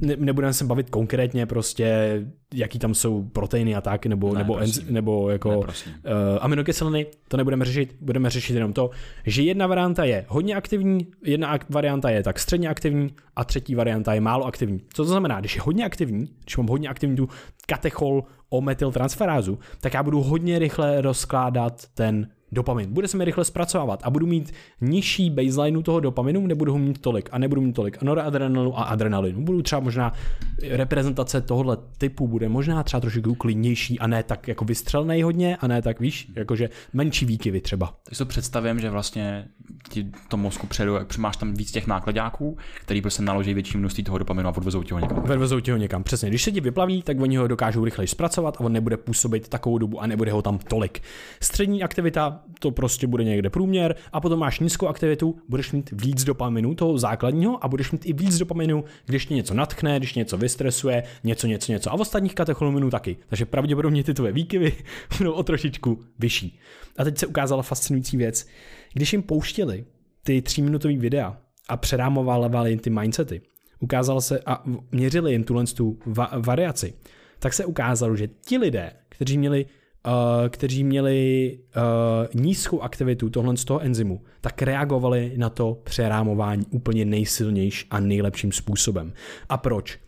ne- 0.00 0.16
nebudeme 0.18 0.52
se 0.52 0.64
bavit 0.64 0.90
konkrétně 0.90 1.46
prostě, 1.46 2.20
jaký 2.54 2.78
tam 2.78 2.94
jsou 2.94 3.22
proteiny 3.22 3.74
a 3.74 3.80
tak, 3.80 4.06
nebo, 4.06 4.32
Ne, 4.34 4.38
nebo, 4.38 4.54
enz- 4.54 4.90
nebo 4.90 5.30
jako 5.30 5.48
Ne, 5.48 5.56
uh, 5.56 6.38
aminokyseliny, 6.40 7.06
to 7.28 7.36
nebudeme 7.36 7.64
řešit, 7.64 7.96
budeme 8.00 8.30
řešit 8.30 8.54
jenom 8.54 8.72
to, 8.72 8.90
že 9.26 9.42
jedna 9.42 9.66
varianta 9.66 10.04
je 10.04 10.24
hodně 10.28 10.54
aktivní, 10.54 11.06
jedna 11.24 11.56
ak- 11.58 11.64
varianta 11.70 12.10
je 12.10 12.22
tak 12.22 12.38
středně 12.38 12.68
aktivní 12.68 13.10
a 13.36 13.44
třetí 13.44 13.74
varianta 13.74 14.14
je 14.14 14.20
málo 14.20 14.44
aktivní. 14.46 14.80
Co 14.92 15.02
to 15.04 15.08
znamená? 15.10 15.40
Když 15.40 15.54
je 15.56 15.62
hodně 15.62 15.84
aktivní, 15.84 16.28
když 16.44 16.56
mám 16.56 16.66
hodně 16.66 16.88
aktivní 16.88 17.16
tu 17.16 17.28
katechol 17.66 18.24
o 18.48 18.60
metyltransferázu, 18.60 19.58
tak 19.80 19.94
já 19.94 20.02
budu 20.02 20.22
hodně 20.22 20.58
rychle 20.58 21.00
rozkládat 21.00 21.82
ten 21.94 22.28
dopamin. 22.52 22.92
Bude 22.92 23.08
se 23.08 23.16
mi 23.16 23.24
rychle 23.24 23.44
zpracovávat 23.44 24.00
a 24.02 24.10
budu 24.10 24.26
mít 24.26 24.52
nižší 24.80 25.30
baseline 25.30 25.82
toho 25.82 26.00
dopaminu, 26.00 26.46
nebudu 26.46 26.72
ho 26.72 26.78
mít 26.78 27.00
tolik 27.00 27.28
a 27.32 27.38
nebudu 27.38 27.60
mít 27.60 27.72
tolik 27.72 28.02
noradrenalinu 28.02 28.78
a 28.78 28.82
adrenalinu. 28.82 29.44
Budu 29.44 29.62
třeba 29.62 29.80
možná 29.80 30.12
reprezentace 30.68 31.40
tohohle 31.40 31.78
typu 31.98 32.28
bude 32.28 32.48
možná 32.48 32.82
třeba 32.82 33.00
trošku 33.00 33.34
klidnější 33.34 33.98
a 33.98 34.06
ne 34.06 34.22
tak 34.22 34.48
jako 34.48 34.64
vystřelnej 34.64 35.22
hodně 35.22 35.56
a 35.56 35.66
ne 35.66 35.82
tak 35.82 36.00
víš, 36.00 36.32
jakože 36.36 36.70
menší 36.92 37.26
výkyvy 37.26 37.60
třeba. 37.60 37.94
Tak 38.04 38.14
si 38.14 38.18
to 38.18 38.26
představím, 38.26 38.80
že 38.80 38.90
vlastně 38.90 39.48
ti 39.88 40.06
to 40.28 40.36
mozku 40.36 40.66
předu, 40.66 40.94
jak 40.94 41.18
máš 41.18 41.36
tam 41.36 41.54
víc 41.54 41.72
těch 41.72 41.86
nákladáků, 41.86 42.56
který 42.80 43.00
prostě 43.00 43.22
naloží 43.22 43.54
větší 43.54 43.78
množství 43.78 44.04
toho 44.04 44.18
dopaminu 44.18 44.48
a 44.48 44.56
odvezou 44.56 44.82
ti 44.82 44.94
ho 44.94 45.00
někam. 45.00 45.22
Vedvezou 45.22 45.60
ti 45.60 45.70
ho 45.70 45.76
někam, 45.76 46.02
přesně. 46.02 46.28
Když 46.28 46.42
se 46.42 46.52
ti 46.52 46.60
vyplaví, 46.60 47.02
tak 47.02 47.20
oni 47.20 47.36
ho 47.36 47.48
dokážou 47.48 47.84
rychleji 47.84 48.08
zpracovat 48.08 48.56
a 48.56 48.60
on 48.60 48.72
nebude 48.72 48.96
působit 48.96 49.48
takovou 49.48 49.78
dobu 49.78 50.02
a 50.02 50.06
nebude 50.06 50.32
ho 50.32 50.42
tam 50.42 50.58
tolik. 50.58 51.02
Střední 51.40 51.82
aktivita, 51.82 52.41
to 52.58 52.70
prostě 52.70 53.06
bude 53.06 53.24
někde 53.24 53.50
průměr 53.50 53.94
a 54.12 54.20
potom 54.20 54.38
máš 54.38 54.60
nízkou 54.60 54.86
aktivitu, 54.86 55.38
budeš 55.48 55.72
mít 55.72 55.90
víc 55.92 56.24
dopaminu, 56.24 56.74
toho 56.74 56.98
základního 56.98 57.64
a 57.64 57.68
budeš 57.68 57.90
mít 57.90 58.06
i 58.06 58.12
víc 58.12 58.38
dopaminu, 58.38 58.84
když 59.06 59.26
tě 59.26 59.34
něco 59.34 59.54
natchne, 59.54 59.98
když 59.98 60.14
něco 60.14 60.36
vystresuje, 60.36 61.02
něco, 61.24 61.46
něco, 61.46 61.72
něco. 61.72 61.92
A 61.92 61.96
v 61.96 62.00
ostatních 62.00 62.34
katecholaminu 62.34 62.90
taky. 62.90 63.16
Takže 63.28 63.46
pravděpodobně 63.46 64.04
ty 64.04 64.14
tvoje 64.14 64.32
výkyvy 64.32 64.72
budou 65.18 65.32
o 65.32 65.42
trošičku 65.42 66.00
vyšší. 66.18 66.58
A 66.98 67.04
teď 67.04 67.18
se 67.18 67.26
ukázala 67.26 67.62
fascinující 67.62 68.16
věc. 68.16 68.46
Když 68.92 69.12
jim 69.12 69.22
pouštěli 69.22 69.84
ty 70.22 70.42
tříminutové 70.42 70.96
videa 70.96 71.36
a 71.68 71.76
přerámovali 71.76 72.70
jim 72.70 72.78
ty 72.78 72.90
mindsety, 72.90 73.42
ukázalo 73.80 74.20
se 74.20 74.40
a 74.46 74.62
měřili 74.92 75.32
jim 75.32 75.44
tuhle 75.44 75.64
tu 75.66 75.98
va- 76.06 76.42
variaci, 76.42 76.94
tak 77.38 77.52
se 77.52 77.64
ukázalo, 77.64 78.16
že 78.16 78.28
ti 78.28 78.58
lidé, 78.58 78.92
kteří 79.08 79.38
měli 79.38 79.66
Uh, 80.06 80.48
kteří 80.48 80.84
měli 80.84 81.58
uh, 82.34 82.42
nízkou 82.42 82.80
aktivitu 82.80 83.30
tohle 83.30 83.56
z 83.56 83.64
toho 83.64 83.80
enzymu, 83.80 84.22
tak 84.40 84.62
reagovali 84.62 85.32
na 85.36 85.50
to 85.50 85.80
přerámování 85.84 86.66
úplně 86.70 87.04
nejsilnější 87.04 87.86
a 87.90 88.00
nejlepším 88.00 88.52
způsobem. 88.52 89.12
A 89.48 89.56
proč? 89.56 89.98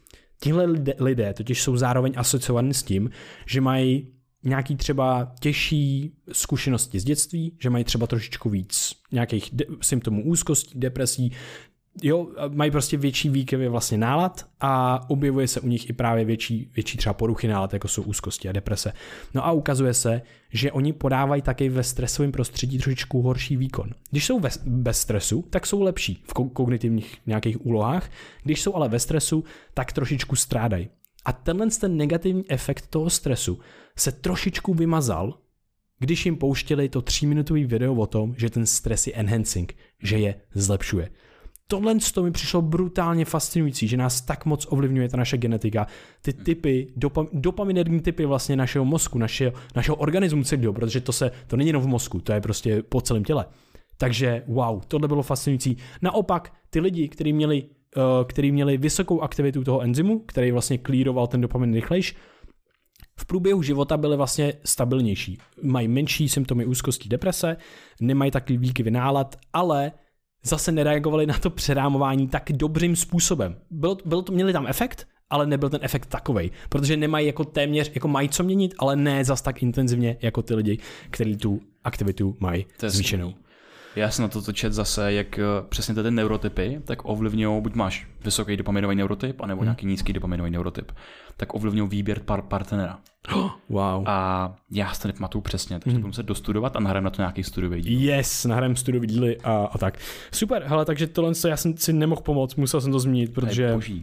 Tihle 0.41 0.65
lidé, 0.99 1.35
totiž 1.35 1.63
jsou 1.63 1.77
zároveň 1.77 2.13
asociovaní 2.17 2.75
s 2.75 2.83
tím, 2.83 3.11
že 3.47 3.61
mají 3.61 4.09
nějaký 4.45 4.77
třeba 4.77 5.33
těžší 5.41 6.13
zkušenosti 6.33 7.01
z 7.01 7.05
dětství, 7.05 7.57
že 7.63 7.71
mají 7.71 7.85
třeba 7.85 8.07
trošičku 8.07 8.51
víc 8.51 8.93
nějakých 9.13 9.51
de- 9.53 9.65
symptomů 9.83 10.25
úzkostí, 10.25 10.79
depresí, 10.79 11.33
jo, 12.03 12.29
mají 12.49 12.71
prostě 12.71 12.97
větší 12.97 13.29
výkyvy 13.29 13.69
vlastně 13.69 13.99
nálad 13.99 14.47
a 14.61 15.01
objevuje 15.11 15.49
se 15.49 15.61
u 15.61 15.69
nich 15.69 15.91
i 15.91 15.93
právě 15.93 16.25
větší, 16.25 16.71
větší 16.75 16.99
třeba 16.99 17.13
poruchy 17.13 17.49
nálad, 17.49 17.73
jako 17.73 17.89
jsou 17.89 18.03
úzkosti 18.03 18.49
a 18.49 18.53
deprese. 18.53 18.93
No 19.35 19.47
a 19.47 19.53
ukazuje 19.53 19.95
se, 19.95 20.23
že 20.51 20.73
oni 20.73 20.93
podávají 20.93 21.43
taky 21.43 21.69
ve 21.69 21.83
stresovém 21.83 22.33
prostředí 22.33 22.79
trošičku 22.79 23.23
horší 23.23 23.57
výkon. 23.57 23.91
Když 24.11 24.27
jsou 24.27 24.41
ve, 24.41 24.49
bez 24.67 25.01
stresu, 25.01 25.45
tak 25.51 25.67
jsou 25.67 25.83
lepší 25.83 26.23
v 26.27 26.35
ko- 26.35 26.51
kognitivních 26.51 27.19
nějakých 27.27 27.67
úlohách, 27.67 28.11
když 28.43 28.63
jsou 28.63 28.75
ale 28.75 28.89
ve 28.89 28.99
stresu, 28.99 29.45
tak 29.75 29.93
trošičku 29.93 30.37
strádají. 30.37 30.89
A 31.25 31.33
tenhle 31.33 31.67
ten 31.81 31.97
negativní 31.97 32.51
efekt 32.51 32.87
toho 32.87 33.11
stresu 33.11 33.61
se 33.97 34.13
trošičku 34.13 34.75
vymazal, 34.75 35.39
když 35.99 36.27
jim 36.27 36.37
pouštěli 36.37 36.89
to 36.89 37.03
tříminutový 37.03 37.65
video 37.65 37.95
o 37.95 38.07
tom, 38.07 38.35
že 38.37 38.51
ten 38.51 38.67
stres 38.67 39.07
je 39.07 39.13
enhancing, 39.13 39.75
že 40.03 40.19
je 40.19 40.35
zlepšuje. 40.55 41.11
Tohle 41.69 41.95
to 42.15 42.23
mi 42.23 42.31
přišlo 42.31 42.63
brutálně 42.63 43.25
fascinující, 43.25 43.89
že 43.89 43.97
nás 43.97 44.21
tak 44.21 44.45
moc 44.45 44.67
ovlivňuje 44.71 45.09
ta 45.09 45.17
naše 45.17 45.37
genetika. 45.37 45.87
Ty 46.23 46.33
typy, 46.33 46.93
dopam, 46.97 47.29
dopaminerní 47.33 48.01
typy 48.01 48.27
vlastně 48.27 48.57
našeho 48.57 48.85
mozku, 48.85 49.19
našeho, 49.19 49.53
našeho 49.77 49.97
organismu 49.97 50.45
celého, 50.45 50.73
protože 50.73 51.01
to 51.01 51.13
se, 51.13 51.31
to 51.47 51.57
není 51.57 51.69
jenom 51.69 51.83
v 51.83 51.87
mozku, 51.87 52.21
to 52.21 52.33
je 52.33 52.41
prostě 52.41 52.83
po 52.83 53.01
celém 53.01 53.25
těle. 53.25 53.47
Takže 53.97 54.43
wow, 54.47 54.83
tohle 54.89 55.09
bylo 55.09 55.23
fascinující. 55.23 55.77
Naopak, 56.03 56.53
ty 56.71 56.81
lidi, 56.81 57.09
kteří 57.09 57.33
měli, 57.33 57.63
uh, 57.63 58.03
který 58.27 58.53
měli 58.53 58.77
vysokou 58.77 59.21
aktivitu 59.21 59.65
toho 59.65 59.81
enzymu, 59.81 60.19
který 60.19 60.51
vlastně 60.51 60.79
klíroval 60.79 61.27
ten 61.27 61.41
dopamin 61.41 61.75
rychlejš, 61.75 62.17
v 63.17 63.27
průběhu 63.27 63.63
života 63.63 63.97
byly 63.97 64.17
vlastně 64.17 64.53
stabilnější. 64.65 65.39
Mají 65.63 65.89
menší 65.89 66.29
symptomy 66.29 66.67
úzkosti 66.67 67.09
deprese, 67.09 67.57
nemají 68.01 68.31
takový 68.31 68.59
výkyvy 68.59 68.91
nálad, 68.91 69.37
ale 69.53 69.93
zase 70.45 70.73
nereagovali 70.73 71.27
na 71.27 71.39
to 71.39 71.51
přerámování 71.51 72.29
tak 72.29 72.53
dobrým 72.53 72.97
způsobem. 72.97 73.57
Byl, 73.71 73.97
byl 74.05 74.23
to, 74.23 74.33
měli 74.33 74.53
tam 74.53 74.67
efekt, 74.67 75.07
ale 75.31 75.47
nebyl 75.47 75.71
ten 75.71 75.81
efekt 75.83 76.07
takový, 76.07 76.51
protože 76.69 76.97
nemají 76.97 77.27
jako 77.27 77.45
téměř, 77.45 77.91
jako 77.95 78.09
mají 78.09 78.29
co 78.29 78.43
měnit, 78.43 78.75
ale 78.79 78.97
ne 78.97 79.25
zas 79.25 79.43
tak 79.43 79.63
intenzivně 79.63 80.17
jako 80.23 80.43
ty 80.43 80.55
lidi, 80.55 80.79
kteří 81.11 81.37
tu 81.37 81.61
aktivitu 81.85 82.37
mají 82.41 82.67
zvýšenou. 82.91 83.35
Já 83.97 84.11
jsem 84.11 84.23
na 84.23 84.29
to 84.29 84.53
čet 84.53 84.73
zase, 84.73 85.13
jak 85.13 85.39
eh, 85.39 85.43
přesně 85.69 85.95
ty 85.95 86.11
neurotypy, 86.11 86.81
tak 86.85 87.05
ovlivňují, 87.05 87.63
buď 87.63 87.75
máš 87.75 88.07
vysoký 88.25 88.57
dopaminový 88.57 88.97
neurotyp, 88.97 89.41
anebo 89.41 89.61
hmm. 89.61 89.67
nějaký 89.67 89.87
nízký 89.87 90.13
dopaminový 90.13 90.51
neurotyp, 90.51 90.93
tak 91.37 91.55
ovlivňují 91.55 91.89
výběr 91.89 92.21
par 92.21 92.43
partnera. 92.43 92.99
Oh, 93.35 93.51
wow. 93.69 94.05
A 94.07 94.57
já 94.71 94.93
si 94.93 95.03
to 95.03 95.09
nepamatuju 95.09 95.43
přesně, 95.43 95.79
takže 95.79 95.95
hmm. 95.95 96.01
budu 96.01 96.09
muset 96.09 96.27
dostudovat 96.27 96.77
a 96.77 96.81
nahrám 96.81 97.05
na 97.05 97.11
to 97.11 97.23
nějaký 97.23 97.43
studiový 97.43 97.83
díl. 97.83 98.01
Yes, 98.01 98.45
nahrám 98.45 98.77
studiový 98.77 99.07
díly 99.07 99.39
a, 99.45 99.69
a 99.73 99.79
tak. 99.79 99.99
Super, 100.33 100.63
hele, 100.67 100.85
takže 100.85 101.07
tohle 101.07 101.33
já 101.49 101.57
jsem 101.57 101.77
si 101.77 101.93
nemohl 101.93 102.21
pomoct, 102.21 102.57
musel 102.57 102.81
jsem 102.81 102.93
to 102.93 102.99
zmínit, 102.99 103.35
protože... 103.35 103.73
To 103.73 103.81
je 103.81 104.01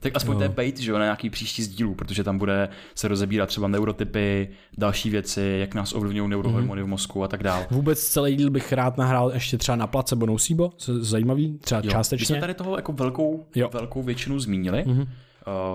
tak 0.00 0.16
aspoň 0.16 0.34
no. 0.34 0.38
to 0.38 0.44
je 0.44 0.48
bait, 0.48 0.78
že 0.78 0.90
jo, 0.90 0.98
na 0.98 1.04
nějaký 1.04 1.30
příští 1.30 1.62
sdílu, 1.62 1.94
protože 1.94 2.24
tam 2.24 2.38
bude 2.38 2.68
se 2.94 3.08
rozebírat 3.08 3.48
třeba 3.48 3.68
neurotypy, 3.68 4.48
další 4.78 5.10
věci, 5.10 5.56
jak 5.60 5.74
nás 5.74 5.92
ovlivňují 5.92 6.30
neurohormony 6.30 6.82
mm-hmm. 6.82 6.84
v 6.84 6.88
mozku 6.88 7.24
a 7.24 7.28
tak 7.28 7.42
dále. 7.42 7.66
Vůbec 7.70 8.08
celý 8.08 8.36
díl 8.36 8.50
bych 8.50 8.72
rád 8.72 8.98
nahrál 8.98 9.30
ještě 9.34 9.58
třeba 9.58 9.76
na 9.76 9.86
placebo 9.86 10.26
nocebo, 10.26 10.72
zajímavý, 11.00 11.58
třeba 11.58 11.80
jo. 11.84 11.90
částečně. 11.90 12.22
My 12.22 12.26
jsme 12.26 12.40
tady 12.40 12.54
toho 12.54 12.76
jako 12.76 12.92
velkou, 12.92 13.46
jo. 13.54 13.70
velkou 13.72 14.02
většinu 14.02 14.40
zmínili. 14.40 14.84
Mm-hmm. 14.86 15.08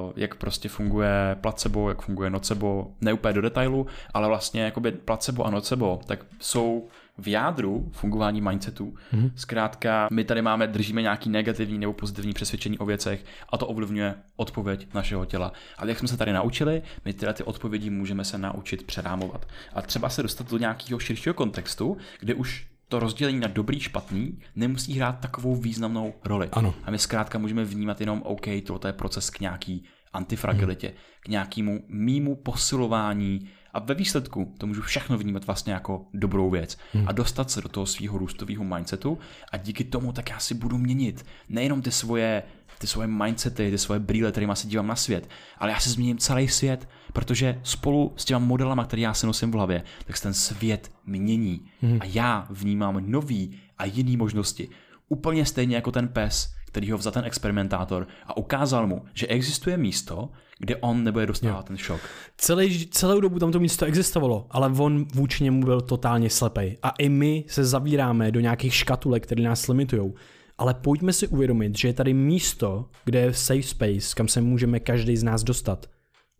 Uh, 0.05 0.11
jak 0.15 0.35
prostě 0.35 0.69
funguje 0.69 1.37
placebo, 1.41 1.89
jak 1.89 2.01
funguje 2.01 2.29
nocebo, 2.29 2.87
ne 3.01 3.13
úplně 3.13 3.33
do 3.33 3.41
detailu, 3.41 3.85
ale 4.13 4.27
vlastně 4.27 4.61
jakoby 4.61 4.91
placebo 4.91 5.43
a 5.43 5.49
nocebo, 5.49 5.99
tak 6.05 6.25
jsou 6.39 6.87
v 7.17 7.27
jádru 7.27 7.89
fungování 7.91 8.41
mindsetu. 8.41 8.93
Mm-hmm. 9.13 9.31
Zkrátka, 9.35 10.07
my 10.11 10.23
tady 10.23 10.41
máme, 10.41 10.67
držíme 10.67 11.01
nějaký 11.01 11.29
negativní 11.29 11.77
nebo 11.77 11.93
pozitivní 11.93 12.33
přesvědčení 12.33 12.77
o 12.79 12.85
věcech 12.85 13.25
a 13.49 13.57
to 13.57 13.67
ovlivňuje 13.67 14.15
odpověď 14.35 14.87
našeho 14.93 15.25
těla. 15.25 15.51
Ale 15.77 15.89
jak 15.89 15.99
jsme 15.99 16.07
se 16.07 16.17
tady 16.17 16.33
naučili, 16.33 16.81
my 17.05 17.13
tyhle 17.13 17.33
ty 17.33 17.43
odpovědi 17.43 17.89
můžeme 17.89 18.25
se 18.25 18.37
naučit 18.37 18.83
přerámovat. 18.83 19.47
A 19.73 19.81
třeba 19.81 20.09
se 20.09 20.23
dostat 20.23 20.49
do 20.49 20.57
nějakého 20.57 20.99
širšího 20.99 21.33
kontextu, 21.33 21.97
kde 22.19 22.33
už 22.33 22.67
to 22.87 22.99
rozdělení 22.99 23.39
na 23.39 23.47
dobrý, 23.47 23.79
špatný 23.79 24.39
nemusí 24.55 24.93
hrát 24.93 25.19
takovou 25.19 25.55
významnou 25.55 26.13
roli. 26.23 26.49
Ano. 26.51 26.73
A 26.83 26.91
my 26.91 26.99
zkrátka 26.99 27.37
můžeme 27.37 27.65
vnímat 27.65 27.99
jenom, 27.99 28.21
OK, 28.21 28.45
tohle 28.65 28.89
je 28.89 28.93
proces 28.93 29.29
k 29.29 29.39
nějaký 29.39 29.83
antifragilitě, 30.13 30.87
hmm. 30.87 30.97
k 31.19 31.27
nějakému 31.27 31.83
mýmu 31.87 32.35
posilování 32.35 33.49
a 33.75 33.79
ve 33.79 33.93
výsledku 33.93 34.53
to 34.57 34.67
můžu 34.67 34.81
všechno 34.81 35.17
vnímat 35.17 35.45
vlastně 35.45 35.73
jako 35.73 36.05
dobrou 36.13 36.49
věc 36.49 36.77
hmm. 36.93 37.07
a 37.07 37.11
dostat 37.11 37.51
se 37.51 37.61
do 37.61 37.69
toho 37.69 37.85
svého 37.85 38.17
růstového 38.17 38.63
mindsetu 38.63 39.17
a 39.51 39.57
díky 39.57 39.83
tomu 39.83 40.11
tak 40.13 40.29
já 40.29 40.39
si 40.39 40.53
budu 40.53 40.77
měnit 40.77 41.25
nejenom 41.49 41.81
ty 41.81 41.91
svoje, 41.91 42.43
ty 42.79 42.87
svoje 42.87 43.07
mindsety, 43.07 43.71
ty 43.71 43.77
svoje 43.77 43.99
brýle, 43.99 44.31
kterými 44.31 44.55
se 44.55 44.67
dívám 44.67 44.87
na 44.87 44.95
svět, 44.95 45.29
ale 45.57 45.71
já 45.71 45.79
si 45.79 45.89
změním 45.89 46.17
celý 46.17 46.47
svět, 46.47 46.89
protože 47.13 47.59
spolu 47.63 48.13
s 48.17 48.25
těma 48.25 48.39
modelama, 48.39 48.85
které 48.85 49.01
já 49.01 49.13
si 49.13 49.25
nosím 49.25 49.51
v 49.51 49.53
hlavě, 49.53 49.83
tak 50.05 50.17
se 50.17 50.23
ten 50.23 50.33
svět 50.33 50.91
mění 51.05 51.61
hmm. 51.81 51.99
a 52.01 52.05
já 52.05 52.47
vnímám 52.49 53.11
nový 53.11 53.59
a 53.77 53.85
jiný 53.85 54.17
možnosti. 54.17 54.69
Úplně 55.09 55.45
stejně 55.45 55.75
jako 55.75 55.91
ten 55.91 56.07
pes, 56.07 56.53
který 56.65 56.91
ho 56.91 56.97
vzal 56.97 57.13
ten 57.13 57.25
experimentátor 57.25 58.07
a 58.25 58.37
ukázal 58.37 58.87
mu, 58.87 59.05
že 59.13 59.27
existuje 59.27 59.77
místo, 59.77 60.29
kde 60.59 60.75
on 60.75 61.03
nebude 61.03 61.25
dostávat 61.25 61.57
jo. 61.57 61.63
ten 61.67 61.77
šok. 61.77 62.01
Celý, 62.37 62.87
celou 62.87 63.19
dobu 63.19 63.39
tam 63.39 63.51
to 63.51 63.59
místo 63.59 63.85
existovalo, 63.85 64.47
ale 64.51 64.71
on 64.77 65.05
vůči 65.13 65.43
němu 65.43 65.63
byl 65.65 65.81
totálně 65.81 66.29
slepej. 66.29 66.77
A 66.83 66.89
i 66.89 67.09
my 67.09 67.43
se 67.47 67.65
zavíráme 67.65 68.31
do 68.31 68.39
nějakých 68.39 68.75
škatulek, 68.75 69.23
které 69.23 69.43
nás 69.43 69.67
limitují. 69.67 70.13
Ale 70.57 70.73
pojďme 70.73 71.13
si 71.13 71.27
uvědomit, 71.27 71.77
že 71.77 71.87
je 71.87 71.93
tady 71.93 72.13
místo, 72.13 72.85
kde 73.05 73.19
je 73.19 73.33
safe 73.33 73.63
space, 73.63 74.15
kam 74.15 74.27
se 74.27 74.41
můžeme 74.41 74.79
každý 74.79 75.17
z 75.17 75.23
nás 75.23 75.43
dostat. 75.43 75.89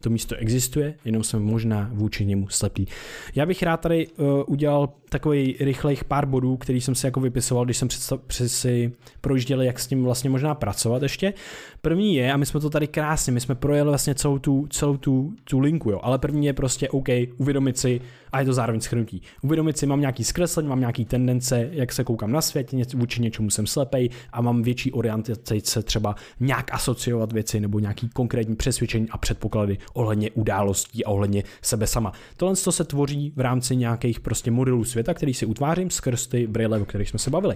To 0.04 0.10
místo 0.10 0.36
existuje, 0.36 0.96
jenom 1.06 1.24
jsme 1.24 1.40
možná 1.40 1.90
vůči 1.94 2.26
němu 2.26 2.50
slepí. 2.50 2.88
Já 3.36 3.46
bych 3.46 3.64
rád 3.64 3.78
tady 3.78 4.08
uh, 4.08 4.26
udělal 4.48 4.90
takový 5.16 5.56
rychlejch 5.60 6.04
pár 6.04 6.26
bodů, 6.26 6.58
který 6.58 6.82
jsem 6.82 6.96
si 6.96 7.06
jako 7.06 7.20
vypisoval, 7.20 7.66
když 7.66 7.78
jsem 7.78 7.88
představ, 7.88 8.20
si 8.48 8.92
projížděl, 9.22 9.62
jak 9.62 9.80
s 9.80 9.88
tím 9.88 10.04
vlastně 10.04 10.30
možná 10.30 10.56
pracovat 10.56 11.04
ještě. 11.04 11.34
První 11.82 12.16
je, 12.16 12.34
a 12.34 12.38
my 12.38 12.46
jsme 12.46 12.60
to 12.60 12.70
tady 12.70 12.88
krásně, 12.88 13.34
my 13.34 13.40
jsme 13.40 13.56
projeli 13.56 13.90
vlastně 13.90 14.16
celou 14.16 14.40
tu, 14.40 14.68
celou 14.70 14.98
tu, 14.98 15.34
tu 15.44 15.60
linku, 15.60 15.92
jo, 15.92 16.00
ale 16.04 16.20
první 16.20 16.46
je 16.46 16.54
prostě 16.54 16.90
OK, 16.90 17.08
uvědomit 17.38 17.78
si, 17.78 18.02
a 18.32 18.40
je 18.40 18.46
to 18.46 18.54
zároveň 18.54 18.82
schrnutí. 18.82 19.22
Uvědomit 19.42 19.78
si, 19.78 19.86
mám 19.86 20.02
nějaký 20.02 20.24
zkreslení, 20.24 20.70
mám 20.70 20.80
nějaký 20.80 21.06
tendence, 21.06 21.70
jak 21.72 21.94
se 21.94 22.04
koukám 22.04 22.32
na 22.32 22.42
svět, 22.42 22.72
vůči 22.94 23.22
něčemu 23.22 23.50
jsem 23.50 23.68
slepej 23.68 24.10
a 24.32 24.42
mám 24.42 24.64
větší 24.64 24.92
orientaci 24.92 25.62
se 25.64 25.84
třeba 25.84 26.16
nějak 26.40 26.74
asociovat 26.74 27.34
věci 27.34 27.60
nebo 27.60 27.80
nějaký 27.80 28.10
konkrétní 28.10 28.56
přesvědčení 28.56 29.10
a 29.10 29.18
předpoklady 29.18 29.78
ohledně 29.94 30.32
událostí 30.32 31.06
a 31.06 31.10
ohledně 31.10 31.44
sebe 31.62 31.88
sama. 31.88 32.12
Tohle 32.38 32.56
se 32.56 32.84
tvoří 32.84 33.34
v 33.36 33.40
rámci 33.40 33.76
nějakých 33.76 34.20
prostě 34.20 34.52
modelů 34.52 34.84
světa, 34.84 35.05
který 35.14 35.34
si 35.34 35.46
utvářím 35.46 35.90
skrz 35.90 36.28
ty 36.28 36.48
brýle, 36.48 36.82
o 36.82 36.86
kterých 36.86 37.10
jsme 37.10 37.20
se 37.20 37.30
bavili. 37.30 37.56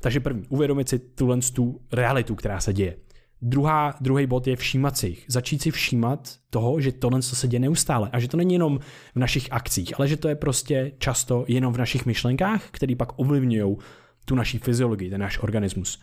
Takže 0.00 0.20
první, 0.20 0.44
uvědomit 0.48 0.88
si 0.88 0.98
tuhle 0.98 1.38
tu 1.54 1.80
realitu, 1.92 2.34
která 2.34 2.60
se 2.60 2.72
děje. 2.72 2.96
Druhá, 3.42 3.94
druhý 4.00 4.26
bod 4.26 4.46
je 4.46 4.56
všímat 4.56 4.96
si 4.96 5.06
jich. 5.06 5.24
Začít 5.28 5.62
si 5.62 5.70
všímat 5.70 6.36
toho, 6.50 6.80
že 6.80 6.92
tohle 6.92 7.22
se 7.22 7.48
děje 7.48 7.60
neustále 7.60 8.10
a 8.12 8.20
že 8.20 8.28
to 8.28 8.36
není 8.36 8.52
jenom 8.52 8.78
v 9.14 9.18
našich 9.18 9.52
akcích, 9.52 9.92
ale 9.98 10.08
že 10.08 10.16
to 10.16 10.28
je 10.28 10.34
prostě 10.34 10.92
často 10.98 11.44
jenom 11.48 11.74
v 11.74 11.78
našich 11.78 12.06
myšlenkách, 12.06 12.62
které 12.70 12.96
pak 12.96 13.18
ovlivňují 13.18 13.76
tu 14.24 14.34
naší 14.34 14.58
fyziologii, 14.58 15.10
ten 15.10 15.20
náš 15.20 15.38
organismus. 15.38 16.00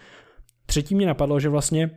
Třetí 0.66 0.96
mě 0.96 1.08
napadlo, 1.08 1.40
že 1.40 1.50
vlastně 1.50 1.92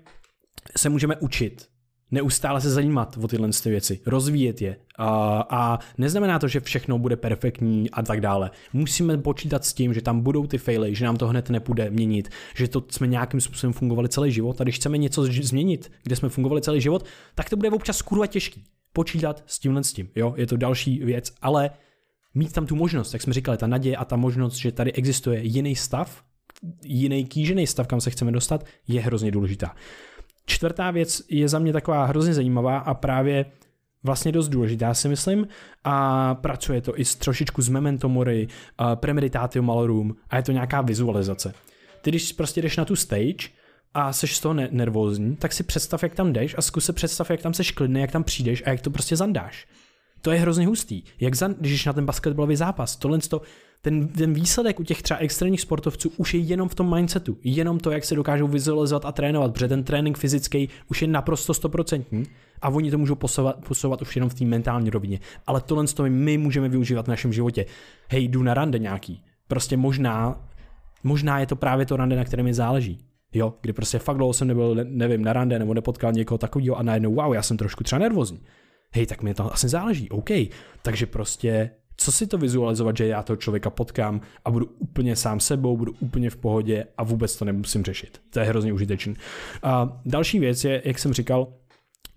se 0.77 0.89
můžeme 0.89 1.17
učit 1.17 1.67
neustále 2.11 2.61
se 2.61 2.71
zajímat 2.71 3.19
o 3.23 3.29
tyhle 3.29 3.49
ty 3.63 3.71
věci, 3.71 4.01
rozvíjet 4.07 4.63
je. 4.63 4.77
A, 4.99 5.41
a 5.51 5.79
neznamená 5.99 6.39
to, 6.39 6.49
že 6.49 6.61
všechno 6.61 6.99
bude 6.99 7.17
perfektní 7.17 7.91
a 7.91 8.03
tak 8.03 8.21
dále. 8.21 8.51
Musíme 8.73 9.19
počítat 9.19 9.65
s 9.65 9.73
tím, 9.73 9.95
že 9.95 10.03
tam 10.03 10.21
budou 10.21 10.47
ty 10.47 10.59
faily, 10.59 10.95
že 10.95 11.05
nám 11.05 11.17
to 11.17 11.29
hned 11.29 11.51
nepůjde 11.51 11.91
měnit, 11.91 12.29
že 12.57 12.69
to 12.69 12.85
jsme 12.91 13.07
nějakým 13.07 13.41
způsobem 13.41 13.73
fungovali 13.73 14.09
celý 14.09 14.33
život 14.33 14.61
a 14.61 14.65
když 14.65 14.77
chceme 14.77 14.99
něco 14.99 15.25
změnit, 15.25 15.93
kde 16.03 16.17
jsme 16.17 16.29
fungovali 16.29 16.63
celý 16.63 16.81
život, 16.81 17.05
tak 17.35 17.51
to 17.51 17.57
bude 17.57 17.71
občas 17.71 18.03
kurva 18.03 18.27
těžký. 18.27 18.65
Počítat 18.93 19.43
s 19.47 19.59
tímhle 19.59 19.85
s 19.85 19.93
tím, 19.93 20.09
jo, 20.15 20.35
je 20.37 20.47
to 20.47 20.57
další 20.57 20.99
věc, 20.99 21.33
ale 21.43 21.71
mít 22.35 22.53
tam 22.53 22.67
tu 22.67 22.77
možnost, 22.77 23.13
jak 23.13 23.23
jsme 23.23 23.33
říkali, 23.33 23.59
ta 23.59 23.67
naděje 23.67 23.97
a 23.97 24.05
ta 24.05 24.17
možnost, 24.17 24.57
že 24.57 24.73
tady 24.73 24.93
existuje 24.93 25.41
jiný 25.43 25.77
stav, 25.77 26.23
jiný 26.85 27.25
kýžený 27.25 27.67
stav, 27.67 27.87
kam 27.87 28.01
se 28.01 28.11
chceme 28.11 28.33
dostat, 28.33 28.67
je 28.89 29.01
hrozně 29.01 29.31
důležitá. 29.31 29.75
Čtvrtá 30.47 30.91
věc 30.91 31.23
je 31.29 31.49
za 31.49 31.59
mě 31.59 31.73
taková 31.73 32.05
hrozně 32.05 32.35
zajímavá 32.35 32.79
a 32.79 32.95
právě 32.95 33.47
vlastně 34.03 34.33
dost 34.33 34.49
důležitá, 34.49 34.95
si 34.95 35.09
myslím, 35.09 35.49
a 35.85 36.35
pracuje 36.35 36.81
to 36.81 37.01
i 37.01 37.05
s 37.05 37.15
trošičku 37.15 37.63
z 37.63 37.69
memento 37.69 38.09
mori, 38.09 38.49
premeditatio 38.95 39.63
malorum 39.63 40.17
a 40.31 40.37
je 40.37 40.43
to 40.43 40.53
nějaká 40.53 40.81
vizualizace. 40.81 41.55
Ty 42.03 42.11
když 42.11 42.33
prostě 42.33 42.63
jdeš 42.63 42.77
na 42.77 42.85
tu 42.85 42.97
stage 42.97 43.49
a 43.95 44.13
seš 44.13 44.37
z 44.37 44.41
toho 44.41 44.55
nervózní, 44.55 45.37
tak 45.37 45.53
si 45.53 45.63
představ, 45.63 46.03
jak 46.03 46.15
tam 46.15 46.33
jdeš 46.33 46.55
a 46.59 46.63
zkus 46.63 46.85
se 46.85 46.93
představ, 46.93 47.31
jak 47.31 47.43
tam 47.43 47.55
seš 47.55 47.71
klidný, 47.71 48.01
jak 48.01 48.13
tam 48.13 48.25
přijdeš 48.25 48.63
a 48.67 48.71
jak 48.71 48.81
to 48.81 48.91
prostě 48.91 49.17
zandáš. 49.17 49.67
To 50.21 50.31
je 50.31 50.41
hrozně 50.41 50.67
hustý. 50.67 51.03
Jak 51.21 51.35
za, 51.35 51.49
když 51.49 51.85
na 51.85 51.93
ten 51.93 52.07
basketbalový 52.07 52.57
zápas, 52.57 52.97
tohle 52.97 53.19
to, 53.19 53.43
ten, 53.85 54.09
ten 54.09 54.33
výsledek 54.33 54.81
u 54.81 54.85
těch 54.85 55.03
třeba 55.03 55.21
extrémních 55.21 55.61
sportovců 55.61 56.13
už 56.17 56.35
je 56.35 56.41
jenom 56.41 56.69
v 56.69 56.75
tom 56.75 56.95
mindsetu, 56.95 57.39
jenom 57.45 57.79
to, 57.79 57.91
jak 57.91 58.05
se 58.05 58.15
dokážou 58.15 58.49
vizualizovat 58.49 59.05
a 59.05 59.13
trénovat, 59.13 59.53
protože 59.53 59.69
ten 59.69 59.85
trénink 59.85 60.19
fyzický 60.19 60.69
už 60.91 61.03
je 61.03 61.09
naprosto 61.09 61.55
stoprocentní 61.55 62.25
a 62.63 62.69
oni 62.69 62.91
to 62.91 62.99
můžou 62.99 63.15
posouvat, 63.15 63.65
posouvat 63.69 64.03
už 64.03 64.17
jenom 64.17 64.31
v 64.31 64.35
té 64.35 64.45
mentální 64.45 64.91
rovině. 64.91 65.21
Ale 65.47 65.61
tohle 65.61 65.87
to 65.87 66.03
my 66.09 66.39
můžeme 66.39 66.69
využívat 66.69 67.07
v 67.07 67.09
našem 67.09 67.33
životě. 67.33 67.67
Hej, 68.09 68.29
jdu 68.29 68.43
na 68.43 68.55
rande 68.55 68.79
nějaký. 68.79 69.23
Prostě 69.49 69.77
možná, 69.77 70.49
možná 71.03 71.41
je 71.41 71.47
to 71.47 71.57
právě 71.57 71.87
to 71.87 71.97
rande, 71.97 72.17
na 72.17 72.25
kterém 72.25 72.45
mi 72.45 72.55
záleží. 72.55 72.99
Jo, 73.33 73.55
kdy 73.61 73.73
prostě 73.73 73.99
fakt 73.99 74.17
dlouho 74.17 74.33
jsem 74.33 74.49
nebyl, 74.49 74.77
nevím, 74.85 75.25
na 75.25 75.33
rande 75.33 75.59
nebo 75.59 75.75
nepotkal 75.75 76.13
někoho 76.13 76.39
takového 76.39 76.77
a 76.77 76.83
najednou, 76.83 77.15
wow, 77.15 77.35
já 77.35 77.43
jsem 77.43 77.57
trošku 77.57 77.85
třeba 77.85 77.99
nervózní 77.99 78.41
hej, 78.95 79.07
tak 79.07 79.23
mi 79.23 79.35
to 79.35 79.53
asi 79.53 79.69
záleží, 79.69 80.11
OK. 80.11 80.31
Takže 80.83 81.07
prostě 81.07 81.71
Co 81.97 82.13
si 82.13 82.27
to 82.27 82.39
vizualizovat, 82.39 82.97
že 82.97 83.07
já 83.07 83.23
toho 83.23 83.37
člověka 83.37 83.71
potkám 83.71 84.21
a 84.45 84.51
budu 84.51 84.67
úplně 84.79 85.17
sám 85.17 85.41
sebou, 85.41 85.77
budu 85.77 85.95
úplně 86.01 86.31
v 86.31 86.37
pohodě 86.37 86.87
a 86.97 87.05
vůbec 87.05 87.37
to 87.37 87.45
nemusím 87.45 87.85
řešit. 87.85 88.21
To 88.31 88.41
je 88.41 88.47
hrozně 88.47 88.73
užitečný. 88.73 89.15
A 89.63 90.01
další 90.05 90.39
věc 90.39 90.65
je, 90.65 90.83
jak 90.85 90.99
jsem 90.99 91.13
říkal, 91.13 91.53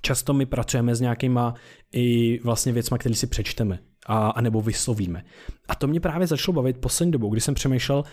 často 0.01 0.33
my 0.33 0.45
pracujeme 0.45 0.95
s 0.95 1.01
nějakýma 1.01 1.53
i 1.93 2.39
vlastně 2.43 2.71
věcma, 2.71 2.97
které 2.97 3.15
si 3.15 3.27
přečteme 3.27 3.79
a, 4.05 4.29
a 4.29 4.41
nebo 4.41 4.61
vyslovíme. 4.61 5.23
A 5.67 5.75
to 5.75 5.87
mě 5.87 5.99
právě 5.99 6.27
začalo 6.27 6.55
bavit 6.55 6.77
poslední 6.77 7.11
dobou, 7.11 7.29
kdy 7.29 7.41
jsem 7.41 7.53
přemýšlel, 7.53 8.03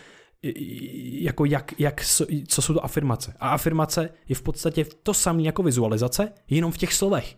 jako 1.20 1.44
jak, 1.44 1.80
jak, 1.80 2.04
co 2.48 2.62
jsou 2.62 2.74
to 2.74 2.84
afirmace. 2.84 3.34
A 3.40 3.48
afirmace 3.48 4.10
je 4.28 4.34
v 4.34 4.42
podstatě 4.42 4.86
to 5.02 5.14
samé 5.14 5.42
jako 5.42 5.62
vizualizace, 5.62 6.32
jenom 6.50 6.72
v 6.72 6.78
těch 6.78 6.92
slovech. 6.92 7.36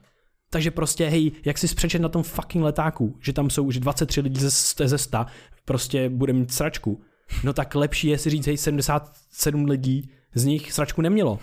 Takže 0.50 0.70
prostě, 0.70 1.08
hej, 1.08 1.32
jak 1.44 1.58
si 1.58 1.74
přečet 1.74 1.98
na 1.98 2.08
tom 2.08 2.22
fucking 2.22 2.64
letáku, 2.64 3.16
že 3.20 3.32
tam 3.32 3.50
jsou 3.50 3.64
už 3.64 3.78
23 3.78 4.20
lidí 4.20 4.40
ze, 4.40 4.88
ze 4.88 4.98
100, 4.98 5.18
prostě 5.64 6.08
bude 6.08 6.32
mít 6.32 6.52
sračku. 6.52 7.00
No 7.44 7.52
tak 7.52 7.74
lepší 7.74 8.08
je 8.08 8.18
si 8.18 8.30
říct, 8.30 8.46
hej, 8.46 8.56
77 8.56 9.64
lidí 9.64 10.10
z 10.34 10.44
nich 10.44 10.72
sračku 10.72 11.02
nemělo. 11.02 11.38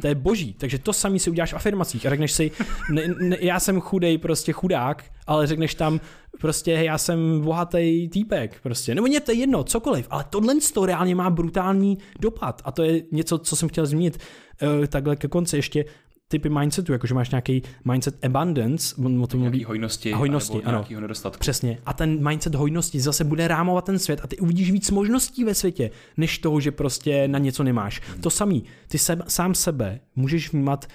To 0.00 0.06
je 0.06 0.14
boží. 0.14 0.54
Takže 0.54 0.78
to 0.78 0.92
samý 0.92 1.18
si 1.18 1.30
uděláš 1.30 1.52
v 1.52 1.56
afirmacích 1.56 2.06
a 2.06 2.10
řekneš 2.10 2.32
si, 2.32 2.50
ne, 2.90 3.02
ne, 3.20 3.36
já 3.40 3.60
jsem 3.60 3.80
chudej, 3.80 4.18
prostě 4.18 4.52
chudák, 4.52 5.04
ale 5.26 5.46
řekneš 5.46 5.74
tam 5.74 6.00
prostě 6.40 6.72
já 6.72 6.98
jsem 6.98 7.40
bohatý 7.40 8.08
týpek, 8.08 8.60
prostě. 8.62 8.94
Nebo 8.94 9.06
mě 9.06 9.20
to 9.20 9.32
je 9.32 9.38
jedno, 9.38 9.64
cokoliv, 9.64 10.06
ale 10.10 10.24
tohle 10.30 10.54
to 10.74 10.86
reálně 10.86 11.14
má 11.14 11.30
brutální 11.30 11.98
dopad 12.20 12.62
a 12.64 12.72
to 12.72 12.82
je 12.82 13.02
něco, 13.12 13.38
co 13.38 13.56
jsem 13.56 13.68
chtěl 13.68 13.86
zmínit 13.86 14.18
uh, 14.62 14.86
takhle 14.86 15.16
ke 15.16 15.28
konci 15.28 15.56
ještě 15.56 15.84
typy 16.28 16.48
mindsetu, 16.48 16.92
jakože 16.92 17.14
máš 17.14 17.30
nějaký 17.30 17.62
mindset 17.84 18.24
abundance, 18.24 18.96
o 19.20 19.26
tom 19.26 19.40
mluví. 19.40 19.64
hojnosti, 19.64 20.12
a 20.12 20.16
hojnosti 20.16 20.62
ano. 20.64 20.84
nedostatku. 21.00 21.40
Přesně. 21.40 21.78
A 21.86 21.92
ten 21.92 22.28
mindset 22.28 22.54
hojnosti 22.54 23.00
zase 23.00 23.24
bude 23.24 23.48
rámovat 23.48 23.84
ten 23.84 23.98
svět 23.98 24.20
a 24.22 24.26
ty 24.26 24.38
uvidíš 24.38 24.70
víc 24.72 24.90
možností 24.90 25.44
ve 25.44 25.54
světě, 25.54 25.90
než 26.16 26.38
toho, 26.38 26.60
že 26.60 26.70
prostě 26.70 27.28
na 27.28 27.38
něco 27.38 27.62
nemáš. 27.62 28.02
Hmm. 28.12 28.20
To 28.20 28.30
samý. 28.30 28.64
Ty 28.88 28.98
se, 28.98 29.18
sám 29.28 29.54
sebe 29.54 30.00
můžeš 30.16 30.52
vnímat 30.52 30.86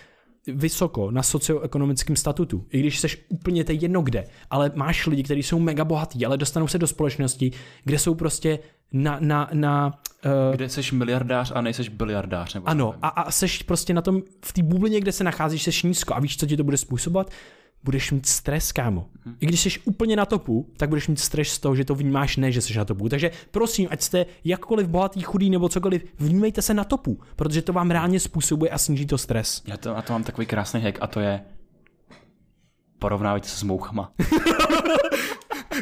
vysoko 0.47 1.11
na 1.11 1.23
socioekonomickém 1.23 2.15
statutu, 2.15 2.65
i 2.69 2.79
když 2.79 2.99
seš 2.99 3.25
úplně 3.29 3.63
teď 3.63 3.81
jedno 3.81 4.01
kde, 4.01 4.27
ale 4.49 4.71
máš 4.75 5.07
lidi, 5.07 5.23
kteří 5.23 5.43
jsou 5.43 5.59
mega 5.59 5.85
bohatí, 5.85 6.25
ale 6.25 6.37
dostanou 6.37 6.67
se 6.67 6.77
do 6.77 6.87
společnosti, 6.87 7.51
kde 7.83 7.99
jsou 7.99 8.15
prostě 8.15 8.59
na, 8.93 9.17
na, 9.19 9.49
na 9.53 9.99
uh, 10.25 10.55
kde 10.55 10.69
seš 10.69 10.91
miliardář 10.91 11.51
a 11.55 11.61
nejseš 11.61 11.89
biliardář. 11.89 12.53
Nebo 12.53 12.69
ano, 12.69 12.95
a, 13.01 13.07
a 13.07 13.31
seš 13.31 13.63
prostě 13.63 13.93
na 13.93 14.01
tom, 14.01 14.21
v 14.45 14.53
té 14.53 14.63
bublině, 14.63 14.99
kde 14.99 15.11
se 15.11 15.23
nacházíš, 15.23 15.63
seš 15.63 15.83
nízko 15.83 16.15
a 16.15 16.19
víš, 16.19 16.37
co 16.37 16.45
ti 16.45 16.57
to 16.57 16.63
bude 16.63 16.77
způsobovat? 16.77 17.31
Budeš 17.83 18.11
mít 18.11 18.25
stres, 18.25 18.71
kámo. 18.71 19.07
Hmm. 19.25 19.35
I 19.39 19.45
když 19.45 19.61
jsi 19.61 19.79
úplně 19.85 20.15
na 20.15 20.25
topu, 20.25 20.69
tak 20.77 20.89
budeš 20.89 21.07
mít 21.07 21.19
stres 21.19 21.49
z 21.49 21.59
toho, 21.59 21.75
že 21.75 21.85
to 21.85 21.95
vnímáš 21.95 22.37
ne, 22.37 22.51
že 22.51 22.61
jsi 22.61 22.77
na 22.77 22.85
topu. 22.85 23.09
Takže 23.09 23.31
prosím, 23.51 23.87
ať 23.91 24.01
jste 24.01 24.25
jakkoliv 24.43 24.87
bohatý, 24.87 25.21
chudý 25.21 25.49
nebo 25.49 25.69
cokoliv, 25.69 26.05
vnímejte 26.19 26.61
se 26.61 26.73
na 26.73 26.83
topu, 26.83 27.19
protože 27.35 27.61
to 27.61 27.73
vám 27.73 27.91
reálně 27.91 28.19
způsobuje 28.19 28.71
a 28.71 28.77
sníží 28.77 29.05
to 29.05 29.17
stres. 29.17 29.61
Já 29.65 29.77
to, 29.77 29.97
a 29.97 30.01
to 30.01 30.13
mám 30.13 30.23
takový 30.23 30.47
krásný 30.47 30.81
hack 30.81 30.97
a 31.01 31.07
to 31.07 31.19
je 31.19 31.41
porovnávajte 32.99 33.47
se 33.47 33.57
s 33.57 33.63
mouchama. 33.63 34.11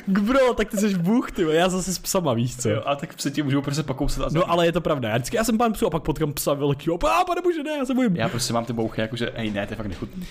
Bro, 0.10 0.54
tak 0.54 0.70
ty 0.70 0.78
jsi 0.78 0.98
bůh, 0.98 1.32
ty, 1.32 1.46
já 1.52 1.70
zase 1.70 1.94
s 1.94 2.00
psama, 2.00 2.34
víš 2.34 2.58
co? 2.58 2.70
Jo, 2.70 2.84
a 2.86 2.96
tak 2.96 3.16
psi 3.16 3.32
ti 3.32 3.44
můžou 3.44 3.62
prostě 3.62 3.84
pakousat. 3.84 4.26
A 4.26 4.30
no 4.34 4.52
ale 4.52 4.66
je 4.66 4.72
to 4.72 4.82
pravda, 4.82 5.10
já 5.10 5.16
vždycky, 5.16 5.38
já 5.38 5.44
jsem 5.44 5.58
pán 5.58 5.74
psu 5.74 5.88
a 5.88 5.90
pak 5.90 6.04
potkám 6.04 6.34
psa 6.34 6.54
velkýho, 6.54 6.96
a 7.06 7.24
pane 7.24 7.42
bože, 7.42 7.64
ne, 7.64 7.72
já 7.72 7.86
se 7.86 7.94
bojím. 7.94 8.16
Já 8.16 8.30
prostě 8.30 8.54
mám 8.54 8.66
ty 8.66 8.74
bouchy, 8.74 9.02
jakože, 9.02 9.32
hej, 9.36 9.52
ne, 9.52 9.68
to 9.68 9.74
je 9.74 9.78
fakt 9.78 9.88
nechutný. 9.88 10.26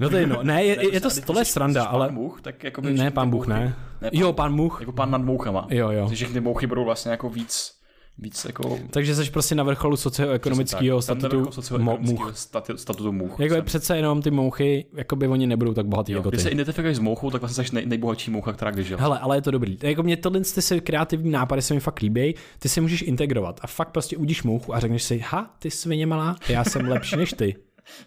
No 0.00 0.10
to 0.10 0.16
je 0.16 0.26
no, 0.26 0.42
ne, 0.42 0.64
je, 0.64 0.84
je, 0.84 0.94
je 0.94 1.00
to, 1.00 1.08
tohle 1.26 1.40
je 1.40 1.44
sranda, 1.44 1.84
ale... 1.84 2.06
Pán 2.06 2.14
much, 2.14 2.40
tak 2.42 2.64
jako 2.64 2.80
ne, 2.80 3.10
pán 3.10 3.30
Bůh, 3.30 3.46
ne. 3.46 3.60
ne 3.60 3.74
pán, 4.00 4.10
jo, 4.12 4.32
pán 4.32 4.52
much. 4.52 4.76
Jako 4.80 4.92
pán 4.92 5.10
nad 5.10 5.22
mouchama. 5.22 5.66
Jo, 5.70 5.90
jo. 5.90 6.10
Ty 6.32 6.40
mouchy 6.40 6.66
budou 6.66 6.84
vlastně 6.84 7.10
jako 7.10 7.28
víc 7.28 7.77
víc 8.18 8.44
jako... 8.44 8.78
Takže 8.90 9.14
jsi 9.14 9.30
prostě 9.30 9.54
na 9.54 9.62
vrcholu 9.62 9.96
socioekonomického 9.96 11.02
statutu, 11.02 11.42
mo- 11.42 12.74
statutu 12.76 13.12
mouch. 13.12 13.40
Jako 13.40 13.54
je 13.54 13.62
přece 13.62 13.96
jenom 13.96 14.22
ty 14.22 14.30
mouchy, 14.30 14.86
jako 14.92 15.16
by 15.16 15.28
oni 15.28 15.46
nebudou 15.46 15.74
tak 15.74 15.86
bohatý 15.86 16.12
jo, 16.12 16.18
jako 16.18 16.30
ty. 16.30 16.36
Když 16.36 16.42
se 16.42 16.50
identifikuješ 16.50 16.96
s 16.96 17.00
mouchou, 17.00 17.30
tak 17.30 17.40
vlastně 17.40 17.64
jsi 17.64 17.74
nej, 17.74 17.86
nejbohatší 17.86 18.30
moucha, 18.30 18.52
která 18.52 18.70
kdy 18.70 18.84
žila. 18.84 19.00
Hele, 19.00 19.18
ale 19.18 19.36
je 19.36 19.42
to 19.42 19.50
dobrý. 19.50 19.78
Jako 19.82 20.02
mě 20.02 20.16
tohle 20.16 20.40
ty 20.40 20.62
se 20.62 20.80
kreativní 20.80 21.30
nápady 21.30 21.62
se 21.62 21.74
mi 21.74 21.80
fakt 21.80 22.00
líbí, 22.00 22.34
ty 22.58 22.68
si 22.68 22.80
můžeš 22.80 23.02
integrovat 23.02 23.60
a 23.62 23.66
fakt 23.66 23.90
prostě 23.90 24.16
udíš 24.16 24.42
mouchu 24.42 24.74
a 24.74 24.80
řekneš 24.80 25.02
si, 25.02 25.18
ha, 25.18 25.54
ty 25.58 25.70
svině 25.70 26.06
malá, 26.06 26.36
já 26.48 26.64
jsem 26.64 26.88
lepší 26.88 27.16
než 27.16 27.32
ty. 27.32 27.56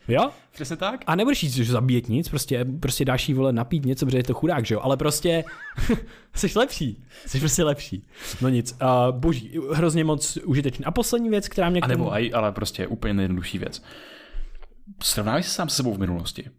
Jo? 0.07 0.29
Přesně 0.51 0.75
tak. 0.75 1.03
A 1.07 1.15
nebudeš 1.15 1.43
jít 1.43 1.51
zabíjet 1.51 2.09
nic, 2.09 2.29
prostě, 2.29 2.65
prostě 2.79 3.05
dáš 3.05 3.29
jí 3.29 3.35
vole 3.35 3.53
napít 3.53 3.85
něco, 3.85 4.05
protože 4.05 4.17
je 4.17 4.23
to 4.23 4.33
chudák, 4.33 4.65
že 4.65 4.75
jo? 4.75 4.81
Ale 4.83 4.97
prostě 4.97 5.43
jsi 6.35 6.59
lepší. 6.59 7.03
Jsi 7.25 7.39
prostě 7.39 7.63
lepší. 7.63 8.07
No 8.41 8.49
nic. 8.49 8.77
Uh, 8.81 9.19
boží, 9.19 9.59
hrozně 9.73 10.03
moc 10.03 10.37
užitečný. 10.37 10.85
A 10.85 10.91
poslední 10.91 11.29
věc, 11.29 11.47
která 11.47 11.69
mě 11.69 11.81
k 11.81 11.87
tomu... 11.87 11.93
A 11.93 11.97
nebo 11.97 12.13
aj, 12.13 12.31
ale 12.33 12.51
prostě 12.51 12.87
úplně 12.87 13.13
nejjednodušší 13.13 13.57
věc. 13.57 13.83
Srovnávaj 15.03 15.43
se 15.43 15.49
sám 15.49 15.69
se 15.69 15.75
sebou 15.75 15.93
v 15.93 15.99
minulosti. 15.99 16.49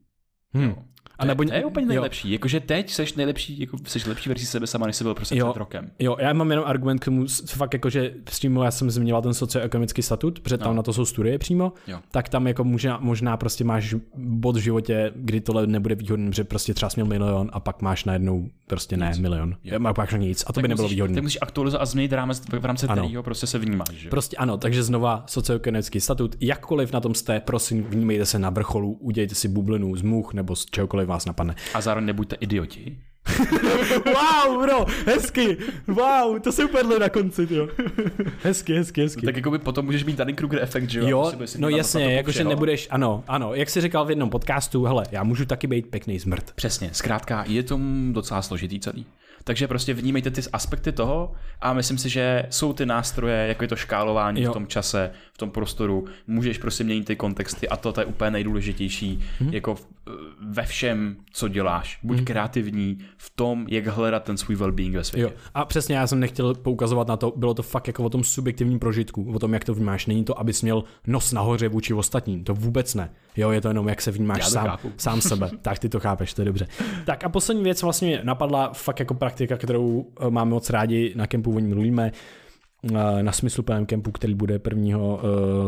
Hmm. 0.52 0.64
Jo. 0.64 0.76
A 1.22 1.24
nebo, 1.24 1.44
to 1.44 1.54
je 1.54 1.64
úplně 1.64 1.86
nejlepší. 1.86 2.28
Jo. 2.28 2.32
Jakože 2.32 2.60
teď 2.60 2.90
seš 2.90 3.14
nejlepší, 3.14 3.60
jako 3.60 3.76
seš 3.84 4.06
lepší 4.06 4.28
verzi 4.28 4.46
sebe 4.46 4.66
sama, 4.66 4.86
než 4.86 4.96
jsi 4.96 5.04
byl 5.04 5.14
prostě 5.14 5.36
jo. 5.36 5.50
před 5.50 5.58
rokem. 5.58 5.90
Jo, 5.98 6.16
já 6.20 6.32
mám 6.32 6.50
jenom 6.50 6.64
argument 6.66 6.98
k 6.98 7.04
tomu, 7.04 7.26
fakt 7.46 7.74
jakože 7.74 8.14
přímo 8.24 8.64
já 8.64 8.70
jsem 8.70 8.90
zmiňoval 8.90 9.22
ten 9.22 9.34
socioekonomický 9.34 10.02
statut, 10.02 10.40
protože 10.40 10.58
tam 10.58 10.68
no. 10.68 10.74
na 10.74 10.82
to 10.82 10.92
jsou 10.92 11.04
studie 11.04 11.38
přímo, 11.38 11.72
jo. 11.86 11.98
tak 12.10 12.28
tam 12.28 12.46
jako 12.46 12.64
možná, 12.64 12.98
možná 13.00 13.36
prostě 13.36 13.64
máš 13.64 13.94
bod 14.16 14.56
v 14.56 14.60
životě, 14.60 15.12
kdy 15.14 15.40
tohle 15.40 15.66
nebude 15.66 15.94
výhodný, 15.94 16.32
že 16.32 16.44
prostě 16.44 16.74
třeba 16.74 16.90
měl 16.96 17.06
milion 17.06 17.50
a 17.52 17.60
pak 17.60 17.82
máš 17.82 18.04
najednou 18.04 18.48
prostě 18.66 18.96
ne 18.96 19.08
nic. 19.08 19.18
milion. 19.18 19.56
Jo. 19.64 19.86
A 19.86 19.94
pak 19.94 20.12
nic 20.12 20.42
a 20.42 20.46
to 20.46 20.52
tak 20.52 20.62
by 20.62 20.68
nebylo 20.68 20.88
výhodné. 20.88 21.14
Tak 21.14 21.22
musíš 21.22 21.38
aktualizovat 21.42 21.82
a 21.82 21.86
změnit 21.86 22.12
rámec, 22.12 22.42
v 22.60 22.64
rámci 22.64 22.88
kterého 22.88 23.22
prostě 23.22 23.46
se 23.46 23.58
vnímáš. 23.58 23.90
Že? 23.90 24.10
Prostě 24.10 24.36
ano, 24.36 24.58
takže 24.58 24.82
znova 24.82 25.24
socioekonomický 25.26 26.00
statut, 26.00 26.36
jakkoliv 26.40 26.92
na 26.92 27.00
tom 27.00 27.14
jste, 27.14 27.40
prosím, 27.40 27.82
vnímejte 27.82 28.26
se 28.26 28.38
na 28.38 28.50
vrcholu, 28.50 28.92
udějte 28.92 29.34
si 29.34 29.48
bublinu 29.48 29.96
z 29.96 30.02
much 30.02 30.34
nebo 30.34 30.56
z 30.56 30.66
čehokoliv 30.66 31.08
vás 31.12 31.26
napadne. 31.26 31.54
A 31.74 31.80
zároveň 31.80 32.06
nebuďte 32.06 32.36
idioti. 32.40 32.98
wow, 34.04 34.62
bro, 34.62 34.86
hezky, 35.06 35.56
wow, 35.86 36.38
to 36.38 36.52
se 36.52 36.64
úplně 36.64 36.98
na 36.98 37.08
konci, 37.08 37.48
jo. 37.50 37.68
Hezky, 38.42 38.74
hezky, 38.74 39.02
hezky. 39.02 39.20
No, 39.22 39.26
tak 39.26 39.36
jako 39.36 39.50
by 39.50 39.58
potom 39.58 39.84
můžeš 39.84 40.04
mít 40.04 40.18
Dunning 40.18 40.38
Kruger 40.38 40.62
efekt, 40.62 40.90
že 40.90 41.00
jo? 41.00 41.08
Jo, 41.08 41.32
no 41.58 41.68
jasně, 41.68 42.14
jakože 42.14 42.44
nebudeš, 42.44 42.88
ano, 42.90 43.24
ano, 43.28 43.54
jak 43.54 43.70
jsi 43.70 43.80
říkal 43.80 44.04
v 44.04 44.10
jednom 44.10 44.30
podcastu, 44.30 44.84
hele, 44.84 45.04
já 45.10 45.22
můžu 45.22 45.46
taky 45.46 45.66
být 45.66 45.90
pěkný 45.90 46.18
zmrt. 46.18 46.52
Přesně, 46.54 46.90
zkrátka 46.92 47.44
je 47.48 47.62
to 47.62 47.80
docela 48.12 48.42
složitý 48.42 48.80
celý. 48.80 49.06
Takže 49.44 49.68
prostě 49.68 49.94
vnímejte 49.94 50.30
ty 50.30 50.40
aspekty 50.52 50.92
toho 50.92 51.32
a 51.60 51.72
myslím 51.72 51.98
si, 51.98 52.08
že 52.08 52.46
jsou 52.50 52.72
ty 52.72 52.86
nástroje, 52.86 53.48
jako 53.48 53.64
je 53.64 53.68
to 53.68 53.76
škálování 53.76 54.42
jo. 54.42 54.50
v 54.50 54.54
tom 54.54 54.66
čase, 54.66 55.10
v 55.32 55.38
tom 55.38 55.50
prostoru, 55.50 56.04
můžeš 56.26 56.58
prostě 56.58 56.84
měnit 56.84 57.04
ty 57.04 57.16
kontexty 57.16 57.68
a 57.68 57.76
to, 57.76 57.92
to 57.92 58.00
je 58.00 58.04
úplně 58.04 58.30
nejdůležitější, 58.30 59.24
hmm. 59.38 59.54
jako 59.54 59.76
ve 60.40 60.62
všem, 60.62 61.16
co 61.32 61.48
děláš. 61.48 61.98
Buď 62.02 62.16
hmm. 62.16 62.24
kreativní 62.24 62.98
v 63.16 63.30
tom, 63.30 63.66
jak 63.68 63.86
hledat 63.86 64.24
ten 64.24 64.36
svůj 64.36 64.56
well-being 64.56 64.92
ve 64.92 65.04
světě. 65.04 65.22
Jo. 65.22 65.40
A 65.54 65.64
přesně, 65.64 65.96
já 65.96 66.06
jsem 66.06 66.20
nechtěl 66.20 66.54
poukazovat 66.54 67.08
na 67.08 67.16
to, 67.16 67.32
bylo 67.36 67.54
to 67.54 67.62
fakt 67.62 67.86
jako 67.86 68.04
o 68.04 68.10
tom 68.10 68.24
subjektivním 68.24 68.78
prožitku, 68.78 69.32
o 69.32 69.38
tom, 69.38 69.54
jak 69.54 69.64
to 69.64 69.74
vnímáš. 69.74 70.06
Není 70.06 70.24
to, 70.24 70.40
abys 70.40 70.62
měl 70.62 70.84
nos 71.06 71.32
nahoře 71.32 71.68
vůči 71.68 71.94
ostatním, 71.94 72.44
to 72.44 72.54
vůbec 72.54 72.94
ne. 72.94 73.10
Jo, 73.36 73.50
je 73.50 73.60
to 73.60 73.68
jenom, 73.68 73.88
jak 73.88 74.02
se 74.02 74.10
vnímáš 74.10 74.48
sám, 74.48 74.78
sám 74.96 75.20
sebe. 75.20 75.50
tak 75.62 75.78
ty 75.78 75.88
to 75.88 76.00
chápeš, 76.00 76.34
to 76.34 76.40
je 76.40 76.44
dobře. 76.44 76.66
Tak 77.06 77.24
a 77.24 77.28
poslední 77.28 77.62
věc 77.62 77.82
vlastně 77.82 78.20
napadla 78.22 78.72
fakt 78.72 79.00
jako 79.00 79.14
praktika, 79.32 79.56
kterou 79.56 80.06
eh, 80.20 80.30
máme 80.30 80.50
moc 80.50 80.70
rádi 80.70 81.12
na 81.16 81.26
kempu, 81.26 81.56
o 81.56 81.58
ní 81.58 81.68
mluvíme 81.68 82.12
eh, 82.84 83.22
na 83.22 83.32
smysluplném 83.32 83.86
kempu, 83.86 84.12
který 84.12 84.34
bude 84.34 84.60
1. 84.70 84.98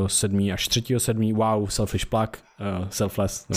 7. 0.07 0.41
Eh, 0.41 0.53
až 0.53 0.69
3. 0.69 0.83
7. 0.99 1.33
Wow, 1.33 1.69
selfish 1.69 2.05
plug, 2.05 2.29
selfless, 2.89 3.47
no, 3.49 3.57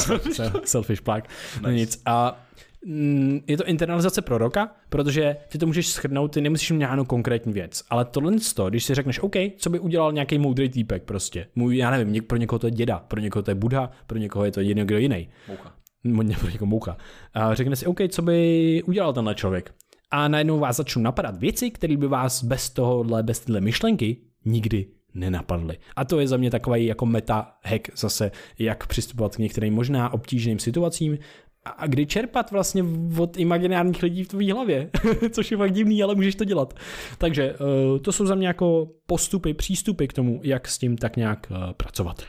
selfish 0.63 1.01
plug, 1.01 1.23
no 1.61 1.69
nice. 1.69 1.79
nic. 1.79 2.01
A 2.05 2.45
mm, 2.85 3.39
je 3.47 3.57
to 3.57 3.65
internalizace 3.65 4.21
proroka, 4.21 4.71
protože 4.89 5.37
ty 5.49 5.57
to 5.57 5.65
můžeš 5.65 5.87
schrnout, 5.87 6.33
ty 6.33 6.41
nemusíš 6.41 6.71
mít 6.71 6.77
nějakou 6.77 7.05
konkrétní 7.05 7.53
věc. 7.53 7.83
Ale 7.89 8.05
tohle, 8.05 8.33
když 8.69 8.83
si 8.85 8.95
řekneš, 8.95 9.19
OK, 9.19 9.35
co 9.57 9.69
by 9.69 9.79
udělal 9.79 10.13
nějaký 10.13 10.37
moudrý 10.39 10.69
týpek 10.69 11.03
prostě. 11.03 11.47
Můj, 11.55 11.77
já 11.77 11.91
nevím, 11.91 12.23
pro 12.23 12.37
někoho 12.37 12.59
to 12.59 12.67
je 12.67 12.71
děda, 12.71 12.99
pro 13.07 13.19
někoho 13.19 13.43
to 13.43 13.51
je 13.51 13.55
Buddha, 13.55 13.91
pro 14.07 14.17
někoho 14.17 14.45
je 14.45 14.51
to 14.51 14.61
někdo 14.61 14.97
jiný. 14.97 15.29
Moucha. 15.47 15.73
Pro 16.39 16.49
někoho 16.49 16.69
moucha. 16.69 16.97
A 17.33 17.55
řekne 17.55 17.75
si, 17.75 17.85
OK, 17.85 17.99
co 18.09 18.21
by 18.21 18.83
udělal 18.85 19.13
tenhle 19.13 19.35
člověk 19.35 19.73
a 20.11 20.27
najednou 20.27 20.59
vás 20.59 20.77
začnou 20.77 21.01
napadat 21.01 21.37
věci, 21.37 21.71
které 21.71 21.97
by 21.97 22.07
vás 22.07 22.43
bez 22.43 22.69
tohohle, 22.69 23.23
bez 23.23 23.39
téhle 23.39 23.61
myšlenky 23.61 24.17
nikdy 24.45 24.87
nenapadly. 25.13 25.77
A 25.95 26.05
to 26.05 26.19
je 26.19 26.27
za 26.27 26.37
mě 26.37 26.51
takový 26.51 26.85
jako 26.85 27.05
meta 27.05 27.51
hack 27.63 27.89
zase, 27.97 28.31
jak 28.59 28.87
přistupovat 28.87 29.35
k 29.35 29.39
některým 29.39 29.73
možná 29.73 30.13
obtížným 30.13 30.59
situacím 30.59 31.17
a 31.77 31.87
kdy 31.87 32.05
čerpat 32.05 32.51
vlastně 32.51 32.83
od 33.19 33.37
imaginárních 33.37 34.03
lidí 34.03 34.23
v 34.23 34.27
tvý 34.27 34.51
hlavě, 34.51 34.89
což 35.29 35.51
je 35.51 35.57
fakt 35.57 35.71
divný, 35.71 36.03
ale 36.03 36.15
můžeš 36.15 36.35
to 36.35 36.43
dělat. 36.43 36.73
Takže 37.17 37.43
eh, 37.43 37.99
to 37.99 38.11
jsou 38.11 38.25
za 38.25 38.35
mě 38.35 38.47
jako 38.47 38.87
postupy, 39.05 39.53
přístupy 39.53 40.05
k 40.05 40.13
tomu, 40.13 40.39
jak 40.43 40.67
s 40.67 40.77
tím 40.77 40.97
tak 40.97 41.15
nějak 41.17 41.51
eh, 41.51 41.73
pracovat. 41.73 42.23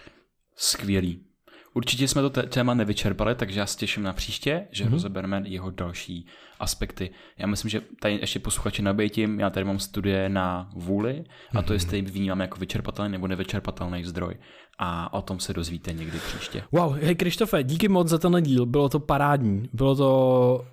Skvělý. 0.56 1.27
Určitě 1.74 2.08
jsme 2.08 2.22
to 2.22 2.30
téma 2.30 2.74
nevyčerpali, 2.74 3.34
takže 3.34 3.60
já 3.60 3.66
se 3.66 3.78
těším 3.78 4.02
na 4.02 4.12
příště, 4.12 4.66
že 4.70 4.84
Mhm. 4.84 4.90
mm-hmm. 4.90 4.94
rozebereme 4.96 5.42
jeho 5.44 5.70
další 5.70 6.26
aspekty. 6.60 7.10
Já 7.38 7.46
myslím, 7.46 7.68
že 7.68 7.80
tady 8.00 8.14
ještě 8.20 8.38
posluchači 8.38 8.82
nabejtím, 8.82 9.40
já 9.40 9.50
tady 9.50 9.64
mám 9.64 9.78
studie 9.78 10.28
na 10.28 10.70
vůli 10.76 11.24
a 11.54 11.58
Mhm. 11.58 11.64
to 11.64 11.72
jestli 11.72 12.02
vnímám 12.02 12.40
jako 12.40 12.60
vyčerpatelný 12.60 13.12
nebo 13.12 13.26
nevyčerpatelný 13.26 14.04
zdroj. 14.04 14.34
A 14.78 15.12
o 15.12 15.22
tom 15.22 15.40
se 15.40 15.52
dozvíte 15.54 15.92
někdy 15.92 16.18
příště. 16.18 16.62
Wow, 16.72 16.94
hej 16.96 17.14
Krištofe, 17.14 17.62
díky 17.62 17.88
moc 17.88 18.08
za 18.08 18.18
tenhle 18.18 18.42
díl, 18.42 18.66
bylo 18.66 18.88
to 18.88 19.00
parádní, 19.00 19.68
bylo 19.72 19.96
to 19.96 20.64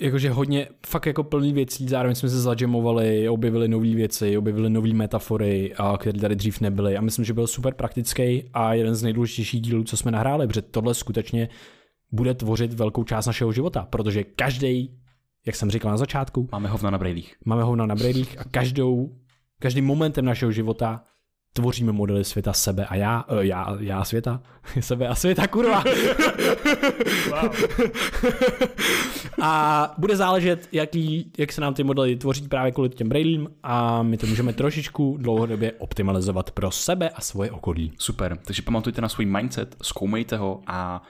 jakože 0.00 0.30
hodně 0.30 0.68
fakt 0.86 1.06
jako 1.06 1.24
plný 1.24 1.52
věcí, 1.52 1.88
zároveň 1.88 2.14
jsme 2.14 2.28
se 2.28 2.40
zadžemovali, 2.40 3.28
objevili 3.28 3.68
nové 3.68 3.94
věci, 3.94 4.38
objevili 4.38 4.70
nové 4.70 4.94
metafory, 4.94 5.74
a 5.74 5.96
které 5.98 6.20
tady 6.20 6.36
dřív 6.36 6.60
nebyly 6.60 6.96
a 6.96 7.00
myslím, 7.00 7.24
že 7.24 7.32
byl 7.34 7.46
super 7.46 7.74
praktický 7.74 8.50
a 8.52 8.74
jeden 8.74 8.94
z 8.94 9.02
nejdůležitějších 9.02 9.60
dílů, 9.60 9.84
co 9.84 9.96
jsme 9.96 10.10
nahráli, 10.10 10.46
protože 10.46 10.62
tohle 10.62 10.94
skutečně 10.94 11.48
bude 12.12 12.34
tvořit 12.34 12.72
velkou 12.72 13.04
část 13.04 13.26
našeho 13.26 13.52
života, 13.52 13.86
protože 13.90 14.24
každý, 14.24 14.98
jak 15.46 15.56
jsem 15.56 15.70
říkal 15.70 15.90
na 15.90 15.96
začátku, 15.96 16.48
Máme 16.52 16.68
hovna 16.68 16.90
na 16.90 16.98
brejlích. 16.98 17.34
máme 17.44 17.62
hovna 17.62 17.86
na 17.86 17.94
brejlích 17.94 18.38
a 18.38 18.44
každou, 18.44 19.16
každým 19.58 19.84
momentem 19.84 20.24
našeho 20.24 20.52
života 20.52 21.02
tvoříme 21.56 21.92
modely 21.92 22.24
světa 22.24 22.52
sebe 22.52 22.86
a 22.86 22.94
já, 22.94 23.24
uh, 23.32 23.38
já, 23.38 23.76
já 23.80 24.04
světa, 24.04 24.40
sebe 24.80 25.08
a 25.08 25.14
světa, 25.14 25.46
kurva. 25.46 25.84
a 29.42 29.94
bude 29.98 30.16
záležet, 30.16 30.68
jaký, 30.72 31.32
jak 31.38 31.52
se 31.52 31.60
nám 31.60 31.74
ty 31.74 31.84
modely 31.84 32.16
tvoří 32.16 32.48
právě 32.48 32.72
kvůli 32.72 32.88
těm 32.88 33.08
brailím 33.08 33.48
a 33.62 34.02
my 34.02 34.16
to 34.16 34.26
můžeme 34.26 34.52
trošičku 34.52 35.16
dlouhodobě 35.20 35.72
optimalizovat 35.72 36.50
pro 36.50 36.70
sebe 36.70 37.08
a 37.10 37.20
svoje 37.20 37.50
okolí. 37.50 37.92
Super, 37.98 38.38
takže 38.44 38.62
pamatujte 38.62 39.00
na 39.00 39.08
svůj 39.08 39.26
mindset, 39.26 39.76
zkoumejte 39.82 40.36
ho 40.36 40.62
a 40.66 41.02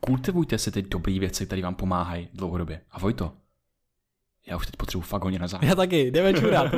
kultivujte 0.00 0.58
si 0.58 0.70
ty 0.70 0.82
dobré 0.82 1.18
věci, 1.18 1.46
které 1.46 1.62
vám 1.62 1.74
pomáhají 1.74 2.28
dlouhodobě. 2.34 2.80
A 2.90 2.98
Vojto, 2.98 3.32
já 4.46 4.56
už 4.56 4.66
teď 4.66 4.76
potřebuji 4.76 5.02
fakt 5.02 5.24
hodně 5.24 5.38
na 5.38 5.46
závěr. 5.46 5.68
Já 5.68 5.74
taky, 5.74 6.10
jdeme 6.10 6.34
čurat. 6.40 6.74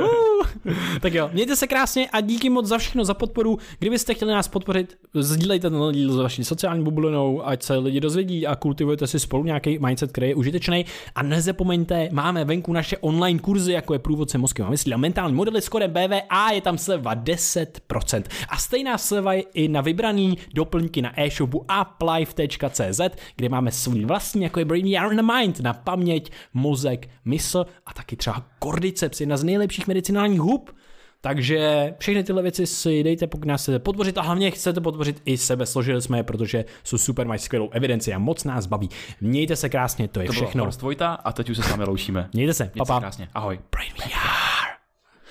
Tak 1.01 1.13
jo, 1.13 1.29
mějte 1.33 1.55
se 1.55 1.67
krásně 1.67 2.09
a 2.09 2.21
díky 2.21 2.49
moc 2.49 2.65
za 2.65 2.77
všechno, 2.77 3.05
za 3.05 3.13
podporu. 3.13 3.57
Kdybyste 3.79 4.13
chtěli 4.13 4.31
nás 4.31 4.47
podpořit, 4.47 4.97
sdílejte 5.13 5.69
ten 5.69 5.79
díl 5.91 6.13
s 6.13 6.17
vaší 6.17 6.43
sociální 6.43 6.83
bublinou, 6.83 7.47
ať 7.47 7.63
se 7.63 7.77
lidi 7.77 7.99
dozvědí 7.99 8.47
a 8.47 8.55
kultivujete 8.55 9.07
si 9.07 9.19
spolu 9.19 9.43
nějaký 9.43 9.79
mindset, 9.79 10.11
který 10.11 10.27
je 10.27 10.35
užitečný. 10.35 10.85
A 11.15 11.23
nezapomeňte, 11.23 12.09
máme 12.11 12.45
venku 12.45 12.73
naše 12.73 12.97
online 12.97 13.39
kurzy, 13.39 13.71
jako 13.71 13.93
je 13.93 13.99
průvodce 13.99 14.37
mozkem 14.37 14.65
a 14.65 14.69
myslí 14.69 14.93
a 14.93 14.97
mentální 14.97 15.35
modely 15.35 15.61
s 15.61 15.69
kodem 15.69 15.91
BVA, 15.91 16.51
je 16.51 16.61
tam 16.61 16.77
sleva 16.77 17.15
10%. 17.15 18.23
A 18.49 18.57
stejná 18.57 18.97
sleva 18.97 19.33
je 19.33 19.41
i 19.41 19.67
na 19.67 19.81
vybraný 19.81 20.37
doplňky 20.53 21.01
na 21.01 21.21
e-shopu 21.21 21.65
uplife.cz, 21.81 23.01
kde 23.35 23.49
máme 23.49 23.71
svůj 23.71 24.05
vlastní, 24.05 24.43
jako 24.43 24.59
je 24.59 24.65
Brain 24.65 24.87
Yarn 24.87 25.15
the 25.15 25.23
Mind, 25.33 25.59
na 25.59 25.73
paměť, 25.73 26.31
mozek, 26.53 27.09
mysl 27.25 27.56
a 27.85 27.93
taky 27.93 28.15
třeba 28.15 28.43
cordyceps, 28.63 29.19
jedna 29.21 29.37
z 29.37 29.43
nejlepších 29.43 29.87
medicinálních 29.87 30.39
hub. 30.39 30.75
Takže 31.21 31.93
všechny 31.99 32.23
tyhle 32.23 32.41
věci 32.41 32.67
si 32.67 33.03
dejte, 33.03 33.27
pokud 33.27 33.45
nás 33.47 33.61
chcete 33.61 33.79
podpořit 33.79 34.17
a 34.17 34.21
hlavně 34.21 34.51
chcete 34.51 34.81
podpořit 34.81 35.21
i 35.25 35.37
sebe. 35.37 35.65
Složili 35.65 36.01
jsme 36.01 36.19
je, 36.19 36.23
protože 36.23 36.65
jsou 36.83 36.97
super, 36.97 37.27
mají 37.27 37.39
skvělou 37.39 37.69
evidenci 37.69 38.13
a 38.13 38.19
moc 38.19 38.43
nás 38.43 38.65
baví. 38.65 38.89
Mějte 39.21 39.55
se 39.55 39.69
krásně, 39.69 40.07
to 40.07 40.19
je 40.19 40.27
To 40.27 40.33
všechno. 40.33 40.69
Vojta 40.81 41.13
a 41.13 41.31
teď 41.31 41.49
už 41.49 41.57
se 41.57 41.63
s 41.63 41.69
vámi 41.69 41.83
loučíme. 41.83 42.29
Mějte 42.33 42.53
se, 42.53 42.63
Mějte 42.63 42.77
se 42.79 42.87
papa. 42.87 42.99
krásně. 42.99 43.29
Ahoj. 43.33 43.59
Brain 43.71 43.91
VR. 43.97 44.56